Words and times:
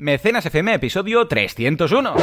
Mecenas 0.00 0.46
FM, 0.46 0.72
episodio 0.72 1.28
301. 1.28 2.14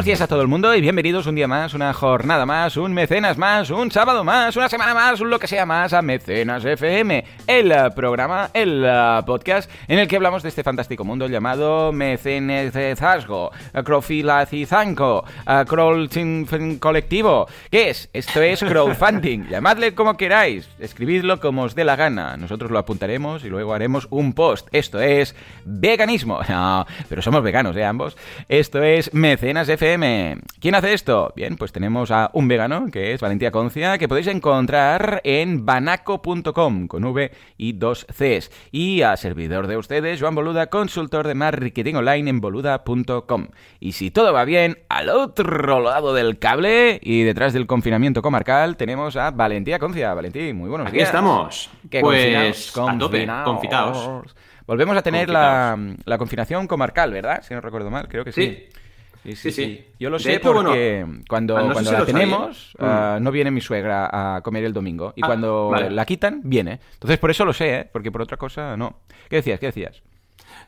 Buenos 0.00 0.06
días 0.06 0.22
a 0.22 0.28
todo 0.28 0.40
el 0.40 0.48
mundo 0.48 0.74
y 0.74 0.80
bienvenidos 0.80 1.26
un 1.26 1.34
día 1.34 1.46
más, 1.46 1.74
una 1.74 1.92
jornada 1.92 2.46
más, 2.46 2.78
un 2.78 2.94
mecenas 2.94 3.36
más, 3.36 3.68
un 3.68 3.90
sábado 3.90 4.24
más, 4.24 4.56
una 4.56 4.70
semana 4.70 4.94
más, 4.94 5.20
un 5.20 5.28
lo 5.28 5.38
que 5.38 5.46
sea 5.46 5.66
más 5.66 5.92
a 5.92 6.00
Mecenas 6.00 6.64
FM, 6.64 7.22
el 7.46 7.74
programa, 7.94 8.48
el 8.54 8.82
podcast 9.26 9.70
en 9.88 9.98
el 9.98 10.08
que 10.08 10.16
hablamos 10.16 10.42
de 10.42 10.48
este 10.48 10.62
fantástico 10.62 11.04
mundo 11.04 11.26
llamado 11.26 11.92
mecenezazgo, 11.92 13.50
crowfilacizanco, 13.84 15.22
crawling 15.66 16.78
colectivo. 16.78 17.46
¿Qué 17.70 17.90
es? 17.90 18.08
Esto 18.14 18.40
es 18.40 18.60
crowdfunding. 18.60 19.48
Llamadle 19.50 19.94
como 19.94 20.16
queráis, 20.16 20.66
escribidlo 20.78 21.40
como 21.40 21.64
os 21.64 21.74
dé 21.74 21.84
la 21.84 21.96
gana. 21.96 22.38
Nosotros 22.38 22.70
lo 22.70 22.78
apuntaremos 22.78 23.44
y 23.44 23.50
luego 23.50 23.74
haremos 23.74 24.08
un 24.08 24.32
post. 24.32 24.66
Esto 24.72 24.98
es 24.98 25.36
veganismo. 25.66 26.40
No, 26.50 26.84
pero 27.08 27.22
somos 27.22 27.42
veganos, 27.44 27.76
¿eh? 27.76 27.84
Ambos. 27.84 28.16
Esto 28.48 28.82
es 28.82 29.14
Mecenas 29.14 29.68
FM. 29.68 29.89
¿Quién 29.98 30.74
hace 30.74 30.92
esto? 30.92 31.32
Bien, 31.34 31.56
pues 31.56 31.72
tenemos 31.72 32.10
a 32.10 32.30
un 32.34 32.46
vegano, 32.46 32.86
que 32.92 33.12
es 33.12 33.20
Valentía 33.20 33.50
Concia, 33.50 33.98
que 33.98 34.06
podéis 34.08 34.28
encontrar 34.28 35.20
en 35.24 35.66
banaco.com, 35.66 36.86
con 36.86 37.04
V 37.04 37.32
y 37.56 37.72
dos 37.72 38.06
Cs. 38.06 38.50
Y 38.70 39.02
a 39.02 39.16
servidor 39.16 39.66
de 39.66 39.76
ustedes, 39.76 40.20
Joan 40.20 40.34
Boluda, 40.34 40.68
consultor 40.68 41.26
de 41.26 41.34
marketing 41.34 41.94
online 41.96 42.30
en 42.30 42.40
boluda.com. 42.40 43.48
Y 43.80 43.92
si 43.92 44.10
todo 44.10 44.32
va 44.32 44.44
bien, 44.44 44.78
al 44.88 45.08
otro 45.08 45.80
lado 45.80 46.14
del 46.14 46.38
cable 46.38 47.00
y 47.02 47.22
detrás 47.22 47.52
del 47.52 47.66
confinamiento 47.66 48.22
comarcal, 48.22 48.76
tenemos 48.76 49.16
a 49.16 49.30
Valentía 49.30 49.78
Concia. 49.78 50.14
Valentí, 50.14 50.52
muy 50.52 50.68
buenos 50.68 50.86
Aquí 50.88 50.98
días. 50.98 51.08
estamos. 51.08 51.70
Que 51.90 52.00
pues 52.00 52.70
confinaos, 52.72 52.94
a 52.94 52.98
tope, 52.98 53.28
confitaos. 53.44 54.34
Volvemos 54.66 54.96
a 54.96 55.02
tener 55.02 55.28
la, 55.28 55.76
la 56.04 56.18
confinación 56.18 56.68
comarcal, 56.68 57.12
¿verdad? 57.12 57.42
Si 57.42 57.52
no 57.54 57.60
recuerdo 57.60 57.90
mal, 57.90 58.06
creo 58.06 58.24
que 58.24 58.30
sí. 58.30 58.42
Sí. 58.42 58.80
Sí, 59.22 59.36
sí, 59.36 59.52
Sí. 59.52 59.84
Yo 59.98 60.08
lo 60.08 60.16
De 60.16 60.22
sé 60.22 60.34
hecho, 60.36 60.52
porque 60.54 61.04
cuando, 61.28 61.56
ah, 61.56 61.62
no 61.62 61.72
cuando 61.72 61.90
si 61.90 61.96
la 61.96 62.04
tenemos, 62.06 62.74
ah, 62.78 63.18
no 63.20 63.30
viene 63.30 63.50
mi 63.50 63.60
suegra 63.60 64.08
a 64.36 64.40
comer 64.40 64.64
el 64.64 64.72
domingo. 64.72 65.12
Y 65.16 65.20
Ah, 65.22 65.26
cuando 65.26 65.68
vale. 65.68 65.90
la 65.90 66.06
quitan, 66.06 66.40
viene. 66.44 66.80
Entonces, 66.94 67.18
por 67.18 67.30
eso 67.30 67.44
lo 67.44 67.52
sé, 67.52 67.74
¿eh? 67.74 67.90
Porque 67.92 68.10
por 68.10 68.22
otra 68.22 68.36
cosa, 68.38 68.76
no. 68.76 69.00
¿Qué 69.28 69.36
decías? 69.36 69.60
¿Qué 69.60 69.66
decías? 69.66 70.02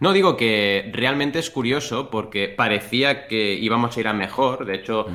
No 0.03 0.13
digo 0.13 0.37
que 0.37 0.91
realmente 0.93 1.39
es 1.39 1.49
curioso 1.49 2.11
porque 2.11 2.49
parecía 2.49 3.29
que 3.29 3.55
íbamos 3.55 3.97
a 3.97 4.01
ir 4.01 4.09
a 4.09 4.13
mejor. 4.13 4.67
De 4.67 4.75
hecho, 4.75 5.07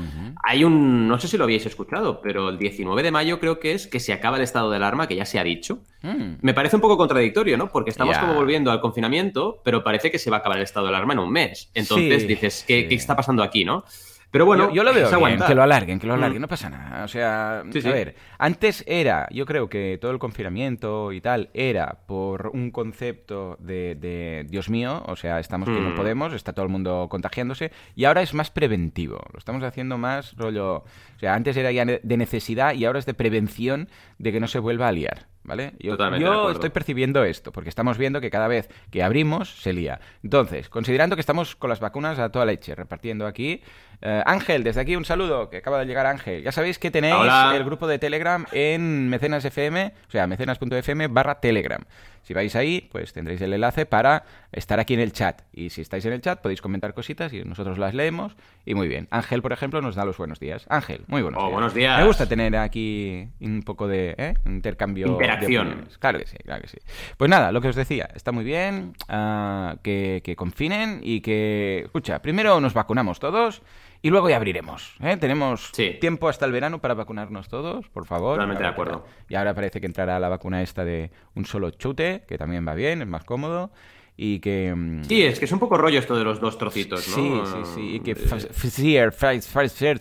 hay 0.46 0.64
un. 0.64 1.10
No 1.10 1.20
sé 1.20 1.28
si 1.28 1.38
lo 1.38 1.44
habéis 1.44 1.66
escuchado, 1.66 2.22
pero 2.22 2.48
el 2.48 2.58
19 2.58 3.04
de 3.04 3.12
mayo 3.12 3.38
creo 3.42 3.60
que 3.60 3.74
es 3.74 3.88
que 3.88 4.00
se 4.00 4.14
acaba 4.14 4.38
el 4.38 4.44
estado 4.44 4.70
de 4.70 4.78
alarma, 4.78 5.06
que 5.10 5.18
ya 5.18 5.26
se 5.26 5.40
ha 5.40 5.44
dicho. 5.44 5.80
Mm. 6.04 6.36
Me 6.40 6.54
parece 6.54 6.78
un 6.78 6.82
poco 6.82 6.96
contradictorio, 6.96 7.58
¿no? 7.58 7.68
Porque 7.70 7.90
estamos 7.90 8.18
como 8.18 8.34
volviendo 8.36 8.72
al 8.72 8.80
confinamiento, 8.80 9.62
pero 9.62 9.84
parece 9.84 10.10
que 10.10 10.20
se 10.20 10.30
va 10.30 10.38
a 10.38 10.40
acabar 10.40 10.58
el 10.58 10.64
estado 10.64 10.86
de 10.86 10.94
alarma 10.94 11.12
en 11.12 11.20
un 11.20 11.32
mes. 11.34 11.70
Entonces 11.74 12.22
Sí, 12.22 12.28
dices, 12.28 12.64
¿qué, 12.66 12.84
sí. 12.84 12.88
qué 12.88 12.96
está 12.96 13.14
pasando 13.14 13.44
aquí, 13.44 13.66
no? 13.66 13.84
Pero 14.30 14.46
bueno, 14.46 14.68
yo, 14.70 14.76
yo 14.76 14.84
lo 14.84 14.94
veo 14.94 15.10
bien, 15.26 15.40
que 15.40 15.56
lo 15.56 15.64
alarguen, 15.64 16.00
que 16.00 16.06
lo 16.08 16.14
alarguen, 16.14 16.40
Mm. 16.40 16.42
no 16.42 16.48
pasa 16.50 16.70
nada. 16.70 17.04
O 17.06 17.08
sea, 17.08 17.64
Sí, 17.72 17.80
a 17.80 17.82
sí. 17.82 17.88
ver, 17.90 18.16
antes 18.38 18.84
era, 18.86 19.28
yo 19.32 19.46
creo 19.46 19.70
que 19.70 19.98
todo 20.02 20.12
el 20.12 20.20
confinamiento 20.20 21.14
y 21.14 21.22
tal 21.22 21.50
era 21.54 22.00
por 22.08 22.52
un 22.54 22.72
concepto 22.72 23.56
de, 23.60 23.96
de, 23.96 24.46
Dios 24.50 24.70
mío, 24.70 25.02
o 25.08 25.16
sea, 25.16 25.40
estamos 25.40 25.70
que 25.70 25.80
no 25.80 25.92
Mm. 25.92 25.96
podemos, 25.96 26.34
está 26.34 26.52
todo 26.54 26.66
el 26.66 26.72
mundo 26.72 27.08
contagiándose, 27.10 27.72
y 27.96 28.04
ahora 28.06 28.22
es 28.22 28.34
más 28.34 28.52
preventivo, 28.52 29.18
lo 29.32 29.40
estamos 29.40 29.64
haciendo 29.64 29.98
más 29.98 30.36
rollo, 30.36 30.76
o 30.80 31.20
sea, 31.20 31.34
antes 31.34 31.56
era 31.56 31.72
ya 31.72 31.86
de 31.86 32.18
necesidad 32.18 32.74
y 32.74 32.84
ahora 32.86 33.00
es 33.00 33.06
de 33.06 33.14
prevención 33.14 33.88
de 34.20 34.32
que 34.34 34.40
no 34.42 34.48
se 34.48 34.60
vuelva 34.60 34.88
a 34.90 34.92
liar. 34.92 35.28
¿Vale? 35.48 35.72
Yo, 35.80 36.52
estoy 36.52 36.70
percibiendo 36.72 37.24
esto, 37.24 37.54
porque 37.54 37.70
estamos 37.70 37.98
viendo 37.98 38.20
que 38.20 38.30
cada 38.30 38.50
vez 38.50 38.70
que 38.92 39.02
abrimos 39.02 39.62
se 39.62 39.72
lía. 39.72 40.02
Entonces, 40.22 40.68
considerando 40.68 41.16
que 41.16 41.22
estamos 41.22 41.56
con 41.56 41.70
las 41.70 41.80
vacunas 41.80 42.20
a 42.20 42.30
toda 42.30 42.46
leche, 42.46 42.76
repartiendo 42.76 43.26
aquí. 43.26 43.62
eh, 44.02 44.22
Ángel, 44.26 44.66
desde 44.66 44.82
aquí 44.82 44.98
un 44.98 45.06
saludo, 45.06 45.50
que 45.50 45.58
acaba 45.58 45.80
de 45.80 45.86
llegar 45.86 46.06
Ángel. 46.06 46.44
Ya 46.44 46.52
sabéis 46.52 46.78
que 46.80 46.92
tenéis 46.92 47.16
Hola. 47.16 47.54
el 47.56 47.64
grupo 47.64 47.88
de 47.88 47.98
Telegram 47.98 48.46
en 48.52 49.08
Mecenas 49.08 49.46
FM, 49.46 49.94
o 50.08 50.12
sea, 50.12 50.28
mecenas.fm 50.28 51.08
barra 51.08 51.40
Telegram. 51.40 51.82
Si 52.28 52.34
vais 52.34 52.54
ahí, 52.58 52.90
pues 52.92 53.14
tendréis 53.14 53.40
el 53.40 53.54
enlace 53.54 53.86
para 53.86 54.26
estar 54.52 54.82
aquí 54.82 54.94
en 54.94 55.00
el 55.00 55.14
chat. 55.14 55.44
Y 55.54 55.70
si 55.70 55.80
estáis 55.80 56.04
en 56.06 56.12
el 56.12 56.20
chat, 56.20 56.42
podéis 56.42 56.62
comentar 56.62 56.94
cositas 56.94 57.32
y 57.32 57.42
nosotros 57.46 57.78
las 57.78 57.94
leemos. 57.94 58.36
Y 58.66 58.74
muy 58.76 58.90
bien. 58.90 59.08
Ángel, 59.12 59.42
por 59.42 59.54
ejemplo, 59.54 59.82
nos 59.82 59.96
da 59.96 60.04
los 60.04 60.18
buenos 60.18 60.38
días. 60.38 60.66
Ángel, 60.68 61.06
muy 61.08 61.22
buenos 61.22 61.40
Oh, 61.42 61.46
días. 61.46 61.54
buenos 61.54 61.74
días. 61.74 61.98
Me 62.02 62.06
gusta 62.06 62.26
tener 62.26 62.54
aquí 62.58 63.30
un 63.40 63.64
poco 63.64 63.88
de 63.88 64.14
¿eh? 64.18 64.34
intercambio. 64.46 65.06
de 65.06 65.12
Interacción. 65.14 65.68
opiniones. 65.68 65.98
Claro 66.00 66.20
que 66.20 66.28
sí, 66.28 66.36
claro 66.44 66.62
que 66.64 66.68
sí. 66.68 66.78
Pues 67.16 67.30
nada, 67.30 67.54
lo 67.54 67.62
que 67.62 67.70
os 67.70 67.78
decía, 67.78 68.10
está 68.14 68.34
muy 68.34 68.44
bien 68.44 68.92
ah, 69.08 69.78
que, 69.82 70.20
que 70.22 70.36
confinen 70.36 71.00
y 71.04 71.22
que, 71.22 71.84
escucha, 71.86 72.22
primero 72.22 72.60
nos 72.60 72.74
vacunamos 72.74 73.20
todos 73.20 73.62
y 74.02 74.10
luego 74.10 74.30
ya 74.30 74.36
abriremos. 74.38 74.96
¿eh? 75.02 75.18
Tenemos 75.18 75.70
Sí. 75.74 75.98
tiempo 76.00 76.30
hasta 76.30 76.46
el 76.46 76.52
verano 76.52 76.80
para 76.80 76.94
vacunarnos 76.94 77.48
todos, 77.50 77.88
por 77.90 78.06
favor. 78.06 78.36
Totalmente 78.36 78.64
de 78.64 78.70
acuerdo. 78.70 79.06
Y 79.30 79.36
ahora 79.36 79.54
parece 79.54 79.80
que 79.80 79.88
entrará 79.88 80.20
la 80.20 80.30
vacuna 80.30 80.62
esta 80.62 80.86
de 80.86 81.12
un 81.36 81.46
solo 81.46 81.72
chute, 81.72 82.24
que 82.28 82.38
también 82.38 82.68
va 82.68 82.74
bien, 82.76 83.02
es 83.02 83.08
más 83.08 83.24
cómodo 83.24 83.72
y 84.16 84.40
que... 84.40 84.74
mm, 84.76 85.04
Sí, 85.04 85.24
es 85.24 85.38
que 85.40 85.46
es 85.46 85.52
un 85.52 85.60
poco 85.60 85.78
rollo 85.78 86.00
esto 86.00 86.16
de 86.18 86.24
los 86.24 86.40
dos 86.40 86.58
trocitos, 86.58 87.08
¿no? 87.10 87.16
Sí, 87.16 87.42
sí, 87.46 87.72
sí. 87.76 87.96
Y 87.96 88.00
que 88.00 88.12
Eh, 88.12 88.16
Pfizer, 88.16 89.12
Pfizer, 89.12 90.00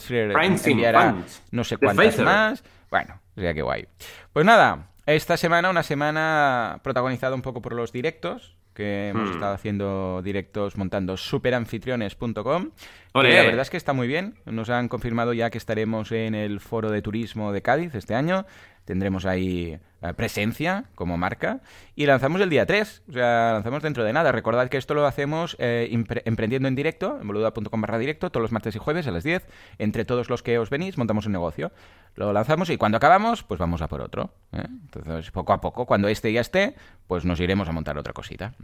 enviará 0.67 1.15
no 1.51 1.65
sé 1.65 1.77
cuántas 1.77 2.19
más. 2.21 2.65
Bueno, 2.91 3.21
o 3.37 3.41
sea 3.41 3.53
que 3.53 3.63
guay. 3.63 3.87
Pues 4.33 4.47
nada, 4.47 4.91
esta 5.07 5.37
semana, 5.37 5.69
una 5.71 5.83
semana 5.83 6.81
protagonizada 6.83 7.35
un 7.35 7.43
poco 7.43 7.61
por 7.61 7.75
los 7.75 7.93
directos, 7.93 8.56
que 8.77 9.09
hemos 9.09 9.31
Hmm. 9.31 9.33
estado 9.33 9.55
haciendo 9.55 10.21
directos 10.23 10.77
montando 10.77 11.17
superanfitriones.com. 11.17 12.71
La 13.15 13.23
verdad 13.23 13.63
es 13.63 13.71
que 13.71 13.77
está 13.79 13.93
muy 13.95 14.07
bien. 14.07 14.35
Nos 14.45 14.69
han 14.71 14.89
confirmado 14.89 15.33
ya 15.33 15.51
que 15.51 15.59
estaremos 15.59 16.13
en 16.13 16.35
el 16.35 16.61
Foro 16.61 16.91
de 16.91 17.01
Turismo 17.03 17.53
de 17.53 17.63
Cádiz 17.63 17.95
este 17.95 18.15
año. 18.15 18.45
Tendremos 18.85 19.25
ahí 19.27 19.79
eh, 20.03 20.13
presencia 20.15 20.85
como 20.95 21.17
marca. 21.17 21.61
Y 21.97 22.07
lanzamos 22.07 22.41
el 22.41 22.51
día 22.51 22.67
3. 22.67 23.03
O 23.09 23.13
sea, 23.13 23.53
lanzamos 23.55 23.83
dentro 23.83 24.05
de 24.05 24.13
nada. 24.13 24.31
Recordad 24.31 24.69
que 24.69 24.77
esto 24.77 24.95
lo 24.95 25.07
hacemos 25.07 25.57
eh, 25.59 25.89
emprendiendo 26.25 26.69
en 26.69 26.77
directo, 26.77 27.19
en 27.21 27.27
boluda.com 27.27 27.81
barra 27.81 27.99
directo, 27.99 28.31
todos 28.31 28.43
los 28.43 28.53
martes 28.53 28.77
y 28.77 28.79
jueves 28.79 29.07
a 29.09 29.11
las 29.11 29.25
10. 29.25 29.45
Entre 29.79 30.05
todos 30.05 30.29
los 30.31 30.43
que 30.45 30.59
os 30.59 30.71
venís, 30.71 30.99
montamos 30.99 31.27
un 31.27 31.33
negocio. 31.33 31.73
Lo 32.17 32.33
lanzamos 32.33 32.71
y 32.71 32.79
cuando 32.79 32.97
acabamos, 32.97 33.43
pues 33.43 33.61
vamos 33.61 33.83
a 33.83 33.89
por 33.89 34.01
otro. 34.01 34.31
¿eh? 34.53 34.65
Entonces, 34.67 35.31
poco 35.31 35.53
a 35.53 35.61
poco, 35.61 35.85
cuando 35.85 36.09
este 36.09 36.33
ya 36.33 36.41
esté, 36.41 36.75
pues 37.07 37.27
nos 37.27 37.39
iremos 37.41 37.69
a 37.69 37.73
montar 37.73 37.99
otra 37.99 38.15
cosita. 38.15 38.55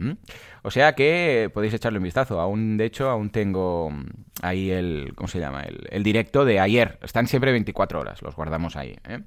O 0.63 0.71
sea 0.71 0.93
que 0.93 1.51
podéis 1.53 1.75
echarle 1.75 1.99
un 1.99 2.03
vistazo. 2.03 2.39
Aún, 2.39 2.77
de 2.77 2.85
hecho, 2.85 3.09
aún 3.09 3.29
tengo 3.29 3.91
mm, 3.91 4.05
ahí 4.41 4.71
el, 4.71 5.13
¿cómo 5.15 5.27
se 5.27 5.39
llama? 5.39 5.61
El, 5.61 5.87
el 5.91 6.03
directo 6.03 6.45
de 6.45 6.59
ayer. 6.59 6.97
Están 7.03 7.27
siempre 7.27 7.51
24 7.51 7.99
horas, 7.99 8.23
los 8.23 8.35
guardamos 8.35 8.75
ahí. 8.75 8.95
¿eh? 9.07 9.19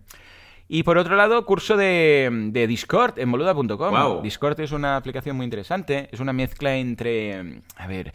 Y 0.69 0.83
por 0.83 0.99
otro 0.99 1.15
lado, 1.15 1.47
curso 1.47 1.77
de, 1.77 2.29
de 2.51 2.67
Discord 2.67 3.19
en 3.19 3.31
boluda.com. 3.31 3.77
Guau. 3.77 4.23
Discord 4.23 4.59
es 4.61 4.73
una 4.73 4.97
aplicación 4.97 5.37
muy 5.37 5.45
interesante. 5.45 6.09
Es 6.11 6.19
una 6.19 6.33
mezcla 6.33 6.75
entre, 6.77 7.63
a 7.77 7.87
ver, 7.87 8.13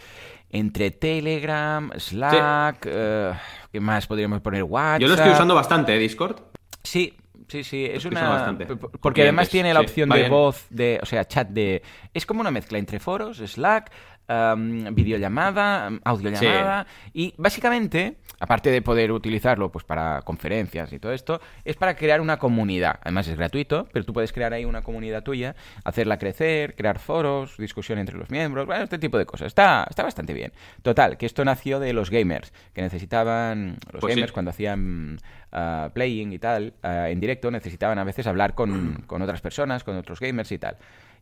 entre 0.51 0.91
Telegram, 0.91 1.91
Slack, 1.97 2.85
eh, 2.85 3.33
¿qué 3.71 3.79
más 3.79 4.05
podríamos 4.05 4.41
poner? 4.41 4.63
WhatsApp. 4.63 5.01
Yo 5.01 5.07
lo 5.07 5.13
estoy 5.15 5.31
usando 5.31 5.55
bastante, 5.55 5.95
¿eh, 5.95 5.99
Discord. 5.99 6.35
Sí, 6.83 7.13
sí, 7.47 7.63
sí, 7.63 7.85
es 7.85 8.03
estoy 8.03 8.11
una... 8.11 8.29
bastante. 8.29 8.65
Porque 8.65 9.23
además 9.23 9.49
tiene 9.49 9.73
la 9.73 9.79
opción 9.79 10.09
de 10.09 10.17
bien. 10.17 10.29
voz, 10.29 10.65
de, 10.69 10.99
o 11.01 11.05
sea, 11.05 11.25
chat 11.25 11.47
de... 11.49 11.81
Es 12.13 12.25
como 12.25 12.41
una 12.41 12.51
mezcla 12.51 12.77
entre 12.77 12.99
foros, 12.99 13.37
Slack, 13.37 13.91
am, 14.27 14.93
videollamada, 14.95 15.87
am, 15.87 15.99
audiollamada 16.03 16.87
y 17.13 17.33
básicamente, 17.37 18.17
aparte 18.39 18.71
de 18.71 18.81
poder 18.81 19.11
utilizarlo 19.11 19.71
pues 19.71 19.85
para 19.85 20.21
conferencias 20.23 20.91
y 20.93 20.99
todo 20.99 21.11
esto, 21.11 21.41
es 21.65 21.75
para 21.75 21.95
crear 21.95 22.21
una 22.21 22.37
comunidad. 22.37 22.99
Además 23.03 23.27
es 23.27 23.37
gratuito, 23.37 23.87
pero 23.91 24.05
tú 24.05 24.13
puedes 24.13 24.31
crear 24.33 24.53
ahí 24.53 24.65
una 24.65 24.81
comunidad 24.81 25.23
tuya, 25.23 25.55
hacerla 25.83 26.17
crecer, 26.17 26.75
crear 26.75 26.99
foros, 26.99 27.57
discusión 27.57 27.99
entre 27.99 28.17
los 28.17 28.29
miembros, 28.29 28.65
bueno, 28.65 28.83
este 28.83 28.97
tipo 28.99 29.17
de 29.17 29.25
cosas. 29.25 29.47
Está, 29.47 29.85
está 29.89 30.03
bastante 30.03 30.33
bien. 30.33 30.51
Total, 30.81 31.17
que 31.17 31.25
esto 31.25 31.43
nació 31.45 31.79
de 31.79 31.93
los 31.93 32.09
gamers, 32.09 32.53
que 32.73 32.81
necesitaban, 32.81 33.77
los 33.91 34.01
Pues 34.01 34.13
sí. 34.13 34.19
gamers 34.19 34.31
cuando 34.31 34.51
hacían 34.51 35.19
ah, 35.51 35.89
playing 35.93 36.33
y 36.33 36.39
tal, 36.39 36.73
ah, 36.83 37.09
en 37.09 37.19
directo, 37.19 37.51
necesitaban 37.51 37.99
a 37.99 38.03
veces 38.03 38.27
hablar 38.27 38.55
con, 38.55 39.03
con 39.07 39.21
otras 39.21 39.41
personas, 39.41 39.83
con 39.83 39.97
otros 39.97 40.19
gamers 40.19 40.51
y 40.51 40.57
tal. 40.57 40.77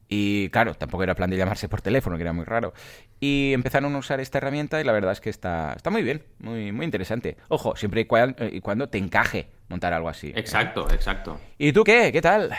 Y 0.10 0.50
claro, 0.50 0.74
tampoco 0.74 1.04
era 1.04 1.14
plan 1.14 1.30
de 1.30 1.38
llamarse 1.38 1.70
por 1.70 1.82
teléfono, 1.82 2.18
que 2.18 2.24
era 2.24 2.34
muy 2.34 2.44
raro. 2.44 2.74
Y 3.20 3.54
empezaron 3.54 3.94
a 3.96 4.00
usar 4.00 4.20
esta 4.20 4.40
herramienta 4.40 4.82
y 4.82 4.84
la 4.84 4.92
verdad 4.92 5.12
es 5.12 5.22
que 5.22 5.30
está, 5.30 5.74
está 5.76 5.92
muy 5.92 6.02
bien, 6.02 6.24
muy, 6.40 6.72
muy 6.72 6.84
interesante. 6.84 7.38
Ojo, 7.48 7.76
siempre 7.76 8.02
y 8.02 8.06
cuando, 8.06 8.44
y 8.46 8.60
cuando 8.60 8.90
te 8.90 8.98
encaje 8.98 9.50
montar 9.70 9.94
algo 9.94 10.10
así. 10.10 10.34
Exacto, 10.36 10.88
exacto. 10.92 11.40
¿Y 11.58 11.72
tú 11.72 11.84
qué? 11.84 12.12
¿Qué 12.12 12.22
tal? 12.22 12.52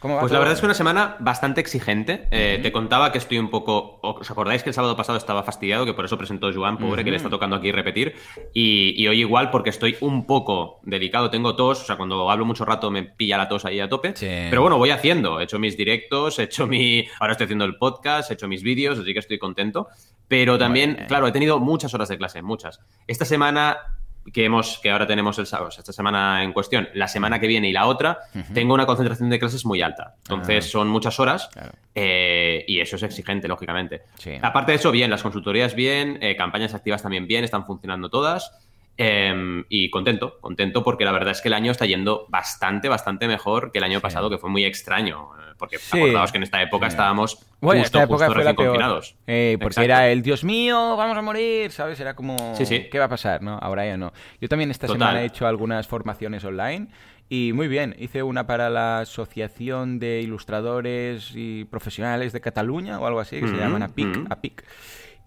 pues 0.00 0.30
la 0.30 0.38
verdad 0.38 0.54
es 0.54 0.60
que 0.60 0.66
una 0.66 0.74
semana 0.74 1.16
bastante 1.18 1.60
exigente. 1.60 2.28
Eh, 2.30 2.60
te 2.62 2.70
contaba 2.70 3.10
que 3.10 3.18
estoy 3.18 3.38
un 3.38 3.50
poco. 3.50 3.98
¿Os 4.02 4.30
acordáis 4.30 4.62
que 4.62 4.70
el 4.70 4.74
sábado 4.74 4.96
pasado 4.96 5.18
estaba 5.18 5.42
fastidiado? 5.42 5.84
Que 5.84 5.92
por 5.92 6.04
eso 6.04 6.16
presentó 6.16 6.52
Joan, 6.52 6.78
pobre, 6.78 7.02
que 7.02 7.10
le 7.10 7.16
está 7.16 7.28
tocando 7.28 7.56
aquí 7.56 7.72
repetir. 7.72 8.14
Y, 8.54 9.06
hoy 9.08 9.20
igual, 9.20 9.50
porque 9.50 9.70
estoy 9.70 9.96
un 10.00 10.26
poco 10.26 10.80
delicado, 10.84 11.30
tengo 11.30 11.56
tos. 11.56 11.82
O 11.82 11.84
sea, 11.84 11.96
cuando 11.96 12.30
hablo 12.30 12.44
mucho 12.44 12.64
rato 12.64 12.90
me 12.90 13.02
pilla 13.02 13.38
la 13.38 13.48
tos 13.48 13.64
ahí 13.64 13.80
a 13.80 13.88
tope. 13.88 14.14
Pero 14.20 14.62
bueno, 14.62 14.78
voy 14.78 14.90
haciendo. 14.90 15.40
He 15.40 15.44
hecho 15.44 15.58
mis 15.58 15.76
directos, 15.76 16.38
he 16.38 16.44
hecho 16.44 16.66
mi. 16.66 17.06
Ahora 17.18 17.32
estoy 17.32 17.46
haciendo 17.46 17.64
el 17.64 17.76
podcast, 17.76 18.30
he 18.30 18.34
hecho 18.34 18.46
mis 18.46 18.62
vídeos, 18.62 18.98
así 18.98 19.12
que 19.12 19.18
estoy 19.18 19.38
contento. 19.38 19.88
Pero 20.28 20.58
también, 20.58 21.06
claro, 21.08 21.26
he 21.26 21.32
tenido 21.32 21.58
muchas 21.58 21.92
horas 21.94 22.08
de 22.08 22.18
clase, 22.18 22.42
muchas. 22.42 22.80
Esta 23.06 23.24
semana 23.24 23.97
que 24.32 24.44
hemos 24.44 24.78
que 24.78 24.90
ahora 24.90 25.06
tenemos 25.06 25.38
el 25.38 25.46
sábado, 25.46 25.70
esta 25.76 25.92
semana 25.92 26.42
en 26.42 26.52
cuestión, 26.52 26.88
la 26.94 27.08
semana 27.08 27.40
que 27.40 27.46
viene 27.46 27.68
y 27.68 27.72
la 27.72 27.86
otra, 27.86 28.18
tengo 28.54 28.74
una 28.74 28.86
concentración 28.86 29.30
de 29.30 29.38
clases 29.38 29.64
muy 29.64 29.82
alta. 29.82 30.14
Entonces 30.22 30.66
ah. 30.66 30.70
son 30.70 30.88
muchas 30.88 31.18
horas 31.20 31.48
eh, 31.94 32.64
y 32.66 32.80
eso 32.80 32.96
es 32.96 33.02
exigente, 33.02 33.48
lógicamente. 33.48 34.02
Aparte 34.42 34.72
de 34.72 34.76
eso, 34.76 34.90
bien, 34.90 35.10
las 35.10 35.22
consultorías 35.22 35.74
bien, 35.74 36.18
eh, 36.22 36.36
campañas 36.36 36.74
activas 36.74 37.02
también 37.02 37.26
bien, 37.26 37.44
están 37.44 37.64
funcionando 37.66 38.10
todas. 38.10 38.52
Em, 39.00 39.64
y 39.68 39.90
contento, 39.90 40.40
contento 40.40 40.82
porque 40.82 41.04
la 41.04 41.12
verdad 41.12 41.30
es 41.30 41.40
que 41.40 41.46
el 41.46 41.54
año 41.54 41.70
está 41.70 41.86
yendo 41.86 42.26
bastante, 42.28 42.88
bastante 42.88 43.28
mejor 43.28 43.70
que 43.70 43.78
el 43.78 43.84
año 43.84 44.00
pasado, 44.00 44.28
que 44.28 44.38
fue 44.38 44.50
muy 44.50 44.64
extraño. 44.64 45.30
Eh, 45.38 45.54
porque 45.56 45.78
sí. 45.78 45.96
acordaos 45.96 46.32
que 46.32 46.38
en 46.38 46.42
esta 46.42 46.60
época 46.60 46.88
estábamos 46.88 47.46
bueno, 47.60 47.80
justo, 47.80 47.98
esta 47.98 48.04
época 48.04 48.26
justo 48.26 48.34
recién 48.34 48.56
confinados. 48.56 49.14
Eh, 49.28 49.56
porque 49.60 49.84
era 49.84 50.08
el 50.08 50.22
Dios 50.22 50.42
mío, 50.42 50.96
vamos 50.96 51.16
a 51.16 51.22
morir, 51.22 51.70
¿sabes? 51.70 52.00
Era 52.00 52.14
como, 52.14 52.36
¿qué 52.58 52.98
va 52.98 53.04
a 53.04 53.08
pasar? 53.08 53.40
no 53.40 53.56
Ahora 53.58 53.86
ya 53.86 53.96
no. 53.96 54.12
Yo 54.40 54.48
también 54.48 54.72
esta 54.72 54.88
semana 54.88 55.22
he 55.22 55.26
hecho 55.26 55.46
algunas 55.46 55.86
formaciones 55.86 56.44
online 56.44 56.88
y 57.28 57.52
muy 57.52 57.68
bien, 57.68 57.94
hice 57.98 58.22
una 58.22 58.46
para 58.46 58.70
la 58.70 59.00
Asociación 59.00 59.98
de 59.98 60.22
Ilustradores 60.22 61.32
y 61.34 61.66
Profesionales 61.66 62.32
de 62.32 62.40
Cataluña 62.40 62.98
o 62.98 63.06
algo 63.06 63.20
así, 63.20 63.38
que 63.38 63.48
se 63.48 63.56
llaman 63.56 63.82
APIC. 63.82 64.26
APIC. 64.30 64.64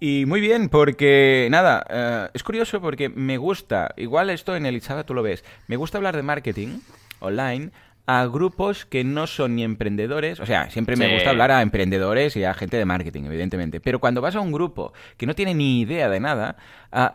Y 0.04 0.26
muy 0.26 0.42
bien, 0.42 0.70
porque 0.70 1.48
nada, 1.52 1.86
eh, 1.88 2.30
es 2.34 2.42
curioso 2.42 2.82
porque 2.82 3.08
me 3.08 3.38
gusta, 3.38 3.94
igual 3.98 4.32
esto 4.32 4.56
en 4.56 4.66
el 4.66 4.82
tú 5.06 5.14
lo 5.14 5.22
ves, 5.22 5.44
me 5.68 5.76
gusta 5.76 6.00
hablar 6.00 6.16
de 6.16 6.24
marketing 6.24 6.80
online 7.20 7.70
a 8.14 8.28
grupos 8.28 8.86
que 8.86 9.06
no 9.06 9.26
son 9.26 9.56
ni 9.56 9.64
emprendedores, 9.64 10.42
o 10.42 10.46
sea, 10.46 10.70
siempre 10.70 10.98
me 10.98 11.14
gusta 11.14 11.30
hablar 11.30 11.50
a 11.50 11.62
emprendedores 11.62 12.36
y 12.36 12.44
a 12.44 12.54
gente 12.54 12.76
de 12.76 12.84
marketing, 12.84 13.24
evidentemente, 13.24 13.80
pero 13.80 14.00
cuando 14.00 14.20
vas 14.20 14.36
a 14.36 14.42
un 14.42 14.52
grupo 14.52 14.92
que 15.16 15.26
no 15.26 15.34
tiene 15.34 15.54
ni 15.54 15.80
idea 15.80 16.10
de 16.10 16.20
nada, 16.20 16.58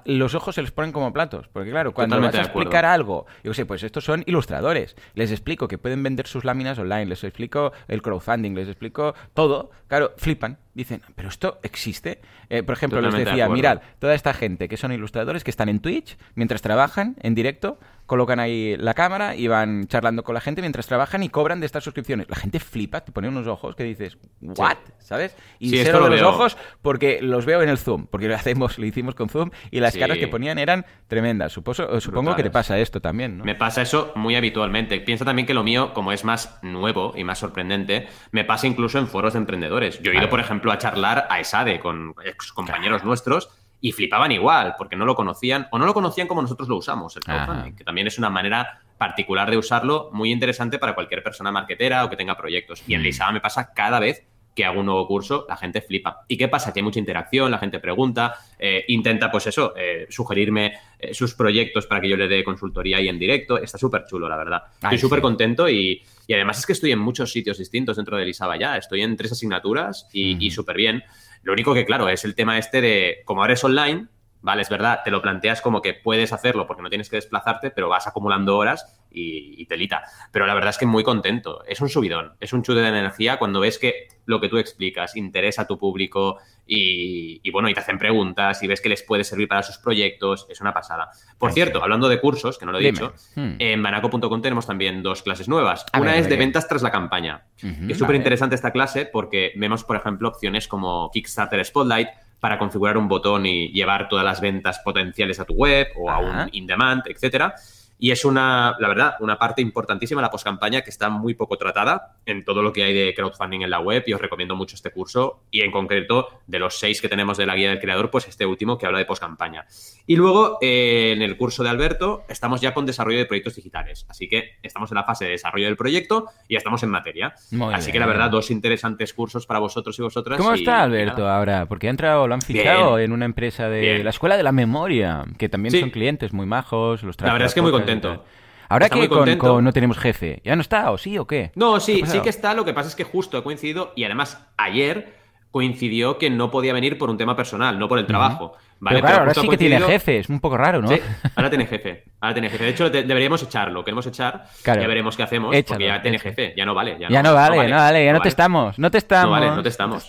los 0.07 0.35
ojos 0.35 0.55
se 0.55 0.63
les 0.63 0.71
ponen 0.71 0.93
como 0.93 1.13
platos, 1.13 1.49
porque 1.53 1.71
claro, 1.71 1.93
cuando 1.93 2.19
vas 2.19 2.35
a 2.35 2.41
explicar 2.41 2.87
algo, 2.87 3.27
yo 3.45 3.53
sé, 3.53 3.67
pues 3.67 3.83
estos 3.83 4.05
son 4.05 4.23
ilustradores, 4.25 4.97
les 5.13 5.33
explico 5.33 5.69
que 5.69 5.77
pueden 5.77 6.03
vender 6.03 6.27
sus 6.27 6.47
láminas 6.47 6.79
online, 6.79 7.05
les 7.05 7.23
explico 7.25 7.73
el 7.89 8.01
crowdfunding, 8.01 8.55
les 8.55 8.69
explico 8.69 9.15
todo, 9.35 9.71
claro, 9.89 10.15
flipan, 10.17 10.57
dicen, 10.73 11.03
pero 11.15 11.29
esto 11.29 11.59
existe. 11.63 12.21
Eh, 12.49 12.63
por 12.63 12.75
ejemplo, 12.75 13.01
les 13.01 13.15
decía, 13.15 13.49
mirad, 13.49 13.81
toda 13.99 14.15
esta 14.15 14.33
gente 14.33 14.69
que 14.69 14.77
son 14.77 14.93
ilustradores 14.93 15.45
que 15.45 15.51
están 15.51 15.69
en 15.69 15.81
Twitch 15.81 16.17
mientras 16.35 16.63
trabajan 16.63 17.17
en 17.21 17.35
directo, 17.35 17.79
colocan 18.07 18.41
ahí 18.41 18.77
la 18.79 18.95
cámara 18.95 19.37
y 19.37 19.49
van 19.49 19.87
charlando 19.89 20.23
con 20.25 20.35
la 20.35 20.41
gente 20.41 20.63
mientras 20.63 20.87
trabajan 20.87 21.23
y 21.23 21.29
cobran 21.29 21.61
de 21.61 21.67
estas 21.67 21.85
suscripciones. 21.85 22.29
La 22.31 22.37
gente 22.37 22.61
flipa, 22.61 23.03
te 23.03 23.13
pone 23.13 23.29
unos 23.29 23.47
ojos 23.47 23.77
que 23.77 23.85
dices, 23.85 24.17
¿what? 24.41 24.77
¿Sabes? 24.99 25.37
Y 25.59 25.71
sí, 25.71 25.81
cero 25.83 26.05
de 26.05 26.11
los 26.11 26.23
ojos 26.23 26.57
porque 26.83 27.21
los 27.21 27.45
veo 27.45 27.63
en 27.63 27.69
el 27.69 27.79
Zoom, 27.79 28.07
porque 28.07 28.29
lo 28.29 28.35
hacemos, 28.35 28.79
lo 28.79 28.87
hicimos 28.87 29.15
con 29.15 29.29
Zoom 29.29 29.51
y 29.71 29.81
las 29.81 29.97
caras 29.97 30.19
que 30.19 30.29
ponían 30.29 30.59
eran 30.59 30.87
tremendas. 31.09 31.53
Suposo, 31.53 32.01
supongo 32.01 32.35
que 32.35 32.43
te 32.43 32.51
pasa 32.51 32.79
esto 32.79 33.01
también, 33.01 33.39
¿no? 33.39 33.45
Me 33.45 33.55
pasa 33.55 33.83
eso 33.83 34.13
muy 34.15 34.37
habitualmente. 34.37 35.01
Piensa 35.01 35.25
también 35.25 35.47
que 35.47 35.55
lo 35.55 35.65
mío, 35.65 35.93
como 35.95 36.13
es 36.13 36.25
más 36.25 36.59
nuevo 36.63 37.13
y 37.17 37.25
más 37.25 37.39
sorprendente, 37.39 38.09
me 38.31 38.45
pasa 38.45 38.67
incluso 38.67 38.99
en 38.99 39.09
foros 39.09 39.35
de 39.35 39.41
emprendedores. 39.41 40.01
Yo 40.01 40.13
he 40.13 40.17
ido, 40.17 40.29
por 40.29 40.41
ejemplo, 40.41 40.73
a 40.73 40.79
charlar 40.79 41.27
a 41.31 41.41
ESADE 41.41 41.81
con 41.81 42.15
ex 42.25 42.53
compañeros 42.53 43.05
nuestros 43.05 43.51
y 43.87 43.93
flipaban 43.93 44.33
igual, 44.33 44.75
porque 44.77 44.97
no 44.97 45.05
lo 45.05 45.15
conocían 45.15 45.69
o 45.71 45.79
no 45.79 45.87
lo 45.87 45.95
conocían 45.95 46.27
como 46.27 46.43
nosotros 46.43 46.69
lo 46.69 46.75
usamos, 46.75 47.15
el 47.15 47.23
crowdfunding, 47.23 47.77
que 47.77 47.85
también 47.85 48.09
es 48.09 48.19
una 48.19 48.29
manera 48.29 48.81
particular 48.99 49.49
de 49.49 49.59
usarlo 49.59 50.11
muy 50.13 50.33
interesante 50.33 50.81
para 50.81 50.97
cualquier 50.97 51.23
persona 51.23 51.53
marketera 51.53 52.05
o 52.05 52.11
que 52.11 52.17
tenga 52.17 52.37
proyectos. 52.37 52.83
Y 52.89 52.95
en 52.95 53.03
mm. 53.03 53.05
Lisaba 53.05 53.31
me 53.31 53.41
pasa 53.41 53.73
cada 53.73 54.01
vez 54.01 54.27
que 54.57 54.65
hago 54.65 54.81
un 54.81 54.87
nuevo 54.87 55.07
curso, 55.07 55.47
la 55.49 55.57
gente 55.57 55.81
flipa. 55.83 56.25
¿Y 56.27 56.37
qué 56.37 56.49
pasa? 56.49 56.73
Que 56.73 56.81
hay 56.81 56.83
mucha 56.83 56.99
interacción, 56.99 57.49
la 57.49 57.59
gente 57.59 57.79
pregunta, 57.79 58.35
eh, 58.59 58.85
intenta, 58.89 59.31
pues 59.31 59.47
eso, 59.47 59.73
eh, 59.77 60.09
sugerirme 60.11 60.73
eh, 60.99 61.15
sus 61.15 61.35
proyectos 61.35 61.87
para 61.87 62.01
que 62.01 62.09
yo 62.09 62.17
le 62.17 62.27
dé 62.27 62.43
consultoría 62.43 62.97
ahí 62.97 63.09
en 63.09 63.21
directo. 63.21 63.57
Está 63.57 63.79
súper 63.79 64.05
chulo, 64.05 64.29
la 64.29 64.37
verdad. 64.37 64.63
estoy 64.83 64.99
súper 64.99 65.21
contento 65.21 65.69
y, 65.69 66.03
además 66.29 66.59
es 66.59 66.67
que 66.67 66.73
estoy 66.73 66.91
en 66.91 66.99
muchos 66.99 67.31
sitios 67.31 67.59
distintos 67.59 67.99
dentro 67.99 68.17
de 68.17 68.25
Lisaba 68.25 68.59
ya. 68.59 68.77
Estoy 68.77 69.03
en 69.03 69.17
tres 69.17 69.31
asignaturas 69.31 70.09
y, 70.13 70.45
y 70.45 70.51
súper 70.51 70.77
bien. 70.77 71.05
Lo 71.47 71.53
único 71.53 71.75
que, 71.75 71.85
claro, 71.85 72.09
es 72.09 72.25
el 72.25 72.35
tema 72.35 72.59
este 72.59 72.81
de, 72.81 73.23
como 73.25 73.41
ahora 73.41 73.53
es 73.53 73.63
online, 73.63 74.09
Vale, 74.43 74.63
es 74.63 74.69
verdad, 74.69 75.01
te 75.05 75.11
lo 75.11 75.23
planteas 75.23 75.61
como 75.61 75.83
que 75.83 75.95
puedes 75.95 76.33
hacerlo 76.33 76.69
porque 76.69 76.83
no 76.83 76.89
tienes 76.89 77.11
que 77.11 77.17
desplazarte, 77.17 77.73
pero 77.73 77.89
vas 77.89 78.07
acumulando 78.07 78.57
horas 78.57 79.01
y, 79.11 79.67
telita. 79.67 80.05
Pero 80.31 80.47
la 80.47 80.55
verdad 80.55 80.71
es 80.71 80.79
que 80.79 80.87
muy 80.87 81.03
contento. 81.03 81.65
Es 81.65 81.81
un 81.81 81.89
subidón, 81.89 82.37
es 82.39 82.53
un 82.53 82.63
chute 82.63 82.79
de 82.79 82.89
energía 82.89 83.41
cuando 83.41 83.59
ves 83.59 83.79
que 83.79 84.07
lo 84.27 84.41
que 84.41 84.49
tú 84.49 84.59
explicas 84.59 85.17
interesa 85.17 85.63
a 85.63 85.67
tu 85.67 85.79
público 85.79 86.39
y, 86.67 87.49
bueno, 87.51 87.69
y 87.69 87.75
te 87.75 87.81
hacen 87.81 87.99
preguntas 87.99 88.63
y 88.63 88.67
ves 88.67 88.81
que 88.81 88.89
les 88.89 89.03
puede 89.03 89.25
servir 89.25 89.49
para 89.49 89.63
sus 89.63 89.79
proyectos. 89.79 90.47
Es 90.51 90.61
una 90.61 90.75
pasada. 90.75 91.11
Por 91.39 91.53
cierto, 91.53 91.83
hablando 91.83 92.09
de 92.09 92.21
cursos, 92.21 92.59
que 92.59 92.67
no 92.67 92.73
lo 92.73 92.79
he 92.79 92.83
dicho, 92.83 93.15
hmm. 93.37 93.55
en 93.59 93.83
banaco.com 93.83 94.43
tenemos 94.43 94.67
también 94.67 95.03
dos 95.03 95.23
clases 95.23 95.49
nuevas. 95.49 95.87
una 95.99 96.17
es 96.17 96.29
de 96.29 96.37
ventas 96.37 96.69
tras 96.69 96.83
la 96.83 96.91
campaña. 96.91 97.45
es 97.89 97.99
súper 97.99 98.17
interesante 98.17 98.57
esta 98.57 98.73
clase 98.73 99.07
porque 99.07 99.53
vemos, 99.57 99.85
por 99.85 99.97
ejemplo, 99.97 100.29
opciones 100.29 100.69
como 100.69 101.11
Kickstarter 101.13 101.65
Spotlight 101.65 102.09
para 102.41 102.59
configurar 102.59 102.99
un 102.99 103.09
botón 103.09 103.47
y 103.47 103.69
llevar 103.69 104.09
todas 104.09 104.25
las 104.25 104.41
ventas 104.41 104.81
potenciales 104.81 105.41
a 105.41 105.45
tu 105.45 105.55
web 105.55 105.89
o 105.97 106.11
a 106.11 106.19
un 106.19 106.49
in-demand, 106.53 107.03
etcétera. 107.07 107.55
Y 107.99 108.11
es 108.11 108.25
una, 108.25 108.77
la 108.79 108.89
verdad, 108.89 109.15
una 109.21 109.39
parte 109.39 109.63
importantísima 109.63 110.21
la 110.21 110.31
postcampaña 110.31 110.83
que 110.83 110.91
está 110.91 111.09
muy 111.09 111.35
poco 111.35 111.57
tratada 111.57 112.17
en 112.27 112.45
todo 112.45 112.63
lo 112.63 112.73
que 112.73 112.85
hay 112.85 112.95
de 112.95 113.15
crowdfunding 113.15 113.63
en 113.63 113.71
la 113.71 113.81
web 113.81 114.05
y 114.07 114.13
os 114.13 114.21
recomiendo 114.21 114.55
mucho 114.55 114.77
este 114.77 114.91
curso 114.91 115.41
y 115.51 115.63
en 115.63 115.71
concreto 115.71 116.29
de 116.47 116.59
los 116.59 116.79
seis 116.79 117.01
que 117.01 117.09
tenemos 117.09 117.39
de 117.39 117.47
la 117.47 117.55
guía 117.55 117.71
del 117.71 117.81
creador, 117.81 118.11
pues 118.11 118.29
este 118.29 118.45
último 118.47 118.79
que 118.79 118.87
habla 118.87 118.99
de 118.99 119.05
postcampaña. 119.05 119.67
Y 120.07 120.17
luego 120.17 120.59
eh, 120.61 121.13
en 121.15 121.23
el 121.23 121.37
curso 121.37 121.63
de 121.63 121.71
Alberto 121.71 122.25
estamos 122.29 122.61
ya 122.61 122.75
con 122.75 122.87
desarrollo 122.87 123.19
de 123.19 123.27
proyectos 123.27 123.57
digitales, 123.57 124.07
así 124.09 124.29
que 124.29 124.57
estamos 124.63 124.91
en 124.91 124.97
la 124.97 125.05
fase 125.05 125.25
de 125.25 125.33
desarrollo 125.33 125.67
del 125.67 125.77
proyecto 125.77 126.27
y 126.49 126.57
estamos 126.57 126.83
en 126.83 126.91
materia. 126.91 127.35
así 127.73 127.93
que 127.93 127.99
la 127.99 128.07
verdad, 128.07 128.31
dos 128.31 128.51
interesantes 128.51 129.13
cursos 129.15 129.47
para 129.47 129.61
vosotros 129.61 129.99
y 129.99 130.03
vosotras. 130.03 130.39
¿Cómo 130.39 130.53
está 130.53 130.83
Alberto 130.83 131.29
ahora? 131.29 131.67
Porque 131.67 131.89
ha 131.89 131.91
entrado, 131.91 132.27
lo 132.27 132.35
han 132.35 132.43
fichado 132.43 132.99
en 132.99 133.13
una 133.13 133.25
empresa 133.25 133.69
de 133.69 134.03
la 134.05 134.11
Escuela 134.11 134.37
de 134.37 134.43
la 134.43 134.53
Memoria, 134.53 135.25
que 135.39 135.49
también 135.49 135.79
son 135.79 135.91
clientes 135.91 136.33
muy 136.33 136.47
majos. 136.47 137.03
Los 137.03 137.21
la 137.21 137.33
verdad 137.33 137.47
es 137.47 137.55
que 137.55 137.63
muy 137.63 137.73
contento. 137.87 138.25
Ahora 138.69 138.89
que 138.89 139.09
con, 139.39 139.65
no 139.65 139.73
tenemos 139.73 139.99
jefe, 139.99 140.41
¿ya 140.45 140.57
no 140.57 140.63
está 140.63 140.91
o 140.91 140.99
sí 140.99 141.19
o 141.19 141.27
qué? 141.27 141.53
No, 141.55 141.79
sí, 141.79 142.03
sí 142.07 142.21
que 142.21 142.29
está. 142.29 142.53
Lo 142.55 142.65
que 142.65 142.75
pasa 142.75 142.89
es 142.89 142.97
que 142.97 143.05
justo 143.05 143.39
ha 143.39 143.45
coincidido 143.45 143.93
y 143.95 144.05
además 144.05 144.45
ayer 144.57 145.15
coincidió 145.53 146.19
que 146.19 146.31
no 146.31 146.51
podía 146.51 146.73
venir 146.73 146.99
por 146.99 147.09
un 147.09 147.17
tema 147.17 147.37
personal, 147.37 147.79
no 147.79 147.89
por 147.89 147.99
el 147.99 148.07
trabajo. 148.07 148.55
Vale, 148.79 148.97
pero 148.97 149.07
claro, 149.07 149.21
ahora 149.23 149.35
sí 149.35 149.49
que 149.49 149.57
tiene 149.57 149.81
jefe, 149.81 150.19
es 150.19 150.29
un 150.29 150.41
poco 150.41 150.57
raro, 150.57 150.83
¿no? 150.83 150.89
Sí, 150.89 151.01
ahora 151.35 151.49
tiene 151.49 151.67
jefe. 151.67 152.05
Ahora 152.21 152.35
tiene 152.35 152.51
jefe. 152.51 152.65
De 152.65 152.71
hecho, 152.71 152.91
deberíamos 152.91 153.43
echarlo. 153.43 153.85
Queremos 153.85 154.07
echar. 154.07 154.47
Ya 154.65 154.87
veremos 154.87 155.17
qué 155.17 155.23
hacemos. 155.23 155.55
porque 155.67 155.87
ya 155.87 156.03
tiene 156.03 156.19
jefe. 156.19 156.55
Ya 156.57 156.65
no 156.65 156.75
vale. 156.75 156.97
Ya, 156.99 157.23
no, 157.23 157.35
vale, 157.35 157.69
no 157.69 157.77
vale, 157.77 158.05
ya 158.05 158.13
no, 158.13 158.21
te 158.21 158.29
estamos. 158.29 158.79
No 158.79 158.91
te 158.91 158.99
estamos. 158.99 159.27
No 159.27 159.31
vale, 159.31 159.47
no 159.49 159.63
te 159.63 159.69
estamos. 159.69 160.07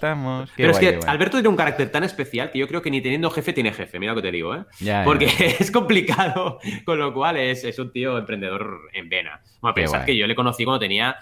pero 0.55 0.71
es 0.71 0.79
que 0.79 0.99
Alberto 1.07 1.37
tiene 1.37 1.49
un 1.49 1.55
carácter 1.55 1.91
tan 1.91 2.03
especial 2.03 2.51
que 2.51 2.59
yo 2.59 2.67
creo 2.67 2.81
que 2.81 2.91
ni 2.91 3.01
teniendo 3.01 3.29
jefe 3.29 3.53
tiene 3.53 3.71
jefe. 3.71 3.99
Mira 3.99 4.13
lo 4.13 4.17
que 4.17 4.27
te 4.27 4.31
digo, 4.31 4.55
¿eh? 4.55 4.63
porque 5.03 5.25
es 5.59 5.71
complicado. 5.71 6.59
Con 6.85 6.99
lo 6.99 7.13
cual 7.13 7.37
es, 7.37 7.63
es, 7.63 7.77
un 7.79 7.91
tío 7.91 8.17
emprendedor 8.17 8.89
en 8.93 9.09
vena. 9.09 9.41
Bueno, 9.61 9.75
pensar 9.75 10.05
que 10.05 10.15
yo 10.15 10.27
le 10.27 10.35
conocí 10.35 10.65
cuando 10.65 10.79
tenía 10.79 11.15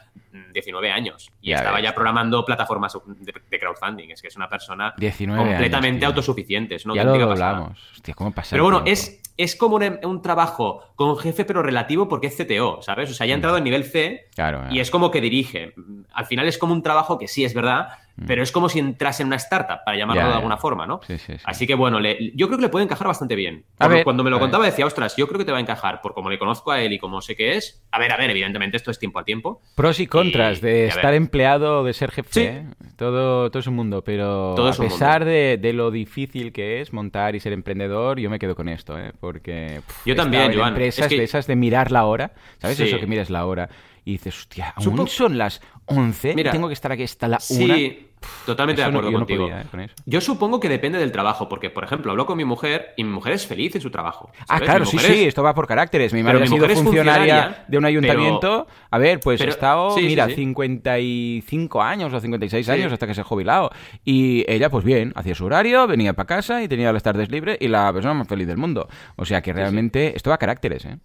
19 0.54 0.92
años 0.92 1.32
y 1.42 1.54
estaba 1.54 1.80
ya 1.80 1.94
programando 1.94 2.44
plataformas 2.46 2.98
de, 3.06 3.60
crowdfunding. 3.60 4.12
Es 4.12 4.22
que 4.22 4.28
es 4.28 4.36
una 4.36 4.50
persona 4.50 4.94
completamente 4.96 6.06
autosuficiente. 6.06 6.76
Es 6.76 6.84
ya 6.84 7.04
lo 7.04 7.14
hablamos. 7.44 7.80
Hostia, 7.94 8.14
¿cómo 8.14 8.32
pasa 8.32 8.52
Pero 8.52 8.64
bueno, 8.64 8.84
es, 8.86 9.22
es 9.38 9.56
como 9.56 9.78
un, 9.78 10.22
trabajo 10.22 10.82
con 10.96 11.18
jefe, 11.18 11.46
pero 11.46 11.62
relativo 11.62 12.08
porque 12.08 12.28
es 12.28 12.36
CTO, 12.36 12.82
¿sabes? 12.82 13.12
O 13.12 13.14
sea, 13.14 13.26
ya 13.28 13.34
ha 13.34 13.36
entrado 13.36 13.58
en 13.58 13.64
nivel 13.64 13.84
C 13.84 14.30
y 14.72 14.80
es 14.80 14.92
como 14.92 15.12
que 15.12 15.22
dirige. 15.22 15.74
Al 16.14 16.26
final 16.26 16.48
es 16.48 16.58
como 16.58 16.74
un 16.74 16.82
trabajo 16.82 17.18
que 17.18 17.28
sí 17.28 17.44
es 17.44 17.54
verdad 17.54 17.90
pero 18.28 18.44
es 18.44 18.52
como 18.52 18.70
si 18.70 18.80
entrase 18.80 19.24
en 19.24 19.28
una 19.28 19.36
startup, 19.36 19.80
para 19.86 19.98
llamarlo 19.98 20.22
Ya, 20.22 20.26
de 20.28 20.32
ya. 20.32 20.38
alguna 20.38 20.58
forma, 20.58 20.88
¿no? 20.88 21.02
Sí, 21.06 21.18
sí, 21.18 21.34
sí. 21.38 21.44
Así 21.44 21.68
que 21.68 21.76
bueno, 21.76 22.00
le- 22.00 22.32
yo 22.36 22.48
creo 22.48 22.58
que 22.58 22.64
le 22.64 22.70
puede 22.70 22.86
encajar 22.86 23.08
bastante 23.08 23.36
bien. 23.36 23.66
A 23.78 23.86
Por- 23.86 23.94
ver, 23.96 24.04
Cuando 24.06 24.24
me 24.24 24.30
lo 24.30 24.38
ver. 24.38 24.44
contaba 24.44 24.66
decía, 24.66 24.86
ostras, 24.86 25.16
yo 25.18 25.28
creo 25.28 25.38
que 25.40 25.46
te 25.46 25.52
va 25.52 25.58
a 25.58 25.62
encajar, 25.62 26.02
por 26.02 26.14
como 26.14 26.30
le 26.30 26.40
conozco 26.40 26.72
a 26.72 26.82
él 26.82 26.94
y 26.94 27.00
como 27.00 27.22
sé 27.22 27.36
que 27.36 27.58
es. 27.58 27.84
A 27.92 28.00
ver, 28.00 28.12
a 28.14 28.18
ver, 28.18 28.30
evidentemente 28.30 28.78
esto 28.78 28.92
es 28.92 29.00
tiempo 29.00 29.20
a 29.20 29.24
tiempo. 29.26 29.62
Pros 29.76 30.00
y 30.00 30.08
contras 30.08 30.60
Y- 30.60 30.62
de 30.62 30.86
y 30.86 30.88
estar 30.88 31.06
ver. 31.12 31.16
empleado, 31.16 31.84
de 31.84 31.94
ser 31.94 32.12
jefe. 32.12 32.30
Sí. 32.32 32.42
¿eh? 32.42 32.66
Todo, 32.96 33.50
todo 33.52 33.60
es 33.60 33.68
un 33.68 33.76
mundo, 33.76 34.04
pero 34.04 34.54
Todo 34.56 34.70
a 34.70 34.74
pesar 34.74 35.26
de, 35.26 35.58
de 35.62 35.74
lo 35.74 35.92
difícil 35.92 36.54
que 36.54 36.80
es 36.82 36.94
montar 36.94 37.36
y 37.36 37.40
ser 37.42 37.52
emprendedor, 37.54 38.20
yo 38.20 38.30
me 38.30 38.40
quedo 38.40 38.56
con 38.56 38.70
esto, 38.70 38.98
¿eh? 38.98 39.12
porque 39.20 39.82
pff, 39.86 40.06
Yo 40.08 40.16
también, 40.16 40.54
Joan. 40.54 40.70
empresas 40.70 41.06
Es 41.06 41.10
que- 41.10 41.18
de 41.18 41.24
esas 41.26 41.48
de 41.48 41.56
mirar 41.56 41.92
la 41.92 42.06
hora, 42.06 42.32
¿sabes? 42.60 42.80
Eso 42.80 43.00
que 43.00 43.08
miras 43.08 43.30
la 43.30 43.46
hora 43.46 43.70
y 44.06 44.14
dices, 44.14 44.38
hostia, 44.38 44.74
aún 44.78 45.08
son 45.08 45.38
las 45.38 45.60
11, 45.88 46.34
Mira, 46.36 46.52
tengo 46.52 46.68
que 46.68 46.74
estar 46.74 46.92
aquí 46.92 47.04
hasta 47.04 47.28
la 47.28 47.38
1. 47.50 47.76
Sí, 47.76 48.08
totalmente 48.46 48.82
de 48.82 48.88
no- 48.92 49.00
acuerdo 49.00 49.12
no 49.12 49.18
contigo. 49.20 49.44
podía, 49.44 49.62
¿eh? 49.62 49.66
con 49.70 49.80
eso. 49.82 49.94
Yo 50.06 50.22
supongo 50.22 50.60
que 50.60 50.70
depende 50.70 50.98
del 50.98 51.12
trabajo, 51.12 51.48
porque, 51.50 51.70
por 51.70 51.84
ejemplo, 51.84 52.12
hablo 52.12 52.26
con 52.26 52.38
mi 52.38 52.46
mujer 52.46 52.94
y 52.98 53.04
mi 53.04 53.10
mujer 53.12 53.34
es 53.34 53.46
feliz 53.46 53.76
en 53.76 53.82
su 53.82 53.92
trabajo. 53.92 54.32
Ah, 54.48 54.60
claro, 54.60 54.86
sí, 54.86 54.98
sí, 54.98 55.06
es- 55.12 55.28
esto 55.28 55.44
va 55.44 55.54
por 55.54 55.68
caracteres. 55.68 56.14
Mi 56.14 56.24
madre 56.24 56.40
mi 56.40 56.46
ha 56.46 56.48
sido 56.48 56.68
funcionaria 56.70 56.84
funcionaria, 56.84 57.66
de 57.68 57.78
un 57.78 57.86
ayuntamiento. 57.86 58.68
A 58.90 58.98
ver, 58.98 59.20
pues 59.20 59.40
pero- 59.40 59.52
ha 59.52 59.54
estado, 59.54 59.92
sí, 59.92 60.04
mira, 60.04 60.28
sí. 60.28 60.36
55 60.36 61.82
años 61.82 62.14
o 62.14 62.20
56 62.20 62.66
Sí. 62.66 62.72
años 62.72 62.92
hasta 62.92 63.08
que 63.08 63.14
se 63.14 63.22
ha 63.22 63.26
jubilado. 63.26 63.70
Y 64.04 64.44
ella, 64.48 64.70
pues 64.70 64.84
bien, 64.86 65.12
hacía 65.16 65.36
su 65.36 65.46
horario, 65.46 65.88
venía 65.88 66.14
para 66.14 66.28
casa 66.28 66.64
y 66.64 66.68
tenía 66.68 66.92
las 66.94 67.04
tardes 67.04 67.30
libres 67.32 67.58
y 67.60 67.68
la 67.68 67.92
persona 67.94 68.14
más 68.14 68.28
feliz 68.28 68.48
del 68.48 68.58
mundo. 68.58 68.88
O 69.16 69.26
sea 69.26 69.42
que 69.42 69.54
realmente 69.54 70.14
esto 70.16 70.30
va 70.30 70.36
a 70.36 70.40
caracteres, 70.40 70.86
¿eh? 70.86 70.98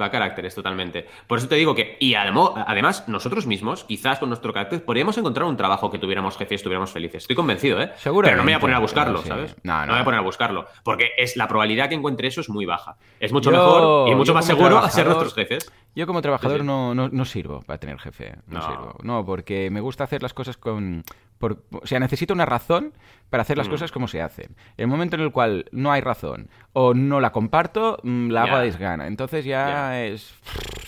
Va 0.00 0.06
a 0.06 0.10
caracteres, 0.10 0.54
totalmente. 0.54 1.06
Por 1.26 1.38
eso 1.38 1.46
te 1.48 1.54
digo 1.54 1.74
que, 1.74 1.96
y 2.00 2.14
además, 2.14 3.06
nosotros 3.08 3.46
mismos, 3.46 3.84
quizás 3.84 4.18
con 4.18 4.28
nuestro 4.28 4.52
carácter, 4.52 4.84
podríamos 4.84 5.16
encontrar 5.18 5.46
un 5.46 5.56
trabajo 5.56 5.90
que 5.90 5.98
tuviéramos 5.98 6.36
jefe 6.36 6.54
y 6.54 6.56
estuviéramos 6.56 6.90
felices. 6.90 7.22
Estoy 7.22 7.36
convencido, 7.36 7.80
¿eh? 7.80 7.92
Seguramente, 7.96 8.32
Pero 8.32 8.36
no 8.38 8.44
me 8.46 8.52
voy 8.52 8.56
a 8.56 8.60
poner 8.60 8.76
a 8.76 8.80
buscarlo, 8.80 9.22
sí. 9.22 9.28
¿sabes? 9.28 9.54
No, 9.62 9.80
no. 9.80 9.86
me 9.86 9.92
voy 9.92 10.00
a 10.00 10.04
poner 10.04 10.20
a 10.20 10.22
buscarlo. 10.22 10.66
Porque 10.82 11.10
es 11.16 11.36
la 11.36 11.46
probabilidad 11.46 11.88
que 11.88 11.94
encuentre 11.94 12.26
eso 12.28 12.40
es 12.40 12.48
muy 12.48 12.66
baja. 12.66 12.96
Es 13.20 13.32
mucho 13.32 13.50
Yo- 13.52 13.56
mejor 13.56 14.08
y 14.08 14.14
mucho 14.16 14.34
más 14.34 14.44
seguro 14.46 14.78
a 14.78 14.90
ser 14.90 15.06
nuestros 15.06 15.34
jefes. 15.34 15.70
Yo 15.94 16.06
como 16.06 16.22
trabajador 16.22 16.60
Sí. 16.60 16.66
No, 16.66 16.94
no, 16.94 17.08
no 17.08 17.24
sirvo 17.24 17.62
para 17.62 17.78
tener 17.78 17.98
jefe. 17.98 18.34
No, 18.46 18.58
No. 18.58 18.66
sirvo. 18.68 18.98
No, 19.02 19.24
porque 19.24 19.70
me 19.70 19.80
gusta 19.80 20.04
hacer 20.04 20.22
las 20.22 20.34
cosas 20.34 20.56
con... 20.56 21.04
por- 21.38 21.62
o 21.72 21.86
sea, 21.86 22.00
necesito 22.00 22.32
una 22.34 22.46
razón 22.46 22.92
para 23.30 23.42
hacer 23.42 23.56
Mm. 23.56 23.60
las 23.60 23.68
cosas 23.68 23.92
como 23.92 24.08
se 24.08 24.20
hacen. 24.22 24.56
El 24.76 24.86
momento 24.88 25.16
en 25.16 25.22
el 25.22 25.30
cual 25.32 25.66
no 25.72 25.92
hay 25.92 26.00
razón 26.00 26.48
o 26.72 26.94
no 26.94 27.20
la 27.20 27.30
comparto, 27.32 27.98
mm, 28.02 28.30
la 28.30 28.42
hago 28.44 28.56
a 28.56 28.60
desgana. 28.60 29.06
Entonces 29.06 29.44
ya, 29.44 30.00
es... 30.04 30.34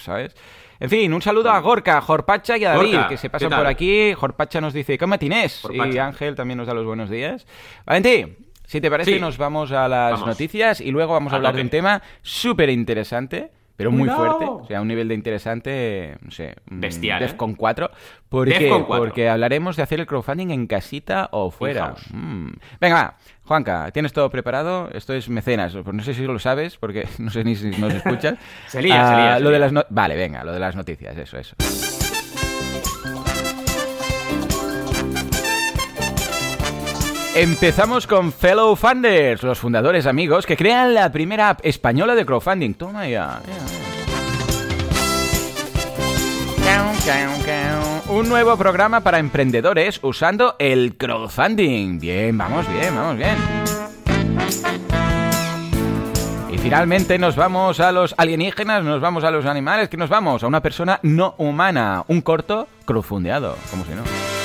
¿Sabes? 0.00 0.34
En 0.78 0.90
fin, 0.90 1.12
un 1.14 1.22
saludo 1.22 1.50
a 1.50 1.58
Gorka, 1.60 2.00
Jorpacha 2.00 2.58
y 2.58 2.64
a 2.64 2.70
David, 2.74 2.92
Gorka, 2.94 3.08
que 3.08 3.16
se 3.16 3.28
¿qué 3.28 3.30
pasan 3.30 3.50
por 3.50 3.66
aquí. 3.66 4.12
Jorpacha 4.14 4.60
nos 4.60 4.74
dice, 4.74 4.98
¿qué 4.98 5.06
matinés? 5.06 5.58
Y 5.64 5.78
Jorpacha. 5.78 6.06
Ángel 6.06 6.34
también 6.34 6.58
nos 6.58 6.66
da 6.66 6.74
los 6.74 6.84
buenos 6.84 7.08
días. 7.10 7.46
Valentín, 7.86 8.36
si 8.66 8.80
te 8.80 8.90
parece, 8.90 9.14
Sí. 9.14 9.20
nos 9.20 9.38
vamos 9.38 9.72
a 9.72 9.88
las 9.88 10.12
Vamos. 10.12 10.26
noticias 10.26 10.80
y 10.82 10.90
luego 10.90 11.14
vamos 11.14 11.32
a 11.32 11.36
A 11.36 11.38
hablar 11.38 11.54
de 11.54 11.62
un 11.62 11.70
tema 11.70 12.02
súper 12.22 12.68
interesante, 12.70 13.50
pero 13.76 13.90
muy 13.90 14.08
fuerte. 14.08 14.44
O 14.46 14.64
sea, 14.66 14.80
un 14.80 14.88
nivel 14.88 15.08
de 15.08 15.14
interesante, 15.14 16.16
no 16.22 16.30
sé, 16.30 16.56
mm, 16.70 16.80
Bestial, 16.80 17.22
¿eh? 17.22 17.26
Defcon 17.26 17.54
4. 17.54 17.90
¿Por 18.28 18.48
qué? 18.48 18.58
Defcon 18.58 18.84
4. 18.84 19.04
Porque 19.04 19.28
hablaremos 19.28 19.76
de 19.76 19.82
hacer 19.82 20.00
el 20.00 20.06
crowdfunding 20.06 20.50
en 20.50 20.66
casita 20.66 21.28
o 21.32 21.50
fuera. 21.50 21.94
Mm. 22.12 22.50
Venga, 22.80 22.94
va. 22.94 23.16
Juanca, 23.44 23.90
¿tienes 23.92 24.12
todo 24.12 24.28
preparado? 24.30 24.88
Esto 24.92 25.12
es 25.14 25.28
mecenas. 25.28 25.72
Pues 25.72 25.94
no 25.94 26.02
sé 26.02 26.14
si 26.14 26.22
lo 26.24 26.38
sabes, 26.38 26.76
porque 26.78 27.06
no 27.18 27.30
sé 27.30 27.44
ni 27.44 27.54
si 27.54 27.70
nos 27.70 27.94
escuchas. 27.94 28.34
Se 28.66 28.82
lía, 28.82 29.08
se 29.08 29.16
lía, 29.16 29.34
se 29.36 29.40
lo 29.44 29.50
de 29.50 29.58
las 29.58 29.72
no- 29.72 29.84
Vale, 29.90 30.16
venga, 30.16 30.42
lo 30.42 30.52
de 30.52 30.58
las 30.60 30.74
noticias, 30.74 31.16
eso, 31.16 31.38
eso. 31.38 31.54
Empezamos 37.36 38.06
con 38.06 38.32
Fellow 38.32 38.74
Funders, 38.76 39.42
los 39.42 39.58
fundadores 39.58 40.06
amigos 40.06 40.46
que 40.46 40.56
crean 40.56 40.94
la 40.94 41.12
primera 41.12 41.50
app 41.50 41.60
española 41.64 42.14
de 42.14 42.24
crowdfunding. 42.24 42.72
Toma 42.72 43.06
ya. 43.06 43.42
Un 48.08 48.30
nuevo 48.30 48.56
programa 48.56 49.02
para 49.02 49.18
emprendedores 49.18 50.00
usando 50.02 50.56
el 50.58 50.96
crowdfunding. 50.96 51.98
Bien, 51.98 52.38
vamos 52.38 52.66
bien, 52.70 52.96
vamos 52.96 53.18
bien. 53.18 53.36
Y 56.50 56.56
finalmente 56.56 57.18
nos 57.18 57.36
vamos 57.36 57.80
a 57.80 57.92
los 57.92 58.14
alienígenas, 58.16 58.82
nos 58.82 59.02
vamos 59.02 59.24
a 59.24 59.30
los 59.30 59.44
animales, 59.44 59.90
que 59.90 59.98
nos 59.98 60.08
vamos 60.08 60.42
a 60.42 60.46
una 60.46 60.62
persona 60.62 61.00
no 61.02 61.34
humana, 61.36 62.02
un 62.08 62.22
corto 62.22 62.66
crowdfundeado, 62.86 63.58
como 63.70 63.84
si 63.84 63.90
no. 63.90 64.35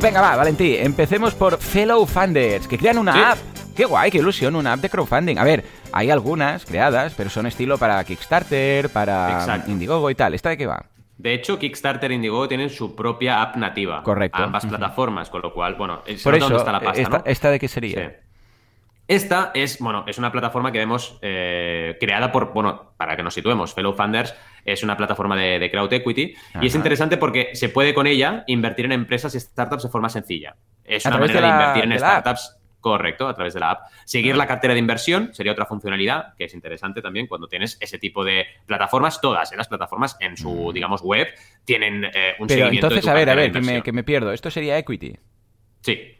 Venga, 0.00 0.20
va, 0.20 0.36
Valentí, 0.36 0.76
empecemos 0.76 1.34
por 1.34 1.58
Fellow 1.58 2.04
Funders, 2.06 2.66
que 2.66 2.78
crean 2.78 2.98
una 2.98 3.12
Sí. 3.12 3.18
app. 3.18 3.38
Qué 3.76 3.84
guay, 3.84 4.10
qué 4.10 4.18
ilusión, 4.18 4.56
una 4.56 4.72
app 4.72 4.80
de 4.80 4.88
crowdfunding. 4.88 5.36
A 5.38 5.44
ver, 5.44 5.64
hay 5.92 6.10
algunas 6.10 6.64
creadas, 6.64 7.14
pero 7.16 7.28
son 7.30 7.46
estilo 7.46 7.76
para 7.78 8.02
Kickstarter, 8.04 8.88
para 8.90 9.32
Exacto. 9.40 9.70
Indiegogo 9.70 10.10
y 10.10 10.14
tal. 10.14 10.34
¿Esta 10.34 10.48
de 10.50 10.56
qué 10.56 10.66
va? 10.66 10.86
De 11.18 11.34
hecho, 11.34 11.58
Kickstarter 11.58 12.10
e 12.10 12.14
Indiegogo 12.14 12.48
tienen 12.48 12.70
su 12.70 12.94
propia 12.96 13.40
app 13.42 13.56
nativa. 13.56 14.02
Correcto. 14.02 14.38
A 14.38 14.44
ambas 14.44 14.66
plataformas, 14.66 15.30
con 15.30 15.42
lo 15.42 15.52
cual, 15.52 15.74
bueno, 15.74 16.02
se 16.06 16.16
Por 16.22 16.34
eso, 16.34 16.44
dónde 16.46 16.58
está 16.58 16.72
la 16.72 16.80
pasta, 16.80 17.02
esta, 17.02 17.18
¿no? 17.18 17.24
¿esta 17.26 17.50
de 17.50 17.58
qué 17.58 17.68
sería? 17.68 18.00
Sí. 18.08 18.14
Esta 19.08 19.52
es, 19.54 19.78
bueno, 19.78 20.04
es 20.08 20.18
una 20.18 20.32
plataforma 20.32 20.72
que 20.72 20.78
vemos 20.78 21.18
eh, 21.22 21.96
creada 22.00 22.32
por, 22.32 22.52
bueno, 22.52 22.92
para 22.96 23.16
que 23.16 23.22
nos 23.22 23.34
situemos, 23.34 23.72
Fellow 23.72 23.94
Funders 23.94 24.34
es 24.66 24.82
una 24.82 24.96
plataforma 24.96 25.36
de, 25.36 25.58
de 25.58 25.70
crowd 25.70 25.92
equity 25.92 26.34
y 26.60 26.66
es 26.66 26.74
interesante 26.74 27.16
porque 27.16 27.50
se 27.54 27.68
puede 27.68 27.94
con 27.94 28.06
ella 28.06 28.44
invertir 28.48 28.84
en 28.84 28.92
empresas 28.92 29.34
y 29.34 29.40
startups 29.40 29.84
de 29.84 29.88
forma 29.88 30.08
sencilla. 30.08 30.56
Es 30.84 31.06
una 31.06 31.18
manera 31.18 31.40
de 31.40 31.46
de, 31.46 31.52
invertir 31.52 31.84
en 31.84 31.90
de 31.90 31.98
startups, 31.98 32.58
correcto, 32.80 33.28
a 33.28 33.34
través 33.34 33.54
de 33.54 33.60
la 33.60 33.70
app. 33.70 33.80
Seguir 34.04 34.36
la 34.36 34.46
cartera 34.46 34.74
de 34.74 34.80
inversión 34.80 35.32
sería 35.32 35.52
otra 35.52 35.66
funcionalidad 35.66 36.34
que 36.36 36.44
es 36.44 36.54
interesante 36.54 37.00
también 37.00 37.26
cuando 37.26 37.48
tienes 37.48 37.78
ese 37.80 37.98
tipo 37.98 38.24
de 38.24 38.44
plataformas, 38.66 39.20
todas 39.20 39.52
¿eh? 39.52 39.56
las 39.56 39.68
plataformas 39.68 40.16
en 40.20 40.36
su, 40.36 40.72
digamos, 40.72 41.02
web 41.02 41.28
tienen 41.64 42.04
eh, 42.04 42.34
un 42.38 42.46
Mm. 42.46 42.48
Pero 42.48 42.60
seguimiento 42.60 42.88
de 42.88 42.94
entonces, 42.94 43.04
tu 43.04 43.10
a 43.10 43.14
ver, 43.14 43.28
a 43.28 43.34
de 43.34 43.36
ver, 43.36 43.46
que 43.46 43.52
me, 43.52 43.58
inversión. 43.58 43.82
que 43.82 43.92
me 43.92 44.04
pierdo. 44.04 44.32
Esto 44.32 44.50
sería 44.50 44.78
equity. 44.78 45.16
Sí, 45.80 46.15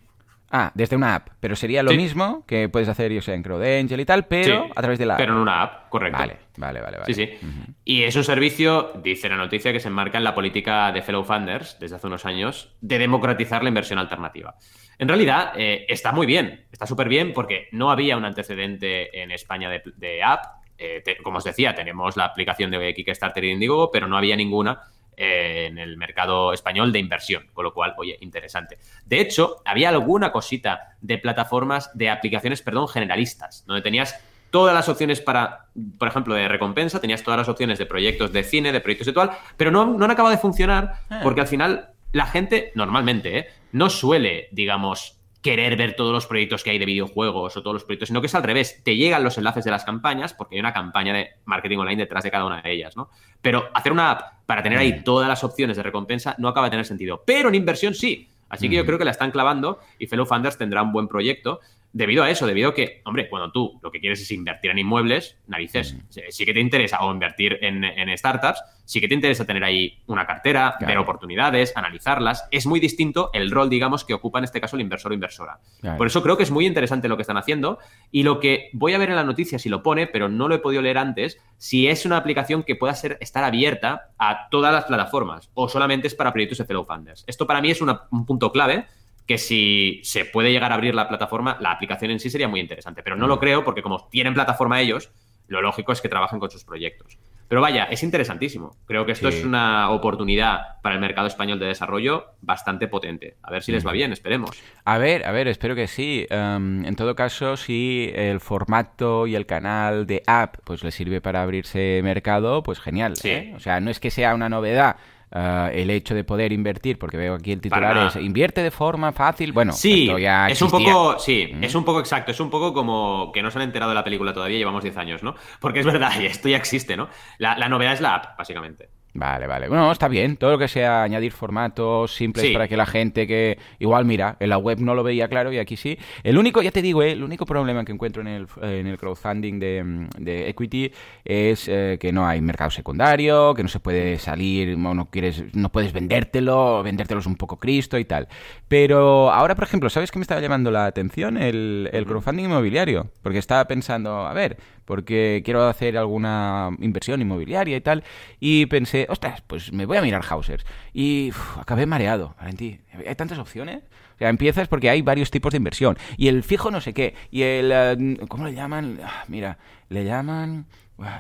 Ah, 0.59 0.73
desde 0.75 0.97
una 0.97 1.15
app. 1.17 1.29
Pero 1.41 1.55
sería 1.57 1.83
lo 1.83 1.91
Sí. 1.91 1.97
mismo 1.97 2.45
que 2.47 2.69
puedes 2.69 2.89
hacer, 2.89 3.13
yo 3.13 3.21
sé, 3.21 3.35
en 3.35 3.43
CrowdAngel 3.43 4.01
y 4.01 4.05
tal, 4.05 4.25
pero 4.27 4.65
sí, 4.65 4.73
a 4.75 4.81
través 4.81 4.99
de 4.99 5.07
la 5.07 5.15
app. 5.15 5.19
Pero 5.21 5.33
en 5.35 5.39
una 5.41 5.63
app, 5.63 5.89
correcto. 5.91 6.19
Vale, 6.19 6.37
vale, 6.57 6.81
vale. 6.81 6.99
vale. 6.99 7.13
Sí, 7.13 7.27
sí. 7.27 7.39
Y 7.85 8.03
es 8.05 8.17
un 8.17 8.25
servicio, 8.25 8.93
dice 9.03 9.29
la 9.29 9.37
noticia, 9.37 9.73
que 9.73 9.81
se 9.81 9.89
enmarca 9.89 10.17
en 10.19 10.25
la 10.25 10.35
política 10.35 10.91
de 10.93 11.03
Fellow 11.03 11.25
Funders 11.25 11.79
desde 11.79 11.97
hace 11.97 12.07
unos 12.07 12.25
años 12.25 12.75
de 12.81 12.99
democratizar 12.99 13.63
la 13.63 13.69
inversión 13.69 13.99
alternativa. 13.99 14.55
En 14.99 15.09
realidad, 15.09 15.53
eh, 15.57 15.85
está 15.89 16.13
muy 16.13 16.27
bien, 16.27 16.67
está 16.73 16.87
súper 16.87 17.09
bien 17.09 17.35
porque 17.35 17.69
no 17.73 17.91
había 17.91 18.17
un 18.17 18.25
antecedente 18.25 19.21
en 19.23 19.31
España 19.31 19.69
de, 19.69 19.83
de 19.97 20.23
app. 20.23 20.45
Eh, 20.79 21.03
te- 21.05 21.17
como 21.19 21.39
os 21.39 21.45
decía, 21.45 21.75
tenemos 21.75 22.17
la 22.17 22.25
aplicación 22.27 22.71
de 22.71 22.93
Kickstarter 22.95 23.45
y 23.45 23.51
Indiegogo, 23.51 23.91
pero 23.91 24.09
no 24.09 24.17
había 24.17 24.37
ninguna 24.37 24.81
eh, 25.17 25.67
en 25.69 25.79
el 25.79 25.97
mercado 25.97 26.53
español 26.53 26.93
de 26.93 26.99
inversión, 26.99 27.47
con 27.53 27.65
lo 27.65 27.73
cual, 27.73 27.95
oye, 27.97 28.17
interesante. 28.21 28.79
De 29.05 29.21
hecho, 29.21 29.63
había 29.65 29.89
alguna 29.89 30.33
cosita 30.33 30.97
de 31.01 31.19
plataformas, 31.19 31.91
de 31.97 32.11
aplicaciones, 32.11 32.63
perdón, 32.63 32.89
generalistas, 32.89 33.65
donde 33.67 33.83
tenías 33.83 34.21
todas 34.51 34.75
las 34.75 34.89
opciones 34.89 35.21
para, 35.21 35.67
por 35.99 36.09
ejemplo, 36.09 36.35
de 36.35 36.49
recompensa, 36.49 37.01
tenías 37.01 37.23
todas 37.23 37.39
las 37.39 37.49
opciones 37.49 37.79
de 37.79 37.87
proyectos 37.87 38.33
de 38.33 38.45
cine, 38.45 38.73
de 38.73 38.81
proyectos 38.81 39.07
de 39.07 39.13
tal, 39.13 39.31
pero 39.57 39.71
no, 39.71 39.87
no 39.87 40.05
han 40.05 40.11
acabado 40.11 40.35
de 40.35 40.41
funcionar 40.41 41.01
Ah. 41.11 41.21
porque 41.23 41.41
al 41.41 41.47
final 41.47 41.91
la 42.13 42.27
gente, 42.27 42.73
normalmente, 42.75 43.39
¿eh? 43.39 43.47
no 43.73 43.91
suele, 43.91 44.49
digamos, 44.53 45.16
querer 45.43 45.77
ver 45.77 45.95
todos 45.95 46.13
los 46.13 46.27
proyectos 46.27 46.65
que 46.65 46.71
hay 46.71 46.79
de 46.79 46.87
videojuegos 46.87 47.57
o 47.57 47.63
todos 47.63 47.75
los 47.75 47.85
proyectos, 47.85 48.09
sino 48.09 48.21
que 48.21 48.27
es 48.27 48.35
al 48.35 48.43
revés. 48.43 48.83
Te 48.83 48.97
llegan 48.97 49.23
los 49.23 49.39
enlaces 49.39 49.65
de 49.65 49.71
las 49.71 49.85
campañas 49.85 50.35
porque 50.35 50.57
hay 50.57 50.61
una 50.61 50.73
campaña 50.73 51.15
de 51.15 51.31
marketing 51.45 51.79
online 51.79 52.03
detrás 52.03 52.25
de 52.25 52.31
cada 52.31 52.45
una 52.45 52.63
de 52.63 52.73
ellas, 52.73 52.97
¿no? 52.97 53.11
Pero 53.43 53.69
hacer 53.75 53.93
una 53.93 54.11
app 54.11 54.45
para 54.47 54.63
tener 54.63 54.79
ahí 54.79 55.03
todas 55.05 55.29
las 55.29 55.45
opciones 55.45 55.77
de 55.77 55.83
recompensa 55.83 56.35
no 56.39 56.49
acaba 56.49 56.67
de 56.67 56.71
tener 56.71 56.87
sentido. 56.87 57.23
Pero 57.25 57.49
en 57.49 57.55
inversión 57.55 57.95
sí. 57.95 58.29
Así 58.49 58.69
que 58.69 58.77
yo 58.77 58.87
creo 58.87 58.99
que 58.99 59.05
la 59.05 59.11
están 59.11 59.33
clavando 59.33 59.81
y 59.99 60.07
Fellow 60.07 60.25
Funders 60.25 60.57
tendrá 60.57 60.83
un 60.83 60.93
buen 60.93 61.09
proyecto 61.09 61.61
debido 61.97 62.23
a 62.23 62.31
eso, 62.31 62.47
debido 62.47 62.69
a 62.71 62.75
que, 62.75 63.01
hombre, 63.07 63.27
cuando 63.31 63.51
tú 63.51 63.79
lo 63.83 63.91
que 63.91 64.01
quieres 64.01 64.21
es 64.21 64.31
invertir 64.31 64.71
en 64.71 64.79
inmuebles, 64.79 65.39
narices, 65.47 65.97
sí- 66.11 66.21
sí 66.29 66.45
que 66.45 66.53
te 66.53 66.61
interesa 66.61 67.01
o 67.01 67.11
invertir 67.11 67.59
en, 67.63 67.83
en 67.85 68.17
startups, 68.19 68.63
sí 68.85 69.01
que 69.01 69.09
te 69.09 69.15
interesa 69.15 69.47
tener 69.47 69.65
ahí 69.65 69.99
una 70.07 70.27
cartera, 70.27 70.75
Claro. 70.79 70.87
ver 70.91 70.99
oportunidades, 70.99 71.73
analizarlas. 71.75 72.47
Es 72.51 72.67
muy 72.67 72.81
distinto 72.81 73.31
el 73.33 73.51
rol, 73.51 73.71
digamos, 73.71 74.05
que 74.05 74.13
ocupa 74.13 74.39
en 74.39 74.45
este 74.45 74.61
caso 74.61 74.77
el 74.77 74.83
inversor 74.83 75.11
o 75.13 75.15
inversora. 75.15 75.59
Claro. 75.81 75.97
Por 75.97 76.07
eso 76.07 76.23
creo 76.23 76.37
que 76.37 76.43
es 76.43 76.51
muy 76.51 76.67
interesante 76.67 77.09
lo 77.09 77.17
que 77.17 77.23
están 77.23 77.39
haciendo 77.39 77.79
y 78.13 78.25
lo 78.25 78.41
que 78.41 78.69
voy 78.75 78.93
a 78.93 78.99
ver 78.99 79.09
en 79.09 79.17
la 79.17 79.25
noticia 79.25 79.59
si 79.59 79.71
lo 79.71 79.83
pone, 79.83 80.07
pero 80.07 80.29
no 80.29 80.49
lo 80.49 80.55
he 80.55 80.59
podido 80.59 80.83
leer 80.83 80.99
antes, 80.99 81.39
si 81.57 81.89
es 81.89 82.05
una 82.05 82.19
aplicación 82.19 82.63
que 82.63 82.77
pueda 82.77 82.95
ser, 82.95 83.17
estar 83.23 83.43
abierta 83.43 84.11
a 84.19 84.49
todas 84.51 84.73
las 84.73 84.85
plataformas 84.85 85.49
o 85.55 85.69
solamente 85.71 86.07
es 86.09 86.15
para 86.15 86.31
proyectos 86.33 86.59
de 86.59 86.67
fellow 86.67 86.85
funders. 86.85 87.25
Esto 87.27 87.47
para 87.47 87.63
mí 87.63 87.71
es 87.71 87.81
una- 87.81 88.03
un 88.11 88.27
punto 88.27 88.53
clave 88.53 88.85
que 89.27 89.39
si 89.39 90.01
se 90.05 90.25
puede 90.25 90.53
llegar 90.53 90.73
a 90.73 90.77
abrir 90.77 90.95
la 90.95 91.09
plataforma, 91.09 91.57
la 91.61 91.73
aplicación 91.73 92.11
en 92.11 92.21
sí 92.21 92.31
sería 92.31 92.49
muy 92.49 92.61
interesante, 92.61 93.03
pero 93.03 93.17
no 93.17 93.27
lo 93.27 93.39
creo 93.41 93.65
porque 93.65 93.83
como 93.83 94.09
tienen 94.09 94.35
plataforma 94.35 94.81
ellos, 94.81 95.11
lo 95.49 95.61
lógico 95.63 95.93
es 95.93 96.01
que 96.01 96.09
trabajen 96.09 96.39
con 96.39 96.51
sus 96.51 96.65
proyectos. 96.65 97.19
Pero 97.49 97.61
vaya, 97.61 97.85
es 97.85 98.03
interesantísimo. 98.03 98.77
Creo 98.87 99.07
que 99.07 99.13
esto 99.13 99.29
es 99.29 99.45
una 99.45 99.91
oportunidad 99.91 100.81
para 100.83 100.97
el 100.97 101.01
mercado 101.01 101.29
español 101.29 101.61
de 101.61 101.67
desarrollo 101.67 102.33
bastante 102.41 102.89
potente. 102.89 103.37
A 103.43 103.53
ver 103.53 103.63
si 103.63 103.71
les 103.71 103.87
va 103.87 103.93
bien, 103.93 104.13
esperemos. 104.13 104.51
A 104.85 104.99
ver, 104.99 105.25
a 105.25 105.31
ver, 105.31 105.47
espero 105.47 105.77
que 105.77 105.87
sí. 105.87 106.27
Em, 106.29 106.85
en 106.85 106.97
todo 106.97 107.15
caso, 107.15 107.57
si 107.57 108.11
el 108.17 108.41
formato 108.41 109.29
y 109.29 109.37
el 109.37 109.47
canal 109.47 110.09
de 110.09 110.25
app 110.27 110.57
pues 110.65 110.83
le 110.83 110.91
sirve 110.91 111.21
para 111.21 111.43
abrirse 111.43 112.01
mercado, 112.03 112.65
pues 112.65 112.81
genial. 112.81 113.15
¿eh? 113.23 113.53
O 113.55 113.61
sea, 113.61 113.79
no 113.79 113.91
es 113.93 114.01
que 114.01 114.11
sea 114.11 114.35
una 114.35 114.49
novedad 114.49 114.97
Ah, 115.33 115.71
el 115.73 115.91
hecho 115.91 116.15
de 116.15 116.23
poder 116.23 116.53
invertir, 116.53 116.99
porque 116.99 117.17
veo 117.17 117.35
aquí 117.35 117.51
el 117.51 117.61
titular 117.61 118.07
es 118.07 118.17
invierte 118.17 118.63
de 118.63 118.71
forma 118.71 119.11
fácil. 119.13 119.53
Bueno, 119.53 119.73
sí, 119.73 120.09
ya 120.21 120.49
es 120.49 120.63
un 120.63 120.71
poco, 120.71 121.19
sí, 121.19 121.53
es 121.61 121.75
un 121.75 121.85
poco 121.85 121.99
exacto, 121.99 122.31
es 122.31 122.39
un 122.39 122.49
poco 122.49 122.73
como 122.73 123.33
que 123.33 123.43
no 123.43 123.51
se 123.51 123.59
han 123.59 123.65
enterado 123.65 123.91
de 123.91 123.97
la 123.97 124.05
película 124.05 124.33
todavía, 124.33 124.57
llevamos 124.57 124.85
10 124.85 124.97
años, 124.97 125.23
¿no? 125.25 125.35
Porque 125.61 125.81
es 125.81 125.87
verdad, 125.87 126.13
esto 126.23 126.49
ya 126.49 126.57
existe, 126.57 126.97
¿no? 126.97 127.09
la 127.39 127.69
novedad 127.69 127.95
es 127.95 128.01
la 128.01 128.15
app, 128.15 128.39
básicamente. 128.39 128.89
Vale, 129.17 129.47
vale. 129.47 129.69
Bueno, 129.69 129.91
está 129.91 130.09
bien. 130.09 130.37
Todo 130.37 130.53
lo 130.53 130.59
que 130.59 130.69
sea 130.69 131.03
añadir 131.03 131.33
formatos 131.33 132.15
simples 132.15 132.53
para 132.53 132.69
que 132.69 132.77
la 132.77 132.85
gente 132.85 133.27
que... 133.27 133.59
Igual, 133.79 134.05
mira, 134.05 134.37
en 134.41 134.51
la 134.51 134.59
web 134.59 134.79
no 134.81 134.95
lo 134.95 135.03
veía 135.03 135.27
claro 135.29 135.51
y 135.53 135.59
aquí 135.59 135.77
sí. 135.77 135.99
El 136.23 136.37
único, 136.37 136.61
ya 136.61 136.71
te 136.71 136.83
digo, 136.83 137.03
eh, 137.03 137.13
el 137.13 137.25
único 137.25 137.47
problema 137.47 137.83
que 137.85 137.93
encuentro 137.93 138.21
en 138.21 138.29
el, 138.29 138.47
en 138.61 138.87
el 138.87 138.99
crowdfunding 138.99 139.59
de, 139.59 140.49
Equity 140.49 140.93
es 141.25 141.67
eh, 141.69 141.97
que 141.99 142.13
no 142.13 142.27
hay 142.27 142.43
mercado 142.43 142.71
secundario, 142.71 143.55
que 143.55 143.63
no 143.63 143.71
se 143.71 143.81
puede 143.81 144.19
salir, 144.19 144.77
no, 144.77 145.09
quieres, 145.11 145.45
no 145.55 145.73
puedes 145.73 145.95
vendértelo, 145.95 146.83
vendértelo 146.83 147.21
es 147.21 147.27
un 147.27 147.37
poco 147.37 147.57
Cristo 147.57 147.99
y 147.99 148.05
tal. 148.05 148.29
Pero 148.69 149.33
ahora, 149.33 149.55
por 149.55 149.65
ejemplo, 149.65 149.89
¿sabes 149.89 150.11
qué 150.11 150.19
me 150.19 150.25
estaba 150.25 150.43
llamando 150.43 150.71
la 150.71 150.85
atención? 150.85 151.39
El, 151.39 151.89
el 151.93 152.05
crowdfunding 152.05 152.45
inmobiliario. 152.45 153.09
Porque 153.23 153.39
estaba 153.39 153.67
pensando, 153.67 154.27
a 154.27 154.35
ver, 154.35 154.59
porque 154.87 155.43
quiero 155.45 155.69
hacer 155.69 155.99
alguna 155.99 156.71
inversión 156.81 157.21
inmobiliaria 157.21 157.77
y 157.77 157.81
tal. 157.83 158.05
Y 158.41 158.65
pensé, 158.67 159.07
ostras, 159.11 159.43
pues 159.47 159.73
me 159.73 159.85
voy 159.85 159.99
a 159.99 160.03
mirar 160.03 160.25
Hausers. 160.25 160.65
Y 160.95 161.33
acabé 161.61 161.85
mareado, 161.85 162.35
Valentín. 162.39 162.81
Hay 163.07 163.15
tantas 163.17 163.39
opciones. 163.39 163.83
O 164.15 164.19
sea, 164.19 164.31
empiezas 164.31 164.69
porque 164.69 164.89
hay 164.89 165.03
varios 165.03 165.31
tipos 165.31 165.53
de 165.53 165.59
inversión. 165.59 165.99
Y 166.17 166.29
el 166.29 166.43
fijo 166.43 166.71
no 166.71 166.81
sé 166.81 166.95
qué. 166.95 167.15
Y 167.31 167.43
el... 167.43 167.71
Eh, 167.71 168.17
¿Cómo 168.29 168.47
le 168.47 168.55
llaman? 168.55 168.99
Ah, 169.05 169.25
mira, 169.29 169.59
le 169.91 170.05
llaman... 170.05 170.65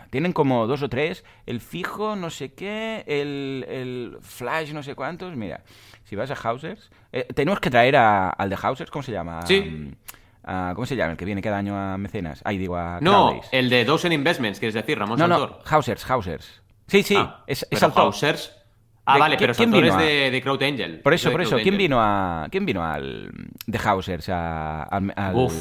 Tienen 0.08 0.32
como 0.32 0.66
dos 0.66 0.82
o 0.82 0.88
tres. 0.88 1.22
El 1.44 1.60
fijo, 1.60 2.16
no 2.16 2.30
sé 2.30 2.54
qué. 2.54 3.04
El, 3.06 3.66
el 3.68 4.16
flash, 4.22 4.72
no 4.72 4.82
sé 4.82 4.94
cuántos. 4.94 5.36
Mira, 5.36 5.62
si 6.04 6.16
vas 6.16 6.30
a 6.30 6.34
Hausers... 6.34 6.90
Eh, 7.12 7.26
tenemos 7.34 7.60
que 7.60 7.70
traer 7.70 7.96
al 7.96 8.48
de 8.48 8.56
Hausers, 8.56 8.90
¿cómo 8.90 9.02
se 9.02 9.12
llama? 9.12 9.42
Sí. 9.46 9.92
¿Cómo 10.46 10.86
se 10.86 10.94
llama? 10.94 11.12
El 11.12 11.16
que 11.16 11.24
viene 11.24 11.42
cada 11.42 11.58
año 11.58 11.76
a 11.76 11.98
Mecenas. 11.98 12.40
Ahí 12.44 12.58
digo 12.58 12.76
a. 12.76 12.98
No, 13.00 13.40
el 13.50 13.68
de 13.68 13.84
Dozen 13.84 14.12
Investments, 14.12 14.58
quieres 14.58 14.74
decir, 14.74 14.98
Ramón 14.98 15.18
No, 15.18 15.26
no, 15.26 15.58
Hausers, 15.64 16.08
Hausers. 16.08 16.62
Sí, 16.86 17.02
sí, 17.02 17.16
ah, 17.18 17.42
es, 17.46 17.66
es 17.68 17.82
Hausers. 17.82 18.52
Ah, 19.08 19.18
vale, 19.18 19.36
pero 19.38 19.54
¿quién 19.54 19.70
vino 19.70 19.96
de, 19.96 20.32
de 20.32 20.42
Crowd 20.42 20.62
Angel. 20.64 21.00
Por 21.00 21.14
eso, 21.14 21.30
por 21.30 21.40
eso. 21.40 21.56
¿Quién 21.58 21.76
vino 21.76 21.98
a 22.00 22.48
quién 22.50 22.66
vino 22.66 22.84
al 22.84 23.30
de 23.66 23.78
Hausers 23.78 24.28
a, 24.28 24.82
al, 24.82 25.12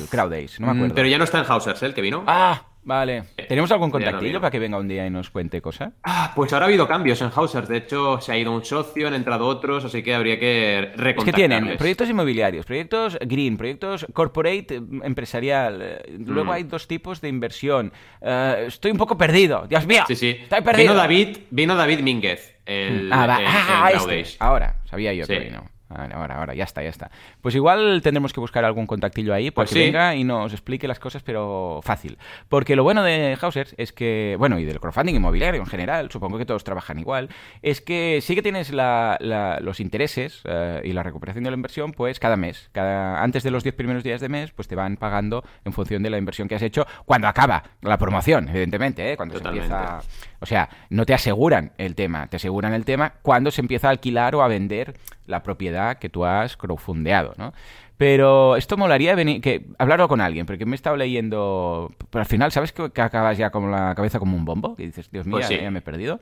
Crowd 0.09 0.31
Days? 0.31 0.59
No 0.59 0.67
me 0.67 0.73
mm, 0.73 0.75
acuerdo. 0.77 0.95
Pero 0.95 1.07
ya 1.07 1.17
no 1.19 1.23
está 1.23 1.39
en 1.39 1.45
Hausers, 1.45 1.83
¿eh? 1.83 1.85
el 1.85 1.93
que 1.93 2.01
vino. 2.01 2.23
Ah, 2.25 2.63
Vale. 2.85 3.23
Eh, 3.35 3.45
¿Tenemos 3.49 3.71
algún 3.71 3.89
contactillo 3.89 4.39
para 4.39 4.51
que 4.51 4.59
venga 4.59 4.77
un 4.77 4.87
día 4.87 5.05
y 5.07 5.09
nos 5.09 5.31
cuente 5.31 5.59
cosas? 5.59 5.93
Ah, 6.03 6.31
pues 6.35 6.53
ahora 6.53 6.67
ha 6.67 6.69
habido 6.69 6.87
cambios 6.87 7.19
en 7.21 7.31
Hausers. 7.31 7.67
De 7.67 7.77
hecho, 7.77 8.21
se 8.21 8.31
ha 8.31 8.37
ido 8.37 8.51
un 8.51 8.63
socio, 8.63 9.07
han 9.07 9.15
entrado 9.15 9.47
otros, 9.47 9.83
así 9.85 10.03
que 10.03 10.13
habría 10.13 10.39
que 10.39 10.91
recontactarles. 10.95 11.17
Es 11.17 11.25
que 11.25 11.33
tienen 11.33 11.77
proyectos 11.77 12.09
inmobiliarios, 12.09 12.65
proyectos 12.65 13.17
green, 13.21 13.57
proyectos 13.57 14.05
corporate 14.13 14.75
empresarial. 15.03 15.79
Eh, 15.81 16.17
luego 16.19 16.51
mm. 16.51 16.53
hay 16.53 16.63
dos 16.63 16.87
tipos 16.87 17.21
de 17.21 17.29
inversión. 17.29 17.91
Eh, 18.21 18.65
estoy 18.67 18.91
un 18.91 18.97
poco 18.97 19.17
perdido. 19.17 19.65
Dios 19.67 19.87
mío. 19.87 20.03
Sí, 20.07 20.15
sí. 20.15 20.37
Estoy 20.43 20.61
perdido. 20.61 20.91
Vino 20.91 20.95
David, 20.95 21.37
vino 21.49 21.75
David 21.75 21.99
Mínguez. 22.01 22.55
El, 22.67 23.11
ah, 23.11 23.25
va. 23.25 23.39
ah, 23.41 23.91
este. 23.91 24.37
Ahora, 24.39 24.75
sabía 24.85 25.11
yo 25.13 25.25
que 25.25 25.39
vino. 25.39 25.74
Ahora, 25.95 26.37
ahora, 26.37 26.53
ya 26.53 26.63
está, 26.63 26.83
ya 26.83 26.89
está. 26.89 27.11
Pues 27.41 27.55
igual 27.55 28.01
tendremos 28.01 28.33
que 28.33 28.39
buscar 28.39 28.65
algún 28.65 28.87
contactillo 28.87 29.33
ahí 29.33 29.51
para 29.51 29.65
pues 29.65 29.73
que 29.73 29.85
venga 29.85 30.15
y 30.15 30.23
nos 30.23 30.51
explique 30.51 30.87
las 30.87 30.99
cosas, 30.99 31.23
pero 31.23 31.79
fácil. 31.83 32.17
Porque 32.49 32.75
lo 32.75 32.83
bueno 32.83 33.03
de 33.03 33.37
Hausers 33.39 33.75
es 33.77 33.91
que, 33.91 34.35
bueno, 34.37 34.59
y 34.59 34.65
del 34.65 34.79
crowdfunding 34.79 35.15
inmobiliario 35.15 35.61
en 35.61 35.67
general, 35.67 36.11
supongo 36.11 36.37
que 36.37 36.45
todos 36.45 36.63
trabajan 36.63 36.99
igual, 36.99 37.29
es 37.61 37.81
que 37.81 38.19
sí 38.21 38.35
que 38.35 38.41
tienes 38.41 38.71
los 38.71 39.79
intereses 39.79 40.41
eh, 40.45 40.81
y 40.83 40.93
la 40.93 41.03
recuperación 41.03 41.43
de 41.43 41.51
la 41.51 41.55
inversión, 41.55 41.91
pues 41.93 42.19
cada 42.19 42.35
mes. 42.37 42.69
Cada, 42.71 43.21
antes 43.21 43.43
de 43.43 43.51
los 43.51 43.63
10 43.63 43.75
primeros 43.75 44.03
días 44.03 44.21
de 44.21 44.29
mes, 44.29 44.51
pues 44.51 44.67
te 44.67 44.75
van 44.75 44.97
pagando 44.97 45.43
en 45.63 45.73
función 45.73 46.03
de 46.03 46.09
la 46.09 46.17
inversión 46.17 46.47
que 46.47 46.55
has 46.55 46.61
hecho 46.61 46.85
cuando 47.05 47.27
acaba 47.27 47.63
la 47.81 47.97
promoción, 47.97 48.49
evidentemente, 48.49 49.11
¿eh? 49.11 49.17
cuando 49.17 49.37
se 49.37 49.45
empieza. 49.45 50.01
O 50.39 50.45
sea, 50.45 50.69
no 50.89 51.05
te 51.05 51.13
aseguran 51.13 51.71
el 51.77 51.95
tema, 51.95 52.27
te 52.27 52.37
aseguran 52.37 52.73
el 52.73 52.85
tema 52.85 53.13
cuando 53.21 53.51
se 53.51 53.61
empieza 53.61 53.87
a 53.87 53.91
alquilar 53.91 54.35
o 54.35 54.43
a 54.43 54.47
vender 54.47 54.95
la 55.27 55.43
propiedad 55.43 55.97
que 55.97 56.09
tú 56.09 56.25
has 56.25 56.57
crowdfundeado, 56.57 57.33
¿no? 57.37 57.53
Pero 57.97 58.57
esto 58.57 58.75
molaría 58.75 59.15
venir, 59.15 59.41
que 59.41 59.65
hablarlo 59.77 60.09
con 60.09 60.19
alguien, 60.19 60.45
porque 60.45 60.65
me 60.65 60.73
he 60.73 60.75
estado 60.75 60.97
leyendo, 60.97 61.91
pero 62.09 62.21
al 62.21 62.27
final, 62.27 62.51
¿sabes 62.51 62.73
que, 62.73 62.83
acabas 63.01 63.37
ya 63.37 63.51
con 63.51 63.71
la 63.71 63.95
cabeza 63.95 64.19
como 64.19 64.35
un 64.35 64.43
bombo? 64.43 64.75
Que 64.75 64.85
dices, 64.85 65.09
Dios 65.11 65.25
mío, 65.25 65.37
pues 65.37 65.49
ya, 65.49 65.71
me 65.71 65.79
he 65.79 65.81
perdido. 65.81 66.19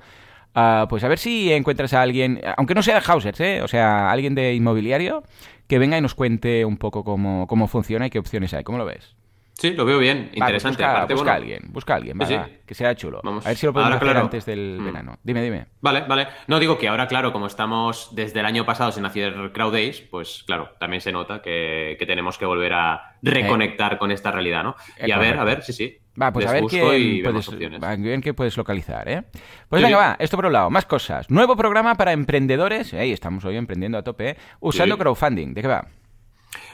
Ah, 0.53 0.85
pues 0.87 1.03
a 1.03 1.07
ver 1.07 1.17
si 1.17 1.51
encuentras 1.51 1.93
a 1.93 2.03
alguien, 2.03 2.39
aunque 2.57 2.75
no 2.75 2.83
sea 2.83 2.99
de 2.99 3.05
Hausers, 3.05 3.39
¿eh? 3.39 3.61
o 3.63 3.67
sea, 3.67 4.11
alguien 4.11 4.35
de 4.35 4.53
inmobiliario, 4.53 5.23
que 5.67 5.79
venga 5.79 5.97
y 5.97 6.01
nos 6.01 6.13
cuente 6.13 6.63
un 6.63 6.77
poco 6.77 7.03
cómo, 7.03 7.47
cómo 7.47 7.67
funciona 7.67 8.05
y 8.05 8.09
qué 8.11 8.19
opciones 8.19 8.53
hay. 8.53 8.63
¿Cómo 8.63 8.77
lo 8.77 8.85
ves? 8.85 9.15
Sí, 9.53 9.71
lo 9.71 9.85
veo 9.85 9.99
bien, 9.99 10.31
interesante. 10.33 10.83
busca, 11.13 11.31
a 11.31 11.35
alguien, 11.35 11.61
busca 11.69 11.93
a 11.93 11.97
alguien, 11.97 12.17
que 12.65 12.73
sea 12.73 12.95
chulo. 12.95 13.21
Vamos. 13.23 13.45
A 13.45 13.49
ver 13.49 13.57
si 13.57 13.65
lo 13.65 13.73
podemos 13.73 13.95
hacer 13.95 14.17
antes 14.17 14.45
del 14.45 14.77
mm. 14.79 14.85
verano. 14.85 15.19
Dime, 15.23 15.43
dime. 15.43 15.67
Vale, 15.81 16.01
vale. 16.01 16.27
No 16.47 16.59
digo 16.59 16.77
que 16.77 16.87
ahora, 16.87 17.07
claro, 17.07 17.31
como 17.31 17.47
estamos 17.47 18.09
desde 18.13 18.39
el 18.39 18.45
año 18.45 18.65
pasado 18.65 18.91
sin 18.91 19.05
hacer 19.05 19.51
Crowd 19.53 19.73
Days, 19.73 20.01
pues 20.01 20.43
claro, 20.45 20.71
también 20.79 21.01
se 21.01 21.11
nota 21.11 21.41
que, 21.41 21.97
tenemos 22.05 22.37
que 22.37 22.45
volver 22.45 22.73
a 22.73 23.15
reconectar 23.21 23.97
con 23.97 24.11
esta 24.11 24.31
realidad, 24.31 24.63
¿no? 24.63 24.75
y 25.05 25.11
a 25.11 25.17
ver, 25.17 25.37
a 25.37 25.43
ver, 25.43 25.63
sí, 25.63 25.71
sí. 25.71 25.97
Va, 26.21 26.31
pues 26.31 26.45
a 26.45 26.51
ver 26.51 26.65
qué 26.69 27.21
puedes, 27.23 28.21
qué 28.21 28.33
puedes 28.33 28.57
localizar, 28.57 29.07
¿eh? 29.09 29.23
Pues 29.67 29.81
venga, 29.81 29.97
va, 29.97 30.15
esto 30.19 30.37
por 30.37 30.45
un 30.45 30.53
lado, 30.53 30.69
más 30.69 30.85
cosas. 30.85 31.29
Nuevo 31.31 31.55
programa 31.55 31.95
para 31.95 32.11
emprendedores, 32.11 32.93
Ey, 32.93 33.11
estamos 33.11 33.45
hoy 33.45 33.55
emprendiendo 33.55 33.97
a 33.97 34.03
tope, 34.03 34.31
¿eh? 34.31 34.37
usando 34.59 34.97
crowdfunding. 34.97 35.53
¿De 35.53 35.61
qué 35.61 35.67
va? 35.67 35.87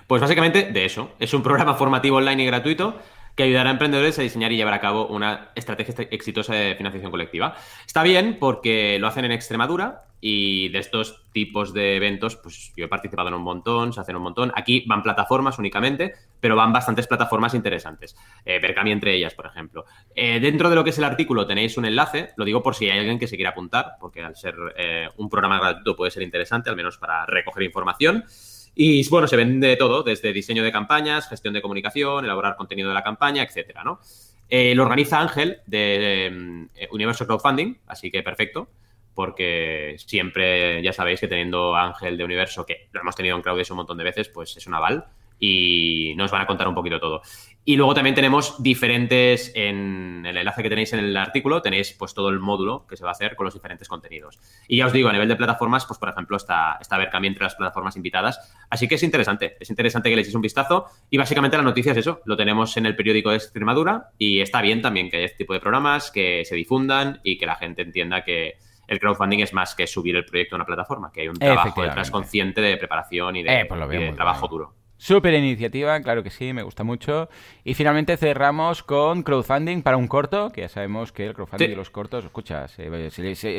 Pues 0.10 0.24
básicamente 0.24 0.72
de 0.72 0.86
eso. 0.86 1.12
Es 1.20 1.36
un 1.36 1.44
programa 1.44 1.76
formativo 1.76 2.18
online 2.18 2.42
y 2.42 2.46
gratuito 2.48 2.98
que 3.36 3.44
ayudará 3.44 3.70
a 3.70 3.74
emprendedores 3.74 4.18
a 4.18 4.24
diseñar 4.24 4.52
y 4.52 4.56
llevar 4.56 4.74
a 4.74 4.82
cabo 4.82 5.06
una 5.06 5.52
estrategia 5.54 5.94
exitosa 6.10 6.56
de 6.56 6.74
financiación 6.74 7.12
colectiva. 7.12 7.56
Está 7.86 8.02
bien 8.02 8.38
porque 8.40 8.98
lo 8.98 9.06
hacen 9.06 9.26
en 9.26 9.32
Extremadura 9.32 10.02
y 10.20 10.70
de 10.70 10.80
estos 10.80 11.26
tipos 11.32 11.76
de 11.76 11.96
eventos, 11.96 12.38
pues 12.38 12.74
yo 12.76 12.86
he 12.86 12.88
participado 12.88 13.28
en 13.28 13.36
un 13.36 13.44
montón, 13.44 13.94
se 13.94 14.02
hacen 14.02 14.16
un 14.16 14.24
montón. 14.24 14.52
Aquí 14.56 14.84
van 14.88 15.04
plataformas 15.04 15.60
únicamente, 15.60 16.16
pero 16.40 16.56
van 16.56 16.74
bastantes 16.74 17.06
plataformas 17.06 17.54
interesantes. 17.54 18.16
Eh, 18.44 18.60
entre 18.86 19.14
ellas, 19.14 19.36
por 19.36 19.46
ejemplo. 19.46 19.86
Eh, 20.16 20.40
dentro 20.40 20.72
de 20.72 20.76
lo 20.76 20.84
que 20.84 20.90
es 20.90 20.98
el 20.98 21.04
artículo 21.04 21.46
tenéis 21.46 21.78
un 21.78 21.86
enlace, 21.86 22.32
lo 22.36 22.46
digo 22.46 22.64
por 22.64 22.74
si 22.74 22.90
hay 22.90 22.98
alguien 22.98 23.20
que 23.20 23.28
se 23.28 23.36
quiera 23.36 23.52
apuntar, 23.52 23.92
porque 24.00 24.24
al 24.24 24.36
ser 24.36 24.56
eh, 24.76 25.08
un 25.18 25.30
programa 25.30 25.60
gratuito 25.60 25.96
puede 25.96 26.10
ser 26.10 26.24
interesante, 26.24 26.72
al 26.72 26.76
menos 26.76 26.98
para 26.98 27.28
recoger 27.28 27.62
información. 27.62 28.26
Y 28.76 29.08
bueno, 29.10 29.28
se 29.28 29.36
vende 29.36 29.76
todo, 29.76 30.04
desde 30.04 30.32
diseño 30.34 30.64
de 30.64 30.72
campañas, 30.72 31.28
gestión 31.28 31.54
de 31.54 31.62
comunicación, 31.62 32.26
elaborar 32.26 32.56
contenido 32.56 32.90
de 32.90 32.96
la 32.96 33.04
campaña, 33.04 33.44
etcétera, 33.44 33.84
¿no? 33.84 34.00
Eh, 34.50 34.74
lo 34.74 34.84
organiza 34.84 35.20
Ángel 35.20 35.60
de 35.68 36.28
eh, 36.76 36.88
Universo 36.92 37.28
Crowdfunding, 37.28 37.76
así 37.88 38.10
que 38.10 38.24
perfecto, 38.24 38.70
porque 39.14 39.96
siempre 40.00 40.82
ya 40.82 40.94
sabéis 40.94 41.20
que 41.20 41.28
teniendo 41.28 41.76
Ángel 41.76 42.18
de 42.18 42.24
Universo, 42.24 42.66
que 42.66 42.88
lo 42.92 43.02
hemos 43.02 43.16
tenido 43.16 43.36
en 43.36 43.42
Crowdays 43.42 43.70
un 43.70 43.78
montón 43.78 43.98
de 43.98 44.06
veces, 44.06 44.30
pues 44.30 44.58
es 44.58 44.66
un 44.66 44.74
aval 44.74 45.06
y 45.40 46.14
nos 46.18 46.32
van 46.32 46.42
a 46.42 46.46
contar 46.46 46.68
un 46.68 46.76
poquito 46.76 47.00
todo. 47.00 47.22
Y 47.66 47.76
luego 47.76 47.94
también 47.94 48.16
tenemos 48.16 48.62
diferentes, 48.64 49.52
en 49.54 50.26
el 50.26 50.38
enlace 50.38 50.64
que 50.64 50.70
tenéis 50.70 50.92
en 50.94 51.00
el 51.00 51.16
artículo, 51.16 51.62
tenéis 51.62 51.94
pues 51.94 52.14
todo 52.14 52.30
el 52.30 52.40
módulo 52.40 52.88
que 52.88 52.98
se 52.98 53.04
va 53.04 53.10
a 53.10 53.12
hacer 53.12 53.36
con 53.36 53.46
los 53.46 53.54
diferentes 53.54 53.88
contenidos. 53.88 54.40
Y 54.68 54.78
ya 54.78 54.88
os 54.88 54.94
digo, 54.94 55.08
a 55.10 55.14
nivel 55.14 55.28
de 55.28 55.36
plataformas, 55.36 55.86
pues 55.86 56.00
por 56.00 56.10
ejemplo 56.10 56.38
está, 56.38 56.78
está 56.82 56.98
Berkami 56.98 57.28
entre 57.28 57.44
las 57.44 57.56
plataformas 57.56 57.96
invitadas. 57.96 58.40
Así 58.70 58.88
que 58.88 58.96
es 58.96 59.04
interesante, 59.04 59.56
es 59.60 59.70
interesante 59.70 60.10
que 60.10 60.16
le 60.16 60.22
echéis 60.22 60.36
un 60.36 60.42
vistazo. 60.42 60.88
Y 61.12 61.18
básicamente 61.18 61.58
la 61.58 61.64
noticia 61.64 61.92
es 61.92 62.00
eso, 62.00 62.22
lo 62.26 62.36
tenemos 62.36 62.76
en 62.78 62.88
el 62.88 62.96
periódico 62.96 63.30
de 63.30 63.36
Extremadura 63.36 64.10
y 64.18 64.42
está 64.42 64.62
bien 64.62 64.82
también 64.82 65.10
que 65.10 65.18
haya 65.18 65.26
este 65.28 65.38
tipo 65.40 65.54
de 65.54 65.60
programas, 65.60 66.10
que 66.10 66.44
se 66.46 66.56
difundan 66.56 67.20
y 67.24 67.38
que 67.38 67.46
la 67.46 67.56
gente 67.56 67.84
entienda 67.84 68.24
que 68.24 68.58
el 68.88 69.00
crowdfunding 69.00 69.42
es 69.42 69.54
más 69.54 69.76
que 69.76 69.86
subir 69.86 70.16
el 70.16 70.26
proyecto 70.26 70.56
a 70.56 70.58
una 70.58 70.66
plataforma, 70.66 71.12
que 71.12 71.22
hay 71.22 71.28
un 71.28 71.38
trabajo 71.38 71.84
detrás 71.84 72.10
consciente 72.10 72.62
de 72.62 72.78
preparación 72.78 73.36
y 73.36 73.44
de, 73.44 73.62
eh, 73.62 73.66
pues 73.66 74.16
trabajo 74.16 74.48
duro. 74.48 74.79
Súper 75.00 75.34
iniciativa, 75.34 76.02
claro 76.02 76.24
que 76.24 76.30
sí, 76.30 76.52
me 76.52 76.62
gusta 76.62 76.84
mucho. 76.84 77.30
Y 77.64 77.74
finalmente 77.74 78.18
cerramos 78.18 78.84
con 78.84 79.24
crowdfunding 79.24 79.82
para 79.82 79.96
un 79.96 80.10
corto, 80.10 80.52
que 80.52 80.60
ya 80.60 80.68
sabemos 80.68 81.14
que 81.14 81.28
el 81.28 81.34
crowdfunding 81.34 81.72
y 81.72 81.76
los 81.76 81.90
cortos, 81.90 82.26
escucha, 82.26 82.68
se, 82.68 82.84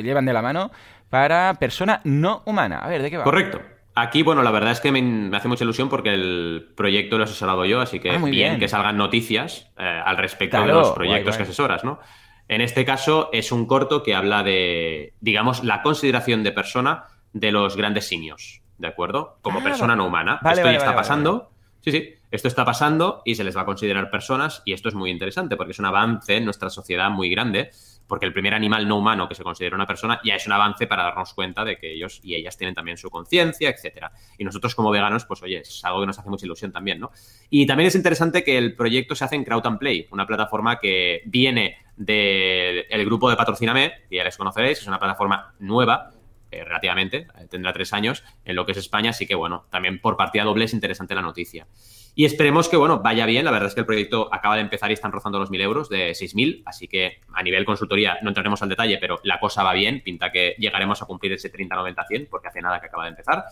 llevan 0.03 0.27
de 0.27 0.33
la 0.35 0.43
mano 0.43 0.71
para 1.09 1.55
persona 1.55 2.03
no 2.05 2.43
humana. 2.45 2.81
A 2.81 2.89
ver, 2.89 3.01
¿de 3.01 3.11
qué 3.11 3.17
va? 3.17 3.25
Correcto. 3.25 3.63
Aquí, 3.95 4.23
bueno, 4.23 4.43
la 4.43 4.51
verdad 4.51 4.73
es 4.73 4.81
que 4.81 4.93
me, 4.93 5.35
hace 5.35 5.49
mucha 5.49 5.65
ilusión 5.65 5.89
porque 5.89 6.13
el 6.13 6.73
proyecto 6.77 7.17
lo 7.17 7.25
he 7.25 7.27
asesorado 7.27 7.65
yo, 7.65 7.81
así 7.81 8.01
que 8.01 8.11
ah, 8.11 8.19
bien, 8.19 8.59
que 8.59 8.69
salgan 8.69 8.99
noticias 8.99 9.73
eh, 9.79 10.03
al 10.05 10.19
respecto 10.19 10.61
de 10.61 10.67
los 10.67 10.91
proyectos 10.91 11.39
que 11.39 11.45
asesoras, 11.45 11.85
¿no? 11.85 12.01
En 12.49 12.61
este 12.61 12.85
caso 12.85 13.31
es 13.33 13.51
un 13.51 13.65
corto 13.65 14.03
que 14.03 14.15
habla 14.15 14.43
de, 14.43 15.15
digamos, 15.21 15.65
la 15.65 15.81
consideración 15.81 16.43
de 16.43 16.53
persona 16.53 17.05
de 17.33 17.51
los 17.51 17.77
grandes 17.77 18.07
simios, 18.09 18.60
¿de 18.81 18.89
acuerdo? 18.89 19.37
Como 19.43 19.61
Ah, 19.61 19.63
persona 19.63 19.95
no 19.95 20.07
humana. 20.07 20.41
vale, 20.43 20.55
esto 20.57 20.65
vale, 20.67 20.79
ya 20.79 20.85
está 20.85 20.97
pasando. 20.97 21.51
Sí, 21.81 21.93
sí. 21.93 22.15
Esto 22.31 22.47
está 22.49 22.65
pasando 22.65 23.23
y 23.25 23.35
se 23.35 23.43
les 23.43 23.57
va 23.57 23.63
a 23.63 23.65
considerar 23.65 24.09
personas 24.11 24.63
y 24.65 24.73
esto 24.73 24.89
es 24.89 24.95
muy 24.95 25.11
interesante 25.11 25.57
porque 25.57 25.73
es 25.73 25.79
un 25.81 25.87
avance 25.87 26.37
en 26.37 26.45
nuestra 26.45 26.71
sociedad 26.71 27.11
muy 27.11 27.29
grande 27.29 27.71
porque 28.07 28.27
el 28.27 28.33
primer 28.33 28.55
animal 28.55 28.87
no 28.87 28.99
humano 28.99 29.29
que 29.29 29.35
se 29.35 29.43
considera 29.43 29.75
una 29.77 29.87
persona 29.87 30.21
ya 30.25 30.35
es 30.37 30.47
un 30.47 30.53
avance 30.53 30.87
para 30.87 31.05
darnos 31.05 31.33
cuenta 31.35 31.65
de 31.65 31.77
que 31.77 31.93
ellos 31.93 32.21
y 32.23 32.35
ellas 32.37 32.57
tienen 32.57 32.75
también 32.75 32.97
su 32.99 33.09
conciencia, 33.11 33.71
etcétera. 33.71 34.13
Y 34.39 34.45
nosotros 34.45 34.75
como 34.77 34.91
veganos, 34.91 35.25
pues 35.25 35.43
oye, 35.43 35.59
es 35.59 35.85
algo 35.85 36.01
que 36.01 36.07
nos 36.07 36.19
hace 36.19 36.29
mucha 36.31 36.47
ilusión 36.47 36.71
también, 36.73 37.01
¿no? 37.01 37.11
Y 37.51 37.67
también 37.67 37.89
es 37.89 37.95
interesante 37.97 38.45
que 38.45 38.59
el 38.59 38.75
proyecto 38.77 39.15
se 39.17 39.25
hace 39.25 39.37
en 39.37 39.45
Crowd 39.45 39.67
and 39.67 39.79
Play, 39.79 40.07
una 40.13 40.27
plataforma 40.27 40.79
que 40.79 41.23
viene 41.27 41.79
del 41.97 43.05
grupo 43.05 43.29
de 43.31 43.37
Patrocíname, 43.37 43.93
que 44.09 44.17
ya 44.17 44.25
les 44.25 44.37
conoceréis, 44.37 44.79
es 44.81 44.87
una 44.87 44.99
plataforma 44.99 45.55
nueva, 45.61 46.11
eh, 46.51 46.65
relativamente, 46.65 47.29
eh, 47.39 47.47
tendrá 47.49 47.73
tres 47.73 47.93
años 47.93 48.25
en 48.45 48.57
lo 48.57 48.67
que 48.67 48.73
es 48.73 48.79
España, 48.79 49.11
así 49.11 49.27
que 49.27 49.35
bueno, 49.35 49.67
también 49.71 50.01
por 50.01 50.17
partida 50.17 50.45
doble 50.45 50.65
es 50.65 50.75
interesante 50.75 51.15
la 51.15 51.23
noticia. 51.23 51.67
Y 52.15 52.25
esperemos 52.25 52.69
que, 52.69 52.77
bueno, 52.77 53.01
vaya 53.01 53.25
bien. 53.25 53.45
La 53.45 53.51
verdad 53.51 53.69
es 53.69 53.75
que 53.75 53.81
el 53.81 53.87
proyecto 53.87 54.29
acaba 54.33 54.57
de 54.57 54.63
empezar 54.63 54.91
y 54.91 54.95
están 54.95 55.13
rozando 55.13 55.39
los 55.39 55.51
1.000 55.51 55.61
euros 55.63 55.89
de 55.89 56.11
6.000. 56.11 56.63
Así 56.67 56.89
que 56.89 57.21
a 57.33 57.43
nivel 57.43 57.65
consultoría 57.65 58.19
no 58.23 58.31
entraremos 58.31 58.61
al 58.63 58.69
detalle, 58.69 58.99
pero 58.99 59.21
la 59.23 59.39
cosa 59.39 59.63
va 59.63 59.73
bien. 59.73 60.03
Pinta 60.03 60.33
que 60.33 60.57
llegaremos 60.59 61.01
a 61.01 61.07
cumplir 61.07 61.33
ese 61.33 61.51
30, 61.51 61.75
90, 61.77 62.07
100, 62.07 62.27
porque 62.29 62.49
hace 62.49 62.61
nada 62.61 62.81
que 62.81 62.87
acaba 62.87 63.05
de 63.05 63.11
empezar. 63.11 63.45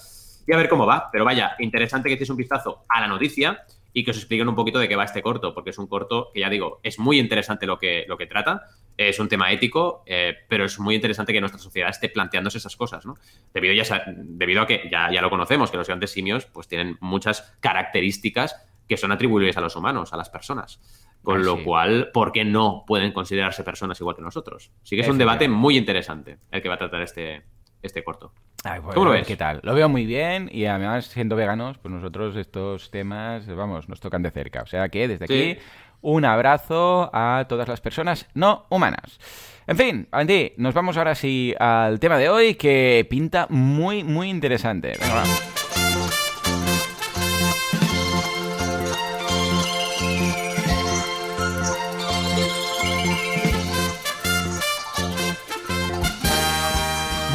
Y 0.47 0.53
a 0.53 0.57
ver 0.57 0.69
cómo 0.69 0.87
va. 0.87 1.09
Pero 1.13 1.25
vaya, 1.25 1.55
interesante 1.61 2.09
que 2.09 2.15
echéis 2.15 2.31
un 2.31 2.37
vistazo 2.37 2.85
a 2.89 3.01
la 3.01 3.07
noticia 3.07 3.65
y 3.99 4.05
que 4.05 4.13
os 4.13 4.17
expliquen 4.17 4.49
un 4.49 4.55
poquito 4.55 4.79
de 4.79 4.89
qué 4.89 4.95
va 4.95 5.03
este 5.05 5.23
corto, 5.23 5.53
porque 5.55 5.71
es 5.71 5.79
un 5.79 5.89
corto 5.89 6.31
que 6.33 6.41
ya 6.41 6.49
digo, 6.49 6.79
es 6.85 6.99
muy 7.01 7.19
interesante 7.19 7.67
lo 7.67 7.79
que, 7.79 8.05
lo 8.07 8.17
que 8.17 8.27
trata. 8.27 8.63
Es 8.97 9.19
un 9.19 9.29
tema 9.29 9.51
ético, 9.53 10.03
eh, 10.07 10.35
pero 10.49 10.65
es 10.65 10.79
muy 10.79 10.95
interesante 10.95 11.33
que 11.33 11.41
nuestra 11.41 11.61
sociedad 11.61 11.91
esté 11.91 12.09
planteándose 12.09 12.59
esas 12.59 12.77
cosas, 12.77 13.07
¿no? 13.07 13.15
Debido, 13.53 13.75
ya, 13.75 14.05
debido 14.17 14.63
a 14.63 14.67
que 14.67 14.89
ya, 14.91 15.11
ya 15.13 15.21
lo 15.21 15.31
conocemos, 15.31 15.71
que 15.71 15.77
los 15.77 15.87
grandes 15.87 16.11
simios 16.13 16.47
pues 16.47 16.69
tienen 16.69 16.97
muchas 17.01 17.57
características 17.61 18.57
que 18.89 18.97
son 18.97 19.13
atribuibles 19.13 19.57
a 19.57 19.61
los 19.61 19.75
humanos, 19.77 20.13
a 20.13 20.17
las 20.17 20.31
personas. 20.31 20.81
Con 21.23 21.41
Ah, 21.41 21.45
lo 21.45 21.57
sí. 21.57 21.65
cual, 21.65 22.11
¿por 22.13 22.31
qué 22.33 22.45
no 22.45 22.85
pueden 22.87 23.13
considerarse 23.13 23.65
personas 23.65 24.01
igual 24.01 24.15
que 24.17 24.23
nosotros? 24.23 24.71
Sí 24.85 24.95
que 24.97 25.03
es 25.03 25.09
un 25.09 25.19
debate 25.19 25.49
muy 25.49 25.77
interesante 25.77 26.39
el 26.51 26.63
que 26.63 26.69
va 26.69 26.77
a 26.77 26.79
tratar 26.79 27.03
este, 27.03 27.43
este 27.83 28.03
corto. 28.05 28.33
Ay, 28.65 28.81
pues, 28.81 28.95
¿Cómo 28.95 29.07
lo 29.07 29.13
ves? 29.13 29.27
¿Qué 29.27 29.37
tal? 29.37 29.61
Lo 29.63 29.75
veo 29.75 29.89
muy 29.89 30.05
bien 30.05 30.49
y 30.53 30.65
además, 30.65 31.07
siendo 31.07 31.37
veganos, 31.37 31.79
pues 31.79 31.93
nosotros 31.93 32.37
estos 32.37 32.91
temas, 32.91 33.47
vamos, 33.47 33.89
nos 33.89 34.01
tocan 34.01 34.23
de 34.23 34.31
cerca. 34.31 34.63
O 34.63 34.67
sea 34.67 34.89
que 34.89 35.07
desde 35.07 35.25
aquí, 35.25 35.59
un 36.01 36.25
abrazo 36.25 37.11
a 37.13 37.47
todas 37.49 37.69
las 37.69 37.81
personas 37.81 38.27
no 38.35 38.67
humanas. 38.69 39.21
En 39.67 39.77
fin, 39.77 40.09
Valentí, 40.11 40.55
nos 40.57 40.75
vamos 40.75 40.97
ahora 40.97 41.15
sí 41.15 41.55
al 41.59 42.01
tema 42.01 42.17
de 42.17 42.29
hoy 42.31 42.55
que 42.55 43.07
pinta 43.09 43.47
muy, 43.51 44.03
muy 44.03 44.29
interesante. 44.29 44.93
Venga. 45.01 45.25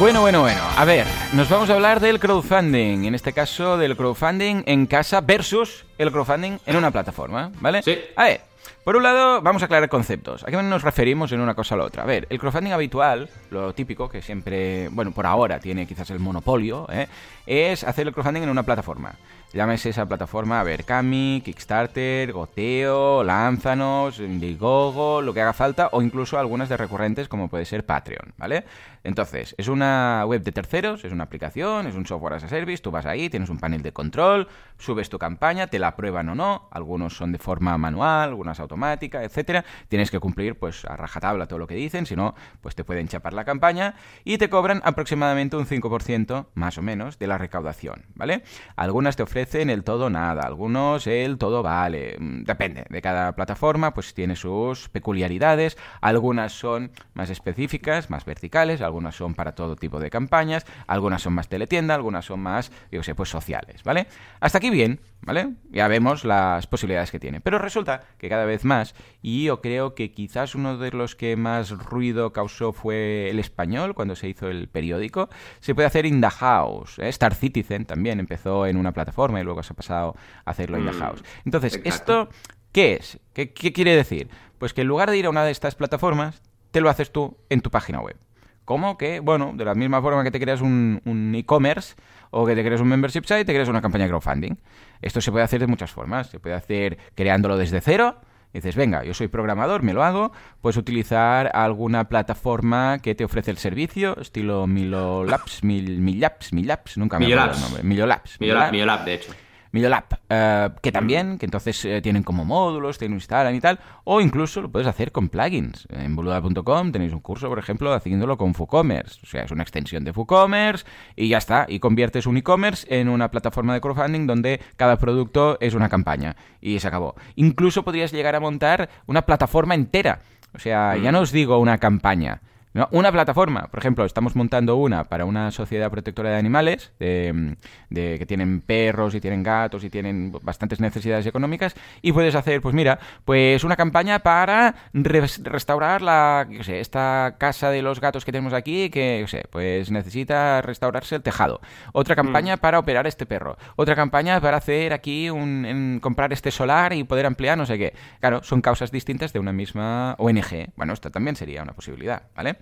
Bueno, 0.04 0.20
bueno, 0.20 0.42
bueno. 0.42 0.60
A 0.76 0.84
ver, 0.84 1.06
nos 1.32 1.48
vamos 1.48 1.70
a 1.70 1.72
hablar 1.72 1.98
del 1.98 2.20
crowdfunding. 2.20 3.06
En 3.06 3.14
este 3.14 3.32
caso, 3.32 3.78
del 3.78 3.96
crowdfunding 3.96 4.62
en 4.66 4.84
casa 4.84 5.22
versus 5.22 5.86
el 5.96 6.12
crowdfunding 6.12 6.58
en 6.66 6.76
una 6.76 6.90
plataforma, 6.90 7.50
¿vale? 7.58 7.82
Sí. 7.82 7.98
A 8.14 8.24
ver, 8.24 8.42
por 8.84 8.96
un 8.96 9.02
lado, 9.02 9.40
vamos 9.40 9.62
a 9.62 9.64
aclarar 9.64 9.88
conceptos. 9.88 10.44
¿A 10.44 10.48
qué 10.48 10.62
nos 10.62 10.82
referimos 10.82 11.32
en 11.32 11.40
una 11.40 11.54
cosa 11.54 11.74
o 11.74 11.78
la 11.78 11.84
otra? 11.84 12.02
A 12.02 12.06
ver, 12.06 12.26
el 12.28 12.38
crowdfunding 12.38 12.72
habitual, 12.72 13.30
lo 13.48 13.72
típico, 13.72 14.10
que 14.10 14.20
siempre, 14.20 14.90
bueno, 14.90 15.10
por 15.12 15.24
ahora 15.24 15.58
tiene 15.58 15.86
quizás 15.86 16.10
el 16.10 16.18
monopolio, 16.18 16.86
¿eh? 16.92 17.08
es 17.46 17.82
hacer 17.82 18.06
el 18.06 18.12
crowdfunding 18.12 18.42
en 18.42 18.50
una 18.50 18.62
plataforma. 18.62 19.14
Llámese 19.54 19.90
esa 19.90 20.04
plataforma, 20.04 20.60
a 20.60 20.64
ver, 20.64 20.84
Kami, 20.84 21.40
Kickstarter, 21.44 22.32
Goteo, 22.32 23.22
Lánzanos, 23.22 24.18
Indiegogo, 24.18 25.22
lo 25.22 25.32
que 25.32 25.40
haga 25.40 25.52
falta, 25.52 25.88
o 25.92 26.02
incluso 26.02 26.38
algunas 26.38 26.68
de 26.68 26.76
recurrentes 26.76 27.28
como 27.28 27.48
puede 27.48 27.64
ser 27.64 27.86
Patreon, 27.86 28.34
¿vale? 28.36 28.64
Entonces, 29.04 29.54
es 29.58 29.68
una 29.68 30.24
web 30.26 30.42
de 30.42 30.50
terceros, 30.50 31.04
es 31.04 31.12
una 31.12 31.24
aplicación, 31.24 31.86
es 31.86 31.94
un 31.94 32.06
software 32.06 32.34
as 32.34 32.44
a 32.44 32.48
service, 32.48 32.82
tú 32.82 32.90
vas 32.90 33.04
ahí, 33.04 33.28
tienes 33.28 33.50
un 33.50 33.58
panel 33.58 33.82
de 33.82 33.92
control, 33.92 34.48
subes 34.78 35.10
tu 35.10 35.18
campaña, 35.18 35.66
te 35.66 35.78
la 35.78 35.88
aprueban 35.88 36.28
o 36.30 36.34
no, 36.34 36.68
algunos 36.70 37.14
son 37.14 37.30
de 37.30 37.38
forma 37.38 37.76
manual, 37.76 38.30
algunas 38.30 38.60
automática, 38.60 39.22
etcétera, 39.22 39.64
tienes 39.88 40.10
que 40.10 40.18
cumplir 40.18 40.58
pues 40.58 40.86
a 40.86 40.96
rajatabla 40.96 41.46
todo 41.46 41.58
lo 41.58 41.66
que 41.66 41.74
dicen, 41.74 42.06
si 42.06 42.16
no, 42.16 42.34
pues 42.62 42.74
te 42.74 42.82
pueden 42.82 43.06
chapar 43.06 43.34
la 43.34 43.44
campaña 43.44 43.94
y 44.24 44.38
te 44.38 44.48
cobran 44.48 44.80
aproximadamente 44.84 45.56
un 45.56 45.66
5% 45.66 46.46
más 46.54 46.78
o 46.78 46.82
menos 46.82 47.18
de 47.18 47.26
la 47.26 47.36
recaudación, 47.36 48.06
¿vale? 48.14 48.42
Algunas 48.74 49.16
te 49.16 49.22
ofrecen 49.22 49.68
el 49.68 49.84
todo 49.84 50.08
nada, 50.08 50.42
algunos 50.46 51.06
el 51.06 51.36
todo 51.36 51.62
vale, 51.62 52.16
mm, 52.18 52.44
depende 52.44 52.86
de 52.88 53.02
cada 53.02 53.32
plataforma, 53.34 53.92
pues 53.92 54.14
tiene 54.14 54.34
sus 54.34 54.88
peculiaridades, 54.88 55.76
algunas 56.00 56.52
son 56.52 56.90
más 57.12 57.28
específicas, 57.28 58.08
más 58.08 58.24
verticales, 58.24 58.80
son 59.12 59.34
para 59.34 59.54
todo 59.54 59.76
tipo 59.76 60.00
de 60.00 60.10
campañas, 60.10 60.66
algunas 60.86 61.22
son 61.22 61.34
más 61.34 61.48
teletienda, 61.48 61.94
algunas 61.94 62.24
son 62.24 62.40
más, 62.40 62.72
yo 62.90 63.02
sé, 63.02 63.14
pues 63.14 63.28
sociales, 63.28 63.82
¿vale? 63.82 64.06
Hasta 64.40 64.58
aquí 64.58 64.70
bien, 64.70 65.00
¿vale? 65.22 65.54
Ya 65.70 65.88
vemos 65.88 66.24
las 66.24 66.66
posibilidades 66.66 67.10
que 67.10 67.20
tiene. 67.20 67.40
Pero 67.40 67.58
resulta 67.58 68.02
que 68.18 68.28
cada 68.28 68.44
vez 68.44 68.64
más, 68.64 68.94
y 69.22 69.44
yo 69.44 69.60
creo 69.60 69.94
que 69.94 70.12
quizás 70.12 70.54
uno 70.54 70.78
de 70.78 70.90
los 70.90 71.14
que 71.16 71.36
más 71.36 71.70
ruido 71.70 72.32
causó 72.32 72.72
fue 72.72 73.30
el 73.30 73.38
español, 73.38 73.94
cuando 73.94 74.16
se 74.16 74.28
hizo 74.28 74.48
el 74.48 74.68
periódico, 74.68 75.28
se 75.60 75.74
puede 75.74 75.86
hacer 75.86 76.06
in 76.06 76.20
the 76.20 76.30
house. 76.30 76.98
¿eh? 76.98 77.08
Star 77.08 77.34
Citizen 77.34 77.84
también 77.84 78.20
empezó 78.20 78.66
en 78.66 78.76
una 78.76 78.92
plataforma 78.92 79.40
y 79.40 79.44
luego 79.44 79.62
se 79.62 79.72
ha 79.72 79.76
pasado 79.76 80.14
a 80.44 80.50
hacerlo 80.50 80.78
in 80.78 80.86
the 80.86 80.92
Mm, 80.92 80.98
house. 80.98 81.24
Entonces, 81.44 81.74
exacto. 81.76 82.22
¿esto 82.22 82.28
qué 82.72 82.94
es? 82.94 83.18
¿Qué, 83.32 83.52
qué 83.52 83.72
quiere 83.72 83.96
decir? 83.96 84.28
Pues 84.58 84.72
que 84.72 84.82
en 84.82 84.88
lugar 84.88 85.10
de 85.10 85.18
ir 85.18 85.26
a 85.26 85.30
una 85.30 85.44
de 85.44 85.50
estas 85.50 85.74
plataformas, 85.74 86.42
te 86.70 86.80
lo 86.80 86.88
haces 86.88 87.12
tú 87.12 87.36
en 87.50 87.60
tu 87.60 87.70
página 87.70 88.00
web. 88.00 88.16
¿Cómo? 88.64 88.96
Que, 88.96 89.20
bueno, 89.20 89.52
de 89.54 89.64
la 89.64 89.74
misma 89.74 90.00
forma 90.00 90.24
que 90.24 90.30
te 90.30 90.40
creas 90.40 90.60
un, 90.60 91.00
un 91.04 91.34
e-commerce 91.34 91.94
o 92.30 92.46
que 92.46 92.54
te 92.54 92.64
creas 92.64 92.80
un 92.80 92.88
membership 92.88 93.22
site, 93.22 93.44
te 93.44 93.52
creas 93.52 93.68
una 93.68 93.82
campaña 93.82 94.04
de 94.04 94.10
crowdfunding. 94.10 94.56
Esto 95.02 95.20
se 95.20 95.30
puede 95.30 95.44
hacer 95.44 95.60
de 95.60 95.66
muchas 95.66 95.90
formas. 95.90 96.28
Se 96.28 96.40
puede 96.40 96.54
hacer 96.54 96.98
creándolo 97.14 97.56
desde 97.56 97.80
cero. 97.80 98.16
Dices, 98.54 98.76
venga, 98.76 99.02
yo 99.02 99.14
soy 99.14 99.26
programador, 99.26 99.82
me 99.82 99.92
lo 99.92 100.04
hago. 100.04 100.30
Puedes 100.60 100.76
utilizar 100.76 101.50
alguna 101.54 102.08
plataforma 102.08 103.00
que 103.00 103.16
te 103.16 103.24
ofrece 103.24 103.50
el 103.50 103.56
servicio, 103.58 104.16
estilo 104.20 104.68
Milolabs, 104.68 105.64
Mil, 105.64 105.98
Milapps, 105.98 106.52
Milapps, 106.52 106.96
nunca 106.96 107.18
me 107.18 107.26
acuerdo 107.26 107.52
el 107.52 107.60
nombre. 107.60 107.82
Milolabs. 107.82 108.40
Millolab, 108.40 108.70
Millolab, 108.70 109.04
de 109.04 109.14
hecho. 109.14 109.32
Millolab, 109.74 110.04
eh, 110.28 110.70
que 110.80 110.92
también, 110.92 111.36
que 111.36 111.46
entonces 111.46 111.84
eh, 111.84 112.00
tienen 112.00 112.22
como 112.22 112.44
módulos, 112.44 112.96
te 112.96 113.06
instalan 113.06 113.56
y 113.56 113.60
tal, 113.60 113.80
o 114.04 114.20
incluso 114.20 114.62
lo 114.62 114.70
puedes 114.70 114.86
hacer 114.86 115.10
con 115.10 115.28
plugins. 115.28 115.88
En 115.90 116.14
boluda.com 116.14 116.92
tenéis 116.92 117.12
un 117.12 117.18
curso, 117.18 117.48
por 117.48 117.58
ejemplo, 117.58 117.92
haciéndolo 117.92 118.38
con 118.38 118.54
WooCommerce, 118.56 119.18
o 119.24 119.26
sea, 119.26 119.42
es 119.42 119.50
una 119.50 119.64
extensión 119.64 120.04
de 120.04 120.12
WooCommerce 120.12 120.86
y 121.16 121.26
ya 121.26 121.38
está, 121.38 121.66
y 121.68 121.80
conviertes 121.80 122.26
un 122.26 122.36
e-commerce 122.36 122.86
en 122.88 123.08
una 123.08 123.32
plataforma 123.32 123.74
de 123.74 123.80
crowdfunding 123.80 124.28
donde 124.28 124.60
cada 124.76 124.96
producto 124.96 125.58
es 125.60 125.74
una 125.74 125.88
campaña 125.88 126.36
y 126.60 126.78
se 126.78 126.86
acabó. 126.86 127.16
Incluso 127.34 127.82
podrías 127.82 128.12
llegar 128.12 128.36
a 128.36 128.40
montar 128.40 128.88
una 129.06 129.22
plataforma 129.22 129.74
entera, 129.74 130.20
o 130.54 130.60
sea, 130.60 130.96
ya 130.96 131.10
no 131.10 131.18
os 131.18 131.32
digo 131.32 131.58
una 131.58 131.78
campaña, 131.78 132.42
¿no? 132.74 132.88
Una 132.90 133.10
plataforma, 133.10 133.68
por 133.68 133.78
ejemplo, 133.78 134.04
estamos 134.04 134.36
montando 134.36 134.76
una 134.76 135.04
para 135.04 135.24
una 135.24 135.50
sociedad 135.50 135.90
protectora 135.90 136.30
de 136.30 136.36
animales, 136.36 136.92
de, 136.98 137.56
de 137.88 138.18
que 138.18 138.26
tienen 138.26 138.60
perros 138.60 139.14
y 139.14 139.20
tienen 139.20 139.42
gatos 139.42 139.82
y 139.84 139.90
tienen 139.90 140.32
bastantes 140.42 140.80
necesidades 140.80 141.24
económicas, 141.26 141.74
y 142.02 142.12
puedes 142.12 142.34
hacer, 142.34 142.60
pues 142.60 142.74
mira, 142.74 142.98
pues 143.24 143.64
una 143.64 143.76
campaña 143.76 144.18
para 144.18 144.74
res- 144.92 145.40
restaurar 145.42 146.02
la, 146.02 146.46
yo 146.50 146.58
qué 146.58 146.64
sé, 146.64 146.80
esta 146.80 147.36
casa 147.38 147.70
de 147.70 147.80
los 147.80 148.00
gatos 148.00 148.24
que 148.24 148.32
tenemos 148.32 148.52
aquí, 148.52 148.90
que, 148.90 149.18
yo 149.20 149.26
sé, 149.28 149.44
pues 149.50 149.90
necesita 149.90 150.60
restaurarse 150.62 151.14
el 151.16 151.22
tejado. 151.22 151.60
Otra 151.92 152.16
campaña 152.16 152.56
para 152.56 152.78
operar 152.78 153.06
este 153.06 153.24
perro. 153.24 153.56
Otra 153.76 153.94
campaña 153.94 154.40
para 154.40 154.56
hacer 154.56 154.92
aquí 154.92 155.30
un, 155.30 155.64
en- 155.64 156.00
comprar 156.00 156.32
este 156.32 156.50
solar 156.50 156.92
y 156.92 157.04
poder 157.04 157.26
ampliar 157.26 157.56
no 157.56 157.66
sé 157.66 157.78
qué. 157.78 157.94
Claro, 158.20 158.42
son 158.42 158.60
causas 158.60 158.90
distintas 158.90 159.32
de 159.32 159.38
una 159.38 159.52
misma 159.52 160.16
ONG. 160.18 160.70
Bueno, 160.76 160.92
esta 160.92 161.10
también 161.10 161.36
sería 161.36 161.62
una 161.62 161.72
posibilidad, 161.72 162.22
¿vale? 162.34 162.56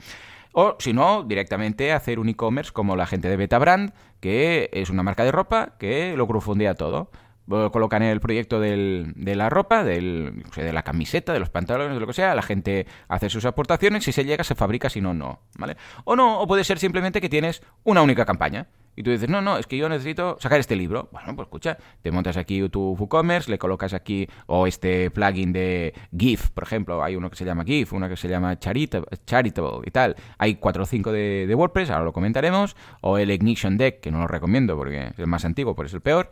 O, 0.52 0.76
si 0.78 0.92
no, 0.92 1.22
directamente 1.22 1.92
hacer 1.92 2.18
un 2.18 2.28
e-commerce 2.28 2.72
como 2.72 2.94
la 2.94 3.06
gente 3.06 3.28
de 3.28 3.36
Betabrand, 3.36 3.92
que 4.20 4.68
es 4.72 4.90
una 4.90 5.02
marca 5.02 5.24
de 5.24 5.32
ropa 5.32 5.74
que 5.78 6.14
lo 6.16 6.26
crowdfundea 6.26 6.74
todo. 6.74 7.10
Colocan 7.48 8.02
el 8.02 8.20
proyecto 8.20 8.60
del- 8.60 9.12
de 9.16 9.34
la 9.34 9.50
ropa, 9.50 9.82
del, 9.82 10.44
de 10.54 10.72
la 10.72 10.84
camiseta, 10.84 11.32
de 11.32 11.40
los 11.40 11.50
pantalones, 11.50 11.94
de 11.94 12.00
lo 12.00 12.06
que 12.06 12.12
sea, 12.12 12.34
la 12.34 12.42
gente 12.42 12.86
hace 13.08 13.28
sus 13.30 13.44
aportaciones, 13.44 14.04
si 14.04 14.12
se 14.12 14.24
llega 14.24 14.44
se 14.44 14.54
fabrica, 14.54 14.88
si 14.88 15.00
no, 15.00 15.12
no, 15.12 15.40
¿vale? 15.58 15.76
O 16.04 16.14
no, 16.14 16.38
o 16.40 16.46
puede 16.46 16.62
ser 16.64 16.78
simplemente 16.78 17.20
que 17.20 17.28
tienes 17.28 17.62
una 17.82 18.00
única 18.02 18.24
campaña 18.24 18.68
Y 18.94 19.02
tú 19.02 19.10
dices, 19.10 19.28
no, 19.28 19.40
no, 19.40 19.56
es 19.56 19.66
que 19.66 19.76
yo 19.76 19.88
necesito 19.88 20.36
sacar 20.38 20.60
este 20.60 20.76
libro. 20.76 21.08
Bueno, 21.12 21.34
pues 21.34 21.46
escucha, 21.46 21.78
te 22.02 22.10
montas 22.10 22.36
aquí 22.36 22.68
tu 22.68 22.94
WooCommerce, 22.94 23.50
le 23.50 23.58
colocas 23.58 23.94
aquí, 23.94 24.28
o 24.46 24.66
este 24.66 25.10
plugin 25.10 25.52
de 25.52 25.94
GIF, 26.16 26.50
por 26.50 26.64
ejemplo, 26.64 27.02
hay 27.02 27.16
uno 27.16 27.30
que 27.30 27.36
se 27.36 27.44
llama 27.44 27.64
GIF, 27.64 27.92
uno 27.92 28.08
que 28.08 28.16
se 28.16 28.28
llama 28.28 28.58
Charitable, 28.58 29.08
Charitable 29.24 29.80
y 29.86 29.90
tal. 29.90 30.16
Hay 30.38 30.56
cuatro 30.56 30.82
o 30.82 30.86
cinco 30.86 31.10
de, 31.10 31.46
de, 31.46 31.54
WordPress, 31.54 31.90
ahora 31.90 32.04
lo 32.04 32.12
comentaremos, 32.12 32.76
o 33.00 33.18
el 33.18 33.30
Ignition 33.30 33.78
Deck, 33.78 34.00
que 34.00 34.10
no 34.10 34.18
lo 34.18 34.26
recomiendo 34.26 34.76
porque 34.76 35.08
es 35.08 35.18
el 35.18 35.26
más 35.26 35.44
antiguo, 35.44 35.74
por 35.74 35.86
es 35.86 35.94
el 35.94 36.00
peor. 36.00 36.30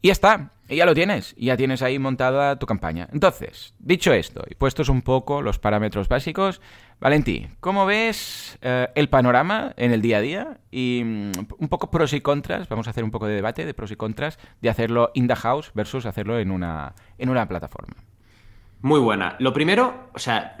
Y 0.00 0.08
ya 0.08 0.12
está, 0.12 0.50
y 0.68 0.76
ya 0.76 0.86
lo 0.86 0.94
tienes, 0.94 1.34
y 1.36 1.46
ya 1.46 1.56
tienes 1.56 1.82
ahí 1.82 1.98
montada 1.98 2.58
tu 2.58 2.66
campaña. 2.66 3.08
Entonces, 3.12 3.74
dicho 3.78 4.12
esto, 4.12 4.44
y 4.48 4.54
puestos 4.54 4.88
un 4.88 5.02
poco 5.02 5.42
los 5.42 5.58
parámetros 5.58 6.08
básicos, 6.08 6.60
Valentí, 7.00 7.48
¿cómo 7.60 7.86
ves 7.86 8.58
eh, 8.60 8.88
el 8.94 9.08
panorama 9.08 9.72
en 9.76 9.92
el 9.92 10.02
día 10.02 10.18
a 10.18 10.20
día? 10.20 10.58
Y 10.70 11.02
mm, 11.04 11.32
un 11.58 11.68
poco 11.68 11.90
pros 11.90 12.12
y 12.12 12.20
contras, 12.20 12.68
vamos 12.68 12.86
a 12.86 12.90
hacer 12.90 13.02
un 13.02 13.10
poco 13.10 13.26
de 13.26 13.34
debate 13.34 13.64
de 13.64 13.74
pros 13.74 13.90
y 13.90 13.96
contras 13.96 14.38
de 14.60 14.68
hacerlo 14.68 15.10
in 15.14 15.26
the 15.26 15.36
house 15.36 15.72
versus 15.74 16.06
hacerlo 16.06 16.38
en 16.38 16.50
una, 16.50 16.94
en 17.18 17.28
una 17.28 17.48
plataforma. 17.48 17.96
Muy 18.80 19.00
buena. 19.00 19.34
Lo 19.40 19.52
primero, 19.52 20.10
o 20.14 20.18
sea, 20.20 20.56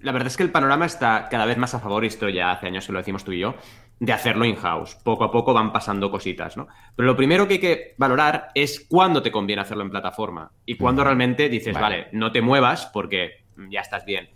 la 0.00 0.12
verdad 0.12 0.28
es 0.28 0.38
que 0.38 0.42
el 0.42 0.50
panorama 0.50 0.86
está 0.86 1.28
cada 1.30 1.44
vez 1.44 1.58
más 1.58 1.74
a 1.74 1.80
favor, 1.80 2.04
y 2.04 2.06
esto 2.06 2.28
ya 2.30 2.52
hace 2.52 2.66
años 2.66 2.86
que 2.86 2.92
lo 2.92 2.98
decimos 2.98 3.24
tú 3.24 3.32
y 3.32 3.40
yo, 3.40 3.56
de 4.00 4.12
hacerlo 4.12 4.44
in-house. 4.44 4.96
Poco 5.02 5.24
a 5.24 5.30
poco 5.30 5.52
van 5.52 5.72
pasando 5.72 6.10
cositas, 6.10 6.56
¿no? 6.56 6.68
Pero 6.94 7.06
lo 7.06 7.16
primero 7.16 7.46
que 7.46 7.54
hay 7.54 7.60
que 7.60 7.94
valorar 7.98 8.48
es 8.54 8.86
cuándo 8.88 9.22
te 9.22 9.32
conviene 9.32 9.62
hacerlo 9.62 9.82
en 9.82 9.90
plataforma 9.90 10.52
y 10.64 10.76
cuándo 10.76 11.02
realmente 11.02 11.48
dices, 11.48 11.74
vale. 11.74 12.08
no 12.12 12.30
te 12.32 12.42
muevas 12.42 12.86
porque 12.86 13.44
ya 13.70 13.80
estás 13.80 14.04
bien. 14.04 14.30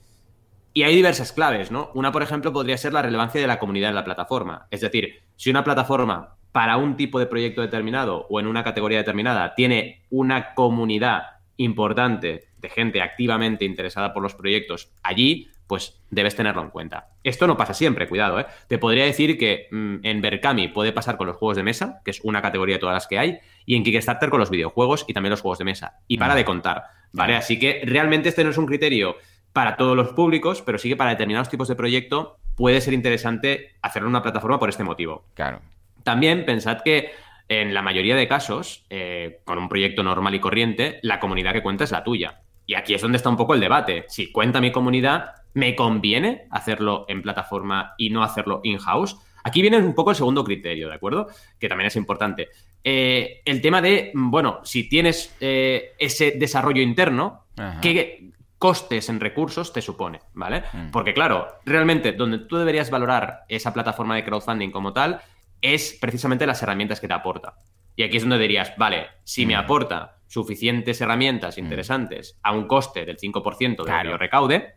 Y 0.75 0.85
hay 0.85 0.97
diversas 0.97 1.33
claves, 1.33 1.71
¿no? 1.71 1.91
Una, 1.95 2.13
por 2.13 2.23
ejemplo, 2.23 2.53
podría 2.53 2.79
ser 2.79 2.93
la 2.93 3.03
relevancia 3.03 3.41
de 3.41 3.47
la 3.47 3.59
comunidad 3.59 3.91
en 3.91 3.95
la 3.95 4.05
plataforma. 4.05 4.67
Es 4.71 4.81
decir, 4.81 5.21
si 5.37 5.51
una 5.51 5.65
plataforma 5.65 6.37
para 6.51 6.77
un 6.77 6.97
tipo 6.97 7.19
de 7.19 7.27
proyecto 7.27 7.61
determinado 7.61 8.27
o 8.29 8.41
en 8.41 8.47
una 8.47 8.65
categoría 8.65 8.99
determinada 8.99 9.55
tiene 9.55 10.05
una 10.11 10.55
comunidad 10.55 11.23
importante 11.57 12.49
de 12.59 12.71
gente 12.71 13.03
activamente 13.03 13.65
interesada 13.65 14.13
por 14.13 14.23
los 14.23 14.35
proyectos 14.35 14.93
allí, 15.03 15.51
pues 15.73 15.99
debes 16.11 16.37
tenerlo 16.37 16.61
en 16.61 16.69
cuenta. 16.69 17.09
Esto 17.25 17.47
no 17.47 17.57
pasa 17.57 17.73
siempre, 17.73 18.07
cuidado, 18.07 18.39
¿eh? 18.39 18.45
Te 18.69 18.77
podría 18.77 19.07
decir 19.07 19.39
que 19.39 19.69
mm, 19.71 20.01
en 20.03 20.21
Berkami 20.21 20.69
puede 20.69 20.93
pasar 20.93 21.17
con 21.17 21.27
los 21.27 21.39
juegos 21.39 21.57
de 21.57 21.63
mesa, 21.63 22.03
que 22.05 22.11
es 22.11 22.21
una 22.25 22.43
categoría 22.43 22.75
de 22.75 22.79
todas 22.79 22.93
las 22.93 23.07
que 23.07 23.19
hay, 23.19 23.39
y 23.65 23.75
en 23.75 23.83
Kickstarter 23.83 24.29
con 24.29 24.39
los 24.39 24.51
videojuegos 24.51 25.07
y 25.09 25.15
también 25.15 25.31
los 25.31 25.41
juegos 25.41 25.57
de 25.57 25.65
mesa. 25.65 26.01
Y 26.09 26.19
para 26.19 26.35
de 26.35 26.45
contar, 26.45 26.85
¿vale? 27.13 27.37
Así 27.37 27.59
que 27.59 27.81
realmente 27.87 28.29
este 28.29 28.45
no 28.45 28.51
es 28.51 28.59
un 28.59 28.67
criterio 28.67 29.17
para 29.55 29.79
todos 29.79 29.97
los 29.97 30.11
públicos, 30.13 30.61
pero 30.61 30.77
sí 30.77 30.91
que 30.91 30.97
para 30.97 31.13
determinados 31.13 31.49
tipos 31.49 31.69
de 31.69 31.75
proyecto 31.75 32.37
puede 32.55 32.83
ser 32.83 32.93
interesante 32.93 33.71
hacerlo 33.81 34.09
en 34.09 34.11
una 34.11 34.23
plataforma 34.23 34.59
por 34.59 34.69
este 34.69 34.85
motivo. 34.85 35.25
Claro. 35.33 35.63
También 36.03 36.45
pensad 36.45 36.83
que 36.83 37.13
en 37.49 37.73
la 37.73 37.81
mayoría 37.81 38.15
de 38.15 38.29
casos, 38.29 38.85
eh, 38.91 39.41
con 39.47 39.57
un 39.57 39.71
proyecto 39.71 40.03
normal 40.03 40.35
y 40.35 40.41
corriente, 40.41 40.99
la 41.01 41.19
comunidad 41.19 41.55
que 41.55 41.63
cuenta 41.63 41.85
es 41.85 41.93
la 41.93 42.05
tuya. 42.05 42.43
Y 42.67 42.75
aquí 42.75 42.95
es 42.95 43.03
donde 43.03 43.17
está 43.17 43.29
un 43.29 43.37
poco 43.39 43.55
el 43.55 43.61
debate. 43.61 44.05
Si 44.09 44.31
cuenta 44.31 44.61
mi 44.61 44.71
comunidad, 44.71 45.42
¿me 45.55 45.75
conviene 45.77 46.47
hacerlo 46.51 47.05
en 47.09 47.23
plataforma 47.23 47.95
y 47.99 48.11
no 48.11 48.23
hacerlo 48.23 48.61
in-house? 48.63 49.17
Aquí 49.45 49.61
viene 49.61 49.79
un 49.79 49.95
poco 49.95 50.11
el 50.11 50.17
segundo 50.17 50.45
criterio, 50.45 50.89
¿de 50.89 50.95
acuerdo? 50.95 51.29
Que 51.59 51.69
también 51.69 51.89
es 51.89 51.97
importante. 51.97 52.49
Eh, 52.85 53.43
el 53.45 53.61
tema 53.61 53.83
de, 53.83 54.13
bueno, 54.15 54.61
si 54.65 54.89
tienes 54.89 55.35
eh, 55.41 55.95
ese 55.99 56.33
desarrollo 56.33 56.83
interno, 56.83 57.47
¿qué 57.81 58.31
costes 58.59 59.09
en 59.09 59.21
recursos 59.21 59.73
te 59.73 59.83
supone? 59.83 60.21
¿Vale? 60.35 60.65
Mm. 60.73 60.91
Porque 60.91 61.13
claro, 61.13 61.49
realmente 61.65 62.13
donde 62.13 62.39
tú 62.39 62.57
deberías 62.57 62.91
valorar 62.91 63.41
esa 63.49 63.73
plataforma 63.73 64.15
de 64.15 64.25
crowdfunding 64.25 64.71
como 64.71 64.93
tal 64.93 65.21
es 65.61 65.97
precisamente 66.01 66.47
las 66.47 66.63
herramientas 66.63 67.01
que 67.01 67.09
te 67.09 67.15
aporta. 67.15 67.55
Y 67.95 68.03
aquí 68.03 68.17
es 68.17 68.23
donde 68.23 68.39
dirías, 68.39 68.73
vale, 68.77 69.07
si 69.25 69.47
me 69.47 69.55
mm. 69.55 69.59
aporta 69.59 70.17
suficientes 70.27 71.01
herramientas 71.01 71.57
mm. 71.57 71.61
interesantes 71.61 72.39
a 72.43 72.53
un 72.53 72.67
coste 72.67 73.05
del 73.05 73.19
5% 73.19 73.85
de 73.85 74.05
lo 74.05 74.17
recaude, 74.17 74.75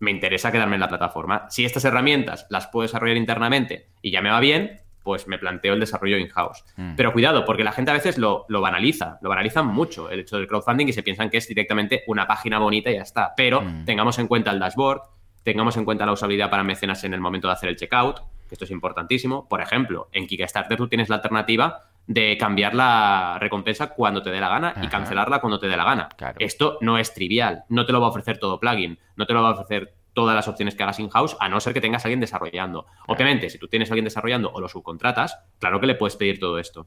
me 0.00 0.10
interesa 0.10 0.52
quedarme 0.52 0.76
en 0.76 0.80
la 0.80 0.88
plataforma. 0.88 1.46
Si 1.50 1.64
estas 1.64 1.84
herramientas 1.84 2.46
las 2.50 2.66
puedo 2.66 2.82
desarrollar 2.82 3.16
internamente 3.16 3.88
y 4.02 4.10
ya 4.10 4.20
me 4.20 4.30
va 4.30 4.40
bien, 4.40 4.80
pues 5.02 5.28
me 5.28 5.38
planteo 5.38 5.74
el 5.74 5.80
desarrollo 5.80 6.16
in-house. 6.16 6.64
Mm. 6.76 6.94
Pero 6.96 7.12
cuidado, 7.12 7.44
porque 7.44 7.62
la 7.62 7.72
gente 7.72 7.90
a 7.90 7.94
veces 7.94 8.18
lo, 8.18 8.46
lo, 8.48 8.60
banaliza, 8.60 9.18
lo 9.20 9.28
banalizan 9.28 9.66
mucho 9.66 10.10
el 10.10 10.20
hecho 10.20 10.38
del 10.38 10.48
crowdfunding 10.48 10.86
y 10.88 10.92
se 10.92 11.02
piensan 11.02 11.30
que 11.30 11.36
es 11.36 11.46
directamente 11.46 12.02
una 12.06 12.26
página 12.26 12.58
bonita 12.58 12.90
y 12.90 12.94
ya 12.94 13.02
está. 13.02 13.34
Pero 13.36 13.62
tengamos 13.84 14.18
en 14.18 14.26
cuenta 14.26 14.50
el 14.50 14.58
dashboard, 14.58 15.02
tengamos 15.42 15.76
en 15.76 15.84
cuenta 15.84 16.06
la 16.06 16.12
usabilidad 16.12 16.50
para 16.50 16.64
mecenas 16.64 17.04
en 17.04 17.12
el 17.12 17.20
momento 17.20 17.48
de 17.48 17.52
hacer 17.52 17.68
el 17.68 17.76
checkout, 17.76 18.20
que 18.48 18.54
esto 18.54 18.64
es 18.64 18.70
importantísimo. 18.70 19.46
Por 19.46 19.60
ejemplo, 19.60 20.08
en 20.12 20.26
Kickstarter 20.26 20.76
tú 20.76 20.88
tienes 20.88 21.10
la 21.10 21.16
alternativa 21.16 21.80
de 22.06 22.36
cambiar 22.38 22.74
la 22.74 23.38
recompensa 23.40 23.88
cuando 23.94 24.22
te 24.22 24.30
dé 24.30 24.40
la 24.40 24.48
gana 24.48 24.74
y 24.82 24.88
cancelarla 24.88 25.40
cuando 25.40 25.58
te 25.58 25.68
dé 25.68 25.76
la 25.76 25.84
gana. 25.84 26.08
Esto 26.38 26.78
no 26.80 26.98
es 26.98 27.14
trivial, 27.14 27.64
no 27.68 27.86
te 27.86 27.92
lo 27.92 28.00
va 28.00 28.08
a 28.08 28.10
ofrecer 28.10 28.38
todo 28.38 28.60
plugin, 28.60 28.98
no 29.16 29.26
te 29.26 29.32
lo 29.32 29.42
va 29.42 29.50
a 29.50 29.52
ofrecer 29.52 29.94
todas 30.12 30.36
las 30.36 30.46
opciones 30.46 30.74
que 30.74 30.82
hagas 30.82 31.00
in-house, 31.00 31.36
a 31.40 31.48
no 31.48 31.60
ser 31.60 31.74
que 31.74 31.80
tengas 31.80 32.04
a 32.04 32.08
alguien 32.08 32.20
desarrollando. 32.20 32.86
Obviamente, 33.08 33.50
si 33.50 33.58
tú 33.58 33.68
tienes 33.68 33.90
a 33.90 33.94
alguien 33.94 34.04
desarrollando 34.04 34.50
o 34.52 34.60
lo 34.60 34.68
subcontratas, 34.68 35.38
claro 35.58 35.80
que 35.80 35.86
le 35.86 35.96
puedes 35.96 36.16
pedir 36.16 36.38
todo 36.38 36.58
esto. 36.58 36.86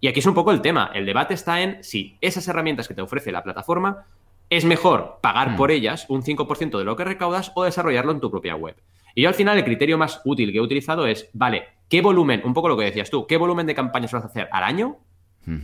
Y 0.00 0.08
aquí 0.08 0.20
es 0.20 0.26
un 0.26 0.34
poco 0.34 0.50
el 0.50 0.62
tema. 0.62 0.90
El 0.94 1.06
debate 1.06 1.34
está 1.34 1.60
en 1.60 1.84
si 1.84 2.16
esas 2.20 2.48
herramientas 2.48 2.88
que 2.88 2.94
te 2.94 3.02
ofrece 3.02 3.30
la 3.30 3.44
plataforma 3.44 4.06
es 4.50 4.64
mejor 4.64 5.18
pagar 5.22 5.50
hmm. 5.50 5.56
por 5.56 5.70
ellas 5.70 6.06
un 6.08 6.22
5% 6.22 6.76
de 6.76 6.84
lo 6.84 6.96
que 6.96 7.04
recaudas 7.04 7.52
o 7.54 7.64
desarrollarlo 7.64 8.12
en 8.12 8.20
tu 8.20 8.30
propia 8.30 8.56
web. 8.56 8.76
Y 9.14 9.22
yo 9.22 9.28
al 9.28 9.34
final 9.34 9.58
el 9.58 9.64
criterio 9.64 9.98
más 9.98 10.20
útil 10.24 10.52
que 10.52 10.58
he 10.58 10.60
utilizado 10.60 11.06
es, 11.06 11.28
vale, 11.32 11.64
¿qué 11.88 12.00
volumen, 12.00 12.42
un 12.44 12.54
poco 12.54 12.68
lo 12.68 12.76
que 12.76 12.84
decías 12.84 13.10
tú, 13.10 13.26
qué 13.26 13.36
volumen 13.36 13.66
de 13.66 13.74
campañas 13.74 14.12
vas 14.12 14.24
a 14.24 14.26
hacer 14.26 14.48
al 14.52 14.64
año? 14.64 14.98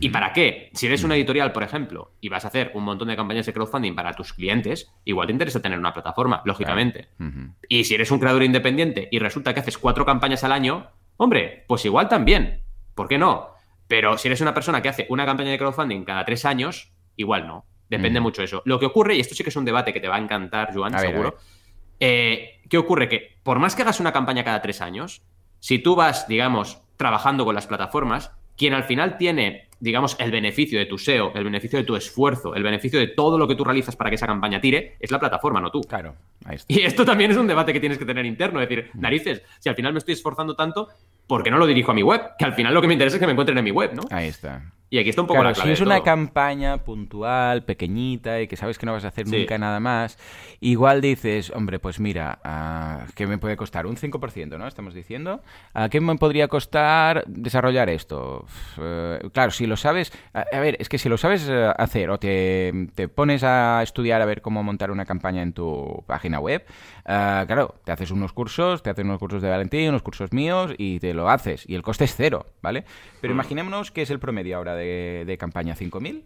¿Y 0.01 0.09
para 0.09 0.33
qué? 0.33 0.69
Si 0.73 0.87
eres 0.87 1.05
una 1.05 1.15
editorial, 1.15 1.53
por 1.53 1.63
ejemplo, 1.63 2.11
y 2.19 2.27
vas 2.27 2.43
a 2.43 2.49
hacer 2.49 2.71
un 2.73 2.83
montón 2.83 3.07
de 3.07 3.15
campañas 3.15 3.45
de 3.45 3.53
crowdfunding 3.53 3.95
para 3.95 4.13
tus 4.13 4.33
clientes, 4.33 4.91
igual 5.05 5.27
te 5.27 5.31
interesa 5.31 5.61
tener 5.61 5.79
una 5.79 5.93
plataforma, 5.93 6.41
lógicamente. 6.43 7.07
Y 7.69 7.85
si 7.85 7.95
eres 7.95 8.11
un 8.11 8.19
creador 8.19 8.43
independiente 8.43 9.07
y 9.09 9.19
resulta 9.19 9.53
que 9.53 9.61
haces 9.61 9.77
cuatro 9.77 10.05
campañas 10.05 10.43
al 10.43 10.51
año, 10.51 10.87
hombre, 11.15 11.63
pues 11.65 11.85
igual 11.85 12.09
también. 12.09 12.61
¿Por 12.93 13.07
qué 13.07 13.17
no? 13.17 13.51
Pero 13.87 14.17
si 14.17 14.27
eres 14.27 14.41
una 14.41 14.53
persona 14.53 14.81
que 14.81 14.89
hace 14.89 15.07
una 15.09 15.25
campaña 15.25 15.51
de 15.51 15.57
crowdfunding 15.57 16.03
cada 16.03 16.25
tres 16.25 16.43
años, 16.43 16.91
igual 17.15 17.47
no. 17.47 17.65
Depende 17.89 18.19
mucho 18.19 18.41
de 18.41 18.45
eso. 18.45 18.61
Lo 18.65 18.79
que 18.79 18.85
ocurre, 18.85 19.15
y 19.15 19.21
esto 19.21 19.33
sí 19.33 19.43
que 19.43 19.49
es 19.49 19.55
un 19.55 19.65
debate 19.65 19.93
que 19.93 20.01
te 20.01 20.07
va 20.07 20.17
a 20.17 20.19
encantar, 20.19 20.73
Joan, 20.73 20.99
seguro. 20.99 21.37
Eh, 21.99 22.61
¿Qué 22.69 22.77
ocurre? 22.77 23.09
Que 23.09 23.37
por 23.43 23.59
más 23.59 23.75
que 23.75 23.81
hagas 23.81 23.99
una 23.99 24.13
campaña 24.13 24.43
cada 24.43 24.61
tres 24.61 24.81
años, 24.81 25.21
si 25.59 25.79
tú 25.79 25.95
vas, 25.95 26.27
digamos, 26.27 26.81
trabajando 26.97 27.45
con 27.45 27.55
las 27.55 27.67
plataformas, 27.67 28.31
quien 28.57 28.73
al 28.73 28.83
final 28.83 29.17
tiene, 29.17 29.68
digamos, 29.79 30.15
el 30.19 30.31
beneficio 30.31 30.79
de 30.79 30.85
tu 30.85 30.97
SEO, 30.97 31.31
el 31.35 31.43
beneficio 31.43 31.79
de 31.79 31.85
tu 31.85 31.95
esfuerzo, 31.95 32.55
el 32.55 32.63
beneficio 32.63 32.99
de 32.99 33.07
todo 33.07 33.37
lo 33.37 33.47
que 33.47 33.55
tú 33.55 33.63
realizas 33.63 33.95
para 33.95 34.09
que 34.09 34.15
esa 34.15 34.27
campaña 34.27 34.59
tire, 34.61 34.97
es 34.99 35.11
la 35.11 35.19
plataforma, 35.19 35.61
no 35.61 35.71
tú. 35.71 35.81
Claro. 35.81 36.15
Ahí 36.45 36.55
está. 36.55 36.73
Y 36.73 36.81
esto 36.81 37.05
también 37.05 37.31
es 37.31 37.37
un 37.37 37.47
debate 37.47 37.73
que 37.73 37.79
tienes 37.79 37.97
que 37.97 38.05
tener 38.05 38.25
interno. 38.25 38.61
Es 38.61 38.69
decir, 38.69 38.91
narices, 38.93 39.43
si 39.59 39.69
al 39.69 39.75
final 39.75 39.93
me 39.93 39.99
estoy 39.99 40.13
esforzando 40.13 40.55
tanto, 40.55 40.89
¿por 41.27 41.43
qué 41.43 41.51
no 41.51 41.57
lo 41.57 41.67
dirijo 41.67 41.91
a 41.91 41.93
mi 41.95 42.03
web? 42.03 42.21
Que 42.37 42.45
al 42.45 42.53
final 42.53 42.73
lo 42.73 42.81
que 42.81 42.87
me 42.87 42.93
interesa 42.93 43.15
es 43.17 43.19
que 43.19 43.25
me 43.25 43.33
encuentren 43.33 43.57
en 43.57 43.63
mi 43.63 43.71
web, 43.71 43.93
¿no? 43.93 44.03
Ahí 44.11 44.27
está. 44.27 44.63
Y 44.91 44.97
aquí 44.97 45.09
está 45.09 45.21
un 45.21 45.27
poco 45.27 45.43
la 45.43 45.53
clave. 45.53 45.69
Si 45.69 45.73
es 45.73 45.81
una 45.81 46.01
campaña 46.01 46.83
puntual, 46.83 47.63
pequeñita 47.63 48.41
y 48.41 48.47
que 48.47 48.55
sabes 48.55 48.79
que 48.79 48.87
no 48.87 48.93
vas 48.93 49.05
a 49.05 49.09
hacer 49.09 49.27
nunca 49.27 49.57
nada 49.59 49.79
más, 49.79 50.17
igual 50.61 50.99
dices, 50.99 51.51
hombre, 51.51 51.77
pues 51.77 51.99
mira, 51.99 52.39
uh, 52.43 53.11
¿qué 53.13 53.27
me 53.27 53.37
puede 53.37 53.55
costar? 53.55 53.85
Un 53.85 53.97
5%, 53.97 54.57
¿no? 54.57 54.67
Estamos 54.67 54.95
diciendo. 54.95 55.41
¿A 55.75 55.89
qué 55.89 56.01
me 56.01 56.15
podría 56.15 56.47
costar 56.47 57.23
desarrollar 57.27 57.87
esto? 57.89 58.47
Uh, 58.77 59.29
claro, 59.29 59.51
si 59.51 59.67
lo 59.69 59.77
sabes. 59.77 60.11
A, 60.33 60.45
a, 60.51 60.59
ver, 60.59 60.75
es 60.79 60.89
que 60.89 60.97
si 60.97 61.07
lo 61.07 61.17
sabes 61.17 61.47
uh, 61.47 61.71
hacer 61.77 62.09
o 62.09 62.19
te, 62.19 62.89
te, 62.95 63.07
pones 63.07 63.43
a 63.43 63.81
estudiar 63.83 64.21
a 64.21 64.25
ver 64.25 64.41
cómo 64.41 64.63
montar 64.63 64.91
una 64.91 65.05
campaña 65.05 65.41
en 65.41 65.53
tu 65.53 66.03
página 66.07 66.39
web, 66.39 66.65
claro, 67.05 67.75
te 67.83 67.91
haces 67.91 68.11
unos 68.11 68.33
cursos, 68.33 68.83
te 68.83 68.89
haces 68.89 69.05
unos 69.05 69.19
cursos 69.19 69.41
de 69.41 69.49
Valentín, 69.49 69.89
unos 69.89 70.01
cursos 70.01 70.33
míos 70.33 70.73
y 70.77 70.99
te 70.99 71.13
lo 71.13 71.29
haces. 71.29 71.63
Y 71.67 71.75
el 71.75 71.81
coste 71.81 72.05
es 72.05 72.15
cero, 72.15 72.47
¿vale? 72.61 72.83
Pero 73.21 73.33
mm. 73.33 73.37
imaginémonos 73.37 73.91
que 73.91 74.01
es 74.01 74.09
el 74.09 74.19
promedio 74.19 74.57
ahora 74.57 74.75
de, 74.75 75.37
campaña? 75.39 75.75
¿5.000? 75.75 76.23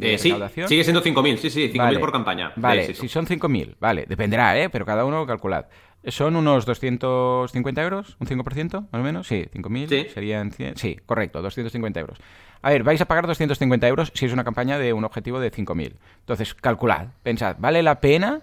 Eh, 0.00 0.16
sí, 0.16 0.32
sigue 0.68 0.84
siendo 0.84 1.02
5.000, 1.02 1.38
sí, 1.38 1.50
sí, 1.50 1.72
5.000 1.72 1.98
por 1.98 2.12
campaña. 2.12 2.52
Vale, 2.54 2.94
si 2.94 3.08
son 3.08 3.26
5.000, 3.26 3.76
vale, 3.80 4.04
dependerá, 4.06 4.56
¿eh? 4.56 4.70
Pero 4.70 4.86
cada 4.86 5.04
uno 5.04 5.26
calculad. 5.26 5.66
¿Son 6.06 6.36
unos 6.36 6.64
250 6.64 7.82
euros? 7.82 8.16
¿Un 8.20 8.26
5% 8.26 8.86
más 8.90 9.00
o 9.00 9.04
menos? 9.04 9.26
Sí, 9.26 9.46
5.000 9.52 10.12
serían 10.14 10.52
100. 10.52 10.76
Sí, 10.76 10.98
correcto, 11.04 11.42
250 11.42 12.00
euros. 12.00 12.18
A 12.62 12.70
ver, 12.70 12.82
vais 12.82 13.00
a 13.00 13.04
pagar 13.04 13.26
250 13.26 13.86
euros 13.88 14.12
si 14.14 14.26
es 14.26 14.32
una 14.32 14.44
campaña 14.44 14.78
de 14.78 14.92
un 14.92 15.04
objetivo 15.04 15.40
de 15.40 15.52
5.000. 15.52 15.94
Entonces, 16.20 16.54
calculad, 16.54 17.08
pensad, 17.22 17.56
¿vale 17.58 17.82
la 17.82 18.00
pena 18.00 18.40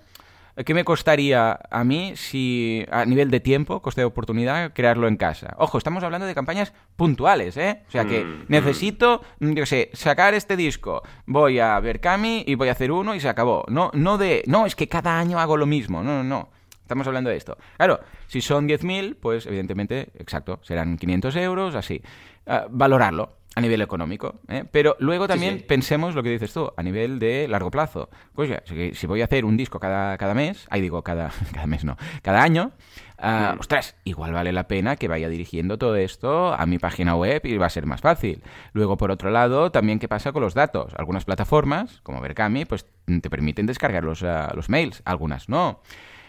¿Qué 0.63 0.73
me 0.73 0.85
costaría 0.85 1.59
a 1.69 1.83
mí 1.83 2.13
si, 2.15 2.85
a 2.89 3.03
nivel 3.03 3.29
de 3.29 3.41
tiempo, 3.41 3.81
coste 3.81 4.01
de 4.01 4.05
oportunidad, 4.05 4.71
crearlo 4.71 5.09
en 5.09 5.17
casa? 5.17 5.53
Ojo, 5.57 5.77
estamos 5.77 6.01
hablando 6.01 6.25
de 6.27 6.33
campañas 6.33 6.71
puntuales, 6.95 7.57
¿eh? 7.57 7.81
O 7.89 7.91
sea 7.91 8.05
que 8.05 8.23
mm, 8.23 8.27
mm. 8.27 8.45
necesito, 8.47 9.21
yo 9.41 9.65
sé, 9.65 9.89
sacar 9.91 10.33
este 10.33 10.55
disco, 10.55 11.03
voy 11.25 11.59
a 11.59 11.77
ver 11.81 11.99
Cami 11.99 12.45
y 12.47 12.55
voy 12.55 12.69
a 12.69 12.71
hacer 12.71 12.93
uno 12.93 13.15
y 13.15 13.19
se 13.19 13.27
acabó. 13.27 13.65
No, 13.67 13.91
no 13.93 14.17
de, 14.17 14.43
no, 14.47 14.65
es 14.65 14.77
que 14.77 14.87
cada 14.87 15.19
año 15.19 15.39
hago 15.39 15.57
lo 15.57 15.65
mismo, 15.65 16.03
no, 16.03 16.23
no, 16.23 16.23
no. 16.23 16.49
Estamos 16.85 17.07
hablando 17.07 17.31
de 17.31 17.37
esto. 17.37 17.57
Claro, 17.77 17.99
si 18.27 18.41
son 18.41 18.69
10.000, 18.69 19.15
pues 19.19 19.47
evidentemente, 19.47 20.09
exacto, 20.19 20.59
serán 20.61 20.97
500 20.97 21.35
euros, 21.37 21.73
así. 21.73 21.99
Ah, 22.45 22.67
valorarlo 22.69 23.37
a 23.55 23.61
nivel 23.61 23.81
económico. 23.81 24.35
¿eh? 24.49 24.65
Pero 24.69 24.95
luego 24.99 25.27
también 25.27 25.65
pensemos 25.67 26.13
lo 26.13 26.21
que 26.21 26.29
dices 26.29 26.53
tú, 26.53 26.71
a 26.77 26.83
nivel 26.83 27.17
de 27.17 27.47
largo 27.47 27.71
plazo. 27.71 28.09
Pues 28.35 28.49
ya, 28.49 28.61
si, 28.93 29.07
voy 29.07 29.21
a 29.21 29.25
hacer 29.25 29.45
un 29.45 29.57
disco 29.57 29.79
cada, 29.79 30.15
cada 30.19 30.35
mes, 30.35 30.67
ahí 30.69 30.81
digo 30.81 31.01
cada, 31.03 31.31
cada 31.53 31.65
mes 31.65 31.83
no, 31.85 31.97
cada 32.21 32.43
año, 32.43 32.73
uh, 33.17 33.59
ostras, 33.59 33.95
igual 34.03 34.33
vale 34.33 34.51
la 34.51 34.67
pena 34.67 34.95
que 34.97 35.07
vaya 35.07 35.27
dirigiendo 35.27 35.79
todo 35.79 35.95
esto 35.95 36.53
a 36.53 36.65
mi 36.67 36.77
página 36.77 37.15
web 37.15 37.41
y 37.45 37.57
va 37.57 37.65
a 37.65 37.71
ser 37.71 37.87
más 37.87 38.01
fácil. 38.01 38.43
Luego, 38.73 38.97
por 38.97 39.09
otro 39.09 39.31
lado, 39.31 39.71
también 39.71 39.97
qué 39.97 40.07
pasa 40.07 40.33
con 40.33 40.43
los 40.43 40.53
datos. 40.53 40.93
Algunas 40.97 41.25
plataformas, 41.25 42.01
como 42.03 42.21
Berkami, 42.21 42.65
pues 42.65 42.85
te 43.05 43.29
permiten 43.29 43.65
descargar 43.65 44.03
los, 44.03 44.21
ah, 44.21 44.51
los 44.53 44.69
mails, 44.69 45.01
algunas 45.05 45.49
no. 45.49 45.81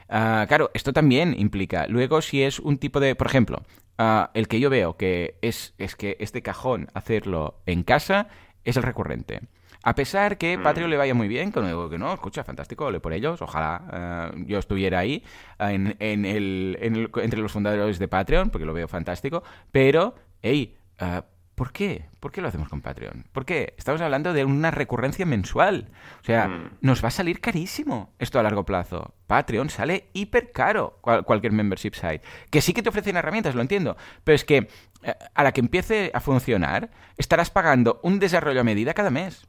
Ah, 0.09 0.45
claro, 0.49 0.71
esto 0.75 0.93
también 0.93 1.35
implica. 1.39 1.87
Luego, 1.89 2.23
si 2.23 2.43
es 2.43 2.59
un 2.61 2.79
tipo 2.79 3.01
de. 3.01 3.15
Por 3.15 3.27
ejemplo, 3.27 3.63
Ah, 3.99 4.31
el 4.35 4.47
que 4.47 4.61
yo 4.61 4.69
veo 4.69 4.97
que 4.97 5.39
es, 5.41 5.75
es 5.79 5.97
que 5.97 6.17
este 6.21 6.43
cajón 6.43 6.89
hacerlo 6.93 7.63
en 7.67 7.83
casa 7.83 8.29
es 8.65 8.77
el 8.77 8.83
recurrente. 8.83 9.41
A 9.83 9.95
pesar 9.95 10.37
que 10.37 10.59
mm. 10.59 10.63
Patreon 10.63 10.91
le 10.91 10.97
vaya 10.97 11.15
muy 11.15 11.29
bien, 11.29 11.53
que 11.53 11.61
no 11.61 11.67
digo 11.67 11.89
que 11.89 11.99
no, 11.99 12.13
escucha, 12.13 12.45
fantástico, 12.45 12.91
le 12.91 13.01
por 13.01 13.13
ellos, 13.13 13.41
ojalá 13.41 13.83
ah, 13.91 14.33
yo 14.47 14.59
estuviera 14.59 14.99
ahí 14.99 15.25
en, 15.59 15.97
en 15.99 16.25
el, 16.27 17.11
entre 17.17 17.41
los 17.41 17.53
fundadores 17.53 17.99
de 17.99 18.09
Patreon, 18.09 18.51
porque 18.51 18.67
lo 18.67 18.75
veo 18.75 18.89
fantástico, 18.89 19.43
pero, 19.71 20.15
hey, 20.43 20.77
uh, 21.01 21.23
¿Por 21.57 21.73
qué? 21.73 22.05
¿Por 22.21 22.33
qué 22.33 22.43
lo 22.43 22.49
hacemos 22.49 22.69
con 22.69 22.83
Patreon? 22.83 23.25
¿Por 23.33 23.47
qué? 23.47 23.73
Estamos 23.79 24.03
hablando 24.03 24.35
de 24.35 24.45
una 24.45 24.71
recurrencia 24.71 25.25
mensual. 25.25 25.89
O 26.21 26.25
sea, 26.25 26.49
mm. 26.49 26.79
nos 26.83 27.03
va 27.03 27.09
a 27.09 27.11
salir 27.11 27.41
carísimo 27.41 28.13
esto 28.19 28.39
a 28.39 28.43
largo 28.43 28.67
plazo. 28.67 29.15
Patreon 29.27 29.71
sale 29.71 30.11
hiper 30.13 30.53
caro 30.53 31.01
cualquier 31.01 31.53
membership 31.53 31.95
site. 31.95 32.21
Que 32.51 32.61
sí 32.61 32.75
que 32.75 32.83
te 32.83 32.91
ofrecen 32.91 33.17
herramientas, 33.17 33.55
lo 33.55 33.63
entiendo. 33.63 33.97
Pero 34.23 34.37
es 34.37 34.45
que 34.45 34.69
eh, 35.03 35.15
a 35.35 35.43
la 35.43 35.53
que 35.53 35.63
empiece 35.63 36.11
a 36.13 36.21
funcionar, 36.21 36.91
estarás 37.17 37.49
pagando 37.49 38.01
un 38.03 38.19
desarrollo 38.19 38.61
a 38.61 38.65
medida 38.65 38.93
cada 38.93 39.09
mes. 39.09 39.47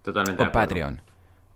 Totalmente. 0.00 0.42
Con 0.42 0.52
Patreon. 0.52 1.02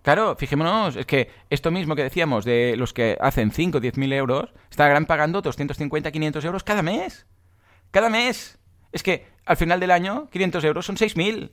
Claro, 0.02 0.36
fijémonos, 0.36 0.96
es 0.96 1.06
que 1.06 1.30
esto 1.48 1.70
mismo 1.70 1.96
que 1.96 2.02
decíamos 2.02 2.44
de 2.44 2.76
los 2.76 2.92
que 2.92 3.16
hacen 3.18 3.50
5 3.50 3.78
o 3.78 3.80
10 3.80 3.96
mil 3.96 4.12
euros, 4.12 4.52
estarán 4.70 5.06
pagando 5.06 5.40
250, 5.40 6.12
500 6.12 6.44
euros 6.44 6.64
cada 6.64 6.82
mes. 6.82 7.26
Cada 7.90 8.10
mes. 8.10 8.58
Es 8.96 9.02
que 9.02 9.26
al 9.44 9.58
final 9.58 9.78
del 9.78 9.90
año, 9.90 10.26
500 10.32 10.64
euros 10.64 10.86
son 10.86 10.96
6.000. 10.96 11.50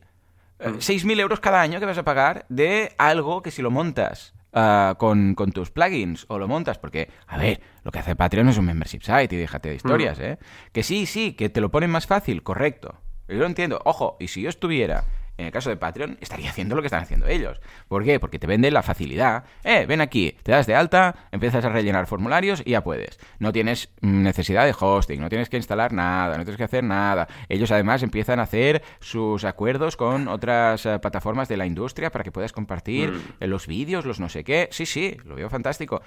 6.000 0.60 1.04
mm. 1.04 1.20
euros 1.20 1.42
cada 1.42 1.60
año 1.60 1.82
que 1.82 1.86
vas 1.86 1.98
a 1.98 2.04
pagar 2.04 2.46
de 2.48 2.94
algo 2.98 3.42
que 3.42 3.52
si 3.52 3.62
lo 3.62 3.70
montas 3.70 4.34
ah, 4.54 4.96
con, 4.98 5.36
tus 5.54 5.70
plugins 5.70 6.26
o 6.30 6.40
lo 6.40 6.48
montas, 6.48 6.78
porque, 6.78 7.10
a 7.28 7.38
ver, 7.38 7.60
lo 7.84 7.92
que 7.92 8.00
hace 8.00 8.16
Patreon 8.16 8.48
es 8.48 8.58
un 8.58 8.64
membership 8.64 9.02
site 9.02 9.36
y 9.36 9.38
déjate 9.38 9.68
de 9.68 9.76
historias. 9.76 10.20
¿eh? 10.20 10.38
Que 10.72 10.84
sí, 10.84 11.06
sí, 11.06 11.34
que 11.34 11.50
te 11.50 11.60
lo 11.60 11.70
ponen 11.70 11.90
más 11.90 12.08
fácil, 12.08 12.44
correcto. 12.44 12.96
Yo 13.28 13.36
lo 13.36 13.46
entiendo. 13.46 13.82
Ojo, 13.84 14.16
y 14.22 14.30
si 14.30 14.42
yo 14.42 14.48
estuviera 14.48 15.04
en 15.38 15.46
el 15.48 15.52
caso 15.52 15.70
de 15.70 15.78
Patreon, 15.78 16.18
estaría 16.22 16.50
haciendo 16.50 16.76
lo 16.76 16.82
que 16.82 16.88
están 16.88 17.02
haciendo 17.02 17.28
ellos. 17.28 17.60
¿Por 17.88 18.04
qué? 18.04 18.20
Porque 18.20 18.40
te 18.40 18.48
vende 18.48 18.70
la 18.72 18.84
facilidad. 18.84 19.46
Eh, 19.64 19.86
ven 19.88 20.02
aquí, 20.02 20.38
te 20.44 20.52
das 20.52 20.68
de 20.68 20.76
alta, 20.76 21.28
empiezas 21.32 21.66
a 21.66 21.70
rellenar 21.70 22.06
formularios 22.06 22.62
y 22.66 22.72
ya 22.72 22.84
puedes. 22.84 23.20
No 23.40 23.52
tienes 23.52 23.90
necesidad 24.02 24.66
de 24.66 24.76
hosting, 24.80 25.20
no 25.20 25.30
tienes 25.30 25.50
que 25.50 25.58
instalar 25.58 25.92
nada, 25.92 26.38
no 26.38 26.44
tienes 26.44 26.58
que 26.58 26.64
hacer 26.64 26.84
nada. 26.84 27.28
Ellos 27.50 27.72
además 27.72 28.04
empiezan 28.04 28.40
a 28.40 28.44
hacer 28.44 28.84
sus 29.00 29.44
acuerdos 29.44 29.98
con 29.98 30.28
otras 30.28 30.86
eh, 30.86 31.00
plataformas 31.00 31.48
de 31.48 31.58
la 31.58 31.66
industria 31.66 32.12
para 32.12 32.24
que 32.24 32.32
puedas 32.32 32.52
compartir 32.52 33.12
mm. 33.12 33.46
los 33.46 33.68
vídeos, 33.68 34.06
los 34.06 34.20
no 34.20 34.30
sé 34.30 34.44
qué. 34.44 34.70
Sí, 34.72 34.86
sí, 34.86 35.18
lo 35.26 35.36
veo 35.36 35.50
fantástico. 35.50 36.02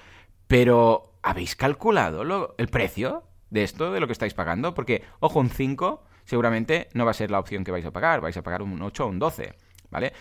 Pero, 0.47 1.15
¿habéis 1.23 1.57
calculado 1.57 2.55
el 2.59 2.69
precio 2.69 3.25
de 3.51 3.65
esto, 3.65 3.93
de 3.93 4.01
lo 4.01 4.07
que 4.07 4.13
estáis 4.13 4.35
pagando? 4.35 4.75
Porque, 4.75 5.03
ojo, 5.19 5.41
un 5.41 5.51
5 5.51 6.05
seguramente 6.27 6.89
no 6.93 7.07
va 7.07 7.13
a 7.13 7.15
ser 7.15 7.31
la 7.31 7.39
opción 7.39 7.65
que 7.65 7.71
vais 7.71 7.87
a 7.87 7.91
pagar, 7.91 8.21
vais 8.21 8.37
a 8.37 8.43
pagar 8.43 8.61
un 8.61 8.83
8 8.83 9.05
o 9.05 9.09
un 9.09 9.19
12, 9.19 9.55
¿vale? 9.91 10.13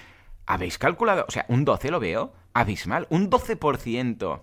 ¿Habéis 0.46 0.78
calculado? 0.78 1.26
O 1.28 1.32
sea, 1.32 1.46
un 1.50 1.66
12 1.66 1.92
lo 1.92 2.00
veo 2.00 2.34
abismal, 2.54 3.08
un 3.10 3.30
12% 3.30 4.42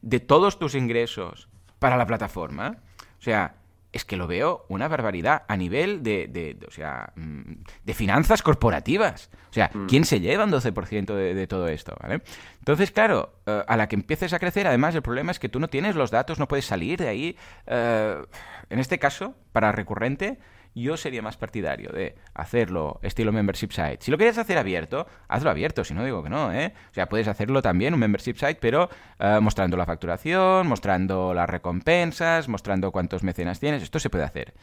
de 0.00 0.20
todos 0.20 0.58
tus 0.58 0.74
ingresos 0.74 1.48
para 1.78 1.96
la 1.96 2.06
plataforma. 2.06 2.78
O 3.18 3.22
sea, 3.22 3.56
es 3.92 4.04
que 4.04 4.16
lo 4.16 4.26
veo 4.26 4.66
una 4.68 4.86
barbaridad 4.88 5.42
a 5.48 5.56
nivel 5.56 6.02
de, 6.02 6.28
de, 6.28 6.56
o 6.66 6.70
sea, 6.70 7.12
mm, 7.16 7.54
de 7.84 7.94
finanzas 7.94 8.42
corporativas. 8.42 9.30
O 9.50 9.52
sea, 9.52 9.70
mm. 9.72 9.86
¿quién 9.86 10.04
se 10.04 10.20
lleva 10.20 10.44
un 10.44 10.52
12% 10.52 11.14
de, 11.14 11.34
de, 11.34 11.46
todo 11.46 11.66
esto? 11.66 11.96
¿vale? 12.00 12.22
Entonces, 12.58 12.92
claro, 12.92 13.34
eh, 13.46 13.64
a 13.66 13.76
la 13.76 13.88
que 13.88 13.96
empieces 13.96 14.32
a 14.32 14.38
crecer, 14.38 14.66
además 14.66 14.94
el 14.94 15.02
problema 15.02 15.32
es 15.32 15.40
que 15.40 15.48
tú 15.48 15.58
no 15.58 15.68
tienes 15.68 15.96
los 15.96 16.10
datos, 16.10 16.38
no 16.38 16.46
puedes 16.46 16.66
salir 16.66 17.00
de 17.00 17.08
ahí. 17.08 17.36
Eh, 17.66 18.22
en 18.68 18.78
este 18.78 19.00
caso, 19.00 19.34
para 19.52 19.72
recurrente, 19.72 20.38
yo 20.74 20.96
sería 20.96 21.22
más 21.22 21.36
partidario 21.36 21.90
de 21.90 22.14
hacerlo 22.34 23.00
estilo 23.02 23.32
membership 23.32 23.70
site. 23.70 23.98
Si 24.00 24.10
lo 24.10 24.16
quieres 24.16 24.38
hacer 24.38 24.58
abierto, 24.58 25.06
hazlo 25.28 25.50
abierto, 25.50 25.84
si 25.84 25.94
no 25.94 26.04
digo 26.04 26.22
que 26.22 26.30
no, 26.30 26.52
¿eh? 26.52 26.72
O 26.90 26.94
sea, 26.94 27.08
puedes 27.08 27.28
hacerlo 27.28 27.62
también 27.62 27.94
un 27.94 28.00
membership 28.00 28.34
site, 28.34 28.58
pero 28.60 28.88
eh, 29.18 29.38
mostrando 29.40 29.76
la 29.76 29.86
facturación, 29.86 30.66
mostrando 30.66 31.34
las 31.34 31.48
recompensas, 31.48 32.48
mostrando 32.48 32.92
cuántos 32.92 33.22
mecenas 33.22 33.60
tienes, 33.60 33.82
esto 33.82 33.98
se 33.98 34.10
puede 34.10 34.24
hacer. 34.24 34.54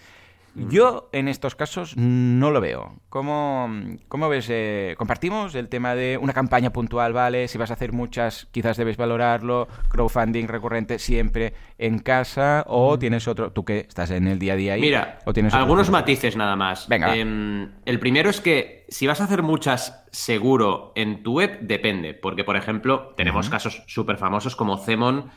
Yo 0.70 1.10
en 1.12 1.28
estos 1.28 1.56
casos 1.56 1.96
no 1.96 2.52
lo 2.52 2.62
veo. 2.62 2.96
¿Cómo, 3.10 3.70
cómo 4.08 4.30
ves? 4.30 4.48
Eh, 4.50 4.96
¿Compartimos 4.98 5.54
el 5.56 5.70
tema 5.70 5.96
de 5.96 6.18
una 6.18 6.34
campaña 6.34 6.72
puntual, 6.72 7.14
vale? 7.14 7.48
Si 7.48 7.58
vas 7.58 7.70
a 7.70 7.76
hacer 7.76 7.94
muchas, 7.94 8.48
quizás 8.52 8.78
debes 8.78 8.98
valorarlo. 8.98 9.68
Crowdfunding 9.90 10.48
recurrente 10.48 11.00
siempre 11.00 11.54
en 11.78 12.00
casa. 12.00 12.64
¿O 12.68 12.98
tienes 12.98 13.28
otro? 13.28 13.52
¿Tú 13.52 13.64
que 13.66 13.80
estás 13.80 14.12
en 14.12 14.28
el 14.28 14.40
día 14.40 14.54
a 14.54 14.56
día 14.56 14.74
ahí? 14.74 14.82
Mira, 14.82 15.20
¿o 15.26 15.34
tienes 15.34 15.54
algunos 15.54 15.90
matices 15.90 16.36
nada 16.36 16.56
más. 16.56 16.88
Venga. 16.88 17.16
Em, 17.16 17.72
el 17.86 18.00
primero 18.00 18.30
es 18.30 18.42
que 18.42 18.86
si 18.90 19.06
vas 19.08 19.22
a 19.22 19.26
hacer 19.26 19.44
muchas 19.44 20.06
seguro 20.12 20.94
en 20.96 21.24
tu 21.24 21.34
web, 21.34 21.60
depende. 21.62 22.14
Porque, 22.14 22.44
por 22.44 22.56
ejemplo, 22.56 23.14
tenemos 23.16 23.50
casos 23.50 23.84
súper 23.88 24.18
famosos 24.18 24.56
como 24.56 24.78
Zemon 24.78 25.30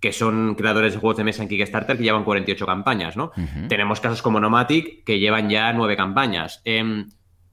que 0.00 0.12
son 0.12 0.54
creadores 0.54 0.94
de 0.94 0.98
juegos 0.98 1.18
de 1.18 1.24
mesa 1.24 1.42
en 1.42 1.48
Kickstarter 1.48 1.96
que 1.96 2.02
llevan 2.02 2.24
48 2.24 2.66
campañas, 2.66 3.16
¿no? 3.16 3.32
Tenemos 3.68 4.00
casos 4.00 4.22
como 4.22 4.40
Nomatic 4.40 5.04
que 5.04 5.18
llevan 5.18 5.50
ya 5.50 5.72
9 5.72 5.96
campañas. 5.96 6.62
Em, 6.64 7.08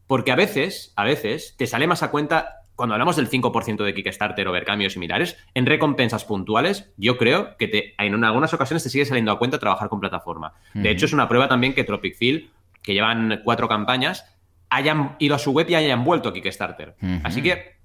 porque 0.07 0.31
a 0.31 0.35
veces, 0.35 0.93
a 0.95 1.03
veces, 1.03 1.55
te 1.57 1.67
sale 1.67 1.87
más 1.87 2.03
a 2.03 2.09
cuenta, 2.09 2.61
cuando 2.75 2.95
hablamos 2.95 3.17
del 3.17 3.29
5% 3.29 3.83
de 3.83 3.93
Kickstarter 3.93 4.47
o 4.47 4.53
Vercamio 4.53 4.89
similares, 4.89 5.37
en 5.53 5.65
recompensas 5.65 6.23
puntuales, 6.23 6.93
yo 6.95 7.17
creo 7.17 7.57
que 7.57 7.67
te, 7.67 7.95
en 7.97 8.23
algunas 8.23 8.53
ocasiones 8.53 8.83
te 8.83 8.89
sigue 8.89 9.05
saliendo 9.05 9.31
a 9.33 9.39
cuenta 9.39 9.59
trabajar 9.59 9.89
con 9.89 9.99
plataforma. 9.99 10.53
De 10.73 10.89
hecho, 10.89 11.05
es 11.05 11.13
una 11.13 11.27
prueba 11.27 11.49
también 11.49 11.73
que 11.73 11.83
Tropic 11.83 12.15
Field, 12.15 12.49
que 12.81 12.93
llevan 12.93 13.41
cuatro 13.43 13.67
campañas, 13.67 14.25
hayan 14.69 15.15
ido 15.19 15.35
a 15.35 15.39
su 15.39 15.51
web 15.51 15.69
y 15.69 15.75
hayan 15.75 16.05
vuelto 16.05 16.29
a 16.29 16.33
Kickstarter. 16.33 16.95
Así 17.23 17.41
que 17.41 17.76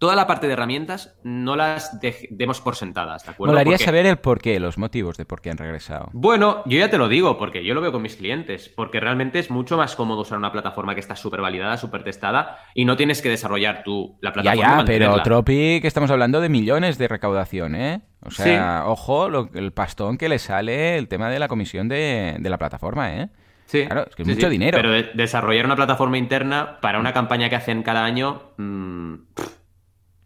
Toda 0.00 0.16
la 0.16 0.26
parte 0.26 0.46
de 0.46 0.54
herramientas 0.54 1.14
no 1.24 1.56
las 1.56 2.00
demos 2.30 2.62
por 2.62 2.74
sentadas, 2.74 3.22
¿de 3.26 3.32
acuerdo? 3.32 3.52
Molaría 3.52 3.76
saber 3.76 4.06
el 4.06 4.16
porqué, 4.16 4.58
los 4.58 4.78
motivos 4.78 5.18
de 5.18 5.26
por 5.26 5.42
qué 5.42 5.50
han 5.50 5.58
regresado. 5.58 6.08
Bueno, 6.14 6.62
yo 6.64 6.78
ya 6.78 6.88
te 6.88 6.96
lo 6.96 7.06
digo, 7.06 7.36
porque 7.36 7.62
yo 7.62 7.74
lo 7.74 7.82
veo 7.82 7.92
con 7.92 8.00
mis 8.00 8.16
clientes, 8.16 8.72
porque 8.74 8.98
realmente 8.98 9.38
es 9.38 9.50
mucho 9.50 9.76
más 9.76 9.96
cómodo 9.96 10.22
usar 10.22 10.38
una 10.38 10.52
plataforma 10.52 10.94
que 10.94 11.00
está 11.00 11.16
súper 11.16 11.42
validada, 11.42 11.76
súper 11.76 12.02
testada, 12.02 12.60
y 12.72 12.86
no 12.86 12.96
tienes 12.96 13.20
que 13.20 13.28
desarrollar 13.28 13.82
tú 13.84 14.16
la 14.22 14.32
plataforma. 14.32 14.70
Ya, 14.70 14.78
ya, 14.78 14.84
pero 14.86 15.22
Tropic 15.22 15.84
estamos 15.84 16.10
hablando 16.10 16.40
de 16.40 16.48
millones 16.48 16.96
de 16.96 17.06
recaudación, 17.06 17.74
¿eh? 17.74 18.00
O 18.24 18.30
sea, 18.30 18.84
ojo, 18.86 19.28
el 19.52 19.72
pastón 19.72 20.16
que 20.16 20.30
le 20.30 20.38
sale 20.38 20.96
el 20.96 21.08
tema 21.08 21.28
de 21.28 21.38
la 21.38 21.48
comisión 21.48 21.88
de, 21.88 22.38
la 22.40 22.56
plataforma, 22.56 23.16
¿eh? 23.16 23.28
Sí. 23.66 23.84
Claro, 23.84 24.06
es 24.08 24.16
que 24.16 24.22
es 24.22 24.28
mucho 24.28 24.48
dinero. 24.48 24.78
Pero 24.80 25.10
desarrollar 25.12 25.66
una 25.66 25.76
plataforma 25.76 26.16
interna 26.16 26.80
para 26.80 26.98
una 26.98 27.12
campaña 27.12 27.50
que 27.50 27.56
hacen 27.56 27.82
cada 27.82 28.02
año... 28.02 28.54
Mmm, 28.56 29.16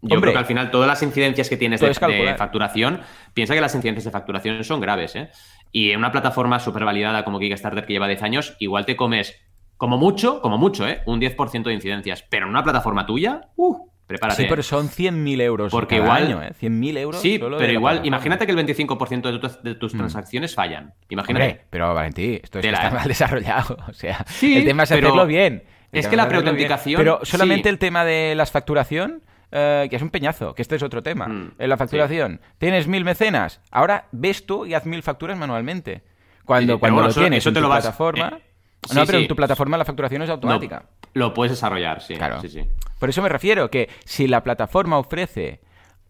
yo 0.04 0.20
creo 0.20 0.32
que 0.32 0.38
al 0.38 0.46
final 0.46 0.70
todas 0.70 0.88
las 0.88 1.02
incidencias 1.02 1.48
que 1.48 1.56
tienes 1.56 1.80
de, 1.80 1.94
facturación, 2.36 3.00
piensa 3.32 3.54
que 3.54 3.60
las 3.60 3.74
incidencias 3.74 4.04
de 4.04 4.10
facturación 4.10 4.62
son 4.64 4.80
graves, 4.80 5.16
¿eh? 5.16 5.30
Y 5.72 5.90
en 5.90 5.98
una 5.98 6.12
plataforma 6.12 6.60
súper 6.60 6.84
validada 6.84 7.24
como 7.24 7.38
Kickstarter 7.38 7.84
que 7.84 7.92
lleva 7.92 8.06
10 8.06 8.22
años, 8.22 8.56
igual 8.60 8.86
te 8.86 8.96
comes, 8.96 9.40
como 9.76 9.98
mucho, 9.98 10.40
como 10.40 10.58
mucho, 10.58 10.86
¿eh? 10.86 11.02
Un 11.06 11.20
10% 11.20 11.64
de 11.64 11.72
incidencias. 11.72 12.22
Pero 12.28 12.46
en 12.46 12.50
una 12.50 12.62
plataforma 12.62 13.06
tuya, 13.06 13.48
¡uh! 13.56 13.90
Prepárate. 14.06 14.42
Sí, 14.42 14.48
pero 14.48 14.62
son 14.62 14.90
100.000 14.90 15.40
euros 15.40 15.72
Porque 15.72 15.96
igual, 15.96 16.24
año, 16.24 16.42
¿eh? 16.42 16.52
100.000 16.60 16.98
euros. 16.98 17.22
Sí, 17.22 17.38
pero 17.38 17.72
igual, 17.72 18.04
imagínate 18.04 18.44
que 18.44 18.52
el 18.52 18.58
25% 18.58 19.62
de, 19.62 19.74
tus 19.76 19.94
mm. 19.94 19.96
transacciones 19.96 20.54
fallan. 20.54 20.92
Imagínate. 21.08 21.62
pero 21.70 21.94
Valentí, 21.94 22.38
esto 22.42 22.58
está 22.58 22.90
mal 22.90 23.08
desarrollado. 23.08 23.78
O 23.88 23.94
sea, 23.94 24.24
el 24.42 24.64
tema 24.64 24.82
es 24.82 24.92
hacerlo 24.92 25.26
bien. 25.26 25.64
es 25.90 26.06
que 26.06 26.16
la 26.16 26.28
preautenticación. 26.28 26.98
Pero 26.98 27.20
solamente 27.22 27.70
el 27.70 27.78
tema 27.78 28.04
de 28.04 28.34
las 28.34 28.50
facturación 28.50 29.22
eh, 29.56 29.86
que 29.88 29.94
es 29.94 30.02
un 30.02 30.10
peñazo, 30.10 30.52
que 30.52 30.62
este 30.62 30.74
es 30.74 30.82
otro 30.82 31.00
tema. 31.00 31.28
Mm, 31.28 31.52
en 31.58 31.68
la 31.68 31.76
facturación, 31.76 32.40
tienes 32.58 32.88
mil 32.88 33.04
mecenas, 33.04 33.60
ahora 33.70 34.08
ves 34.10 34.46
tú 34.46 34.66
y 34.66 34.74
haz 34.74 34.84
mil 34.84 35.00
facturas 35.02 35.38
manualmente. 35.38 36.02
Cuando, 36.44 36.80
cuando 36.80 37.02
lo 37.02 37.14
tienes 37.14 37.46
en 37.46 37.54
tu 37.54 37.60
plataforma... 37.60 38.38
Eh, 38.38 38.94
no, 38.94 39.06
pero 39.06 39.18
en 39.18 39.29
tu 39.29 39.37
plataforma 39.37 39.79
la 39.79 39.85
facturación 39.85 40.22
es 40.22 40.29
automática. 40.29 40.87
lo 41.14 41.33
puedes 41.33 41.52
desarrollar, 41.52 42.02
sí. 42.02 42.16
Claro. 42.16 42.42
Por 42.98 43.08
eso 43.08 43.22
me 43.22 43.29
refiero 43.29 43.70
que 43.70 43.88
si 44.04 44.26
la 44.26 44.42
plataforma 44.42 44.98
ofrece 44.98 45.60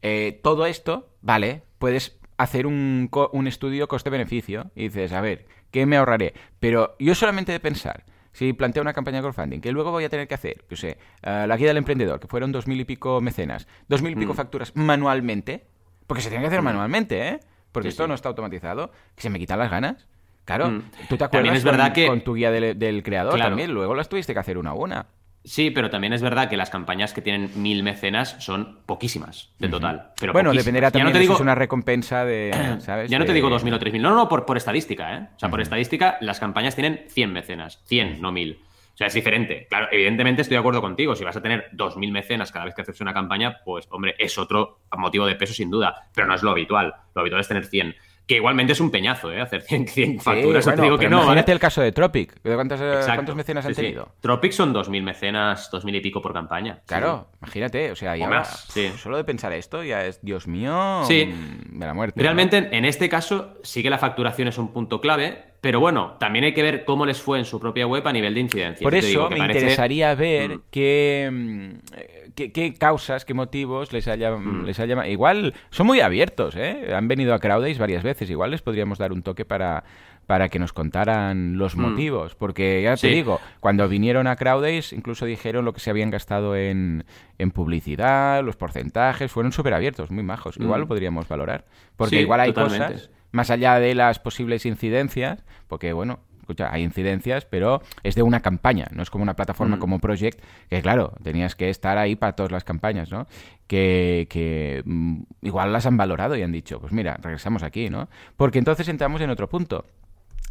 eh, 0.02 0.40
todo 0.42 0.64
esto, 0.66 1.10
vale, 1.20 1.62
puedes 1.78 2.18
hacer 2.38 2.66
un, 2.66 3.10
un 3.32 3.46
estudio 3.46 3.88
coste-beneficio 3.88 4.70
y 4.74 4.84
dices, 4.84 5.12
a 5.12 5.20
ver, 5.20 5.46
¿qué 5.70 5.86
me 5.86 5.98
ahorraré? 5.98 6.32
Pero 6.58 6.96
yo 6.98 7.14
solamente 7.14 7.52
de 7.52 7.60
pensar, 7.60 8.04
si 8.34 8.52
planteo 8.52 8.82
una 8.82 8.92
campaña 8.92 9.16
de 9.18 9.22
crowdfunding, 9.22 9.60
que 9.60 9.72
luego 9.72 9.90
voy 9.90 10.04
a 10.04 10.10
tener 10.10 10.28
que 10.28 10.34
hacer, 10.34 10.62
yo 10.68 10.76
sé, 10.76 10.98
eh, 11.22 11.46
la 11.48 11.56
guía 11.56 11.68
del 11.68 11.78
emprendedor, 11.78 12.20
que 12.20 12.26
fueron 12.28 12.52
dos 12.52 12.66
mil 12.66 12.78
y 12.78 12.84
pico 12.84 13.22
mecenas, 13.22 13.66
dos 13.88 14.02
mil 14.02 14.12
y 14.12 14.16
pico 14.16 14.34
Mm. 14.34 14.36
facturas 14.36 14.76
manualmente, 14.76 15.64
porque 16.06 16.22
se 16.22 16.28
tiene 16.28 16.42
que 16.42 16.48
hacer 16.48 16.60
manualmente, 16.60 17.28
¿eh? 17.28 17.40
Porque 17.72 17.88
Sí, 17.88 17.94
esto 17.94 18.04
sí. 18.04 18.08
no 18.08 18.14
está 18.14 18.28
automatizado, 18.28 18.92
que 19.16 19.22
se 19.22 19.30
me 19.30 19.38
quitan 19.38 19.58
las 19.58 19.70
ganas. 19.70 20.06
Claro, 20.44 20.68
Mm. 20.70 20.82
tú 21.08 21.16
te 21.16 21.24
acuerdas 21.24 21.56
es 21.56 21.64
verdad 21.64 21.86
con, 21.86 21.92
que- 21.94 22.06
con 22.06 22.20
tu 22.20 22.34
guía 22.34 22.50
del, 22.50 22.78
del 22.78 23.02
creador 23.02 23.34
Claro. 23.34 23.50
también, 23.52 23.72
luego 23.72 23.94
las 23.94 24.08
tuviste 24.10 24.34
que 24.34 24.40
hacer 24.40 24.58
una 24.58 24.70
a 24.70 24.74
una. 24.74 25.06
Sí, 25.44 25.70
pero 25.70 25.90
también 25.90 26.14
es 26.14 26.22
verdad 26.22 26.48
que 26.48 26.56
las 26.56 26.70
campañas 26.70 27.12
que 27.12 27.20
tienen 27.20 27.50
mil 27.56 27.82
mecenas 27.82 28.36
son 28.38 28.78
poquísimas 28.86 29.52
de 29.58 29.68
total. 29.68 30.12
Pero 30.18 30.32
bueno, 30.32 30.54
dependerá 30.54 30.88
Ya 30.88 30.92
también 30.92 31.08
no 31.08 31.12
te 31.12 31.18
digo, 31.18 31.34
es 31.34 31.40
una 31.40 31.54
recompensa 31.54 32.24
de, 32.24 32.78
¿sabes? 32.80 33.10
Ya 33.10 33.18
no 33.18 33.26
te 33.26 33.34
digo 33.34 33.50
2.000 33.50 33.74
o 33.74 33.78
3.000. 33.78 34.00
No, 34.00 34.14
no, 34.14 34.26
por, 34.26 34.46
por 34.46 34.56
estadística, 34.56 35.14
¿eh? 35.14 35.28
O 35.36 35.38
sea, 35.38 35.50
por 35.50 35.60
estadística, 35.60 36.16
las 36.22 36.40
campañas 36.40 36.74
tienen 36.74 37.04
100 37.08 37.32
mecenas. 37.32 37.82
100, 37.84 38.22
no 38.22 38.32
1.000. 38.32 38.56
O 38.56 38.96
sea, 38.96 39.08
es 39.08 39.14
diferente. 39.14 39.66
Claro, 39.68 39.88
evidentemente 39.90 40.42
estoy 40.42 40.54
de 40.54 40.60
acuerdo 40.60 40.80
contigo. 40.80 41.14
Si 41.14 41.24
vas 41.24 41.36
a 41.36 41.42
tener 41.42 41.68
2.000 41.72 42.10
mecenas 42.10 42.50
cada 42.50 42.64
vez 42.64 42.74
que 42.74 42.82
haces 42.82 43.00
una 43.02 43.12
campaña, 43.12 43.58
pues, 43.64 43.86
hombre, 43.90 44.14
es 44.18 44.38
otro 44.38 44.80
motivo 44.96 45.26
de 45.26 45.34
peso 45.34 45.52
sin 45.52 45.68
duda. 45.68 46.08
Pero 46.14 46.26
no 46.26 46.34
es 46.34 46.42
lo 46.42 46.52
habitual. 46.52 46.94
Lo 47.14 47.20
habitual 47.20 47.40
es 47.40 47.48
tener 47.48 47.66
100. 47.66 47.94
Que 48.26 48.36
igualmente 48.36 48.72
es 48.72 48.80
un 48.80 48.90
peñazo, 48.90 49.30
¿eh? 49.30 49.40
Hacer 49.42 49.60
100, 49.62 49.86
100 49.88 50.10
Sí, 50.12 50.18
facturas. 50.18 50.64
bueno, 50.64 50.76
te 50.80 50.82
digo 50.86 50.98
que 50.98 51.08
no, 51.10 51.16
¿vale? 51.18 51.26
Imagínate 51.26 51.52
el 51.52 51.58
caso 51.58 51.82
de 51.82 51.92
Tropic. 51.92 52.40
¿De 52.42 52.54
¿Cuántos, 52.54 52.80
eh. 52.80 53.00
¿Cuántos 53.04 53.36
mecenas 53.36 53.66
han 53.66 53.74
Sí, 53.74 53.80
sí. 53.80 53.82
tenido? 53.82 54.08
Tropic 54.20 54.52
son 54.52 54.72
2.000 54.72 55.02
mecenas, 55.02 55.70
2.000 55.70 55.96
y 55.96 56.00
pico 56.00 56.22
por 56.22 56.32
campaña. 56.32 56.76
Sí. 56.76 56.82
Claro, 56.86 57.28
imagínate, 57.42 57.90
o 57.92 57.96
sea, 57.96 58.16
ya 58.16 58.26
O 58.26 58.30
más, 58.30 58.66
sí. 58.70 58.90
solo 58.96 59.18
de 59.18 59.24
pensar 59.24 59.52
esto 59.52 59.82
ya 59.84 60.06
es, 60.06 60.20
Dios 60.22 60.46
mío, 60.46 61.02
Sí. 61.06 61.26
mm, 61.26 61.78
de 61.78 61.86
la 61.86 61.92
muerte. 61.92 62.14
¿no? 62.18 62.22
Realmente, 62.22 62.68
en 62.72 62.84
este 62.86 63.10
caso, 63.10 63.58
sí 63.62 63.82
que 63.82 63.90
la 63.90 63.98
facturación 63.98 64.48
es 64.48 64.56
un 64.56 64.72
punto 64.72 65.02
clave, 65.02 65.44
pero 65.64 65.80
bueno, 65.80 66.16
también 66.20 66.44
hay 66.44 66.52
que 66.52 66.62
ver 66.62 66.84
cómo 66.84 67.06
les 67.06 67.22
fue 67.22 67.38
en 67.38 67.46
su 67.46 67.58
propia 67.58 67.86
web 67.86 68.06
a 68.06 68.12
nivel 68.12 68.34
de 68.34 68.40
incidencia. 68.40 68.84
Por 68.84 68.94
eso 68.94 69.08
digo 69.08 69.30
me 69.30 69.38
parece- 69.38 69.60
interesaría 69.60 70.14
ver 70.14 70.58
Mm. 70.58 70.60
qué, 70.70 71.30
mm, 71.32 72.30
qué, 72.34 72.52
qué 72.52 72.74
causas, 72.74 73.24
qué 73.24 73.32
motivos 73.32 73.90
les 73.90 74.06
haya, 74.06 74.32
Mm. 74.36 74.66
les 74.66 74.78
haya... 74.78 75.08
Igual 75.08 75.54
son 75.70 75.86
muy 75.86 76.00
abiertos, 76.00 76.54
¿eh? 76.56 76.92
Han 76.94 77.08
venido 77.08 77.32
a 77.32 77.38
Crowdays 77.38 77.78
varias 77.78 78.02
veces, 78.02 78.28
igual 78.28 78.50
les 78.50 78.60
podríamos 78.60 78.98
dar 78.98 79.10
un 79.12 79.22
toque 79.22 79.46
para 79.46 79.84
para 80.26 80.48
que 80.48 80.58
nos 80.58 80.72
contaran 80.72 81.58
los 81.58 81.76
Mm. 81.76 81.80
motivos, 81.82 82.34
porque 82.34 82.80
ya 82.82 82.96
te 82.96 83.08
digo, 83.08 83.40
cuando 83.60 83.86
vinieron 83.90 84.26
a 84.26 84.36
Crowdays 84.36 84.94
incluso 84.94 85.26
dijeron 85.26 85.66
lo 85.66 85.74
que 85.74 85.80
se 85.80 85.90
habían 85.90 86.08
gastado 86.08 86.56
en, 86.56 87.04
en 87.36 87.50
publicidad, 87.50 88.42
los 88.42 88.56
porcentajes, 88.56 89.30
fueron 89.30 89.52
súper 89.52 89.74
abiertos, 89.74 90.10
muy 90.10 90.22
majos, 90.22 90.56
igual 90.56 90.80
Mm. 90.80 90.84
lo 90.84 90.88
podríamos 90.88 91.28
valorar, 91.28 91.66
porque 91.96 92.16
Sí, 92.16 92.22
igual 92.22 92.40
hay 92.40 92.54
totalmente. 92.54 92.94
cosas 92.94 93.10
más 93.34 93.50
allá 93.50 93.78
de 93.80 93.94
las 93.94 94.18
posibles 94.20 94.64
incidencias, 94.64 95.44
porque 95.66 95.92
bueno, 95.92 96.20
escucha, 96.40 96.72
hay 96.72 96.82
incidencias, 96.82 97.44
pero 97.46 97.82
es 98.02 98.14
de 98.14 98.22
una 98.22 98.40
campaña, 98.40 98.86
no 98.92 99.02
es 99.02 99.10
como 99.10 99.22
una 99.22 99.34
plataforma 99.34 99.76
Mm. 99.76 99.80
como 99.80 99.98
Project, 99.98 100.40
que 100.70 100.82
claro, 100.82 101.12
tenías 101.22 101.56
que 101.56 101.68
estar 101.68 101.98
ahí 101.98 102.16
para 102.16 102.34
todas 102.36 102.52
las 102.52 102.64
campañas, 102.64 103.10
¿no? 103.10 103.26
Que, 103.66 104.26
que 104.30 104.82
mm, 104.84 105.22
igual 105.42 105.72
las 105.72 105.86
han 105.86 105.96
valorado 105.96 106.36
y 106.36 106.42
han 106.42 106.52
dicho, 106.52 106.80
pues 106.80 106.92
mira, 106.92 107.18
regresamos 107.20 107.62
aquí, 107.62 107.90
¿no? 107.90 108.08
Porque 108.36 108.58
entonces 108.58 108.88
entramos 108.88 109.20
en 109.20 109.30
otro 109.30 109.48
punto, 109.48 109.84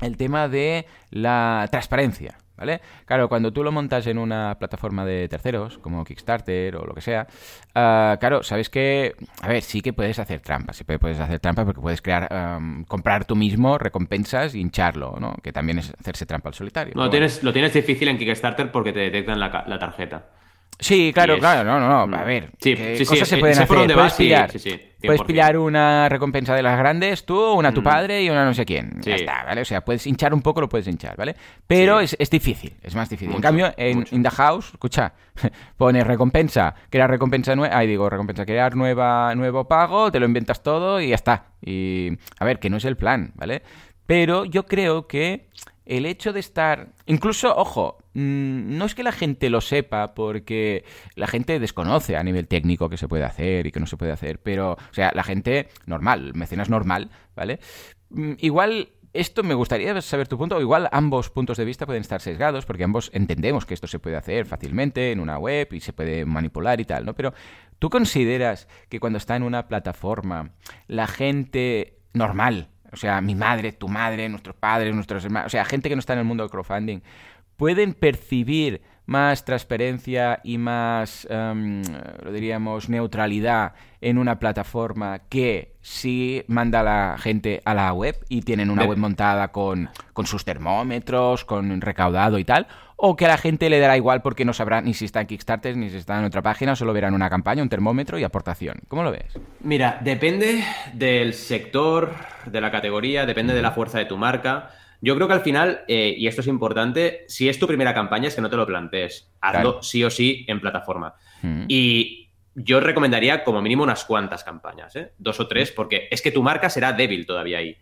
el 0.01 0.17
tema 0.17 0.47
de 0.49 0.86
la 1.11 1.67
transparencia. 1.71 2.38
¿Vale? 2.56 2.82
Claro, 3.06 3.28
cuando 3.30 3.51
tú 3.51 3.64
lo 3.64 3.72
montas 3.72 4.06
en 4.06 4.20
una 4.20 4.56
plataforma 4.60 5.06
de 5.06 5.28
terceros, 5.28 5.80
como 5.80 6.04
Kickstarter 6.04 6.76
o 6.76 6.86
lo 6.86 6.93
que 6.93 7.01
sea, 7.01 7.26
ah, 7.74 8.18
claro, 8.20 8.43
sabes 8.43 8.70
que, 8.70 9.16
a 9.41 9.47
ver, 9.47 9.64
sí 9.64 9.82
que 9.82 9.91
puedes 9.91 10.20
hacer 10.20 10.39
trampas, 10.39 10.78
sí 10.78 10.84
puedes 10.84 11.20
hacer 11.20 11.39
trampas 11.39 11.66
porque 11.66 11.82
puedes 11.82 12.01
crear, 12.01 12.32
am, 12.32 12.86
comprar 12.86 13.26
tú 13.26 13.36
mismo 13.36 13.80
recompensas 13.80 14.54
y 14.54 14.60
hincharlo, 14.60 15.18
¿no? 15.20 15.36
Que 15.41 15.51
también 15.51 15.80
es 15.80 15.93
hacerse 15.99 16.28
trampa 16.28 16.49
al 16.49 16.54
solitario. 16.54 16.93
No, 16.95 17.10
tienes, 17.10 17.43
lo 17.43 17.51
tienes 17.51 17.74
difícil 17.74 18.08
en 18.08 18.20
Kickstarter 18.20 18.72
porque 18.72 18.93
te 18.93 18.99
detectan 18.99 19.39
la, 19.39 19.66
la 19.68 19.80
tarjeta. 19.80 20.28
Sí, 20.80 21.11
claro, 21.13 21.36
es- 21.36 21.39
claro, 21.39 21.63
no, 21.63 21.80
no, 21.80 21.88
no, 21.89 22.07
Mm. 22.07 22.13
a 22.19 22.24
ver, 22.24 22.49
Sí, 22.59 22.76
¿qué 22.76 22.97
sí, 22.97 23.05
sí, 23.05 23.09
cosas 23.11 23.28
se 23.30 23.36
sé- 23.36 23.39
pueden 23.39 23.55
sé 23.55 23.65
por 23.65 23.78
hacer? 23.78 23.88
puedes 23.88 24.03
vas, 24.03 24.15
sí, 24.17 24.24
pillar, 24.24 24.51
sí, 24.51 24.59
sí, 24.59 24.69
puedes 24.69 25.21
100%. 25.21 25.26
pillar 25.28 25.57
una 25.57 26.09
recompensa 26.09 26.55
de 26.55 26.63
las 26.63 26.78
grandes 26.78 27.26
tú, 27.26 27.39
una 27.53 27.69
a 27.69 27.74
tu 27.74 27.82
Mm. 27.82 27.84
padre 27.84 28.24
y 28.24 28.30
una 28.30 28.43
no 28.43 28.53
sé 28.53 28.65
quién, 28.65 28.91
ya 29.01 29.15
Sí. 29.15 29.21
está, 29.24 29.43
¿vale? 29.45 29.61
O 29.61 29.65
sea, 29.65 29.82
puedes 29.86 30.05
hinchar 30.07 30.34
un 30.34 30.41
poco, 30.41 30.59
lo 30.61 30.67
puedes 30.67 30.88
hinchar, 30.88 31.15
¿vale? 31.15 31.36
Pero 31.67 31.99
Sí. 31.99 32.05
es, 32.05 32.15
es 32.19 32.30
difícil, 32.30 32.76
es 32.82 32.95
más 32.95 33.09
difícil. 33.09 33.34
en 33.36 33.41
cambio, 33.41 33.74
en 33.78 33.99
mucho. 33.99 34.15
In 34.15 34.24
the 34.24 34.30
House, 34.32 34.71
escucha, 34.74 35.13
pones 35.78 36.05
recompensa, 36.05 36.74
crear 36.89 37.09
recompensa 37.09 37.55
nueva, 37.55 37.78
ay, 37.78 37.88
digo, 37.88 38.09
recompensa, 38.09 38.45
crear 38.45 38.76
nueva, 38.76 39.34
nuevo 39.36 39.67
pago, 39.67 40.11
te 40.11 40.19
lo 40.19 40.26
inventas 40.26 40.63
todo 40.63 40.99
y 40.99 41.09
ya 41.09 41.15
está. 41.15 41.45
Y, 41.61 42.11
a 42.39 42.45
ver, 42.45 42.59
que 42.59 42.69
no 42.69 42.78
es 42.78 42.86
el 42.86 42.97
plan, 42.97 43.32
¿vale? 43.36 43.61
Pero 44.05 44.43
yo 44.43 44.65
creo 44.65 45.07
que 45.07 45.47
el 45.86 46.05
hecho 46.05 46.34
de 46.34 46.39
estar. 46.39 46.89
Incluso, 47.05 47.55
ojo, 47.55 47.97
mm, 48.13 48.77
no 48.77 48.86
es 48.86 48.95
que 48.95 49.03
la 49.03 49.11
gente 49.11 49.49
lo 49.49 49.61
sepa, 49.61 50.13
porque 50.13 50.86
la 51.15 51.27
gente 51.27 51.59
desconoce 51.59 52.15
a 52.15 52.23
nivel 52.23 52.47
técnico 52.47 52.89
qué 52.89 52.97
se 52.97 53.07
puede 53.07 53.23
hacer 53.23 53.67
y 53.67 53.71
qué 53.71 53.79
no 53.79 53.88
se 53.88 53.97
puede 53.97 54.11
hacer, 54.11 54.39
pero, 54.39 54.73
o 54.73 54.93
sea, 54.93 55.11
la 55.13 55.23
gente 55.23 55.69
normal, 55.86 56.34
mecenas 56.36 56.69
normal, 56.69 57.09
¿vale? 57.36 57.59
Mm, 58.09 58.34
Igual. 58.39 58.89
Esto 59.15 59.43
me 59.43 59.53
gustaría 59.53 60.01
saber 60.01 60.27
tu 60.27 60.39
punto, 60.39 60.55
o 60.55 60.59
igual 60.59 60.89
ambos 60.91 61.29
puntos 61.29 61.57
de 61.57 61.65
vista 61.65 61.86
pueden 61.86 62.01
estar 62.01 62.19
sesgados, 62.19 62.65
porque 62.65 62.84
ambos 62.84 63.11
entendemos 63.13 63.63
que 63.63 63.75
esto 63.75 63.86
se 63.86 63.99
puede 63.99 64.15
hacer 64.15 64.47
fácilmente 64.47 65.11
en 65.11 65.19
una 65.19 65.38
web 65.38 65.67
y 65.71 65.81
se 65.81 65.93
puede 65.93 66.25
manipular 66.25 66.81
y 66.81 66.86
tal, 66.86 67.05
¿no? 67.05 67.13
Pero 67.13 67.31
¿tú 67.77 67.91
consideras 67.91 68.67
que 68.89 68.99
cuando 68.99 69.17
está 69.17 69.36
en 69.36 69.43
una 69.43 69.67
plataforma 69.67 70.53
la 70.88 71.05
gente 71.05 71.99
normal, 72.13 72.69
o 72.94 72.98
sea, 72.98 73.20
mi 73.22 73.36
madre, 73.36 73.72
tu 73.72 73.88
madre, 73.88 74.30
nuestros 74.30 74.56
padres, 74.56 74.94
nuestros 74.94 75.26
hermanos, 75.26 75.48
o 75.48 75.50
sea, 75.50 75.66
gente 75.66 75.89
que 75.89 75.96
no 75.96 76.00
está 76.00 76.14
en 76.14 76.20
el 76.20 76.26
mundo 76.26 76.44
del 76.44 76.52
crowdfunding, 76.52 77.00
pueden 77.58 77.94
percibir 77.94 78.82
más 79.06 79.43
transparencia 79.43 80.39
y 80.43 80.58
más, 80.58 81.28
em, 81.30 81.82
lo 82.24 82.32
diríamos, 82.32 82.89
neutralidad 82.89 83.74
en 84.01 84.18
una 84.18 84.39
plataforma 84.39 85.20
que 85.30 85.76
si 85.82 86.43
manda 86.47 86.80
a 86.80 86.84
la 86.84 87.18
gente 87.18 87.62
a 87.66 87.74
la 87.74 87.91
web 87.93 88.18
y 88.30 88.41
tienen 88.41 88.70
una 88.70 88.86
web 88.86 88.97
montada 88.97 89.49
con, 89.51 89.89
con 90.14 90.26
sus 90.26 90.45
termómetros, 90.45 91.43
con 91.45 91.82
recaudado 91.82 92.38
y 92.38 92.45
tal, 92.45 92.68
o 92.95 93.18
que 93.18 93.26
a 93.26 93.28
la 93.28 93.38
gente 93.38 93.70
le 93.70 93.80
dará 93.80 93.97
igual 93.97 94.22
porque 94.22 94.45
no 94.45 94.54
sabrá 94.54 94.82
ni 94.82 94.93
si 94.93 95.04
está 95.06 95.20
en 95.20 95.28
Kickstarter 95.28 95.76
ni 95.76 95.89
si 95.89 95.97
está 95.97 96.18
en 96.20 96.26
otra 96.26 96.41
página, 96.41 96.76
solo 96.76 96.93
verán 96.93 97.14
una 97.14 97.30
campaña, 97.30 97.62
un 97.62 97.70
termómetro 97.70 98.18
y 98.18 98.24
aportación. 98.24 98.80
¿Cómo 98.88 99.04
lo 99.04 99.12
ves? 99.12 99.38
Mira, 99.60 99.99
depende 100.01 100.64
del 100.93 101.34
sector, 101.34 102.14
de 102.45 102.62
la 102.62 102.72
categoría, 102.72 103.26
depende 103.26 103.54
de 103.54 103.62
la 103.62 103.72
fuerza 103.72 103.97
de 103.99 104.06
tu 104.06 104.18
marca. 104.18 104.70
Yo 105.06 105.16
creo 105.16 105.28
que 105.28 105.34
al 105.34 105.41
final, 105.41 105.82
eh, 105.89 106.16
y 106.18 106.28
esto 106.28 106.39
es 106.39 106.47
importante, 106.47 107.26
si 107.28 107.49
es 107.49 107.60
tu 107.60 107.68
primera 107.68 107.93
campaña, 107.93 108.30
es 108.30 108.36
que 108.36 108.41
no 108.41 108.49
te 108.49 108.56
lo 108.56 108.66
plantees. 108.66 109.30
Hazlo 109.41 109.62
Claro. 109.72 109.84
sí 109.84 110.01
o 110.04 110.10
sí 110.10 110.45
en 110.47 110.62
plataforma. 110.62 111.14
Mm. 111.41 111.66
Y 111.68 112.30
yo 112.56 112.80
recomendaría 112.80 113.43
como 113.43 113.62
mínimo 113.62 113.84
unas 113.84 114.06
cuantas 114.06 114.43
campañas, 114.45 114.95
¿eh? 114.95 115.12
Dos 115.18 115.39
o 115.41 115.47
tres, 115.47 115.72
porque 115.72 116.08
es 116.10 116.22
que 116.22 116.32
tu 116.32 116.41
marca 116.41 116.70
será 116.70 116.93
débil 116.93 117.26
todavía 117.26 117.58
ahí. 117.58 117.76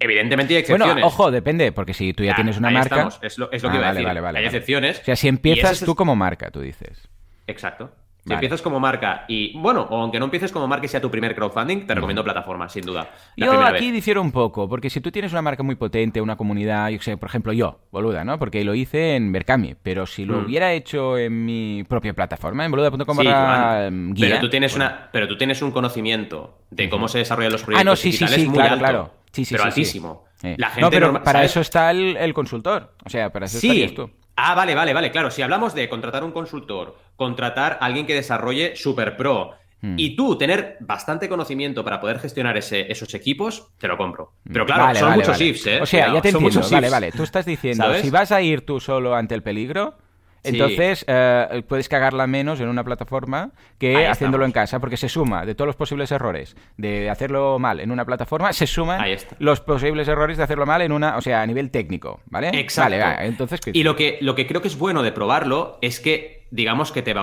Evidentemente 0.00 0.54
hay 0.54 0.60
excepciones. 0.60 0.94
Bueno, 0.96 1.06
ojo, 1.06 1.30
depende, 1.30 1.72
porque 1.72 1.94
si 1.94 2.12
tú 2.12 2.24
ya 2.24 2.32
Ah, 2.32 2.34
tienes 2.36 2.58
una 2.58 2.68
ahí 2.68 2.74
marca... 2.74 2.96
estamos, 2.96 3.18
Es 3.22 3.38
lo, 3.38 3.50
es 3.52 3.62
lo 3.62 3.70
que 3.70 3.76
Ah, 3.76 3.78
iba 3.78 3.86
a 3.86 3.90
vale, 3.90 3.94
decir. 4.00 4.06
vale, 4.08 4.20
vale, 4.20 4.38
hay 4.40 4.44
excepciones. 4.44 5.00
O 5.00 5.04
sea, 5.04 5.16
si 5.16 5.28
empiezas 5.28 5.80
es- 5.80 5.86
tú 5.86 5.94
como 5.94 6.16
marca, 6.16 6.50
tú 6.50 6.60
dices. 6.60 7.08
Exacto. 7.46 7.92
Si 8.22 8.28
Vale. 8.28 8.36
empiezas 8.36 8.62
como 8.62 8.78
marca 8.78 9.24
y, 9.26 9.58
bueno, 9.58 9.82
o 9.90 10.00
aunque 10.00 10.20
no 10.20 10.26
empieces 10.26 10.52
como 10.52 10.68
marca 10.68 10.86
y 10.86 10.88
sea 10.88 11.00
tu 11.00 11.10
primer 11.10 11.34
crowdfunding, 11.34 11.86
te 11.88 11.94
recomiendo 11.96 12.22
plataforma, 12.22 12.68
sin 12.68 12.84
duda. 12.86 13.10
La 13.34 13.46
Yo 13.46 13.60
aquí 13.62 13.86
vez. 13.86 13.92
difiero 13.94 14.22
un 14.22 14.30
poco, 14.30 14.68
porque 14.68 14.90
si 14.90 15.00
tú 15.00 15.10
tienes 15.10 15.32
una 15.32 15.42
marca 15.42 15.64
muy 15.64 15.74
potente, 15.74 16.20
una 16.20 16.36
comunidad, 16.36 16.88
yo 16.90 17.00
sé, 17.02 17.16
por 17.16 17.28
ejemplo 17.28 17.52
yo, 17.52 17.80
boluda, 17.90 18.22
¿no? 18.24 18.38
Porque 18.38 18.62
lo 18.62 18.76
hice 18.76 19.16
en 19.16 19.32
Berkami, 19.32 19.74
pero 19.82 20.06
si 20.06 20.24
lo 20.24 20.36
Mm. 20.38 20.44
hubiera 20.44 20.72
hecho 20.72 21.18
en 21.18 21.44
mi 21.44 21.82
propia 21.88 22.14
plataforma, 22.14 22.64
en 22.64 22.70
boluda.com 22.70 23.16
Sí, 23.18 23.26
barra 23.26 23.90
guía... 23.90 24.28
pero 24.28 24.40
tú 24.40 24.48
tienes 24.50 24.72
bueno, 24.76 24.86
una, 24.86 25.08
pero 25.10 25.26
tú 25.26 25.36
tienes 25.36 25.60
un 25.60 25.72
conocimiento 25.72 26.58
de 26.70 26.88
cómo 26.88 27.08
se 27.08 27.18
desarrollan 27.18 27.50
los 27.50 27.64
proyectos 27.64 27.80
Ah, 27.80 27.84
no, 27.84 27.96
sí, 27.96 28.12
sí, 28.12 28.18
digitales 28.24 28.40
sí, 28.40 28.46
muy 28.46 28.54
claro, 28.58 28.72
alto, 28.74 28.78
claro. 28.84 29.10
Sí, 29.32 29.44
sí, 29.44 29.54
pero 29.54 29.64
sí, 29.64 29.68
altísimo. 29.68 30.24
Eh. 30.44 30.54
La 30.58 30.68
gente 30.70 30.80
no, 30.82 30.90
pero 30.90 31.12
para 31.14 31.38
¿sabes? 31.40 31.50
eso 31.50 31.60
está 31.60 31.90
el, 31.90 32.16
el 32.16 32.34
consultor. 32.34 32.94
O 33.04 33.08
sea, 33.10 33.32
para 33.32 33.46
eso 33.46 33.56
estarías 33.58 33.90
Sí. 33.90 33.96
tú. 33.96 34.10
Ah, 34.44 34.54
vale, 34.54 34.74
vale, 34.74 34.92
vale. 34.92 35.10
Claro, 35.10 35.30
si 35.30 35.40
hablamos 35.42 35.74
de 35.74 35.88
contratar 35.88 36.24
un 36.24 36.32
consultor, 36.32 36.96
contratar 37.16 37.78
a 37.80 37.86
alguien 37.86 38.06
que 38.06 38.14
desarrolle 38.14 38.74
super 38.76 39.16
pro 39.16 39.52
Hmm. 39.84 39.96
y 39.98 40.14
tú 40.14 40.38
tener 40.38 40.76
bastante 40.80 41.28
conocimiento 41.28 41.82
para 41.82 42.00
poder 42.00 42.20
gestionar 42.20 42.56
ese- 42.56 42.90
esos 42.92 43.12
equipos, 43.14 43.68
te 43.78 43.88
lo 43.88 43.96
compro. 43.96 44.32
Pero 44.52 44.64
claro, 44.64 44.84
Vale, 44.84 44.98
son 45.00 45.08
vale, 45.08 45.16
muchos 45.22 45.32
vale. 45.38 45.44
ifs, 45.44 45.66
¿eh? 45.66 45.80
O 45.82 45.86
sea, 45.86 46.12
ya 46.14 46.20
te 46.22 46.28
entiendo. 46.28 46.60
Vale, 46.70 46.88
vale. 46.88 47.10
Tú 47.12 47.24
estás 47.24 47.44
diciendo, 47.44 47.82
¿Sabes? 47.84 48.02
si 48.02 48.10
vas 48.10 48.30
a 48.30 48.40
ir 48.42 48.64
tú 48.64 48.78
solo 48.78 49.16
ante 49.16 49.34
el 49.34 49.42
peligro, 49.42 49.96
Sí. 50.44 50.50
entonces 50.50 51.04
eh, 51.06 51.62
puedes 51.68 51.88
cagarla 51.88 52.26
menos 52.26 52.60
en 52.60 52.68
una 52.68 52.82
plataforma 52.84 53.52
que 53.78 53.96
Ahí 53.96 54.04
haciéndolo 54.06 54.44
estamos. 54.44 54.56
en 54.56 54.62
casa, 54.62 54.80
porque 54.80 54.96
se 54.96 55.08
suma 55.08 55.46
de 55.46 55.54
todos 55.54 55.66
los 55.66 55.76
posibles 55.76 56.10
errores 56.10 56.56
de 56.76 57.10
hacerlo 57.10 57.58
mal 57.58 57.80
en 57.80 57.90
una 57.90 58.04
plataforma, 58.04 58.52
se 58.52 58.66
suman 58.66 59.04
los 59.38 59.60
posibles 59.60 60.08
errores 60.08 60.36
de 60.36 60.42
hacerlo 60.42 60.66
mal 60.66 60.82
en 60.82 60.92
una, 60.92 61.16
o 61.16 61.20
sea, 61.20 61.42
a 61.42 61.46
nivel 61.46 61.70
técnico, 61.70 62.20
¿vale? 62.26 62.50
Exacto. 62.54 62.98
Vale, 62.98 63.26
entonces... 63.26 63.60
¿qué? 63.60 63.70
Y 63.74 63.82
lo 63.82 63.94
que, 63.96 64.18
lo 64.20 64.34
que 64.34 64.46
creo 64.46 64.60
que 64.60 64.68
es 64.68 64.76
bueno 64.78 65.02
de 65.02 65.12
probarlo 65.12 65.78
es 65.80 66.00
que 66.00 66.42
digamos 66.52 66.92
que 66.92 67.00
te 67.02 67.14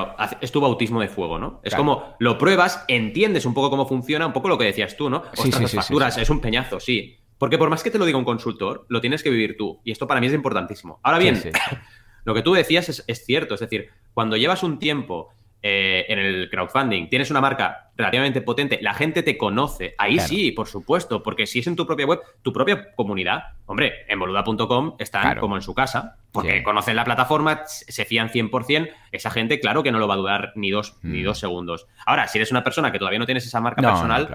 es 0.42 0.52
tu 0.52 0.60
bautismo 0.60 1.00
de 1.00 1.08
fuego, 1.08 1.38
¿no? 1.38 1.62
Es 1.64 1.76
como 1.76 2.16
lo 2.20 2.38
pruebas, 2.38 2.84
entiendes 2.88 3.46
un 3.46 3.54
poco 3.54 3.70
cómo 3.70 3.88
funciona, 3.88 4.26
un 4.26 4.34
poco 4.34 4.50
lo 4.50 4.58
que 4.58 4.66
decías 4.66 4.98
tú, 4.98 5.10
¿no? 5.10 5.24
Sí, 5.34 5.52
sí, 5.52 5.68
facturas, 5.68 6.18
es 6.18 6.30
un 6.30 6.42
peñazo, 6.42 6.80
sí. 6.80 7.20
Porque 7.38 7.58
por 7.58 7.70
más 7.70 7.84
que 7.84 7.92
te 7.92 7.98
lo 7.98 8.06
diga 8.06 8.18
un 8.18 8.26
consultor, 8.26 8.86
lo 8.90 9.00
tienes 9.00 9.24
que 9.24 9.30
vivir 9.30 9.56
tú. 9.56 9.80
Y 9.86 9.92
esto 9.92 10.08
para 10.08 10.20
mí 10.20 10.28
es 10.28 10.34
importantísimo. 10.34 11.00
Ahora 11.04 11.20
bien, 11.20 11.42
lo 12.26 12.34
que 12.34 12.42
tú 12.42 12.54
decías 12.54 12.90
es, 12.90 13.04
es, 13.08 13.26
cierto. 13.26 13.56
Es 13.56 13.60
decir, 13.60 13.90
cuando 14.14 14.38
llevas 14.38 14.64
un 14.64 14.80
tiempo 14.80 15.30
eh, 15.62 16.06
en 16.08 16.20
el 16.20 16.50
crowdfunding, 16.50 17.10
tienes 17.10 17.32
una 17.32 17.42
marca 17.42 17.89
relativamente 18.00 18.42
potente, 18.42 18.80
la 18.82 18.94
gente 18.94 19.24
te 19.24 19.38
conoce, 19.38 19.94
ahí 19.98 20.20
sí, 20.20 20.52
por 20.52 20.68
supuesto, 20.68 21.22
porque 21.22 21.46
si 21.46 21.60
es 21.60 21.68
en 21.68 21.76
tu 21.76 21.86
propia 21.86 22.06
web, 22.06 22.22
tu 22.42 22.54
propia 22.54 22.94
comunidad, 22.96 23.44
hombre, 23.66 24.06
en 24.08 24.18
boluda.com 24.18 24.96
están 25.00 25.38
como 25.38 25.58
en 25.58 25.62
su 25.62 25.76
casa, 25.76 26.16
porque 26.32 26.64
conocen 26.64 26.96
la 26.96 27.04
plataforma, 27.04 27.64
se 27.66 28.06
fían 28.06 28.30
100%, 28.30 28.90
esa 29.12 29.32
gente, 29.32 29.60
claro 29.60 29.84
que 29.84 29.92
no 29.92 30.00
lo 30.00 30.08
va 30.08 30.14
a 30.14 30.18
dudar 30.18 30.54
ni 30.56 30.70
dos, 30.70 30.98
ni 31.02 31.22
mm. 31.22 31.26
dos 31.26 31.40
segundos. 31.40 31.88
Ahora, 32.06 32.28
si 32.28 32.38
eres 32.38 32.52
una 32.52 32.64
persona 32.64 32.92
que 32.92 33.00
todavía 33.00 33.20
no 33.20 33.26
tienes 33.26 33.46
esa 33.46 33.60
marca 33.60 33.82
personal 33.82 34.30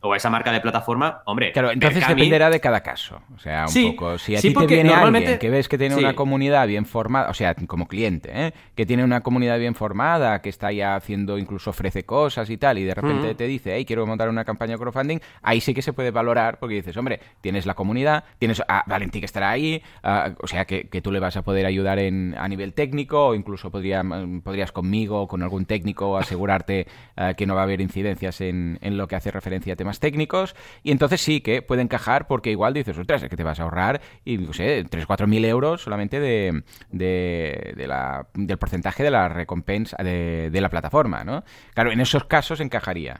o 0.00 0.14
esa 0.14 0.30
marca 0.30 0.52
de 0.52 0.60
plataforma, 0.60 1.22
hombre. 1.24 1.52
Claro, 1.52 1.72
entonces 1.72 2.06
dependerá 2.06 2.50
de 2.50 2.60
cada 2.60 2.82
caso. 2.82 3.20
O 3.34 3.38
sea, 3.38 3.66
un 3.66 3.96
poco. 3.96 4.18
Si 4.18 4.36
a 4.36 4.40
ti 4.40 4.52
te 4.52 4.66
viene 4.66 4.92
alguien 4.92 5.38
que 5.38 5.50
ves 5.50 5.68
que 5.68 5.78
tiene 5.78 5.96
una 5.96 6.14
comunidad 6.14 6.66
bien 6.66 6.86
formada, 6.86 7.30
o 7.30 7.34
sea, 7.34 7.54
como 7.54 7.88
cliente, 7.88 8.30
¿eh? 8.32 8.52
que 8.76 8.86
tiene 8.86 9.02
una 9.02 9.22
comunidad 9.22 9.58
bien 9.58 9.74
formada, 9.74 10.40
que 10.40 10.50
está 10.50 10.70
ya 10.70 10.94
haciendo, 10.94 11.38
incluso 11.38 11.70
ofrece 11.70 12.04
cosas 12.04 12.50
y 12.50 12.58
tal, 12.58 12.78
y 12.78 12.84
de 12.84 12.94
repente 12.94 13.07
te 13.36 13.46
dice, 13.46 13.74
hey, 13.74 13.84
quiero 13.84 14.06
montar 14.06 14.28
una 14.28 14.44
campaña 14.44 14.72
de 14.72 14.78
crowdfunding, 14.78 15.18
ahí 15.42 15.60
sí 15.60 15.74
que 15.74 15.82
se 15.82 15.92
puede 15.92 16.10
valorar, 16.10 16.58
porque 16.58 16.76
dices, 16.76 16.96
hombre, 16.96 17.20
tienes 17.40 17.66
la 17.66 17.74
comunidad, 17.74 18.24
tienes 18.38 18.62
a 18.68 18.84
Valentín 18.86 19.20
que 19.20 19.26
estará 19.26 19.50
ahí, 19.50 19.82
o 20.40 20.46
sea, 20.46 20.64
que, 20.64 20.88
que, 20.88 21.00
tú 21.00 21.12
le 21.12 21.20
vas 21.20 21.36
a 21.36 21.42
poder 21.42 21.66
ayudar 21.66 21.98
en, 21.98 22.34
a 22.38 22.48
nivel 22.48 22.74
técnico, 22.74 23.28
o 23.28 23.34
incluso 23.34 23.70
podría, 23.70 24.02
podrías 24.42 24.72
conmigo 24.72 25.22
o 25.22 25.28
con 25.28 25.42
algún 25.42 25.66
técnico 25.66 26.16
asegurarte 26.18 26.86
eh, 27.16 27.34
que 27.36 27.46
no 27.46 27.54
va 27.54 27.60
a 27.60 27.64
haber 27.64 27.80
incidencias 27.80 28.40
en, 28.40 28.78
en, 28.82 28.96
lo 28.96 29.08
que 29.08 29.16
hace 29.16 29.30
referencia 29.30 29.74
a 29.74 29.76
temas 29.76 30.00
técnicos, 30.00 30.54
y 30.82 30.90
entonces 30.90 31.20
sí 31.20 31.40
que 31.40 31.62
puede 31.62 31.82
encajar, 31.82 32.26
porque 32.26 32.50
igual 32.50 32.74
dices, 32.74 32.96
ostras, 32.98 33.22
es 33.22 33.28
que 33.28 33.36
te 33.36 33.44
vas 33.44 33.60
a 33.60 33.64
ahorrar, 33.64 34.00
y 34.24 34.38
no 34.38 34.52
sé, 34.52 34.84
3 34.88 35.06
4 35.06 35.26
mil 35.26 35.44
euros 35.44 35.82
solamente 35.82 36.20
de, 36.20 36.62
de, 36.90 37.84
la, 37.86 38.28
del 38.34 38.58
porcentaje 38.58 39.02
de 39.02 39.10
la 39.10 39.28
recompensa 39.28 39.96
de, 40.02 40.50
de 40.50 40.60
la 40.60 40.68
plataforma, 40.68 41.24
¿no? 41.24 41.44
Claro, 41.74 41.92
en 41.92 42.00
esos 42.00 42.24
casos 42.24 42.60
encajaría, 42.60 42.78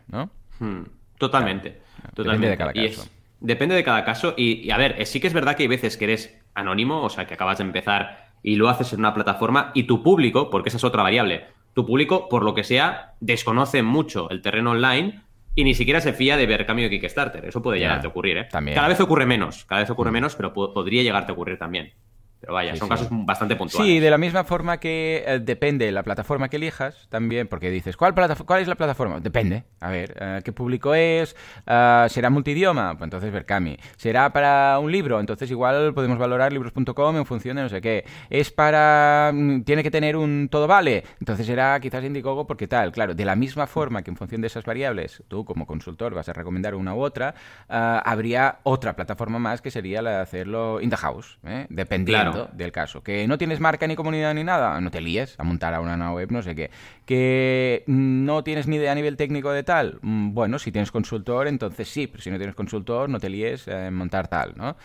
¿no? 0.08 0.30
Hmm, 0.58 0.82
totalmente. 1.18 1.80
Depende 2.16 2.48
de 2.48 2.56
cada 2.56 2.72
caso. 2.72 3.08
depende 3.40 3.74
de 3.74 3.84
cada 3.84 4.04
caso. 4.04 4.34
Y, 4.36 4.70
a 4.70 4.76
ver, 4.76 5.04
sí 5.06 5.20
que 5.20 5.26
es 5.26 5.32
verdad 5.32 5.56
que 5.56 5.64
hay 5.64 5.68
veces 5.68 5.96
que 5.96 6.04
eres 6.04 6.38
anónimo, 6.54 7.02
o 7.02 7.08
sea, 7.08 7.26
que 7.26 7.34
acabas 7.34 7.58
de 7.58 7.64
empezar 7.64 8.28
y 8.42 8.56
lo 8.56 8.68
haces 8.68 8.92
en 8.92 9.00
una 9.00 9.14
plataforma 9.14 9.70
y 9.74 9.84
tu 9.84 10.02
público, 10.02 10.50
porque 10.50 10.68
esa 10.68 10.78
es 10.78 10.84
otra 10.84 11.02
variable, 11.02 11.46
tu 11.74 11.86
público, 11.86 12.28
por 12.28 12.44
lo 12.44 12.54
que 12.54 12.64
sea, 12.64 13.14
desconoce 13.20 13.82
mucho 13.82 14.30
el 14.30 14.42
terreno 14.42 14.72
online 14.72 15.22
y 15.54 15.64
ni 15.64 15.74
siquiera 15.74 16.00
se 16.00 16.12
fía 16.12 16.36
de 16.36 16.46
ver 16.46 16.66
cambio 16.66 16.88
de 16.88 16.98
Kickstarter. 17.00 17.44
Eso 17.44 17.62
puede 17.62 17.78
llegar 17.78 18.04
a 18.04 18.08
ocurrir, 18.08 18.38
¿eh? 18.38 18.48
Cada 18.50 18.88
vez 18.88 19.00
ocurre 19.00 19.26
menos, 19.26 19.64
cada 19.64 19.80
vez 19.80 19.90
ocurre 19.90 20.10
hmm. 20.10 20.14
menos, 20.14 20.36
pero 20.36 20.52
podría 20.52 21.02
llegarte 21.02 21.32
a 21.32 21.34
ocurrir 21.34 21.58
también. 21.58 21.92
Pero 22.40 22.54
vaya, 22.54 22.76
son 22.76 22.88
casos 22.88 23.08
bastante 23.10 23.56
puntuales. 23.56 23.92
Sí, 23.92 23.98
de 23.98 24.10
la 24.10 24.18
misma 24.18 24.44
forma 24.44 24.78
que 24.78 25.24
eh, 25.26 25.40
depende 25.40 25.86
de 25.86 25.92
la 25.92 26.04
plataforma 26.04 26.48
que 26.48 26.56
elijas, 26.56 27.08
también, 27.08 27.48
porque 27.48 27.68
dices, 27.68 27.96
¿cuál, 27.96 28.14
¿cuál 28.14 28.62
es 28.62 28.68
la 28.68 28.76
plataforma? 28.76 29.18
Depende. 29.18 29.64
A 29.80 29.90
ver, 29.90 30.16
eh, 30.20 30.40
¿qué 30.44 30.52
público 30.52 30.94
es? 30.94 31.34
Eh, 31.66 32.06
¿Será 32.08 32.30
multidioma? 32.30 32.96
Pues 32.96 33.06
entonces 33.06 33.32
Berkami. 33.32 33.76
¿Será 33.96 34.32
para 34.32 34.78
un 34.78 34.92
libro? 34.92 35.18
Entonces 35.18 35.50
igual 35.50 35.92
podemos 35.94 36.16
valorar 36.16 36.52
libros.com 36.52 37.16
en 37.16 37.26
función 37.26 37.56
de 37.56 37.62
no 37.62 37.68
sé 37.68 37.80
qué. 37.80 38.04
¿Es 38.30 38.52
para... 38.52 39.32
Mm, 39.34 39.62
tiene 39.62 39.82
que 39.82 39.90
tener 39.90 40.16
un 40.16 40.48
todo 40.48 40.68
vale? 40.68 41.04
Entonces 41.18 41.44
será 41.44 41.80
quizás 41.80 42.04
Indiegogo 42.04 42.46
porque 42.46 42.68
tal. 42.68 42.92
Claro, 42.92 43.14
de 43.14 43.24
la 43.24 43.34
misma 43.34 43.66
forma 43.66 44.02
que 44.02 44.10
en 44.10 44.16
función 44.16 44.40
de 44.42 44.46
esas 44.46 44.64
variables, 44.64 45.24
tú 45.26 45.44
como 45.44 45.66
consultor 45.66 46.14
vas 46.14 46.28
a 46.28 46.32
recomendar 46.32 46.76
una 46.76 46.94
u 46.94 47.00
otra, 47.00 47.34
habría 47.68 48.60
otra 48.62 48.94
plataforma 48.94 49.40
más 49.40 49.60
que 49.60 49.70
sería 49.70 50.02
la 50.02 50.10
de 50.10 50.16
hacerlo 50.18 50.80
in 50.80 50.90
the 50.90 50.96
house, 50.96 51.38
dependiendo 51.68 52.27
del 52.52 52.72
caso. 52.72 53.02
Que 53.02 53.26
no 53.26 53.38
tienes 53.38 53.60
marca 53.60 53.86
ni 53.86 53.96
comunidad 53.96 54.34
ni 54.34 54.44
nada, 54.44 54.80
no 54.80 54.90
te 54.90 55.00
líes 55.00 55.34
a 55.38 55.44
montar 55.44 55.74
a 55.74 55.80
una 55.80 56.12
web, 56.12 56.30
no 56.30 56.42
sé 56.42 56.54
qué. 56.54 56.70
Que 57.04 57.84
no 57.86 58.44
tienes 58.44 58.66
ni 58.66 58.76
idea 58.76 58.92
a 58.92 58.94
nivel 58.94 59.16
técnico 59.16 59.50
de 59.52 59.62
tal, 59.62 59.98
mm, 60.02 60.34
bueno, 60.34 60.58
si 60.58 60.72
tienes 60.72 60.90
consultor, 60.90 61.48
entonces 61.48 61.88
sí, 61.88 62.06
pero 62.06 62.22
si 62.22 62.30
no 62.30 62.36
tienes 62.36 62.54
consultor, 62.54 63.08
no 63.08 63.18
te 63.18 63.28
líes 63.28 63.68
en 63.68 63.94
montar 63.94 64.28
tal, 64.28 64.54
¿no? 64.56 64.76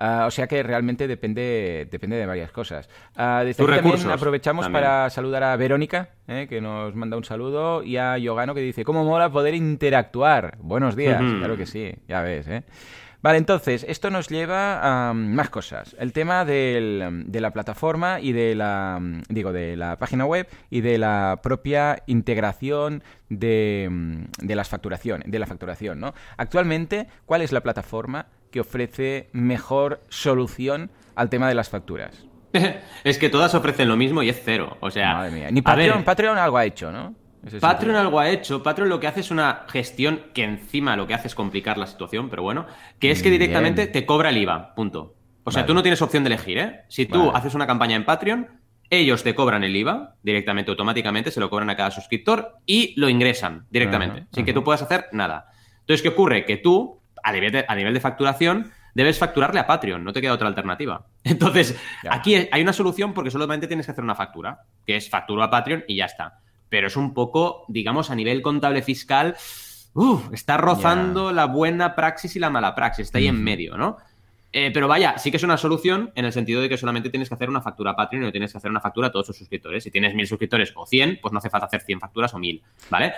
Ah, 0.00 0.26
o 0.28 0.30
sea 0.30 0.46
que 0.46 0.62
realmente 0.62 1.08
depende, 1.08 1.88
depende 1.90 2.16
de 2.16 2.24
varias 2.24 2.52
cosas. 2.52 2.88
Uh, 3.16 3.52
también 3.52 4.10
aprovechamos 4.10 4.68
para 4.68 5.10
saludar 5.10 5.42
a 5.42 5.56
Verónica, 5.56 6.10
eh, 6.28 6.46
que 6.48 6.60
nos 6.60 6.94
manda 6.94 7.16
un 7.16 7.24
saludo, 7.24 7.82
y 7.82 7.96
a 7.96 8.16
Yogano, 8.16 8.54
que 8.54 8.60
dice, 8.60 8.84
¿cómo 8.84 9.04
mola 9.04 9.28
poder 9.30 9.54
interactuar? 9.54 10.56
Buenos 10.60 10.94
días, 10.94 11.20
claro 11.20 11.56
que 11.56 11.66
sí, 11.66 11.92
ya 12.06 12.22
ves, 12.22 12.46
¿eh? 12.46 12.62
Vale, 13.20 13.38
entonces, 13.38 13.84
esto 13.88 14.10
nos 14.10 14.28
lleva 14.28 15.08
a 15.08 15.12
mm, 15.12 15.34
más 15.34 15.50
cosas. 15.50 15.96
El 15.98 16.12
tema 16.12 16.44
del, 16.44 17.24
de 17.26 17.40
la 17.40 17.50
plataforma 17.50 18.20
y 18.20 18.32
de 18.32 18.54
la, 18.54 18.98
mm, 19.00 19.22
digo, 19.28 19.52
de 19.52 19.76
la 19.76 19.98
página 19.98 20.24
web 20.24 20.46
y 20.70 20.82
de 20.82 20.98
la 20.98 21.40
propia 21.42 22.02
integración 22.06 23.02
de, 23.28 23.88
mm, 23.90 24.24
de 24.38 24.54
las 24.54 24.68
facturaciones, 24.68 25.30
de 25.30 25.38
la 25.38 25.46
facturación, 25.46 25.98
¿no? 25.98 26.14
Actualmente, 26.36 27.08
¿cuál 27.26 27.42
es 27.42 27.50
la 27.50 27.60
plataforma 27.60 28.26
que 28.52 28.60
ofrece 28.60 29.28
mejor 29.32 30.00
solución 30.08 30.90
al 31.16 31.28
tema 31.28 31.48
de 31.48 31.54
las 31.54 31.68
facturas? 31.70 32.24
es 33.04 33.18
que 33.18 33.28
todas 33.28 33.52
ofrecen 33.54 33.88
lo 33.88 33.96
mismo 33.96 34.22
y 34.22 34.28
es 34.28 34.40
cero. 34.44 34.76
O 34.80 34.90
sea, 34.90 35.14
Madre 35.14 35.32
mía. 35.32 35.50
Ni 35.50 35.60
Patreon, 35.60 36.04
Patreon 36.04 36.38
algo 36.38 36.56
ha 36.56 36.64
hecho, 36.64 36.92
¿no? 36.92 37.14
Patreon 37.60 37.96
algo 37.96 38.20
ha 38.20 38.28
hecho. 38.28 38.62
Patreon 38.62 38.88
lo 38.88 39.00
que 39.00 39.06
hace 39.06 39.20
es 39.20 39.30
una 39.30 39.64
gestión 39.68 40.22
que 40.34 40.44
encima 40.44 40.96
lo 40.96 41.06
que 41.06 41.14
hace 41.14 41.28
es 41.28 41.34
complicar 41.34 41.78
la 41.78 41.86
situación, 41.86 42.30
pero 42.30 42.42
bueno, 42.42 42.66
que 42.98 43.10
es 43.10 43.22
que 43.22 43.30
directamente 43.30 43.86
te 43.86 44.06
cobra 44.06 44.30
el 44.30 44.38
IVA, 44.38 44.74
punto. 44.74 45.14
O 45.44 45.50
sea, 45.50 45.64
tú 45.64 45.72
no 45.72 45.82
tienes 45.82 46.02
opción 46.02 46.24
de 46.24 46.28
elegir, 46.28 46.58
¿eh? 46.58 46.80
Si 46.88 47.06
tú 47.06 47.30
haces 47.30 47.54
una 47.54 47.66
campaña 47.66 47.96
en 47.96 48.04
Patreon, 48.04 48.48
ellos 48.90 49.22
te 49.22 49.34
cobran 49.34 49.64
el 49.64 49.74
IVA 49.74 50.16
directamente, 50.22 50.70
automáticamente, 50.70 51.30
se 51.30 51.40
lo 51.40 51.48
cobran 51.48 51.70
a 51.70 51.76
cada 51.76 51.90
suscriptor 51.90 52.56
y 52.66 52.98
lo 53.00 53.08
ingresan 53.08 53.66
directamente, 53.70 54.26
sin 54.32 54.44
que 54.44 54.52
tú 54.52 54.62
puedas 54.62 54.82
hacer 54.82 55.06
nada. 55.12 55.46
Entonces, 55.80 56.02
¿qué 56.02 56.08
ocurre? 56.08 56.44
Que 56.44 56.58
tú, 56.58 57.00
a 57.22 57.32
nivel 57.32 57.52
de, 57.52 57.64
a 57.66 57.74
nivel 57.74 57.94
de 57.94 58.00
facturación, 58.00 58.72
debes 58.94 59.18
facturarle 59.18 59.60
a 59.60 59.66
Patreon, 59.66 60.04
no 60.04 60.12
te 60.12 60.20
queda 60.20 60.34
otra 60.34 60.48
alternativa. 60.48 61.06
Entonces, 61.24 61.78
aquí 62.10 62.34
hay 62.50 62.62
una 62.62 62.72
solución 62.72 63.14
porque 63.14 63.30
solamente 63.30 63.66
tienes 63.66 63.86
que 63.86 63.92
hacer 63.92 64.04
una 64.04 64.14
factura, 64.14 64.64
que 64.84 64.96
es 64.96 65.08
factura 65.08 65.46
a 65.46 65.50
Patreon 65.50 65.84
y 65.88 65.96
ya 65.96 66.06
está 66.06 66.40
pero 66.68 66.86
es 66.86 66.96
un 66.96 67.14
poco, 67.14 67.64
digamos, 67.68 68.10
a 68.10 68.14
nivel 68.14 68.42
contable 68.42 68.82
fiscal, 68.82 69.36
está 70.32 70.56
rozando 70.56 71.32
la 71.32 71.46
buena 71.46 71.94
praxis 71.94 72.36
y 72.36 72.38
la 72.38 72.50
mala 72.50 72.74
praxis, 72.74 73.06
está 73.06 73.18
ahí 73.18 73.26
en 73.26 73.42
medio, 73.42 73.76
¿no? 73.76 73.96
Eh, 74.50 74.70
pero 74.72 74.88
vaya, 74.88 75.18
sí 75.18 75.30
que 75.30 75.36
es 75.36 75.42
una 75.42 75.58
solución 75.58 76.10
en 76.14 76.24
el 76.24 76.32
sentido 76.32 76.62
de 76.62 76.68
que 76.68 76.78
solamente 76.78 77.10
tienes 77.10 77.28
que 77.28 77.34
hacer 77.34 77.50
una 77.50 77.60
factura 77.60 77.90
a 77.90 77.96
Patreon 77.96 78.22
y 78.22 78.26
no 78.26 78.32
tienes 78.32 78.50
que 78.50 78.58
hacer 78.58 78.70
una 78.70 78.80
factura 78.80 79.08
a 79.08 79.12
todos 79.12 79.26
sus 79.26 79.36
suscriptores. 79.36 79.84
Si 79.84 79.90
tienes 79.90 80.14
mil 80.14 80.26
suscriptores 80.26 80.72
o 80.74 80.86
cien, 80.86 81.18
pues 81.20 81.32
no 81.32 81.38
hace 81.38 81.50
falta 81.50 81.66
hacer 81.66 81.82
cien 81.82 82.00
facturas 82.00 82.32
o 82.32 82.38
mil, 82.38 82.62
¿vale? 82.88 83.12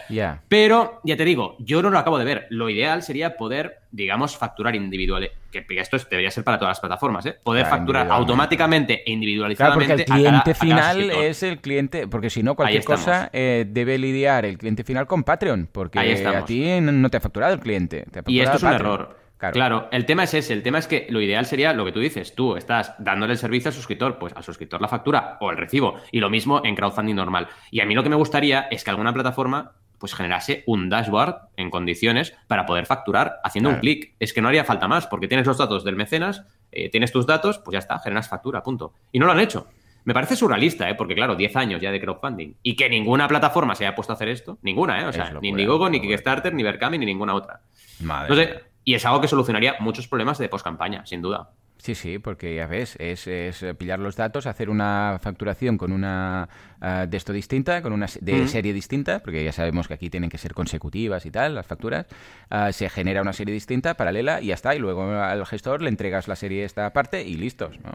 Pero, 0.49 1.01
ya 1.05 1.17
te 1.17 1.25
digo, 1.25 1.57
yo 1.61 1.83
no 1.83 1.91
lo 1.91 1.99
acabo 1.99 2.19
de 2.19 2.25
ver. 2.25 2.47
Lo 2.51 2.69
ideal 2.69 3.03
sería 3.03 3.37
poder, 3.37 3.81
digamos, 3.93 4.37
facturar 4.37 4.75
individual. 4.75 5.31
Que 5.53 5.65
esto 5.69 5.99
debería 6.11 6.31
ser 6.31 6.45
para 6.45 6.59
todas 6.59 6.73
las 6.73 6.81
plataformas, 6.81 7.27
¿eh? 7.27 7.37
Poder 7.43 7.67
facturar 7.67 8.09
automáticamente 8.11 9.03
e 9.07 9.13
individualizadamente. 9.13 10.05
porque 10.05 10.13
el 10.13 10.19
cliente 10.19 10.55
final 10.55 11.11
es 11.11 11.43
el 11.43 11.61
cliente, 11.61 12.09
porque 12.09 12.31
si 12.31 12.43
no, 12.43 12.57
cualquier 12.57 12.85
cosa 12.85 13.31
eh, 13.33 13.67
debe 13.69 13.99
lidiar 13.99 14.45
el 14.45 14.59
cliente 14.59 14.83
final 14.83 15.07
con 15.07 15.23
Patreon, 15.23 15.69
porque 15.71 15.99
a 15.99 16.45
ti 16.45 16.81
no 16.81 17.09
te 17.09 17.17
ha 17.17 17.21
facturado 17.21 17.55
el 17.55 17.61
cliente. 17.61 18.05
y 18.27 18.41
esto 18.41 18.57
es 18.57 18.63
un 18.65 18.73
error. 18.73 19.20
Claro. 19.53 19.89
el 19.91 20.05
tema 20.05 20.25
es 20.25 20.35
ese. 20.35 20.53
El 20.53 20.63
tema 20.63 20.79
es 20.79 20.87
que 20.87 21.07
lo 21.09 21.21
ideal 21.21 21.47
sería 21.47 21.73
lo 21.73 21.85
que 21.85 21.93
tú 21.93 22.01
dices. 22.01 22.35
Tú 22.35 22.57
estás 22.57 22.95
dándole 22.99 23.33
el 23.33 23.39
servicio 23.39 23.69
al 23.69 23.75
suscriptor, 23.75 24.19
pues 24.19 24.35
al 24.37 24.45
suscriptor 24.45 24.81
la 24.81 24.89
factura 24.89 25.39
o 25.41 25.51
el 25.51 25.57
recibo. 25.57 25.97
Y 26.13 26.21
lo 26.21 26.29
mismo 26.29 26.61
en 26.65 26.75
crowdfunding 26.75 27.15
normal. 27.15 27.49
Y 27.71 27.81
a 27.81 27.87
mí 27.87 27.95
lo 27.95 28.03
que 28.03 28.11
me 28.11 28.17
gustaría 28.17 28.69
es 28.71 28.85
que 28.85 28.91
alguna 28.91 29.13
plataforma 29.13 29.73
pues 29.99 30.15
generase 30.15 30.65
un 30.67 30.89
dashboard 30.89 31.51
en 31.57 31.69
condiciones 31.69 32.35
para 32.49 32.65
poder 32.65 32.87
facturar 32.87 33.39
haciendo 33.45 33.69
un 33.69 33.77
clic. 33.77 34.15
Es 34.19 34.33
que 34.33 34.41
no 34.41 34.49
haría 34.49 34.65
falta 34.65 34.89
más, 34.89 35.07
porque 35.07 35.29
tienes 35.29 35.47
los 35.47 35.59
datos 35.59 35.85
del 35.85 35.95
mecenas, 35.95 36.45
eh, 36.73 36.89
tienes 36.89 37.13
tus 37.13 37.27
datos, 37.27 37.59
pues 37.59 37.75
ya 37.75 37.81
está, 37.81 37.99
generas 37.99 38.29
factura, 38.29 38.63
punto. 38.63 38.95
Y 39.13 39.19
no 39.19 39.27
lo 39.27 39.33
han 39.33 39.41
hecho. 39.41 39.69
Me 40.05 40.15
parece 40.15 40.37
surrealista, 40.37 40.89
¿eh? 40.89 40.95
porque 40.95 41.15
claro, 41.15 41.37
10 41.37 41.55
años 41.57 41.83
ya 41.83 41.93
de 41.93 42.01
crowdfunding. 42.01 42.55
Y 42.63 42.77
que 42.77 42.89
ninguna 42.89 43.29
plataforma 43.29 43.75
se 43.75 43.85
haya 43.85 43.95
puesto 43.95 44.15
a 44.15 44.17
hacer 44.17 44.31
esto. 44.31 44.59
Ninguna, 44.63 45.03
¿eh? 45.03 45.05
O 45.05 45.13
sea, 45.13 45.35
ni 45.43 45.49
Indiegogo, 45.49 45.91
ni 45.91 46.01
Kickstarter, 46.01 46.55
ni 46.55 46.63
Berkami, 46.63 46.97
ni 46.97 47.05
ninguna 47.05 47.35
otra. 47.35 47.61
Madre 48.01 48.70
y 48.85 48.95
es 48.95 49.05
algo 49.05 49.21
que 49.21 49.29
solucionaría 49.29 49.77
muchos 49.81 50.09
problemas 50.09 50.39
de 50.39 50.49
post-campaña, 50.49 51.05
sin 51.07 51.23
duda. 51.23 51.51
Sí, 51.81 51.95
sí, 51.95 52.19
porque 52.19 52.55
ya 52.55 52.67
ves, 52.67 52.95
es, 52.99 53.27
es, 53.27 53.65
pillar 53.79 53.99
los 53.99 54.15
datos, 54.15 54.47
hacer 54.47 54.69
una 54.69 55.19
facturación 55.23 55.79
con 55.79 55.93
una 55.93 56.47
uh, 56.83 57.09
de 57.09 57.17
esto 57.17 57.33
distinta, 57.33 57.81
con 57.81 57.95
una 57.95 58.07
de 58.21 58.49
serie 58.49 58.75
distinta, 58.75 59.21
porque 59.21 59.43
ya 59.43 59.53
sabemos 59.53 59.89
que 59.89 59.95
aquí 59.95 60.11
tienen 60.11 60.29
que 60.29 60.37
ser 60.37 60.53
consecutivas 60.53 61.25
y 61.25 61.31
tal, 61.31 61.55
las 61.55 61.67
facturas. 61.67 62.07
Uh, 62.51 62.71
se 62.73 62.91
genera 62.91 63.23
una 63.23 63.33
serie 63.33 63.55
distinta, 63.55 63.95
paralela, 63.95 64.43
y 64.43 64.49
ya 64.49 64.55
está. 64.55 64.75
Y 64.75 64.79
luego 64.79 65.11
al 65.11 65.47
gestor 65.47 65.81
le 65.81 65.89
entregas 65.89 66.29
la 66.29 66.37
serie 66.37 66.67
esta 66.67 66.93
parte 66.93 67.23
y 67.23 67.37
listos, 67.37 67.81
¿no? 67.81 67.93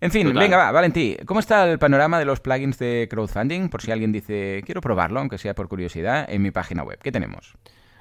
En 0.00 0.12
fin, 0.12 0.28
Total. 0.28 0.42
venga, 0.42 0.56
va, 0.58 0.70
Valentí, 0.70 1.16
¿cómo 1.24 1.40
está 1.40 1.68
el 1.68 1.78
panorama 1.80 2.20
de 2.20 2.26
los 2.26 2.38
plugins 2.38 2.78
de 2.78 3.08
crowdfunding? 3.10 3.70
Por 3.70 3.82
si 3.82 3.90
alguien 3.90 4.12
dice, 4.12 4.62
quiero 4.64 4.80
probarlo, 4.80 5.18
aunque 5.18 5.38
sea 5.38 5.54
por 5.54 5.68
curiosidad, 5.68 6.26
en 6.28 6.42
mi 6.42 6.52
página 6.52 6.84
web. 6.84 7.00
¿Qué 7.02 7.10
tenemos? 7.10 7.56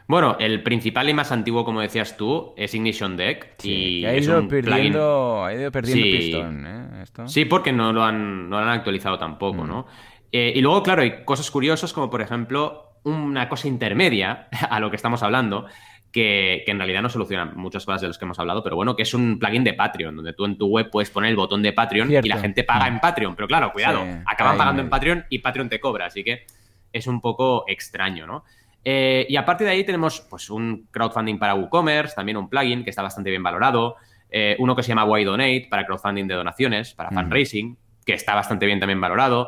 Bueno, 0.07 0.37
el 0.39 0.61
principal 0.61 1.09
y 1.09 1.13
más 1.15 1.31
antiguo, 1.31 1.65
como 1.65 1.81
decías 1.81 2.15
tú, 2.15 2.53
es 2.57 2.73
Ignition 2.75 3.17
Deck. 3.17 3.55
y 3.63 4.05
ha 4.05 4.13
es 4.13 4.25
ido 4.25 4.39
un 4.39 4.47
plugin- 4.47 4.63
perdiendo, 4.65 5.43
ha 5.45 5.53
ido 5.53 5.71
perdiendo 5.71 6.05
Sí. 6.05 6.11
pistón, 6.17 6.67
¿eh? 6.67 7.01
Esto. 7.03 7.27
Sí, 7.27 7.45
porque 7.45 7.71
no 7.73 7.91
lo 7.91 8.03
han, 8.03 8.47
no 8.49 8.59
lo 8.59 8.65
han 8.65 8.77
actualizado 8.77 9.17
tampoco, 9.17 9.63
Mm. 9.63 9.67
¿no? 9.67 9.87
Eh, 10.31 10.53
y 10.55 10.61
luego, 10.61 10.83
claro, 10.83 11.01
hay 11.01 11.23
cosas 11.25 11.49
curiosas 11.49 11.91
como, 11.91 12.09
por 12.11 12.21
ejemplo, 12.21 12.99
una 13.03 13.49
cosa 13.49 13.67
intermedia 13.67 14.47
a 14.69 14.79
lo 14.79 14.89
que 14.91 14.95
estamos 14.95 15.23
hablando, 15.23 15.65
que, 16.11 16.61
que 16.65 16.71
en 16.71 16.77
realidad 16.77 17.01
no 17.01 17.09
soluciona 17.09 17.45
muchas 17.45 17.83
cosas 17.85 18.01
de 18.01 18.07
las 18.07 18.17
que 18.17 18.25
hemos 18.25 18.37
hablado, 18.39 18.63
pero 18.63 18.75
bueno, 18.75 18.95
que 18.95 19.03
es 19.03 19.13
un 19.13 19.37
plugin 19.39 19.63
de 19.63 19.73
Patreon, 19.73 20.15
donde 20.15 20.33
tú 20.33 20.45
en 20.45 20.57
tu 20.57 20.67
web 20.67 20.89
puedes 20.91 21.09
poner 21.09 21.29
el 21.31 21.35
botón 21.35 21.61
de 21.63 21.73
Patreon 21.73 22.07
Cierto. 22.07 22.25
y 22.27 22.29
la 22.29 22.37
gente 22.37 22.63
paga 22.63 22.85
Mm. 22.89 22.93
en 22.93 22.99
Patreon. 23.01 23.35
Pero 23.35 23.47
claro, 23.47 23.73
cuidado, 23.73 24.03
Sí, 24.05 24.19
acaban 24.25 24.57
pagando 24.57 24.81
en 24.83 24.89
Patreon 24.89 25.25
y 25.29 25.39
Patreon 25.39 25.67
te 25.67 25.79
cobra, 25.79 26.05
así 26.05 26.23
que 26.23 26.45
es 26.93 27.07
un 27.07 27.19
poco 27.21 27.65
extraño, 27.67 28.25
¿no? 28.27 28.43
Eh, 28.87 29.25
y 29.27 29.35
aparte 29.35 29.63
de 29.63 29.71
ahí 29.71 29.83
tenemos 29.83 30.21
pues, 30.29 30.49
un 30.51 30.87
crowdfunding 30.91 31.39
para 31.39 31.55
WooCommerce, 31.55 32.15
también 32.15 32.37
un 32.37 32.47
plugin 32.47 32.83
que 32.83 32.91
está 32.91 33.01
bastante 33.01 33.31
bien 33.31 33.41
valorado, 33.41 33.95
eh, 34.29 34.55
uno 34.59 34.75
que 34.75 34.83
se 34.83 34.89
llama 34.89 35.05
Donate 35.05 35.67
para 35.69 35.85
crowdfunding 35.87 36.27
de 36.27 36.35
donaciones, 36.35 36.93
para 36.93 37.09
Mm. 37.09 37.15
fundraising, 37.15 37.77
que 38.05 38.13
está 38.13 38.35
bastante 38.35 38.65
bien 38.67 38.79
también 38.79 39.01
valorado. 39.01 39.47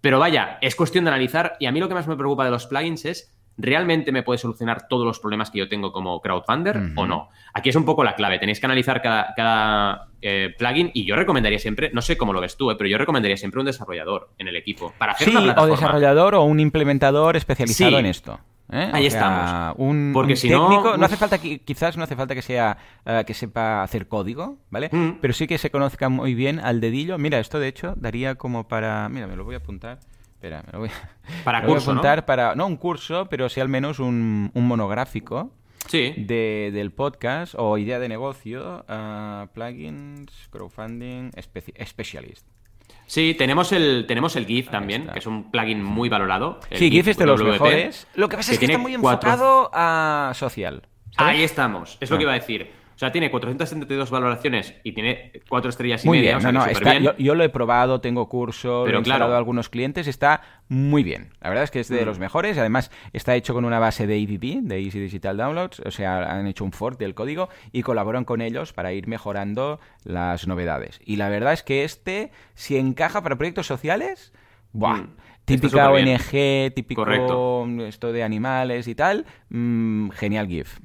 Pero 0.00 0.20
vaya, 0.20 0.58
es 0.60 0.76
cuestión 0.76 1.04
de 1.04 1.10
analizar 1.10 1.56
y 1.58 1.66
a 1.66 1.72
mí 1.72 1.80
lo 1.80 1.88
que 1.88 1.94
más 1.94 2.06
me 2.06 2.16
preocupa 2.16 2.44
de 2.44 2.50
los 2.52 2.66
plugins 2.66 3.04
es, 3.06 3.32
¿realmente 3.58 4.12
me 4.12 4.22
puede 4.22 4.38
solucionar 4.38 4.86
todos 4.86 5.04
los 5.06 5.18
problemas 5.18 5.50
que 5.50 5.58
yo 5.58 5.68
tengo 5.68 5.90
como 5.90 6.20
crowdfunder 6.20 6.92
o 6.94 7.06
no? 7.06 7.30
Aquí 7.54 7.70
es 7.70 7.76
un 7.76 7.84
poco 7.86 8.04
la 8.04 8.14
clave, 8.14 8.38
tenéis 8.38 8.60
que 8.60 8.66
analizar 8.66 9.00
cada, 9.02 9.32
cada, 9.34 10.08
eh, 10.22 10.54
plugin 10.56 10.90
y 10.94 11.06
yo 11.06 11.16
recomendaría 11.16 11.58
siempre, 11.58 11.90
no 11.92 12.02
sé 12.02 12.16
cómo 12.16 12.32
lo 12.32 12.40
ves 12.40 12.56
tú, 12.56 12.70
eh, 12.70 12.76
pero 12.76 12.88
yo 12.88 12.98
recomendaría 12.98 13.36
siempre 13.36 13.58
un 13.60 13.66
desarrollador 13.66 14.30
en 14.38 14.46
el 14.48 14.54
equipo 14.56 14.92
para 14.98 15.12
hacer 15.12 15.28
Sí, 15.30 15.34
o 15.36 15.66
desarrollador 15.66 16.34
o 16.36 16.42
un 16.44 16.60
implementador 16.60 17.36
especializado 17.36 17.90
Sí. 17.92 17.96
en 17.96 18.06
esto. 18.06 18.38
¿Eh? 18.70 18.90
Ahí 18.92 19.06
O 19.06 19.10
sea, 19.10 19.20
estamos. 19.20 19.74
Un, 19.78 20.10
Porque 20.12 20.32
un 20.32 20.36
si 20.36 20.48
no, 20.50 20.68
técnico, 20.68 20.90
no, 20.90 20.96
uf. 20.96 21.02
hace 21.04 21.16
falta 21.16 21.38
que, 21.38 21.58
quizás 21.60 21.96
no 21.96 22.04
hace 22.04 22.16
falta 22.16 22.34
que 22.34 22.42
sea 22.42 22.76
eh, 23.04 23.24
que 23.26 23.34
sepa 23.34 23.82
hacer 23.82 24.08
código, 24.08 24.58
¿vale? 24.70 24.88
Mm. 24.92 25.18
Pero 25.20 25.32
sí 25.34 25.46
que 25.46 25.58
se 25.58 25.70
conozca 25.70 26.08
muy 26.08 26.34
bien 26.34 26.58
al 26.60 26.80
dedillo. 26.80 27.18
Mira, 27.18 27.38
esto 27.38 27.58
de 27.58 27.68
hecho 27.68 27.94
daría 27.96 28.34
como 28.36 28.68
para, 28.68 29.08
mira, 29.08 29.26
me 29.26 29.36
lo 29.36 29.44
voy 29.44 29.54
a 29.54 29.58
apuntar. 29.58 29.98
Espera, 30.34 30.62
me 30.66 30.72
lo 30.72 30.78
voy 30.80 30.88
a, 30.90 31.42
Para 31.44 31.58
me 31.60 31.62
lo 31.64 31.68
voy 31.68 31.74
a 31.74 31.76
curso, 31.78 31.92
¿no? 31.94 32.00
apuntar 32.00 32.24
para 32.26 32.54
no 32.54 32.66
un 32.66 32.76
curso, 32.76 33.26
pero 33.30 33.48
sí 33.48 33.60
al 33.60 33.68
menos 33.68 33.98
un, 33.98 34.50
un 34.52 34.66
monográfico 34.66 35.50
Sí. 35.88 36.14
de, 36.16 36.70
del 36.74 36.90
podcast 36.90 37.54
o 37.56 37.78
idea 37.78 38.00
de 38.00 38.08
negocio, 38.08 38.84
ah, 38.88 39.46
plugins, 39.54 40.48
crowdfunding, 40.50 41.30
speci- 41.30 41.86
specialist. 41.86 42.44
Sí, 43.06 43.34
tenemos 43.38 43.72
el, 43.72 44.04
tenemos 44.08 44.34
el 44.36 44.46
GIF 44.46 44.68
también, 44.70 45.08
que 45.12 45.18
es 45.20 45.26
un 45.26 45.50
plugin 45.50 45.82
muy 45.82 46.08
valorado. 46.08 46.60
el 46.70 46.78
Sí, 46.78 46.90
GIF 46.90 47.08
es 47.08 47.16
de 47.16 47.26
los 47.26 47.40
WP, 47.40 47.52
mejores. 47.52 48.06
Lo 48.14 48.28
que 48.28 48.36
pasa 48.36 48.52
es 48.52 48.58
que 48.58 48.66
está 48.66 48.78
muy 48.78 48.96
cuatro- 48.96 49.30
enfocado 49.30 49.70
a 49.72 50.32
social. 50.34 50.82
¿sabes? 51.16 51.36
Ahí 51.36 51.42
estamos, 51.44 51.96
es 52.00 52.10
lo 52.10 52.16
que 52.18 52.24
iba 52.24 52.32
a 52.32 52.36
decir. 52.36 52.70
O 52.96 52.98
sea, 52.98 53.12
tiene 53.12 53.30
472 53.30 54.10
valoraciones 54.10 54.74
y 54.82 54.92
tiene 54.92 55.30
4 55.50 55.68
estrellas 55.68 56.02
y 56.02 56.08
Muy 56.08 56.16
media. 56.18 56.30
bien, 56.30 56.38
o 56.38 56.40
sea, 56.40 56.50
no, 56.52 56.60
que 56.60 56.66
no, 56.70 56.74
súper 56.74 56.82
está- 56.88 56.98
bien. 56.98 57.02
yo, 57.18 57.24
yo 57.24 57.34
lo 57.34 57.44
he 57.44 57.50
probado, 57.50 58.00
tengo 58.00 58.26
curso, 58.28 58.78
lo 58.80 58.84
Pero 58.86 58.96
he 58.96 59.00
instalado 59.00 59.24
claro. 59.26 59.34
a 59.34 59.38
algunos 59.38 59.68
clientes, 59.68 60.06
está 60.06 60.40
muy 60.68 61.02
bien. 61.02 61.28
La 61.42 61.50
verdad 61.50 61.64
es 61.64 61.70
que 61.70 61.80
es 61.80 61.88
de 61.88 62.00
Mm. 62.02 62.06
los 62.06 62.18
mejores, 62.18 62.56
además 62.56 62.90
está 63.12 63.34
hecho 63.34 63.52
con 63.52 63.66
una 63.66 63.78
base 63.78 64.06
de 64.06 64.16
EDD, 64.16 64.62
de 64.62 64.80
Easy 64.80 64.98
Digital 64.98 65.36
Downloads, 65.36 65.80
o 65.80 65.90
sea, 65.90 66.20
han 66.38 66.46
hecho 66.46 66.64
un 66.64 66.72
fork 66.72 66.98
del 66.98 67.14
código 67.14 67.50
y 67.70 67.82
colaboran 67.82 68.24
con 68.24 68.40
ellos 68.40 68.72
para 68.72 68.94
ir 68.94 69.08
mejorando 69.08 69.78
las 70.02 70.46
novedades. 70.48 70.98
Y 71.04 71.16
la 71.16 71.28
verdad 71.28 71.52
es 71.52 71.62
que 71.62 71.84
este, 71.84 72.30
si 72.54 72.78
encaja 72.78 73.22
para 73.22 73.36
proyectos 73.36 73.66
sociales, 73.66 74.32
¡buah! 74.72 75.02
Mm, 75.02 75.16
Típica. 75.44 75.90
ONG, 75.92 76.72
típico 76.74 77.02
Correcto. 77.04 77.66
esto 77.86 78.10
de 78.10 78.24
animales 78.24 78.88
y 78.88 78.94
tal, 78.96 79.26
mm, 79.50 80.08
genial 80.10 80.48
GIF. 80.48 80.78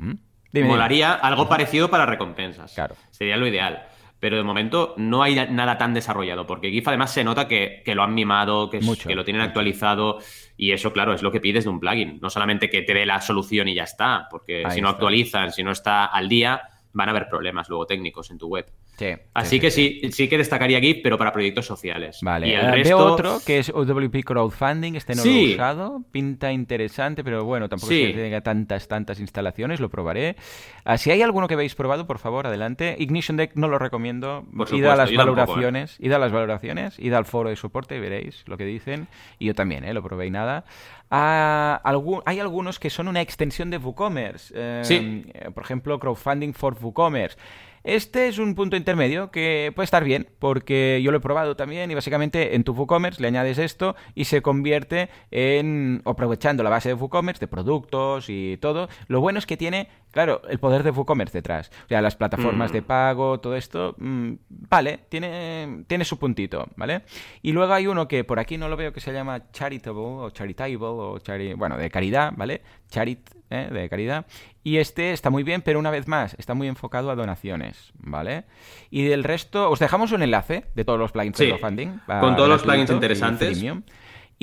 Dime, 0.52 0.66
dime. 0.66 0.68
Molaría 0.70 1.14
algo 1.14 1.48
parecido 1.48 1.90
para 1.90 2.06
recompensas. 2.06 2.74
Claro. 2.74 2.96
Sería 3.10 3.38
lo 3.38 3.48
ideal. 3.48 3.88
Pero 4.20 4.38
de 4.38 4.44
momento 4.44 4.94
no 4.98 5.24
hay 5.24 5.34
nada 5.50 5.80
tan 5.80 5.96
desarrollado, 5.96 6.46
porque 6.46 6.70
GIF 6.70 6.88
además 6.88 7.12
se 7.12 7.24
nota 7.24 7.48
que, 7.48 7.82
que 7.84 7.96
lo 7.96 8.04
han 8.04 8.14
mimado, 8.14 8.70
que, 8.70 8.80
Mucho, 8.80 9.10
que 9.10 9.16
lo 9.16 9.26
tienen 9.26 9.42
actualizado, 9.42 10.20
y 10.56 10.74
eso, 10.74 10.94
claro, 10.94 11.14
es 11.14 11.24
lo 11.24 11.32
que 11.32 11.40
pides 11.40 11.64
de 11.64 11.72
un 11.72 11.80
plugin. 11.80 12.20
No 12.22 12.30
solamente 12.30 12.70
que 12.70 12.84
te 12.84 12.94
dé 12.94 13.04
la 13.08 13.20
solución 13.20 13.68
y 13.68 13.74
ya 13.74 13.84
está, 13.84 14.28
porque 14.30 14.64
Ahí 14.64 14.76
si 14.76 14.82
no 14.82 14.90
está. 14.90 14.98
actualizan, 14.98 15.52
si 15.52 15.64
no 15.64 15.72
está 15.72 16.06
al 16.06 16.30
día, 16.30 16.62
van 16.94 17.08
a 17.08 17.12
haber 17.12 17.28
problemas 17.30 17.70
luego 17.70 17.86
técnicos 17.86 18.32
en 18.32 18.38
tu 18.38 18.48
web. 18.48 18.66
Sí, 18.98 19.08
Así 19.34 19.56
sí, 19.56 19.60
que 19.60 19.72
sí. 19.72 20.00
sí, 20.04 20.12
sí 20.12 20.28
que 20.28 20.38
destacaría 20.38 20.80
GIF, 20.80 21.00
pero 21.02 21.18
para 21.18 21.32
proyectos 21.32 21.66
sociales. 21.66 22.20
Vale, 22.22 22.48
Y 22.48 22.54
el 22.54 22.66
eh, 22.66 22.72
resto... 22.72 22.98
veo 22.98 23.14
otro 23.14 23.38
que 23.46 23.60
es 23.60 23.70
OWP 23.70 24.24
Crowdfunding, 24.24 24.96
este 24.96 25.16
no 25.16 25.24
lo 25.24 25.32
he 25.32 25.54
usado, 25.54 26.04
pinta 26.12 26.52
interesante, 26.52 27.24
pero 27.24 27.44
bueno, 27.46 27.70
tampoco 27.70 27.94
es 27.94 28.14
que 28.14 28.22
tenga 28.22 28.42
tantas, 28.42 28.88
tantas 28.88 29.20
instalaciones, 29.20 29.80
lo 29.80 29.90
probaré. 29.90 30.36
Ah, 30.84 30.98
si 30.98 31.12
hay 31.12 31.22
alguno 31.22 31.48
que 31.48 31.54
habéis 31.54 31.76
probado, 31.76 32.06
por 32.06 32.20
favor, 32.20 32.48
adelante. 32.48 32.96
Ignition 33.00 33.38
Deck 33.38 33.52
no 33.56 33.68
lo 33.68 33.80
recomiendo, 33.80 34.44
Por 34.56 34.68
id 34.74 34.86
a 34.86 34.92
supuesto, 34.92 34.96
las 34.98 35.12
¿eh? 35.12 35.18
valoraciones, 35.18 35.96
id 36.00 36.12
a 36.12 36.20
las 36.20 36.32
valoraciones, 36.32 37.00
id 37.00 37.14
al 37.14 37.26
foro 37.26 37.50
de 37.50 37.56
soporte 37.56 37.96
y 37.96 38.00
veréis 38.00 38.44
lo 38.48 38.58
que 38.58 38.66
dicen, 38.66 39.08
y 39.40 39.48
yo 39.48 39.56
también, 39.56 39.84
¿eh? 39.84 39.94
lo 39.94 40.04
probé 40.04 40.28
y 40.28 40.32
nada. 40.32 40.66
Ah, 41.12 41.80
algún- 41.84 42.22
hay 42.26 42.40
algunos 42.40 42.80
que 42.80 42.90
son 42.90 43.08
una 43.10 43.20
extensión 43.22 43.70
de 43.70 43.78
WooCommerce, 43.78 44.54
eh, 44.56 44.82
Sí. 44.86 45.26
eh, 45.34 45.52
por 45.54 45.64
ejemplo, 45.64 46.00
Crowdfunding 46.00 46.54
for 46.54 46.76
WooCommerce. 46.82 47.38
Este 47.84 48.28
es 48.28 48.38
un 48.38 48.54
punto 48.56 48.76
intermedio 48.76 49.32
que 49.32 49.72
puede 49.76 49.86
estar 49.86 50.04
bien, 50.04 50.28
porque 50.40 51.02
yo 51.04 51.12
lo 51.12 51.18
he 51.18 51.22
probado 51.22 51.56
también 51.56 51.90
y 51.90 51.96
básicamente 51.96 52.56
en 52.56 52.64
tu 52.64 52.74
WooCommerce 52.74 53.22
le 53.22 53.28
añades 53.28 53.58
esto 53.58 53.96
y 54.14 54.26
se 54.26 54.42
convierte 54.42 55.10
en, 55.32 56.02
aprovechando 56.06 56.64
la 56.64 56.70
base 56.70 56.90
de 56.90 56.94
WooCommerce, 56.96 57.40
de 57.40 57.48
productos 57.48 58.26
y 58.30 58.58
todo. 58.58 58.88
Lo 59.08 59.20
bueno 59.22 59.40
es 59.40 59.46
que 59.46 59.58
tiene, 59.58 59.88
claro, 60.12 60.42
el 60.50 60.60
poder 60.60 60.84
de 60.84 60.92
WooCommerce 60.92 61.38
detrás. 61.38 61.72
O 61.86 61.88
sea, 61.88 62.02
las 62.02 62.16
plataformas 62.16 62.72
Mm. 62.72 62.74
de 62.74 62.82
pago, 62.84 63.40
todo 63.40 63.56
esto, 63.56 63.96
mm, 63.98 64.34
vale, 64.50 65.00
tiene, 65.10 65.84
tiene 65.88 66.06
su 66.06 66.20
puntito, 66.20 66.68
¿vale? 66.76 67.02
Y 67.42 67.52
luego 67.52 67.74
hay 67.74 67.88
uno 67.88 68.08
que 68.08 68.24
por 68.24 68.40
aquí 68.40 68.58
no 68.58 68.70
lo 68.70 68.78
veo 68.78 68.94
que 68.94 69.00
se 69.02 69.12
llama 69.12 69.52
Charitable 69.52 70.02
o 70.02 70.30
Charitable 70.30 70.78
o 70.82 71.18
chari- 71.20 71.56
bueno, 71.58 71.78
de 71.78 71.90
caridad, 71.90 72.34
¿vale? 72.36 72.62
Charit, 72.90 73.30
¿eh? 73.50 73.70
de 73.72 73.90
caridad. 73.90 74.26
Y 74.64 74.78
este 74.78 75.12
está 75.12 75.30
muy 75.32 75.44
bien, 75.44 75.62
pero 75.64 75.80
una 75.80 75.90
vez 75.90 76.08
más, 76.08 76.36
está 76.38 76.54
muy 76.54 76.68
enfocado 76.68 77.10
a 77.10 77.16
donaciones, 77.16 77.92
¿vale? 77.98 78.44
Y 78.92 79.04
del 79.04 79.24
resto, 79.24 79.70
os 79.72 79.80
dejamos 79.80 80.12
un 80.12 80.22
enlace 80.22 80.66
de 80.76 80.86
todos 80.86 81.00
los 81.00 81.12
plugins 81.12 81.38
Sí, 81.38 81.46
de 81.46 81.52
crowdfunding. 81.58 81.90
con 82.20 82.36
todos 82.36 82.50
los 82.50 82.62
plugins 82.62 82.92
interesantes. 82.92 83.64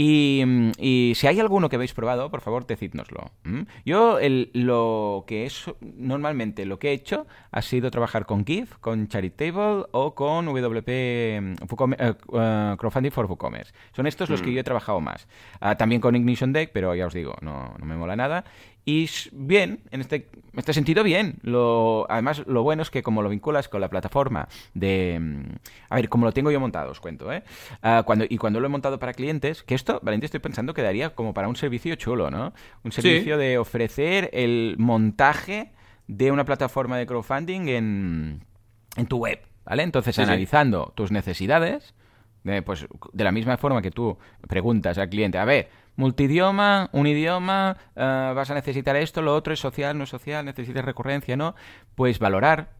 Y, 0.00 0.44
y 0.78 1.14
si 1.16 1.26
hay 1.26 1.40
alguno 1.40 1.68
que 1.68 1.74
habéis 1.74 1.92
probado, 1.92 2.30
por 2.30 2.40
favor, 2.40 2.64
decídnoslo. 2.68 3.32
Yo 3.84 4.20
el- 4.20 4.50
lo 4.52 5.24
que 5.26 5.44
es 5.44 5.64
normalmente 5.80 6.66
lo 6.66 6.78
que 6.78 6.90
he 6.90 6.92
hecho 6.92 7.26
ha 7.50 7.62
sido 7.62 7.90
trabajar 7.90 8.24
con 8.24 8.46
GIF, 8.46 8.76
con 8.78 9.08
Charitable 9.08 9.86
o 9.90 10.14
con 10.14 10.46
WP 10.46 11.40
mm, 11.40 11.52
WooCom- 11.66 11.96
eh, 11.98 12.14
eh, 12.32 12.76
Crowdfunding 12.78 13.10
for 13.10 13.26
WooCommerce. 13.26 13.72
Son 13.92 14.06
estos 14.06 14.30
los 14.30 14.40
que 14.40 14.50
Mm. 14.50 14.54
yo 14.54 14.60
he 14.60 14.64
trabajado 14.64 15.00
más. 15.00 15.26
Ah, 15.60 15.76
también 15.76 16.00
con 16.00 16.14
Ignition 16.14 16.52
Deck, 16.52 16.70
pero 16.72 16.94
ya 16.94 17.06
os 17.06 17.14
digo, 17.14 17.34
no, 17.40 17.74
no 17.80 17.84
me 17.84 17.96
mola 17.96 18.14
nada. 18.14 18.44
Y 18.90 19.06
bien, 19.32 19.80
en 19.90 20.00
este, 20.00 20.16
en 20.50 20.58
este 20.58 20.72
sentido, 20.72 21.02
bien. 21.04 21.34
Lo, 21.42 22.06
además, 22.08 22.42
lo 22.46 22.62
bueno 22.62 22.80
es 22.80 22.88
que 22.90 23.02
como 23.02 23.20
lo 23.20 23.28
vinculas 23.28 23.68
con 23.68 23.82
la 23.82 23.90
plataforma 23.90 24.48
de... 24.72 25.18
mm, 25.20 25.42
A 25.90 25.96
ver, 25.96 26.08
como 26.08 26.24
lo 26.24 26.32
tengo 26.32 26.50
yo 26.50 26.58
montado, 26.58 26.90
os 26.92 26.98
cuento, 26.98 27.30
¿eh? 27.30 27.42
Ah, 27.82 28.02
cuando, 28.06 28.24
y 28.26 28.38
cuando 28.38 28.60
lo 28.60 28.66
he 28.66 28.70
montado 28.70 28.98
para 28.98 29.12
clientes, 29.12 29.62
que 29.62 29.74
esto, 29.74 30.00
Valentín, 30.02 30.24
estoy 30.24 30.40
pensando 30.40 30.72
que 30.72 30.80
daría 30.80 31.10
como 31.10 31.34
para 31.34 31.48
un 31.48 31.56
servicio 31.56 31.96
chulo, 31.96 32.30
¿no? 32.30 32.54
Un 32.82 32.90
Sí. 32.92 33.02
servicio 33.02 33.36
de 33.36 33.58
ofrecer 33.58 34.30
el 34.32 34.76
montaje 34.78 35.72
de 36.06 36.32
una 36.32 36.46
plataforma 36.46 36.96
de 36.96 37.04
crowdfunding 37.04 37.68
en, 37.68 38.44
en 38.96 39.06
tu 39.06 39.18
web, 39.18 39.38
¿vale? 39.66 39.82
Entonces, 39.82 40.14
Sí, 40.16 40.22
sí. 40.22 40.26
analizando 40.26 40.94
tus 40.96 41.10
necesidades, 41.12 41.94
de, 42.44 42.62
pues 42.62 42.86
de 43.12 43.24
la 43.24 43.32
misma 43.32 43.56
forma 43.56 43.82
que 43.82 43.90
tú 43.90 44.18
preguntas 44.46 44.98
al 44.98 45.08
cliente, 45.08 45.38
a 45.38 45.44
ver, 45.44 45.68
multidioma, 45.96 46.88
un 46.92 47.06
idioma, 47.06 47.76
eh, 47.96 48.32
vas 48.34 48.50
a 48.50 48.54
necesitar 48.54 48.96
esto, 48.96 49.20
lo 49.22 49.34
otro 49.34 49.52
es 49.52 49.60
social, 49.60 49.98
no 49.98 50.04
es 50.04 50.10
social, 50.10 50.44
necesitas 50.44 50.84
recurrencia, 50.84 51.36
¿no? 51.36 51.54
Pues 51.94 52.18
valorar 52.18 52.70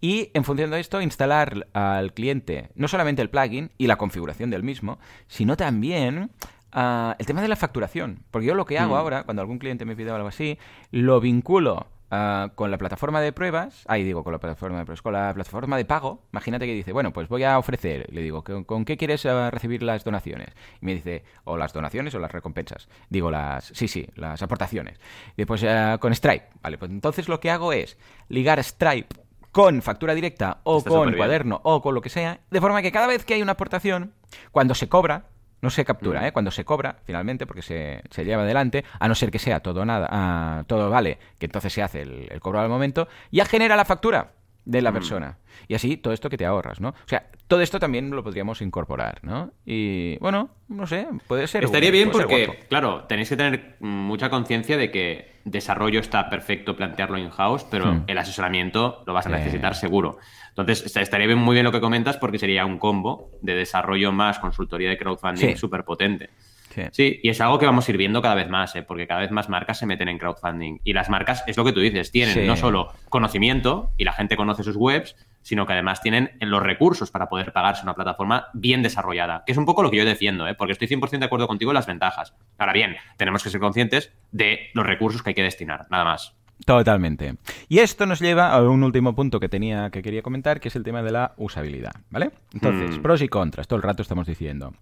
y 0.00 0.30
en 0.34 0.44
función 0.44 0.70
de 0.70 0.80
esto 0.80 1.00
instalar 1.00 1.68
al 1.72 2.12
cliente 2.12 2.70
no 2.74 2.86
solamente 2.86 3.22
el 3.22 3.30
plugin 3.30 3.70
y 3.78 3.86
la 3.86 3.96
configuración 3.96 4.50
del 4.50 4.62
mismo, 4.62 4.98
sino 5.26 5.56
también 5.56 6.30
ah, 6.72 7.16
el 7.18 7.24
tema 7.24 7.40
de 7.40 7.48
la 7.48 7.56
facturación. 7.56 8.20
Porque 8.30 8.46
yo 8.46 8.54
lo 8.54 8.66
que 8.66 8.78
hago 8.78 8.94
Mm. 8.94 8.98
ahora, 8.98 9.22
cuando 9.24 9.40
algún 9.40 9.58
cliente 9.58 9.86
me 9.86 9.96
pide 9.96 10.10
algo 10.10 10.28
así, 10.28 10.58
lo 10.90 11.20
vinculo 11.20 11.86
ah, 12.10 12.50
con 12.54 12.70
la 12.70 12.78
plataforma 12.78 13.20
de 13.20 13.32
pruebas, 13.32 13.84
ahí 13.86 14.04
digo, 14.04 14.24
con 14.24 14.32
la 14.32 14.38
plataforma 14.38 14.78
de 14.78 14.84
pruebas, 14.84 15.02
con 15.02 15.12
la 15.12 15.34
plataforma 15.34 15.76
de 15.76 15.84
pago, 15.84 16.22
imagínate 16.32 16.66
que 16.66 16.74
dice, 16.74 16.92
bueno, 16.92 17.12
pues 17.12 17.28
voy 17.28 17.44
a 17.44 17.58
ofrecer, 17.58 18.06
le 18.12 18.22
digo, 18.22 18.42
¿con, 18.44 18.64
con 18.64 18.84
qué 18.84 18.96
quieres 18.96 19.24
ah, 19.26 19.50
recibir 19.50 19.82
las 19.82 20.04
donaciones? 20.04 20.48
Y 20.80 20.86
me 20.86 20.94
dice, 20.94 21.24
o 21.44 21.56
las 21.56 21.72
donaciones 21.72 22.14
o 22.14 22.18
las 22.18 22.32
recompensas. 22.32 22.88
Digo, 23.08 23.30
las, 23.30 23.64
sí, 23.74 23.88
sí, 23.88 24.08
las 24.14 24.42
aportaciones. 24.42 24.98
Y 25.36 25.44
después 25.44 25.64
con 26.00 26.14
Stripe, 26.14 26.46
vale, 26.62 26.78
pues 26.78 26.90
entonces 26.90 27.28
lo 27.28 27.40
que 27.40 27.50
hago 27.50 27.72
es 27.72 27.98
ligar 28.28 28.62
Stripe 28.62 29.26
con 29.56 29.80
factura 29.80 30.14
directa 30.14 30.60
o 30.64 30.78
Está 30.78 30.90
con 30.90 31.14
cuaderno 31.14 31.62
o 31.64 31.80
con 31.80 31.94
lo 31.94 32.02
que 32.02 32.10
sea, 32.10 32.40
de 32.50 32.60
forma 32.60 32.82
que 32.82 32.92
cada 32.92 33.06
vez 33.06 33.24
que 33.24 33.32
hay 33.32 33.40
una 33.40 33.52
aportación, 33.52 34.12
cuando 34.52 34.74
se 34.74 34.88
cobra, 34.90 35.30
no 35.62 35.70
se 35.70 35.84
captura, 35.84 36.20
Mm. 36.20 36.24
¿eh? 36.26 36.32
cuando 36.32 36.50
se 36.50 36.64
cobra, 36.64 36.96
finalmente, 37.04 37.46
porque 37.46 37.62
se, 37.62 38.02
se 38.10 38.24
lleva 38.24 38.42
adelante, 38.42 38.84
a 39.00 39.08
no 39.08 39.14
ser 39.14 39.30
que 39.30 39.38
sea 39.38 39.60
todo 39.60 39.84
nada, 39.84 40.06
ah, 40.10 40.64
todo 40.66 40.90
vale, 40.90 41.18
que 41.38 41.46
entonces 41.46 41.72
se 41.72 41.82
hace 41.82 42.02
el, 42.02 42.28
el 42.30 42.40
cobro 42.40 42.60
al 42.60 42.68
momento, 42.68 43.08
ya 43.30 43.44
genera 43.46 43.74
la 43.76 43.84
factura 43.84 44.32
de 44.64 44.80
Mm. 44.80 44.84
la 44.84 44.92
persona. 44.92 45.38
Y 45.68 45.74
así 45.74 45.96
todo 45.96 46.12
esto 46.12 46.28
que 46.28 46.36
te 46.36 46.44
ahorras, 46.44 46.80
¿no? 46.80 46.88
O 46.90 46.94
sea, 47.08 47.26
todo 47.46 47.60
esto 47.62 47.78
también 47.78 48.10
lo 48.10 48.22
podríamos 48.22 48.60
incorporar, 48.60 49.20
¿no? 49.22 49.52
Y 49.64 50.18
bueno, 50.18 50.50
no 50.68 50.86
sé, 50.86 51.06
puede 51.28 51.46
ser. 51.46 51.64
Estaría 51.64 51.90
bien 51.92 52.10
porque, 52.10 52.66
claro, 52.68 53.04
tenéis 53.04 53.28
que 53.30 53.36
tener 53.36 53.76
mucha 53.80 54.28
conciencia 54.28 54.76
de 54.76 54.90
que 54.90 55.36
desarrollo 55.44 56.00
está 56.00 56.28
perfecto 56.28 56.76
plantearlo 56.76 57.16
in-house, 57.16 57.64
pero 57.70 57.86
Hmm. 57.92 58.04
el 58.08 58.18
asesoramiento 58.18 59.02
lo 59.06 59.12
vas 59.14 59.26
a 59.26 59.30
Eh. 59.30 59.38
necesitar 59.38 59.74
seguro. 59.76 60.18
Entonces, 60.58 60.86
est- 60.86 60.96
estaría 60.96 61.26
bien, 61.26 61.38
muy 61.38 61.54
bien 61.54 61.64
lo 61.64 61.72
que 61.72 61.80
comentas 61.80 62.16
porque 62.16 62.38
sería 62.38 62.64
un 62.64 62.78
combo 62.78 63.30
de 63.42 63.54
desarrollo 63.54 64.10
más 64.12 64.38
consultoría 64.38 64.88
de 64.88 64.96
crowdfunding 64.96 65.48
Sí. 65.52 65.56
súper 65.56 65.84
potente. 65.84 66.30
Sí. 66.74 66.82
Sí, 66.92 67.20
y 67.22 67.30
es 67.30 67.40
algo 67.40 67.58
que 67.58 67.64
vamos 67.64 67.88
a 67.88 67.90
ir 67.90 67.96
viendo 67.96 68.20
cada 68.20 68.34
vez 68.34 68.48
más, 68.50 68.74
¿eh? 68.76 68.82
porque 68.82 69.06
cada 69.06 69.20
vez 69.20 69.30
más 69.30 69.48
marcas 69.48 69.78
se 69.78 69.86
meten 69.86 70.08
en 70.08 70.18
crowdfunding. 70.18 70.80
Y 70.84 70.92
las 70.92 71.08
marcas, 71.08 71.42
es 71.46 71.56
lo 71.56 71.64
que 71.64 71.72
tú 71.72 71.80
dices, 71.80 72.10
tienen 72.10 72.34
Sí. 72.34 72.40
no 72.46 72.54
solo 72.56 72.92
conocimiento 73.08 73.90
y 73.96 74.04
la 74.04 74.12
gente 74.12 74.36
conoce 74.36 74.62
sus 74.62 74.76
webs, 74.76 75.16
sino 75.42 75.66
que 75.66 75.72
además 75.74 76.00
tienen 76.02 76.32
los 76.40 76.62
recursos 76.62 77.10
para 77.10 77.28
poder 77.28 77.52
pagarse 77.52 77.82
una 77.82 77.94
plataforma 77.94 78.48
bien 78.52 78.82
desarrollada, 78.82 79.42
que 79.46 79.52
es 79.52 79.58
un 79.58 79.64
poco 79.64 79.82
lo 79.82 79.90
que 79.90 79.96
yo 79.98 80.04
defiendo, 80.04 80.46
¿eh? 80.48 80.54
porque 80.54 80.72
estoy 80.72 80.86
100% 80.88 81.18
de 81.20 81.26
acuerdo 81.26 81.46
contigo 81.46 81.70
en 81.70 81.76
las 81.76 81.86
ventajas. 81.86 82.34
Ahora 82.58 82.72
bien, 82.72 82.96
tenemos 83.16 83.42
que 83.42 83.50
ser 83.50 83.60
conscientes 83.60 84.12
de 84.32 84.68
los 84.74 84.84
recursos 84.84 85.22
que 85.22 85.30
hay 85.30 85.34
que 85.34 85.42
destinar, 85.42 85.86
nada 85.90 86.04
más. 86.04 86.34
Totalmente. 86.64 87.36
Y 87.68 87.78
esto 87.78 88.06
nos 88.06 88.20
lleva 88.20 88.52
a 88.52 88.62
un 88.62 88.82
último 88.82 89.14
punto 89.14 89.38
que 89.40 89.48
tenía 89.48 89.90
que 89.90 90.02
quería 90.02 90.22
comentar, 90.22 90.58
que 90.60 90.68
es 90.68 90.76
el 90.76 90.82
tema 90.82 91.02
de 91.02 91.12
la 91.12 91.34
usabilidad, 91.36 91.92
¿vale? 92.10 92.30
Entonces, 92.54 92.98
Mm. 92.98 93.02
pros 93.02 93.22
y 93.22 93.28
contras, 93.28 93.68
todo 93.68 93.76
el 93.76 93.82
rato 93.82 94.02
estamos 94.02 94.26
diciendo. 94.26 94.72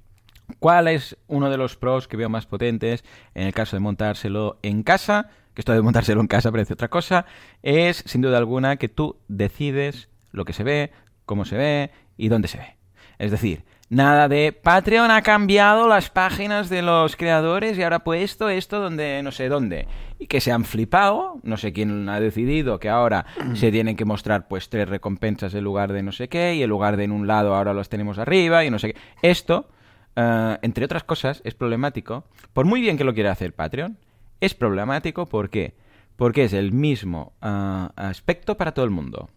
¿Cuál 0.61 0.89
es 0.89 1.17
uno 1.27 1.51
de 1.51 1.57
los 1.57 1.77
pros 1.77 2.07
que 2.07 2.17
veo 2.17 2.29
más 2.29 2.47
potentes 2.47 3.05
en 3.35 3.47
el 3.47 3.55
caso 3.55 3.77
de 3.77 3.81
montárselo 3.81 4.59
en 4.63 4.83
casa? 4.83 5.31
Que 5.55 5.63
esto 5.63 5.73
de 5.73 5.83
montárselo 5.83 6.21
en 6.21 6.27
casa 6.27 6.51
parece 6.53 6.75
otra 6.75 6.89
cosa. 6.89 7.27
Es, 7.63 8.03
sin 8.07 8.21
duda 8.21 8.39
alguna, 8.39 8.77
que 8.77 8.89
tú 8.89 9.17
decides 9.29 10.09
lo 10.33 10.45
que 10.45 10.53
se 10.53 10.63
ve, 10.65 10.91
cómo 11.27 11.45
se 11.45 11.57
ve 11.57 11.91
y 12.17 12.29
dónde 12.29 12.49
se 12.49 12.59
ve. 12.59 12.77
Es 13.19 13.31
decir, 13.31 13.65
nada 13.95 14.29
de 14.29 14.53
Patreon 14.53 15.11
ha 15.11 15.23
cambiado 15.23 15.89
las 15.89 16.11
páginas 16.11 16.69
de 16.69 16.83
los 16.83 17.17
creadores 17.17 17.79
y 17.79 17.83
ahora 17.83 17.97
ha 17.97 18.05
puesto 18.05 18.49
esto 18.49 18.81
donde 18.81 19.23
no 19.23 19.31
sé 19.31 19.49
dónde. 19.49 19.87
Y 20.19 20.27
que 20.27 20.41
se 20.41 20.53
han 20.53 20.65
flipado, 20.65 21.41
no 21.43 21.57
sé 21.57 21.73
quién 21.73 22.09
ha 22.09 22.21
decidido 22.21 22.79
que 22.81 22.89
ahora 22.89 23.27
se 23.55 23.71
tienen 23.71 23.97
que 23.97 24.05
mostrar 24.05 24.49
pues 24.49 24.69
tres 24.69 24.89
recompensas 24.89 25.55
en 25.55 25.65
lugar 25.65 25.93
de 25.93 26.03
no 26.03 26.13
sé 26.13 26.29
qué 26.29 26.55
y 26.57 26.63
en 26.63 26.71
lugar 26.71 26.97
de 26.97 27.05
en 27.05 27.13
un 27.13 27.27
lado 27.27 27.55
ahora 27.55 27.73
los 27.73 27.89
tenemos 27.89 28.19
arriba 28.19 28.65
y 28.65 28.71
no 28.71 28.79
sé 28.79 28.93
qué. 28.93 29.01
Esto, 29.23 29.69
eh, 30.17 30.59
entre 30.63 30.85
otras 30.85 31.05
cosas, 31.05 31.41
es 31.45 31.55
problemático. 31.55 32.25
Por 32.53 32.67
muy 32.67 32.81
bien 32.81 32.99
que 32.99 33.05
lo 33.05 33.15
quiera 33.15 33.33
hacer 33.33 33.55
Patreon, 33.55 33.99
es 34.41 34.55
problemático 34.55 35.27
¿por 35.27 35.51
qué? 35.51 35.77
Porque 36.17 36.45
es 36.45 36.53
el 36.53 36.73
mismo 36.73 37.33
ah, 37.41 37.93
aspecto 37.97 38.57
para 38.57 38.73
todo 38.73 38.85
el 38.85 38.91
mundo. 38.91 39.31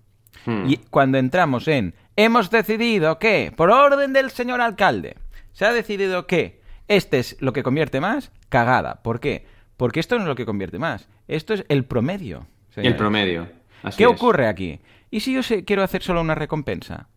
Hmm. 0.45 0.65
Y 0.67 0.77
cuando 0.89 1.17
entramos 1.17 1.67
en 1.67 1.93
hemos 2.15 2.49
decidido 2.49 3.19
que, 3.19 3.51
por 3.55 3.69
orden 3.71 4.13
del 4.13 4.31
señor 4.31 4.61
alcalde, 4.61 5.15
se 5.53 5.65
ha 5.65 5.73
decidido 5.73 6.27
que 6.27 6.61
este 6.87 7.19
es 7.19 7.37
lo 7.41 7.53
que 7.53 7.63
convierte 7.63 7.99
más, 7.99 8.31
cagada. 8.49 9.01
¿Por 9.03 9.19
qué? 9.19 9.45
Porque 9.75 9.99
esto 9.99 10.15
no 10.15 10.21
es 10.23 10.27
lo 10.27 10.35
que 10.35 10.45
convierte 10.45 10.79
más. 10.79 11.07
Esto 11.27 11.53
es 11.53 11.65
el 11.69 11.85
promedio. 11.85 12.47
el 12.75 12.95
promedio. 12.95 13.47
Así 13.83 13.97
¿Qué 13.97 14.03
es. 14.05 14.09
ocurre 14.09 14.47
aquí? 14.47 14.79
¿Y 15.11 15.19
si 15.21 15.33
yo 15.33 15.43
sé- 15.43 15.63
quiero 15.65 15.83
hacer 15.83 16.01
solo 16.03 16.21
una 16.21 16.35
recompensa? 16.35 17.07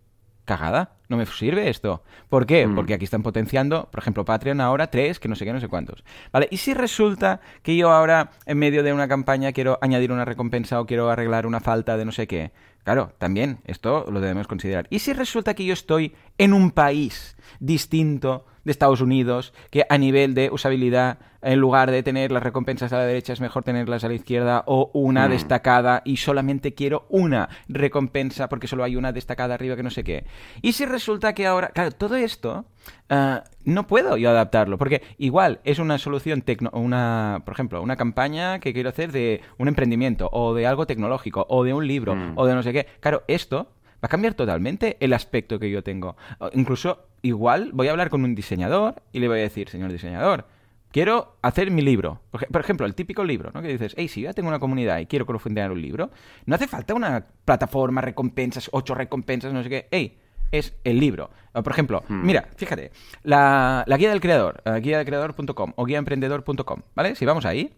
Cagada, 0.44 0.96
no 1.08 1.16
me 1.16 1.26
sirve 1.26 1.68
esto. 1.70 2.02
¿Por 2.28 2.44
qué? 2.44 2.66
Mm. 2.66 2.74
Porque 2.74 2.94
aquí 2.94 3.04
están 3.04 3.22
potenciando, 3.22 3.88
por 3.92 4.00
ejemplo, 4.00 4.24
Patreon 4.24 4.60
ahora 4.60 4.90
tres, 4.90 5.20
que 5.20 5.28
no 5.28 5.36
sé 5.36 5.44
qué, 5.44 5.52
no 5.52 5.60
sé 5.60 5.68
cuántos. 5.68 6.02
¿Vale? 6.32 6.48
¿Y 6.50 6.56
si 6.56 6.74
resulta 6.74 7.40
que 7.62 7.76
yo 7.76 7.90
ahora, 7.90 8.30
en 8.46 8.58
medio 8.58 8.82
de 8.82 8.92
una 8.92 9.06
campaña, 9.06 9.52
quiero 9.52 9.78
añadir 9.80 10.10
una 10.10 10.24
recompensa 10.24 10.80
o 10.80 10.86
quiero 10.86 11.08
arreglar 11.10 11.46
una 11.46 11.60
falta 11.60 11.96
de 11.96 12.04
no 12.04 12.10
sé 12.12 12.26
qué? 12.26 12.50
Claro, 12.84 13.12
también 13.18 13.58
esto 13.66 14.06
lo 14.10 14.20
debemos 14.20 14.46
considerar. 14.46 14.86
¿Y 14.90 15.00
si 15.00 15.12
resulta 15.12 15.54
que 15.54 15.64
yo 15.64 15.72
estoy 15.74 16.14
en 16.38 16.52
un 16.52 16.70
país 16.70 17.36
distinto 17.60 18.46
de 18.64 18.72
Estados 18.72 19.00
Unidos, 19.00 19.54
que 19.70 19.86
a 19.88 19.96
nivel 19.96 20.34
de 20.34 20.50
usabilidad, 20.50 21.18
en 21.40 21.58
lugar 21.58 21.90
de 21.90 22.02
tener 22.02 22.30
las 22.30 22.42
recompensas 22.42 22.92
a 22.92 22.98
la 22.98 23.06
derecha, 23.06 23.32
es 23.32 23.40
mejor 23.40 23.62
tenerlas 23.64 24.04
a 24.04 24.08
la 24.08 24.14
izquierda 24.14 24.64
o 24.66 24.90
una 24.92 25.28
Mm. 25.28 25.30
destacada 25.30 26.02
y 26.04 26.18
solamente 26.18 26.74
quiero 26.74 27.06
una 27.08 27.48
recompensa 27.68 28.48
porque 28.50 28.66
solo 28.66 28.84
hay 28.84 28.96
una 28.96 29.12
destacada 29.12 29.54
arriba 29.54 29.76
que 29.76 29.82
no 29.82 29.90
sé 29.90 30.04
qué. 30.04 30.24
Y 30.60 30.72
si 30.72 30.84
resulta 30.84 31.32
que 31.34 31.46
ahora, 31.46 31.68
claro, 31.68 31.92
todo 31.92 32.16
esto 32.16 32.66
ah, 33.08 33.44
no 33.64 33.86
puedo 33.86 34.16
yo 34.16 34.30
adaptarlo, 34.30 34.78
porque 34.78 35.02
igual 35.18 35.60
es 35.64 35.78
una 35.78 35.98
solución 35.98 36.42
tecno, 36.42 36.70
una, 36.72 37.42
por 37.44 37.54
ejemplo, 37.54 37.82
una 37.82 37.96
campaña 37.96 38.58
que 38.58 38.72
quiero 38.72 38.88
hacer 38.88 39.12
de 39.12 39.40
un 39.58 39.68
emprendimiento 39.68 40.28
o 40.32 40.54
de 40.54 40.66
algo 40.66 40.86
tecnológico 40.86 41.46
o 41.48 41.64
de 41.64 41.74
un 41.74 41.86
libro 41.86 42.14
Mm. 42.14 42.32
o 42.36 42.46
de 42.46 42.54
no 42.54 42.62
sé 42.62 42.72
qué. 42.72 42.86
Claro, 43.00 43.22
esto 43.28 43.68
va 44.02 44.06
a 44.06 44.08
cambiar 44.08 44.34
totalmente 44.34 44.96
el 45.00 45.12
aspecto 45.12 45.58
que 45.58 45.70
yo 45.70 45.82
tengo. 45.82 46.16
O 46.38 46.48
incluso, 46.54 47.06
igual, 47.22 47.70
voy 47.74 47.88
a 47.88 47.90
hablar 47.90 48.08
con 48.10 48.24
un 48.24 48.34
diseñador 48.34 49.02
y 49.12 49.20
le 49.20 49.28
voy 49.28 49.40
a 49.40 49.42
decir, 49.42 49.68
señor 49.68 49.92
diseñador, 49.92 50.46
quiero 50.90 51.36
hacer 51.42 51.70
mi 51.70 51.82
libro. 51.82 52.20
Por, 52.30 52.42
ej- 52.44 52.50
por 52.50 52.62
ejemplo, 52.62 52.86
el 52.86 52.94
típico 52.94 53.22
libro, 53.24 53.50
¿no? 53.52 53.60
Que 53.60 53.68
dices, 53.68 53.94
hey, 53.98 54.08
si 54.08 54.22
yo 54.22 54.30
ya 54.30 54.32
tengo 54.32 54.48
una 54.48 54.58
comunidad 54.58 54.98
y 55.00 55.06
quiero 55.06 55.26
crowdfundear 55.26 55.70
un 55.70 55.82
libro, 55.82 56.10
no 56.46 56.54
hace 56.54 56.66
falta 56.66 56.94
una 56.94 57.26
plataforma, 57.44 58.00
recompensas, 58.00 58.70
ocho 58.72 58.94
recompensas, 58.94 59.52
no 59.52 59.62
sé 59.62 59.68
qué. 59.68 59.88
Hey, 59.90 60.16
es 60.52 60.76
el 60.84 60.98
libro. 61.00 61.30
Por 61.52 61.72
ejemplo, 61.72 62.02
Hmm. 62.08 62.24
mira, 62.24 62.48
fíjate, 62.56 62.92
la, 63.22 63.84
la 63.86 63.96
guía 63.96 64.10
del 64.10 64.20
creador, 64.20 64.62
eh, 64.64 64.80
guía 64.80 64.98
del 64.98 65.06
creador.com 65.06 65.72
o 65.76 65.84
guiaemprendedor.com, 65.84 66.82
¿vale? 66.94 67.14
Si 67.16 67.24
vamos 67.24 67.44
ahí, 67.44 67.74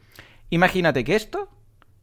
imagínate 0.50 1.04
que 1.04 1.14
esto 1.16 1.48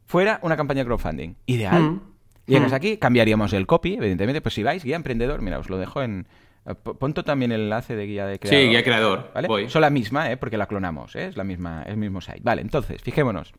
fuera 0.06 0.40
una 0.42 0.56
campaña 0.56 0.80
de 0.80 0.86
crowdfunding. 0.86 1.34
Ideal. 1.46 1.82
Mm. 1.82 2.00
Llegas 2.46 2.72
Mm. 2.72 2.74
aquí, 2.74 2.96
cambiaríamos 2.96 3.52
el 3.52 3.66
copy, 3.66 3.94
evidentemente. 3.94 4.40
Pues 4.40 4.54
si 4.54 4.62
vais, 4.64 4.82
guía 4.82 4.96
emprendedor, 4.96 5.40
mira, 5.42 5.58
os 5.58 5.70
lo 5.70 5.78
dejo 5.78 6.02
en. 6.02 6.26
eh, 6.66 6.74
Ponto 6.74 7.22
también 7.22 7.52
el 7.52 7.60
enlace 7.62 7.94
de 7.94 8.06
guía 8.06 8.26
de 8.26 8.38
creador. 8.40 8.60
Sí, 8.64 8.68
guía 8.68 8.82
creador. 8.82 9.30
¿Vale? 9.34 9.46
Voy. 9.46 9.70
Son 9.70 9.80
la 9.82 9.90
misma, 9.90 10.30
¿eh? 10.32 10.36
Porque 10.36 10.56
la 10.58 10.66
clonamos, 10.66 11.14
¿eh? 11.14 11.26
Es 11.28 11.36
la 11.36 11.44
misma, 11.44 11.82
es 11.82 11.90
el 11.90 11.96
mismo 11.98 12.20
site. 12.20 12.40
Vale, 12.42 12.62
entonces, 12.62 13.00
fijémonos. 13.02 13.52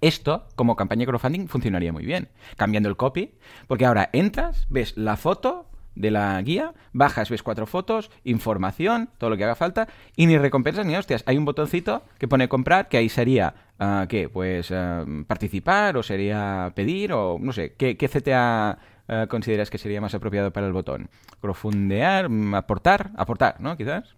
Esto, 0.00 0.46
como 0.56 0.76
campaña 0.76 1.00
de 1.00 1.06
crowdfunding, 1.06 1.46
funcionaría 1.48 1.92
muy 1.92 2.04
bien. 2.06 2.28
Cambiando 2.56 2.88
el 2.88 2.96
copy, 2.96 3.34
porque 3.66 3.84
ahora 3.86 4.08
entras, 4.12 4.66
ves 4.70 4.96
la 4.96 5.16
foto 5.16 5.68
de 5.96 6.10
la 6.12 6.40
guía, 6.42 6.72
bajas, 6.92 7.28
ves 7.30 7.42
cuatro 7.42 7.66
fotos, 7.66 8.10
información, 8.22 9.08
todo 9.18 9.30
lo 9.30 9.36
que 9.36 9.44
haga 9.44 9.56
falta, 9.56 9.88
y 10.14 10.26
ni 10.26 10.38
recompensas 10.38 10.86
ni 10.86 10.94
hostias. 10.94 11.24
Hay 11.26 11.36
un 11.36 11.44
botoncito 11.44 12.02
que 12.18 12.28
pone 12.28 12.48
comprar, 12.48 12.88
que 12.88 12.98
ahí 12.98 13.08
sería, 13.08 13.54
ah, 13.80 14.06
¿qué? 14.08 14.28
Pues 14.28 14.70
ah, 14.70 15.04
participar, 15.26 15.96
o 15.96 16.02
sería 16.02 16.72
pedir, 16.76 17.12
o 17.12 17.38
no 17.40 17.52
sé, 17.52 17.74
¿qué, 17.74 17.96
qué 17.96 18.08
CTA 18.08 18.78
ah, 19.08 19.26
consideras 19.28 19.70
que 19.70 19.78
sería 19.78 20.00
más 20.00 20.14
apropiado 20.14 20.52
para 20.52 20.66
el 20.66 20.72
botón? 20.72 21.08
¿Profundear? 21.40 22.28
mm, 22.28 22.54
¿Aportar? 22.54 23.10
¿Aportar, 23.16 23.56
no? 23.60 23.76
Quizás. 23.76 24.14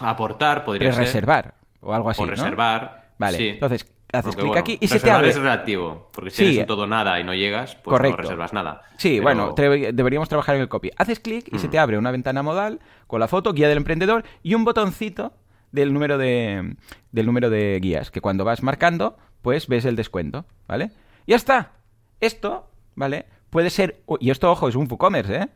Aportar 0.00 0.64
podría 0.64 0.92
ser. 0.92 1.04
reservar 1.04 1.54
o 1.80 1.94
algo 1.94 2.10
así, 2.10 2.22
O 2.22 2.26
¿no? 2.26 2.30
reservar. 2.30 3.04
Vale, 3.18 3.38
sí. 3.38 3.48
entonces 3.48 3.86
haces 4.14 4.34
clic 4.34 4.46
bueno, 4.48 4.60
aquí 4.60 4.78
y 4.80 4.88
se 4.88 5.00
te 5.00 5.10
abre. 5.10 5.28
es 5.30 5.36
relativo, 5.36 6.08
porque 6.12 6.30
si 6.30 6.36
Sí. 6.36 6.44
eres 6.44 6.58
un 6.60 6.66
todo 6.66 6.86
nada 6.86 7.18
y 7.20 7.24
no 7.24 7.34
llegas, 7.34 7.74
pues 7.76 7.92
Correcto. 7.94 8.16
no 8.18 8.22
reservas 8.22 8.52
nada. 8.52 8.82
Sí, 8.96 9.20
Pero- 9.20 9.22
bueno, 9.22 9.54
deberíamos 9.92 10.28
trabajar 10.28 10.54
en 10.56 10.62
el 10.62 10.68
copy. 10.68 10.90
Haces 10.96 11.20
clic 11.20 11.48
y 11.52 11.58
se 11.58 11.68
Mm. 11.68 11.70
te 11.70 11.78
abre 11.78 11.98
una 11.98 12.10
ventana 12.10 12.42
modal 12.42 12.80
con 13.06 13.20
la 13.20 13.28
foto, 13.28 13.52
guía 13.52 13.68
del 13.68 13.78
emprendedor 13.78 14.24
y 14.42 14.54
un 14.54 14.64
botoncito 14.64 15.32
del 15.72 15.92
número 15.92 16.18
de 16.18 16.76
del 17.12 17.26
número 17.26 17.50
de 17.50 17.78
guías, 17.80 18.10
que 18.10 18.20
cuando 18.20 18.44
vas 18.44 18.62
marcando, 18.62 19.16
pues 19.42 19.68
ves 19.68 19.84
el 19.84 19.96
descuento, 19.96 20.46
¿vale? 20.66 20.90
Ya 21.26 21.36
está. 21.36 21.72
Esto, 22.20 22.70
¿vale? 22.94 23.26
Puede 23.50 23.70
ser 23.70 24.02
y 24.20 24.30
esto 24.30 24.50
ojo, 24.50 24.68
es 24.68 24.74
un 24.76 24.86
WooCommerce, 24.90 25.36
¿eh? 25.36 25.48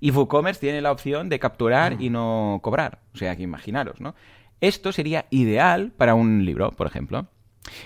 Y 0.00 0.10
WooCommerce 0.10 0.60
tiene 0.60 0.80
la 0.80 0.92
opción 0.92 1.28
de 1.28 1.38
capturar 1.38 1.96
y 2.00 2.10
no 2.10 2.58
cobrar. 2.62 3.00
O 3.14 3.16
sea, 3.16 3.34
que 3.36 3.42
imaginaros, 3.42 4.00
¿no? 4.00 4.14
Esto 4.60 4.90
sería 4.92 5.26
ideal 5.30 5.92
para 5.96 6.14
un 6.14 6.44
libro, 6.44 6.70
por 6.72 6.86
ejemplo. 6.86 7.26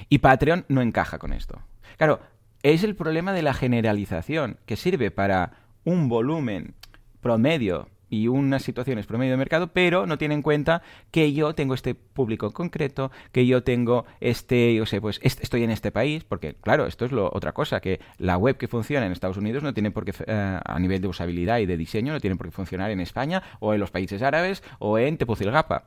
Y 0.09 0.19
Patreon 0.19 0.65
no 0.69 0.83
encaja 0.83 1.19
con 1.19 1.33
esto. 1.33 1.59
Claro, 1.97 2.21
es 2.63 2.85
el 2.85 2.95
problema 2.97 3.33
de 3.33 3.43
la 3.43 3.55
generalización, 3.55 4.59
que 4.67 4.77
sirve 4.77 5.11
para 5.11 5.53
un 5.85 6.09
volumen 6.09 6.75
promedio 7.21 7.89
y 8.13 8.27
unas 8.27 8.63
situaciones 8.65 9.07
promedio 9.07 9.31
de 9.31 9.37
mercado, 9.37 9.69
pero 9.69 10.05
no 10.05 10.19
tiene 10.19 10.35
en 10.35 10.43
cuenta 10.43 10.83
que 11.13 11.33
yo 11.33 11.55
tengo 11.55 11.75
este 11.75 11.95
público 11.95 12.51
concreto, 12.51 13.13
que 13.31 13.47
yo 13.47 13.63
tengo 13.63 14.05
este, 14.21 14.75
yo 14.75 14.85
sé, 14.85 15.01
pues 15.01 15.21
est- 15.23 15.41
estoy 15.43 15.63
en 15.63 15.71
este 15.71 15.93
país, 15.93 16.25
porque 16.25 16.55
claro, 16.61 16.87
esto 16.87 17.05
es 17.05 17.13
lo, 17.13 17.31
otra 17.33 17.53
cosa, 17.53 17.79
que 17.81 18.01
la 18.19 18.37
web 18.37 18.57
que 18.57 18.67
funciona 18.67 19.07
en 19.07 19.13
Estados 19.13 19.37
Unidos 19.37 19.63
no 19.63 19.73
tiene 19.75 19.93
por 19.93 20.05
qué, 20.05 20.13
eh, 20.27 20.61
a 20.65 20.79
nivel 20.81 21.01
de 21.01 21.07
usabilidad 21.07 21.59
y 21.61 21.67
de 21.67 21.77
diseño, 21.77 22.13
no 22.13 22.21
tiene 22.21 22.35
por 22.35 22.47
qué 22.47 22.53
funcionar 22.53 22.91
en 22.91 22.99
España 23.01 23.43
o 23.61 23.75
en 23.75 23.81
los 23.81 23.93
países 23.93 24.23
árabes 24.23 24.65
o 24.81 24.99
en 24.99 25.17
Tepucilgapa. 25.17 25.85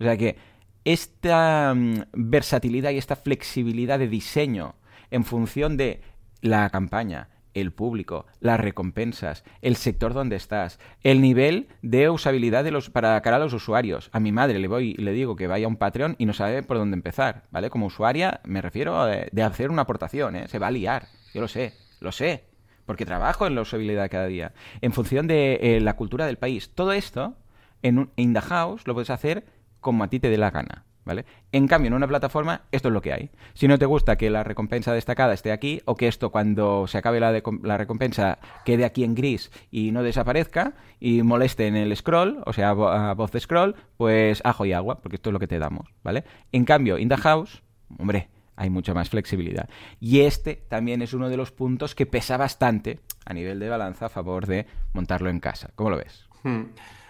O 0.00 0.04
sea 0.04 0.16
que 0.16 0.36
esta 0.86 1.74
mm, 1.74 2.04
versatilidad 2.14 2.92
y 2.92 2.98
esta 2.98 3.16
flexibilidad 3.16 3.98
de 3.98 4.08
diseño 4.08 4.76
en 5.10 5.24
función 5.24 5.76
de 5.76 6.00
la 6.40 6.70
campaña, 6.70 7.28
el 7.54 7.72
público, 7.72 8.26
las 8.38 8.60
recompensas, 8.60 9.42
el 9.62 9.74
sector 9.74 10.14
donde 10.14 10.36
estás, 10.36 10.78
el 11.02 11.20
nivel 11.20 11.68
de 11.82 12.08
usabilidad 12.08 12.62
de 12.62 12.70
los, 12.70 12.88
para 12.88 13.20
cara 13.20 13.36
a 13.36 13.40
los 13.40 13.52
usuarios. 13.52 14.10
A 14.12 14.20
mi 14.20 14.30
madre 14.30 14.60
le 14.60 14.68
voy 14.68 14.94
y 14.96 15.02
le 15.02 15.12
digo 15.12 15.34
que 15.34 15.48
vaya 15.48 15.66
a 15.66 15.68
un 15.68 15.76
Patreon 15.76 16.14
y 16.18 16.26
no 16.26 16.32
sabe 16.32 16.62
por 16.62 16.78
dónde 16.78 16.94
empezar, 16.94 17.44
¿vale? 17.50 17.68
Como 17.68 17.86
usuaria 17.86 18.40
me 18.44 18.62
refiero 18.62 19.00
a 19.00 19.08
de, 19.08 19.42
hacer 19.42 19.70
una 19.70 19.82
aportación, 19.82 20.36
¿eh? 20.36 20.46
Se 20.46 20.60
va 20.60 20.68
a 20.68 20.70
liar, 20.70 21.08
yo 21.34 21.40
lo 21.40 21.48
sé, 21.48 21.72
lo 22.00 22.12
sé, 22.12 22.44
porque 22.84 23.04
trabajo 23.04 23.46
en 23.48 23.56
la 23.56 23.62
usabilidad 23.62 24.08
cada 24.08 24.26
día, 24.26 24.52
en 24.82 24.92
función 24.92 25.26
de 25.26 25.58
eh, 25.62 25.80
la 25.80 25.96
cultura 25.96 26.26
del 26.26 26.36
país. 26.36 26.70
Todo 26.74 26.92
esto, 26.92 27.34
en, 27.82 27.98
un, 27.98 28.10
in 28.14 28.34
the 28.34 28.40
house, 28.40 28.86
lo 28.86 28.94
puedes 28.94 29.10
hacer 29.10 29.55
como 29.86 30.02
a 30.02 30.08
ti 30.08 30.18
te 30.18 30.28
dé 30.28 30.36
la 30.36 30.50
gana. 30.50 30.82
¿Vale? 31.04 31.24
En 31.52 31.68
cambio, 31.68 31.86
en 31.86 31.94
una 31.94 32.08
plataforma, 32.08 32.62
esto 32.72 32.88
es 32.88 32.92
lo 32.92 33.00
que 33.00 33.12
hay. 33.12 33.30
Si 33.54 33.68
no 33.68 33.78
te 33.78 33.86
gusta 33.86 34.16
que 34.16 34.28
la 34.28 34.42
recompensa 34.42 34.92
destacada 34.92 35.34
esté 35.34 35.52
aquí, 35.52 35.80
o 35.84 35.94
que 35.94 36.08
esto 36.08 36.30
cuando 36.30 36.88
se 36.88 36.98
acabe 36.98 37.20
la, 37.20 37.40
la 37.62 37.78
recompensa 37.78 38.40
quede 38.64 38.84
aquí 38.84 39.04
en 39.04 39.14
gris 39.14 39.52
y 39.70 39.92
no 39.92 40.02
desaparezca, 40.02 40.72
y 40.98 41.22
moleste 41.22 41.68
en 41.68 41.76
el 41.76 41.96
scroll, 41.96 42.42
o 42.44 42.52
sea, 42.52 42.70
a 42.70 43.14
voz 43.14 43.30
de 43.30 43.38
scroll, 43.38 43.76
pues 43.96 44.42
ajo 44.44 44.66
y 44.66 44.72
agua, 44.72 44.98
porque 45.00 45.14
esto 45.14 45.30
es 45.30 45.32
lo 45.32 45.38
que 45.38 45.46
te 45.46 45.60
damos, 45.60 45.86
¿vale? 46.02 46.24
En 46.50 46.64
cambio, 46.64 46.98
in 46.98 47.08
the 47.08 47.16
house, 47.16 47.62
hombre, 48.00 48.28
hay 48.56 48.68
mucha 48.68 48.92
más 48.92 49.08
flexibilidad. 49.08 49.68
Y 50.00 50.22
este 50.22 50.56
también 50.68 51.02
es 51.02 51.14
uno 51.14 51.28
de 51.28 51.36
los 51.36 51.52
puntos 51.52 51.94
que 51.94 52.06
pesa 52.06 52.36
bastante 52.36 52.98
a 53.24 53.32
nivel 53.32 53.60
de 53.60 53.68
balanza 53.68 54.06
a 54.06 54.08
favor 54.08 54.46
de 54.46 54.66
montarlo 54.92 55.30
en 55.30 55.38
casa. 55.38 55.70
¿Cómo 55.76 55.90
lo 55.90 55.98
ves? 55.98 56.26
Hmm. 56.42 56.62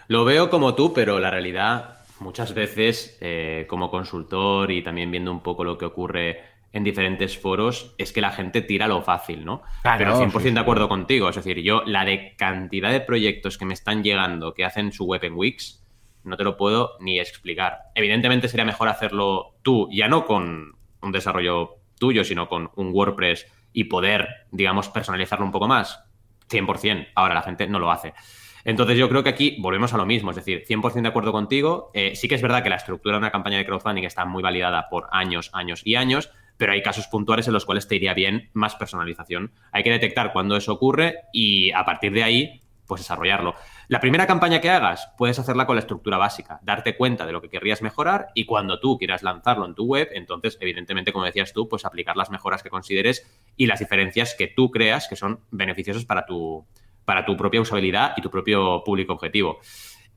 Lo 0.09 0.27
veo 0.27 0.51
como 0.51 0.75
tú, 0.75 0.93
pero 0.93 1.19
la 1.19 1.31
realidad 1.31 1.97
muchas 2.21 2.55
veces 2.55 3.19
eh, 3.21 3.67
como 3.69 3.91
consultor 3.91 4.71
y 4.71 4.83
también 4.83 5.11
viendo 5.11 5.31
un 5.31 5.43
poco 5.43 5.65
lo 5.65 5.79
que 5.79 5.85
ocurre 5.85 6.45
en 6.73 6.85
diferentes 6.85 7.39
foros, 7.39 7.95
es 7.97 8.13
que 8.13 8.21
la 8.21 8.33
gente 8.33 8.61
tira 8.61 8.87
lo 8.87 9.03
fácil, 9.03 9.45
¿no? 9.45 9.63
Pero 9.83 10.21
100% 10.21 10.53
de 10.53 10.61
acuerdo 10.61 10.89
contigo. 10.89 11.29
Es 11.29 11.37
decir, 11.37 11.63
yo 11.63 11.83
la 11.87 12.05
de 12.05 12.37
cantidad 12.37 12.91
de 12.91 13.01
proyectos 13.01 13.57
que 13.57 13.65
me 13.65 13.73
están 13.73 14.03
llegando 14.03 14.53
que 14.53 14.65
hacen 14.65 14.93
su 14.93 15.07
web 15.07 15.25
en 15.25 15.35
Wix, 15.35 15.83
no 16.25 16.37
te 16.37 16.45
lo 16.45 16.57
puedo 16.57 16.97
ni 17.01 17.19
explicar. 17.19 17.79
Evidentemente 17.95 18.49
sería 18.49 18.67
mejor 18.67 18.89
hacerlo 18.89 19.55
tú, 19.63 19.89
ya 19.91 20.09
no 20.09 20.27
con 20.27 20.77
un 21.01 21.13
desarrollo 21.13 21.77
tuyo, 21.99 22.25
sino 22.25 22.49
con 22.49 22.71
un 22.77 22.93
WordPress 22.93 23.47
y 23.73 23.85
poder, 23.85 24.29
digamos, 24.51 24.89
personalizarlo 24.89 25.47
un 25.47 25.53
poco 25.53 25.69
más. 25.69 26.03
100%. 26.51 27.09
Ahora 27.15 27.35
la 27.35 27.43
gente 27.43 27.67
no 27.69 27.79
lo 27.79 27.91
hace. 27.91 28.13
Entonces 28.67 28.99
yo 28.99 29.09
creo 29.09 29.23
que 29.23 29.29
aquí 29.29 29.57
volvemos 29.61 29.95
a 29.95 29.97
lo 29.97 30.07
mismo, 30.07 30.31
es 30.31 30.37
decir, 30.37 30.65
100% 30.67 31.03
de 31.03 31.09
acuerdo 31.09 31.31
contigo. 31.31 31.93
Eh, 31.95 32.17
sí 32.17 32.27
que 32.27 32.35
es 32.35 32.43
verdad 32.43 32.65
que 32.65 32.69
la 32.69 32.75
estructura 32.75 33.15
de 33.15 33.19
una 33.19 33.31
campaña 33.31 33.59
de 33.59 33.65
crowdfunding 33.65 34.03
está 34.03 34.25
muy 34.25 34.43
validada 34.43 34.89
por 34.89 35.07
años, 35.13 35.51
años 35.53 35.83
y 35.85 35.95
años, 35.95 36.33
pero 36.57 36.73
hay 36.73 36.83
casos 36.83 37.07
puntuales 37.07 37.47
en 37.47 37.55
los 37.55 37.65
cuales 37.65 37.87
te 37.87 37.95
iría 37.95 38.13
bien 38.13 38.51
más 38.55 38.75
personalización. 38.75 39.53
Hay 39.71 39.85
que 39.85 39.93
detectar 39.93 40.33
cuándo 40.33 40.57
eso 40.57 40.73
ocurre 40.73 41.15
y 41.33 41.71
a 41.71 41.85
partir 41.85 42.13
de 42.13 42.25
ahí, 42.25 42.61
pues 42.89 43.03
desarrollarlo. 43.03 43.55
La 43.87 44.01
primera 44.01 44.27
campaña 44.27 44.61
que 44.61 44.71
hagas, 44.71 45.13
puedes 45.17 45.39
hacerla 45.39 45.65
con 45.65 45.77
la 45.77 45.81
estructura 45.81 46.19
básica, 46.19 46.59
darte 46.65 46.97
cuenta 46.97 47.25
de 47.25 47.31
lo 47.31 47.41
que 47.41 47.49
querrías 47.49 47.83
mejorar 47.83 48.31
y 48.35 48.47
cuando 48.47 48.81
tú 48.81 48.99
quieras 48.99 49.23
lanzarlo 49.23 49.65
en 49.67 49.77
tu 49.77 49.85
web, 49.85 50.09
entonces, 50.13 50.59
evidentemente, 50.61 51.13
como 51.13 51.25
decías 51.25 51.53
tú, 51.53 51.69
pues 51.69 51.85
aplicar 51.85 52.17
las 52.17 52.31
mejoras 52.31 52.65
que 52.65 52.71
consideres 52.71 53.31
y 53.57 53.67
las 53.67 53.79
diferencias 53.79 54.35
que 54.37 54.49
tú 54.49 54.73
creas 54.73 55.07
que 55.07 55.15
son 55.15 55.39
beneficiosas 55.53 56.05
para 56.05 56.27
tu, 56.27 56.67
para 57.07 57.25
tu 57.25 57.37
propia 57.37 57.63
usabilidad 57.63 58.13
y 58.19 58.21
tu 58.21 58.31
propio 58.31 58.83
público 58.85 59.15
objetivo. 59.15 59.61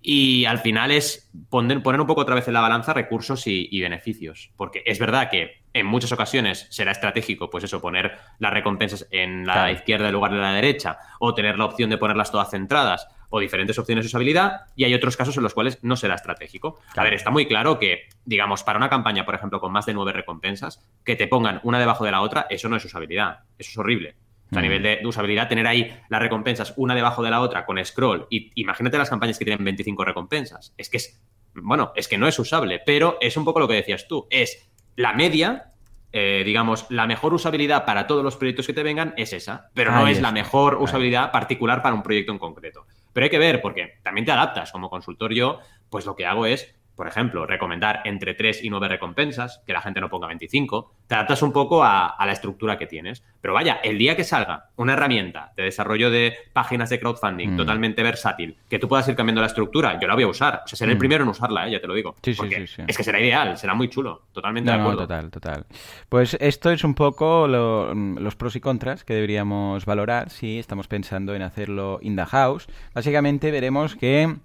Y 0.01 0.45
al 0.45 0.59
final 0.59 0.91
es 0.91 1.29
poner, 1.49 1.83
poner 1.83 1.99
un 1.99 2.07
poco 2.07 2.21
otra 2.21 2.35
vez 2.35 2.47
en 2.47 2.53
la 2.53 2.61
balanza 2.61 2.93
recursos 2.93 3.43
y, 3.47 3.81
beneficios. 3.81 4.51
Porque 4.55 4.81
es 4.85 4.97
verdad 4.97 5.29
que 5.29 5.61
en 5.73 5.85
muchas 5.85 6.11
ocasiones 6.11 6.67
será 6.69 6.91
estratégico, 6.91 7.49
pues 7.49 7.65
eso, 7.65 7.81
poner 7.81 8.17
las 8.39 8.53
recompensas 8.53 9.07
en 9.11 9.45
la 9.45 9.71
izquierda 9.71 10.07
en 10.07 10.13
lugar 10.13 10.31
de 10.31 10.39
la 10.39 10.53
derecha, 10.53 10.97
o 11.19 11.33
tener 11.33 11.57
la 11.57 11.65
opción 11.65 11.89
de 11.89 11.97
ponerlas 11.97 12.31
todas 12.31 12.49
centradas, 12.49 13.07
o 13.29 13.39
diferentes 13.39 13.77
opciones 13.77 14.05
de 14.05 14.07
usabilidad, 14.07 14.61
y 14.75 14.85
hay 14.85 14.93
otros 14.93 15.15
casos 15.15 15.37
en 15.37 15.43
los 15.43 15.53
cuales 15.53 15.77
no 15.83 15.95
será 15.95 16.15
estratégico. 16.15 16.79
A 16.95 17.03
ver, 17.03 17.13
está 17.13 17.29
muy 17.29 17.45
claro 17.45 17.77
que, 17.77 18.07
digamos, 18.25 18.63
para 18.63 18.79
una 18.79 18.89
campaña, 18.89 19.25
por 19.25 19.35
ejemplo, 19.35 19.59
con 19.59 19.71
más 19.71 19.85
de 19.85 19.93
nueve 19.93 20.13
recompensas, 20.13 20.83
que 21.03 21.15
te 21.15 21.27
pongan 21.27 21.59
una 21.63 21.79
debajo 21.79 22.05
de 22.05 22.11
la 22.11 22.21
otra, 22.21 22.47
eso 22.49 22.69
no 22.69 22.77
es 22.77 22.85
usabilidad, 22.85 23.41
eso 23.59 23.69
es 23.69 23.77
horrible 23.77 24.15
a 24.55 24.61
nivel 24.61 24.81
de, 24.81 24.99
usabilidad, 25.05 25.47
tener 25.47 25.67
ahí 25.67 25.95
las 26.09 26.21
recompensas 26.21 26.73
una 26.77 26.95
debajo 26.95 27.23
de 27.23 27.29
la 27.29 27.41
otra 27.41 27.65
con 27.65 27.83
scroll. 27.83 28.27
Y 28.29 28.51
imagínate 28.55 28.97
las 28.97 29.09
campañas 29.09 29.37
que 29.37 29.45
tienen 29.45 29.63
25 29.63 30.05
recompensas. 30.05 30.73
Es 30.77 30.89
que 30.89 30.97
es, 30.97 31.21
bueno, 31.53 31.91
es 31.95 32.07
que 32.07 32.17
no 32.17 32.27
es 32.27 32.39
usable, 32.39 32.81
pero 32.85 33.17
es 33.21 33.37
un 33.37 33.45
poco 33.45 33.59
lo 33.59 33.67
que 33.67 33.75
decías 33.75 34.07
tú. 34.07 34.27
Es 34.29 34.69
la 34.95 35.13
media, 35.13 35.73
eh, 36.11 36.43
digamos, 36.45 36.87
la 36.89 37.05
mejor 37.05 37.33
usabilidad 37.33 37.85
para 37.85 38.07
todos 38.07 38.23
los 38.23 38.37
proyectos 38.37 38.65
que 38.65 38.73
te 38.73 38.83
vengan 38.83 39.13
es 39.17 39.33
esa, 39.33 39.69
pero 39.73 39.91
no 39.91 40.07
es 40.07 40.21
la 40.21 40.31
mejor 40.31 40.75
usabilidad 40.75 41.31
particular 41.31 41.81
para 41.81 41.95
un 41.95 42.03
proyecto 42.03 42.31
en 42.31 42.39
concreto. 42.39 42.85
Pero 43.13 43.25
hay 43.25 43.29
que 43.29 43.39
ver, 43.39 43.61
porque 43.61 43.99
también 44.03 44.25
te 44.25 44.31
adaptas. 44.31 44.71
Como 44.71 44.89
consultor 44.89 45.33
yo, 45.33 45.59
pues 45.89 46.05
lo 46.05 46.15
que 46.15 46.25
hago 46.25 46.45
es 46.45 46.75
por 46.99 47.07
ejemplo, 47.07 47.45
recomendar 47.45 48.01
entre 48.03 48.33
3 48.33 48.61
y 48.61 48.69
9 48.69 48.89
recompensas, 48.89 49.63
que 49.65 49.71
la 49.71 49.79
gente 49.79 50.01
no 50.01 50.09
ponga 50.09 50.27
25, 50.27 50.95
te 51.07 51.15
adaptas 51.15 51.41
un 51.43 51.53
poco 51.53 51.81
a, 51.81 52.13
la 52.19 52.31
estructura 52.33 52.77
que 52.77 52.87
tienes. 52.87 53.23
Pero 53.39 53.53
vaya, 53.53 53.79
el 53.85 53.97
día 53.97 54.17
que 54.17 54.25
salga 54.25 54.65
una 54.75 54.91
herramienta 54.91 55.53
de 55.55 55.63
desarrollo 55.63 56.11
de 56.11 56.35
páginas 56.51 56.89
de 56.89 56.99
crowdfunding 56.99 57.51
mm. 57.51 57.55
totalmente 57.55 58.03
versátil, 58.03 58.57
que 58.67 58.79
tú 58.79 58.89
puedas 58.89 59.07
ir 59.07 59.15
cambiando 59.15 59.39
la 59.39 59.47
estructura, 59.47 59.97
yo 59.97 60.09
la 60.09 60.15
voy 60.15 60.23
a 60.23 60.27
usar. 60.27 60.63
O 60.65 60.67
sea, 60.67 60.75
seré 60.75 60.91
el 60.91 60.97
mm. 60.97 60.99
primero 60.99 61.23
en 61.23 61.29
usarla, 61.29 61.69
¿eh? 61.69 61.71
ya 61.71 61.79
te 61.79 61.87
lo 61.87 61.93
digo. 61.93 62.15
Sí, 62.21 62.33
sí, 62.33 62.67
sí, 62.67 62.81
Es 62.85 62.97
que 62.97 63.03
será 63.05 63.21
ideal, 63.21 63.57
será 63.57 63.75
muy 63.75 63.87
chulo. 63.87 64.23
Totalmente 64.33 64.69
de 64.69 64.77
acuerdo. 64.77 65.03
total, 65.03 65.31
total. 65.31 65.65
Pues 66.09 66.35
esto 66.41 66.69
es 66.69 66.83
un 66.83 66.95
poco 66.95 67.47
los 67.47 68.35
pros 68.35 68.57
y 68.57 68.59
contras 68.59 69.05
que 69.05 69.13
deberíamos 69.13 69.85
valorar 69.85 70.31
si 70.31 70.59
estamos 70.59 70.89
pensando 70.89 71.33
en 71.33 71.43
hacerlo 71.43 71.99
in 72.01 72.17
the 72.17 72.25
house. 72.25 72.67
Básicamente 72.93 73.51
veremos 73.51 73.95
que 73.95 74.35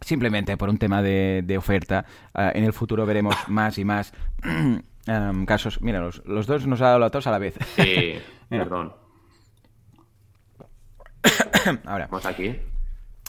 simplemente 0.00 0.56
por 0.56 0.68
un 0.68 0.78
tema 0.78 1.02
de, 1.02 1.54
oferta. 1.58 2.04
Ah, 2.34 2.52
en 2.54 2.64
el 2.64 2.72
futuro 2.72 3.06
veremos 3.06 3.34
más 3.48 3.78
y 3.78 3.84
más 3.84 4.12
em, 5.06 5.46
casos. 5.46 5.80
Mira, 5.80 6.00
los, 6.00 6.46
dos 6.46 6.66
nos 6.66 6.80
ha 6.80 6.86
dado 6.86 6.98
la 6.98 7.10
tos 7.10 7.26
a 7.26 7.30
la 7.30 7.38
vez. 7.38 7.56
Sí, 7.76 8.14
perdón. 8.48 8.92
Ahora. 11.84 12.08
Vamos 12.10 12.26
aquí. 12.26 12.56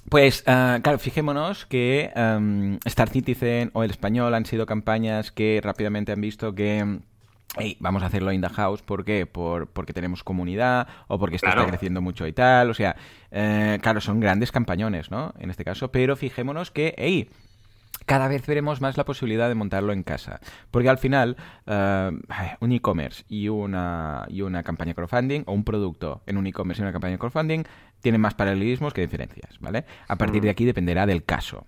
Pues, 0.10 0.44
ah, 0.48 0.80
claro, 0.82 1.00
fijémonos 1.00 1.66
que 1.66 2.12
em, 2.16 2.80
Star 2.86 3.10
Citizen 3.10 3.70
o 3.74 3.84
El 3.84 3.92
Español 3.92 4.34
han 4.34 4.46
sido 4.46 4.66
campañas 4.66 5.32
que 5.32 5.62
rápidamente 5.64 6.12
han 6.12 6.22
visto 6.22 6.56
que 6.56 7.02
vamos 7.80 8.04
a 8.04 8.06
hacerlo 8.08 8.32
in 8.32 8.42
the 8.42 8.50
house, 8.50 8.82
¿por 8.82 9.04
qué? 9.04 9.26
Por, 9.26 9.68
porque 9.68 9.94
tenemos 9.94 10.24
comunidad 10.24 10.88
o 11.08 11.20
porque 11.20 11.36
esto 11.36 11.50
está 11.50 11.66
creciendo 11.66 12.02
mucho 12.02 12.28
y 12.28 12.34
tal, 12.34 12.70
o 12.70 12.74
sea, 12.74 12.96
eh, 13.32 13.78
claro, 13.82 14.02
son 14.02 14.20
grandes 14.20 14.52
campañones, 14.52 15.12
¿no? 15.12 15.34
En 15.40 15.50
este 15.50 15.66
caso, 15.66 15.92
pero 15.92 16.16
fijémonos 16.16 16.72
que, 16.72 16.96
hey, 16.98 17.30
cada 18.06 18.28
vez 18.28 18.46
veremos 18.48 18.82
más 18.82 18.98
la 18.98 19.06
posibilidad 19.06 19.48
de 19.48 19.56
montarlo 19.56 19.94
en 19.94 20.04
casa. 20.04 20.40
Porque 20.72 20.90
al 20.90 20.98
final, 20.98 21.38
eh, 21.68 22.12
un 22.60 22.72
e-commerce 22.72 23.24
y 23.30 23.48
una, 23.48 24.26
y 24.28 24.42
una 24.42 24.64
campaña 24.64 24.94
crowdfunding, 24.94 25.44
o 25.46 25.54
un 25.54 25.64
producto 25.64 26.22
en 26.26 26.38
un 26.38 26.48
e-commerce 26.48 26.82
y 26.82 26.84
una 26.84 26.94
campaña 26.94 27.18
crowdfunding, 27.18 27.64
tienen 28.02 28.20
más 28.20 28.34
paralelismos 28.34 28.94
que 28.94 29.02
diferencias, 29.02 29.60
¿vale? 29.60 29.86
A 30.08 30.16
partir 30.16 30.42
de 30.42 30.48
mm. 30.48 30.52
aquí 30.52 30.66
dependerá 30.66 31.06
del 31.06 31.24
caso. 31.24 31.66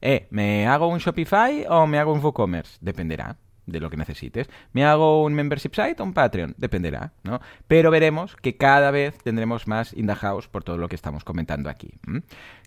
Eh, 0.00 0.26
¿me 0.30 0.66
hago 0.66 0.88
un 0.88 0.98
Shopify 0.98 1.64
o 1.68 1.86
me 1.86 1.98
hago 1.98 2.12
un 2.12 2.20
WooCommerce? 2.20 2.78
Dependerá 2.80 3.36
de 3.68 3.80
lo 3.80 3.90
que 3.90 3.96
necesites. 3.96 4.48
¿Me 4.72 4.84
hago 4.84 5.22
un 5.22 5.34
membership 5.34 5.74
site 5.74 5.96
o 6.00 6.04
un 6.04 6.14
Patreon? 6.14 6.54
Dependerá, 6.58 7.12
¿no? 7.22 7.40
Pero 7.66 7.90
veremos 7.90 8.36
que 8.36 8.56
cada 8.56 8.90
vez 8.90 9.18
tendremos 9.18 9.68
más 9.68 9.92
in 9.92 10.08
por 10.50 10.64
todo 10.64 10.78
lo 10.78 10.88
que 10.88 10.96
estamos 10.96 11.24
comentando 11.24 11.68
aquí. 11.68 11.90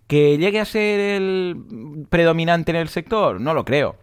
¿Que 0.07 0.37
llegue 0.37 0.59
a 0.59 0.65
ser 0.65 0.99
el 0.99 2.05
predominante 2.09 2.71
en 2.71 2.77
el 2.77 2.89
sector? 2.89 3.41
No 3.41 3.53
lo 3.53 3.65
creo. 3.65 3.97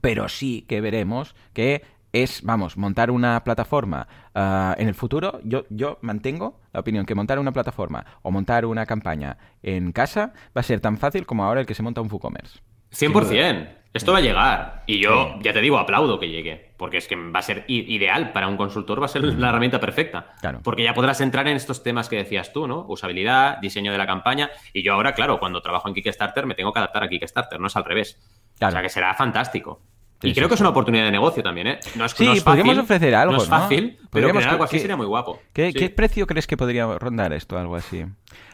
Pero 0.00 0.28
sí 0.28 0.66
que 0.68 0.80
veremos 0.80 1.34
que 1.54 1.82
es, 2.12 2.42
vamos, 2.42 2.76
montar 2.76 3.10
una 3.10 3.42
plataforma 3.44 4.06
ah, 4.34 4.74
en 4.78 4.88
el 4.88 4.94
futuro. 4.94 5.40
Yo, 5.42 5.64
yo 5.70 5.98
mantengo 6.02 6.60
la 6.72 6.80
opinión 6.80 7.06
que 7.06 7.14
montar 7.14 7.38
una 7.38 7.52
plataforma 7.52 8.04
o 8.22 8.30
montar 8.30 8.66
una 8.66 8.86
campaña 8.86 9.38
en 9.62 9.92
casa 9.92 10.32
va 10.56 10.60
a 10.60 10.62
ser 10.62 10.80
tan 10.80 10.98
fácil 10.98 11.26
como 11.26 11.44
ahora 11.44 11.60
el 11.60 11.66
que 11.66 11.74
se 11.74 11.82
monta 11.82 12.00
un 12.00 12.10
WooCommerce. 12.10 12.60
100%. 12.98 13.76
Esto 13.96 14.12
va 14.12 14.18
a 14.18 14.20
llegar. 14.20 14.82
Y 14.86 15.00
yo, 15.00 15.38
ya 15.40 15.54
te 15.54 15.60
digo, 15.60 15.78
aplaudo 15.78 16.20
que 16.20 16.28
llegue. 16.28 16.72
Porque 16.76 16.98
es 16.98 17.08
que 17.08 17.16
va 17.16 17.38
a 17.38 17.42
ser 17.42 17.64
ideal 17.66 18.32
para 18.32 18.46
un 18.46 18.58
consultor, 18.58 19.00
va 19.00 19.06
a 19.06 19.08
ser 19.08 19.24
la 19.24 19.48
herramienta 19.48 19.80
perfecta. 19.80 20.34
Claro. 20.40 20.60
Porque 20.62 20.82
ya 20.82 20.92
podrás 20.92 21.22
entrar 21.22 21.48
en 21.48 21.56
estos 21.56 21.82
temas 21.82 22.10
que 22.10 22.16
decías 22.16 22.52
tú, 22.52 22.68
¿no? 22.68 22.84
Usabilidad, 22.88 23.58
diseño 23.58 23.92
de 23.92 23.98
la 23.98 24.06
campaña. 24.06 24.50
Y 24.74 24.82
yo 24.82 24.92
ahora, 24.92 25.14
claro, 25.14 25.38
cuando 25.38 25.62
trabajo 25.62 25.88
en 25.88 25.94
Kickstarter, 25.94 26.44
me 26.44 26.54
tengo 26.54 26.74
que 26.74 26.78
adaptar 26.78 27.04
a 27.04 27.08
Kickstarter, 27.08 27.58
no 27.58 27.68
es 27.68 27.76
al 27.76 27.84
revés. 27.84 28.18
O 28.60 28.70
sea 28.70 28.82
que 28.82 28.90
será 28.90 29.14
fantástico. 29.14 29.80
y 30.22 30.34
creo 30.34 30.48
que 30.48 30.54
es 30.54 30.60
una 30.60 30.70
oportunidad 30.70 31.04
de 31.04 31.12
negocio 31.12 31.42
también, 31.42 31.66
¿eh? 31.66 31.80
No 31.94 32.04
es, 32.04 32.12
sí, 32.12 32.40
podríamos 32.44 32.76
ofrecer 32.76 33.14
algo. 33.14 33.32
No 33.32 33.42
es 33.42 33.48
fácil, 33.48 33.98
pero 34.10 34.28
algo 34.28 34.64
así 34.64 34.78
sería 34.78 34.96
muy 34.96 35.06
guapo. 35.06 35.40
¿qué, 35.54 35.92
precio 35.94 36.26
crees 36.26 36.46
que 36.46 36.58
podría 36.58 36.86
rondar 36.98 37.32
esto, 37.32 37.58
algo 37.58 37.76
así? 37.76 38.04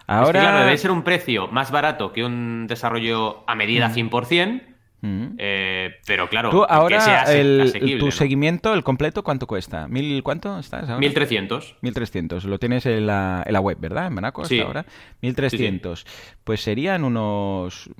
Ahora... 0.06 0.40
Es 0.40 0.44
que, 0.44 0.50
claro, 0.50 0.64
debe 0.64 0.78
ser 0.78 0.90
un 0.90 1.02
precio 1.02 1.48
más 1.48 1.70
barato 1.70 2.12
que 2.12 2.24
un 2.24 2.66
desarrollo 2.66 3.44
a 3.48 3.54
medida 3.54 3.90
100%, 3.90 4.71
Mm. 5.02 5.34
Eh, 5.36 5.90
pero 6.06 6.28
claro, 6.28 6.50
Tú 6.50 6.64
ahora 6.64 7.24
el, 7.24 7.98
tu 7.98 8.12
seguimiento, 8.12 8.72
el 8.72 8.84
completo, 8.84 9.24
¿cuánto 9.24 9.48
cuesta? 9.48 9.88
¿Mil 9.88 10.22
cuánto 10.22 10.56
estás 10.60 10.88
ahora? 10.88 10.98
1300. 10.98 11.76
1300. 11.80 12.44
Lo 12.44 12.60
tienes 12.60 12.86
en 12.86 13.08
la, 13.08 13.42
en 13.44 13.52
la 13.52 13.60
web, 13.60 13.78
¿verdad? 13.80 14.06
En 14.06 14.14
Manaco 14.14 14.42
hasta 14.42 14.62
ahora. 14.62 14.86
1300. 15.22 16.06
Pues 16.44 16.60
serían 16.60 17.02
unos. 17.02 17.90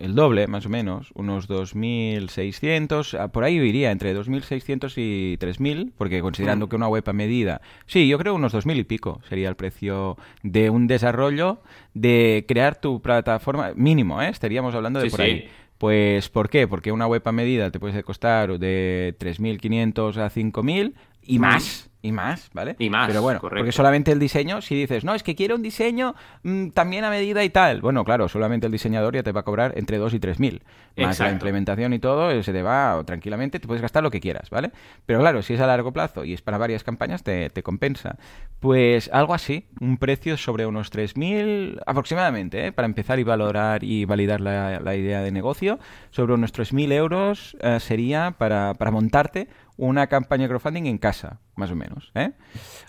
el 0.00 0.14
doble, 0.14 0.46
más 0.46 0.64
o 0.66 0.68
menos. 0.68 1.10
Unos 1.14 1.48
2600. 1.48 3.14
Ah, 3.14 3.28
por 3.28 3.42
ahí 3.42 3.56
iría 3.56 3.90
entre 3.90 4.14
2600 4.14 4.94
y 4.96 5.36
3000. 5.38 5.92
Porque 5.98 6.20
considerando 6.20 6.66
mm. 6.66 6.68
que 6.68 6.76
una 6.76 6.88
web 6.88 7.02
a 7.04 7.12
medida. 7.12 7.62
Sí, 7.86 8.06
yo 8.06 8.16
creo 8.16 8.34
unos 8.34 8.52
2000 8.52 8.78
y 8.78 8.84
pico 8.84 9.20
sería 9.28 9.48
el 9.48 9.56
precio 9.56 10.16
de 10.44 10.70
un 10.70 10.86
desarrollo 10.86 11.62
de 11.94 12.44
crear 12.46 12.80
tu 12.80 13.02
plataforma. 13.02 13.72
Mínimo, 13.74 14.22
¿eh? 14.22 14.28
Estaríamos 14.28 14.72
hablando 14.76 15.00
de 15.00 15.10
por 15.10 15.20
ahí. 15.20 15.48
Pues, 15.84 16.30
¿por 16.30 16.48
qué? 16.48 16.66
Porque 16.66 16.92
una 16.92 17.06
web 17.06 17.20
a 17.26 17.32
medida 17.32 17.70
te 17.70 17.78
puede 17.78 18.02
costar 18.04 18.58
de 18.58 19.14
3.500 19.18 20.16
a 20.16 20.30
5.000 20.30 20.94
y 21.26 21.38
más 21.38 21.90
y 22.04 22.12
más, 22.12 22.50
¿vale? 22.52 22.76
Y 22.78 22.90
más, 22.90 23.06
Pero 23.06 23.22
bueno, 23.22 23.40
porque 23.40 23.72
solamente 23.72 24.12
el 24.12 24.18
diseño, 24.18 24.60
si 24.60 24.74
dices, 24.74 25.04
no, 25.04 25.14
es 25.14 25.22
que 25.22 25.34
quiero 25.34 25.54
un 25.54 25.62
diseño 25.62 26.14
mm, 26.42 26.68
también 26.68 27.02
a 27.04 27.08
medida 27.08 27.42
y 27.42 27.48
tal, 27.48 27.80
bueno, 27.80 28.04
claro, 28.04 28.28
solamente 28.28 28.66
el 28.66 28.72
diseñador 28.72 29.14
ya 29.14 29.22
te 29.22 29.32
va 29.32 29.40
a 29.40 29.42
cobrar 29.42 29.72
entre 29.78 29.96
2 29.96 30.12
y 30.12 30.20
3 30.20 30.38
mil. 30.38 30.62
Más 30.98 31.18
la 31.18 31.30
implementación 31.30 31.94
y 31.94 31.98
todo, 31.98 32.30
eh, 32.30 32.42
se 32.42 32.52
te 32.52 32.62
va 32.62 33.02
tranquilamente, 33.06 33.58
te 33.58 33.66
puedes 33.66 33.80
gastar 33.80 34.02
lo 34.02 34.10
que 34.10 34.20
quieras, 34.20 34.50
¿vale? 34.50 34.70
Pero 35.06 35.18
claro, 35.20 35.40
si 35.40 35.54
es 35.54 35.60
a 35.60 35.66
largo 35.66 35.94
plazo 35.94 36.26
y 36.26 36.34
es 36.34 36.42
para 36.42 36.58
varias 36.58 36.84
campañas, 36.84 37.22
te, 37.22 37.50
compensa. 37.62 38.18
Pues 38.60 39.08
algo 39.10 39.32
así, 39.32 39.66
un 39.80 39.96
precio 39.96 40.36
sobre 40.36 40.66
unos 40.66 40.92
3.000 40.92 41.80
aproximadamente, 41.86 42.66
¿eh? 42.66 42.72
para 42.72 42.84
empezar 42.84 43.18
y 43.18 43.24
valorar 43.24 43.82
y 43.82 44.04
validar 44.04 44.42
la, 44.42 44.94
idea 44.94 45.22
de 45.22 45.32
negocio, 45.32 45.78
sobre 46.10 46.34
unos 46.34 46.52
3.000 46.52 46.92
euros 46.92 47.56
eh, 47.60 47.80
sería 47.80 48.34
para, 48.36 48.74
para 48.74 48.90
montarte 48.90 49.48
una 49.76 50.06
campaña 50.06 50.44
de 50.44 50.48
crowdfunding 50.48 50.86
en 50.86 50.98
casa, 50.98 51.40
más 51.56 51.70
o 51.70 51.74
menos. 51.74 52.12
¿eh? 52.14 52.32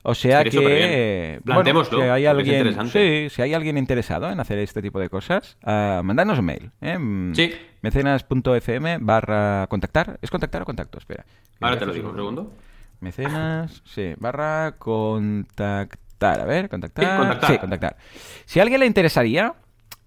O 0.03 0.13
sea 0.13 0.43
que, 0.43 1.39
bueno, 1.43 1.83
si 1.83 1.95
hay 2.01 2.25
alguien, 2.25 2.89
sí, 2.89 3.27
si 3.29 3.41
hay 3.41 3.53
alguien 3.53 3.77
interesado 3.77 4.29
en 4.29 4.39
hacer 4.39 4.59
este 4.59 4.81
tipo 4.81 4.99
de 4.99 5.09
cosas, 5.09 5.57
uh, 5.63 6.03
mandadnos 6.03 6.39
un 6.39 6.45
mail. 6.45 6.71
¿eh? 6.81 6.97
Mm, 6.97 7.33
sí. 7.33 7.53
Mecenas.fm 7.81 8.99
barra 9.01 9.67
contactar. 9.67 10.19
¿Es 10.21 10.29
contactar 10.29 10.61
o 10.61 10.65
contacto? 10.65 10.97
Espera. 10.97 11.25
Ahora 11.59 11.79
te 11.79 11.85
lo 11.85 11.93
digo, 11.93 12.09
un 12.09 12.15
segundo. 12.15 12.53
Mecenas, 12.99 13.81
sí, 13.85 14.13
barra 14.17 14.75
contactar. 14.77 16.39
A 16.39 16.45
ver, 16.45 16.69
contactar. 16.69 17.39
Sí, 17.45 17.57
contactar. 17.57 17.97
Si 18.45 18.59
a 18.59 18.63
alguien 18.63 18.79
le 18.79 18.85
interesaría, 18.85 19.55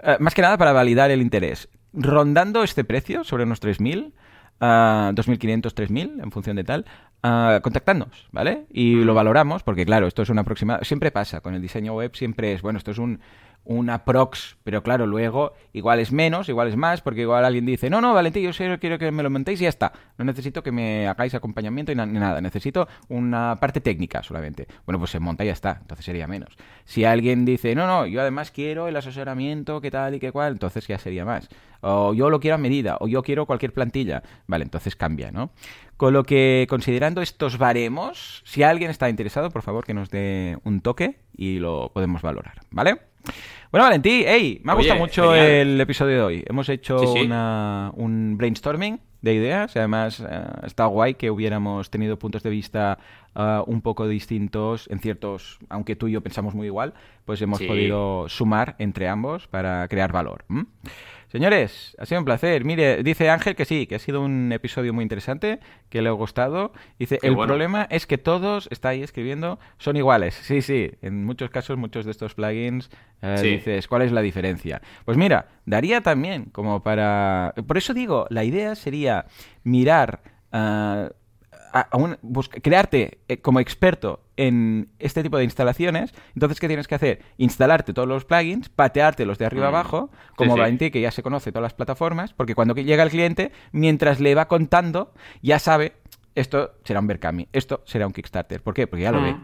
uh, 0.03 0.23
más 0.23 0.35
que 0.35 0.43
nada 0.43 0.57
para 0.57 0.73
validar 0.73 1.11
el 1.11 1.23
interés, 1.23 1.69
rondando 1.93 2.63
este 2.63 2.85
precio 2.85 3.25
sobre 3.25 3.45
unos 3.45 3.61
3.000 3.61 4.13
uh, 4.61 5.13
2.500, 5.15 5.75
3.000 5.75 6.23
en 6.23 6.31
función 6.31 6.57
de 6.57 6.65
tal, 6.65 6.85
uh, 7.25 7.61
contactadnos, 7.63 8.29
¿vale? 8.33 8.67
Y 8.71 8.97
lo 8.97 9.15
valoramos, 9.15 9.63
porque 9.63 9.85
claro, 9.85 10.07
esto 10.07 10.23
es 10.23 10.31
una 10.31 10.43
aproximada, 10.43 10.85
siempre 10.85 11.11
pasa, 11.11 11.41
con 11.41 11.55
el 11.55 11.63
diseño 11.63 11.95
web 11.95 12.15
siempre 12.15 12.53
es, 12.53 12.63
bueno, 12.63 12.79
esto 12.79 12.91
es 12.91 12.99
un, 12.99 13.21
una 13.65 14.05
prox, 14.05 14.57
pero 14.65 14.83
claro, 14.83 15.07
luego 15.07 15.53
igual 15.75 16.01
es 16.01 16.11
menos, 16.11 16.49
igual 16.49 16.69
es 16.69 16.77
más, 16.77 17.03
porque 17.03 17.21
igual 17.21 17.45
alguien 17.45 17.67
dice, 17.67 17.91
no, 17.91 18.01
no, 18.01 18.15
Valentín, 18.15 18.43
yo 18.43 18.53
solo 18.55 18.79
quiero 18.79 18.99
que 18.99 19.11
me 19.13 19.23
lo 19.23 19.29
montéis 19.29 19.61
y 19.61 19.65
ya 19.65 19.69
está. 19.69 19.93
No 20.17 20.25
necesito 20.25 20.63
que 20.63 20.73
me 20.73 21.07
hagáis 21.07 21.35
acompañamiento 21.35 21.95
ni 21.95 22.19
nada, 22.19 22.41
necesito 22.41 22.89
una 23.09 23.59
parte 23.61 23.83
técnica 23.83 24.23
solamente. 24.23 24.67
Bueno, 24.87 24.99
pues 24.99 25.11
se 25.11 25.21
monta 25.21 25.45
y 25.45 25.49
ya 25.49 25.53
está, 25.53 25.79
entonces 25.83 26.07
sería 26.07 26.27
menos. 26.27 26.57
Si 26.87 27.05
alguien 27.05 27.45
dice, 27.45 27.75
no, 27.75 27.87
no, 27.87 28.07
yo 28.07 28.23
además 28.23 28.51
quiero 28.51 28.89
el 28.89 28.97
asesoramiento, 28.97 29.83
qué 29.83 29.91
tal 29.91 30.15
y 30.15 30.21
qué 30.21 30.33
cual, 30.33 30.53
entonces 30.53 30.87
ya 30.87 30.99
sería 30.99 31.27
más. 31.27 31.49
O 31.83 32.15
yo 32.15 32.31
lo 32.31 32.41
quiero 32.41 32.55
a 32.55 32.59
medida, 32.59 32.97
o 33.01 33.07
yo 33.07 33.23
quiero 33.23 33.45
cualquier 33.45 33.75
plantilla. 33.75 34.23
Vale, 34.47 34.65
entonces 34.65 34.97
cambia, 34.97 35.31
¿no? 35.31 35.51
Con 35.99 36.15
lo 36.15 36.25
que, 36.25 36.67
considerando 36.71 37.21
estos 37.21 37.59
baremos, 37.59 38.43
si 38.47 38.63
alguien 38.63 38.91
está 38.91 39.11
interesado, 39.11 39.51
por 39.51 39.63
favor 39.63 39.85
que 39.85 39.95
nos 39.95 40.09
dé 40.11 40.57
un 40.65 40.81
toque 40.81 41.19
y 41.37 41.59
lo 41.59 41.91
podemos 41.93 42.23
valorar, 42.23 42.61
¿vale? 42.71 43.08
Bueno, 43.71 43.85
Valentí, 43.85 44.25
hey, 44.27 44.61
me 44.65 44.73
ha 44.73 44.75
gustado 44.75 44.99
mucho 44.99 45.35
el 45.35 45.79
episodio 45.81 46.17
de 46.17 46.23
hoy. 46.23 46.45
Hemos 46.49 46.69
hecho 46.69 46.99
un 47.01 48.37
brainstorming 48.39 49.01
de 49.21 49.35
ideas. 49.35 49.77
Además, 49.77 50.21
eh, 50.21 50.47
está 50.65 50.87
guay 50.87 51.15
que 51.15 51.31
hubiéramos 51.31 51.91
tenido 51.91 52.19
puntos 52.19 52.43
de 52.43 52.51
vista 52.51 52.99
eh, 53.35 53.61
un 53.67 53.83
poco 53.83 54.09
distintos 54.09 54.89
en 54.91 55.01
ciertos, 55.01 55.59
aunque 55.69 55.97
tú 55.97 56.09
y 56.09 56.13
yo 56.13 56.23
pensamos 56.23 56.55
muy 56.55 56.67
igual, 56.67 56.95
pues 57.25 57.43
hemos 57.43 57.61
podido 57.61 58.29
sumar 58.29 58.77
entre 58.79 59.09
ambos 59.09 59.49
para 59.49 59.87
crear 59.89 60.13
valor. 60.13 60.45
Señores, 61.29 61.95
ha 61.99 62.07
sido 62.07 62.21
un 62.21 62.25
placer. 62.25 62.65
Mire, 62.65 63.03
dice 63.03 63.29
Ángel 63.29 63.55
que 63.55 63.65
sí, 63.65 63.87
que 63.87 63.97
ha 63.97 63.99
sido 63.99 64.23
un 64.23 64.51
episodio 64.51 64.95
muy 64.95 65.03
interesante, 65.03 65.61
que 65.91 66.01
le 66.01 66.09
ha 66.09 66.13
gustado. 66.13 66.73
Dice, 66.99 67.19
el 67.23 67.37
problema 67.37 67.87
es 67.91 68.07
que 68.07 68.17
todos, 68.17 68.69
está 68.71 68.91
ahí 68.91 69.03
escribiendo, 69.03 69.59
son 69.77 69.97
iguales. 69.97 70.35
Sí, 70.35 70.63
sí, 70.63 70.91
en 71.03 71.25
muchos 71.25 71.51
casos, 71.51 71.77
muchos 71.77 72.07
de 72.07 72.13
estos 72.13 72.35
plugins, 72.35 72.91
eh, 73.21 73.41
dices, 73.43 73.89
¿cuál 73.89 74.03
es 74.03 74.13
la 74.13 74.23
diferencia? 74.23 74.81
Pues 75.05 75.19
mira, 75.19 75.49
daría 75.67 76.01
también 76.01 76.47
como 76.47 76.83
para... 76.83 77.55
Por 77.67 77.77
eso 77.77 77.93
digo, 77.93 78.27
la 78.31 78.45
idea 78.45 78.75
sería 78.75 79.27
mirar... 79.65 80.23
Uh, 80.51 81.11
crearte 82.63 83.19
eh, 83.29 83.39
como 83.39 83.61
experto 83.61 84.21
en 84.37 84.89
este 84.99 85.23
tipo 85.23 85.37
de 85.37 85.45
instalaciones, 85.45 86.15
entonces, 86.35 86.61
¿qué 86.61 86.69
tienes 86.69 86.87
que 86.87 86.95
hacer? 86.95 87.23
Instalarte 87.39 87.93
todos 87.93 88.07
los 88.07 88.25
plugins, 88.25 88.69
patearte 88.69 89.27
los 89.27 89.39
de 89.39 89.47
arriba 89.47 89.67
mm. 89.67 89.75
abajo, 89.75 90.11
como 90.37 90.57
sí, 90.57 90.91
que 90.91 91.01
ya 91.01 91.11
se 91.11 91.23
conoce 91.23 91.51
todas 91.51 91.65
las 91.65 91.75
plataformas, 91.75 92.33
porque 92.35 92.55
cuando 92.55 92.75
llega 92.75 93.03
el 93.03 93.11
cliente, 93.11 93.53
mientras 93.73 94.21
le 94.21 94.35
va 94.35 94.47
contando, 94.47 95.13
ya 95.43 95.59
sabe 95.59 95.95
esto 96.39 96.75
será 96.85 97.01
un 97.01 97.09
Berkami, 97.09 97.49
esto 97.53 97.83
será 97.85 98.07
un 98.07 98.13
Kickstarter. 98.13 98.63
¿Por 98.63 98.73
qué? 98.73 98.87
Porque 98.87 99.03
ya 99.03 99.11
lo 99.11 99.23
ve. 99.23 99.37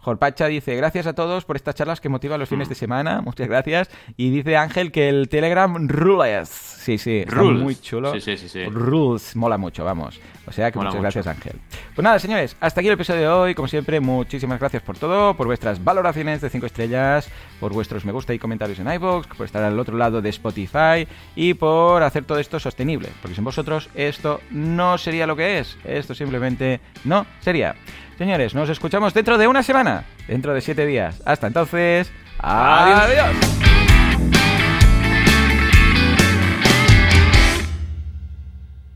Jorpacha 0.00 0.46
dice, 0.46 0.74
gracias 0.76 1.06
a 1.06 1.12
todos 1.12 1.44
por 1.44 1.56
estas 1.56 1.74
charlas 1.74 2.00
que 2.00 2.08
motivan 2.08 2.40
los 2.40 2.48
fines 2.48 2.70
de 2.70 2.74
semana, 2.74 3.20
muchas 3.20 3.48
gracias. 3.48 3.90
Y 4.16 4.30
dice 4.30 4.56
Ángel 4.56 4.92
que 4.92 5.10
el 5.10 5.28
Telegram 5.28 5.88
rules. 5.88 6.48
Sí, 6.48 6.96
sí, 6.96 7.18
está 7.18 7.42
muy 7.42 7.76
chulo. 7.76 8.18
Sí, 8.18 8.36
sí, 8.36 8.48
sí, 8.48 8.64
Rules, 8.64 9.36
mola 9.36 9.58
mucho, 9.58 9.84
vamos. 9.84 10.18
O 10.46 10.52
sea 10.52 10.72
que 10.72 10.78
muchas 10.78 11.00
gracias 11.00 11.26
Ángel. 11.26 11.60
Pues 11.94 12.02
nada, 12.02 12.18
señores, 12.18 12.56
hasta 12.60 12.80
aquí 12.80 12.88
el 12.88 12.94
episodio 12.94 13.20
de 13.20 13.28
hoy. 13.28 13.54
Como 13.54 13.68
siempre, 13.68 14.00
muchísimas 14.00 14.58
gracias 14.58 14.82
por 14.82 14.96
todo, 14.96 15.36
por 15.36 15.46
vuestras 15.46 15.84
valoraciones 15.84 16.40
de 16.40 16.48
5 16.48 16.66
estrellas, 16.66 17.28
por 17.60 17.74
vuestros 17.74 18.06
me 18.06 18.12
gusta 18.12 18.32
y 18.32 18.38
comentarios 18.38 18.78
en 18.78 18.90
iVoox, 18.90 19.26
por 19.36 19.44
estar 19.44 19.62
al 19.62 19.78
otro 19.78 19.98
lado 19.98 20.22
de 20.22 20.30
Spotify 20.30 21.06
y 21.36 21.52
por 21.52 22.02
hacer 22.02 22.24
todo 22.24 22.38
esto 22.38 22.58
sostenible. 22.58 23.10
Porque 23.20 23.34
sin 23.34 23.44
vosotros 23.44 23.90
esto 23.94 24.40
no 24.50 24.96
sería 24.96 25.26
lo 25.26 25.36
que 25.36 25.58
es. 25.58 25.76
Esto 25.84 26.14
simplemente 26.14 26.80
no 27.04 27.26
sería. 27.40 27.76
Señores, 28.20 28.54
nos 28.54 28.68
escuchamos 28.68 29.14
dentro 29.14 29.38
de 29.38 29.46
una 29.46 29.62
semana, 29.62 30.04
dentro 30.28 30.52
de 30.52 30.60
siete 30.60 30.84
días. 30.84 31.22
Hasta 31.24 31.46
entonces, 31.46 32.12
adiós. 32.38 33.34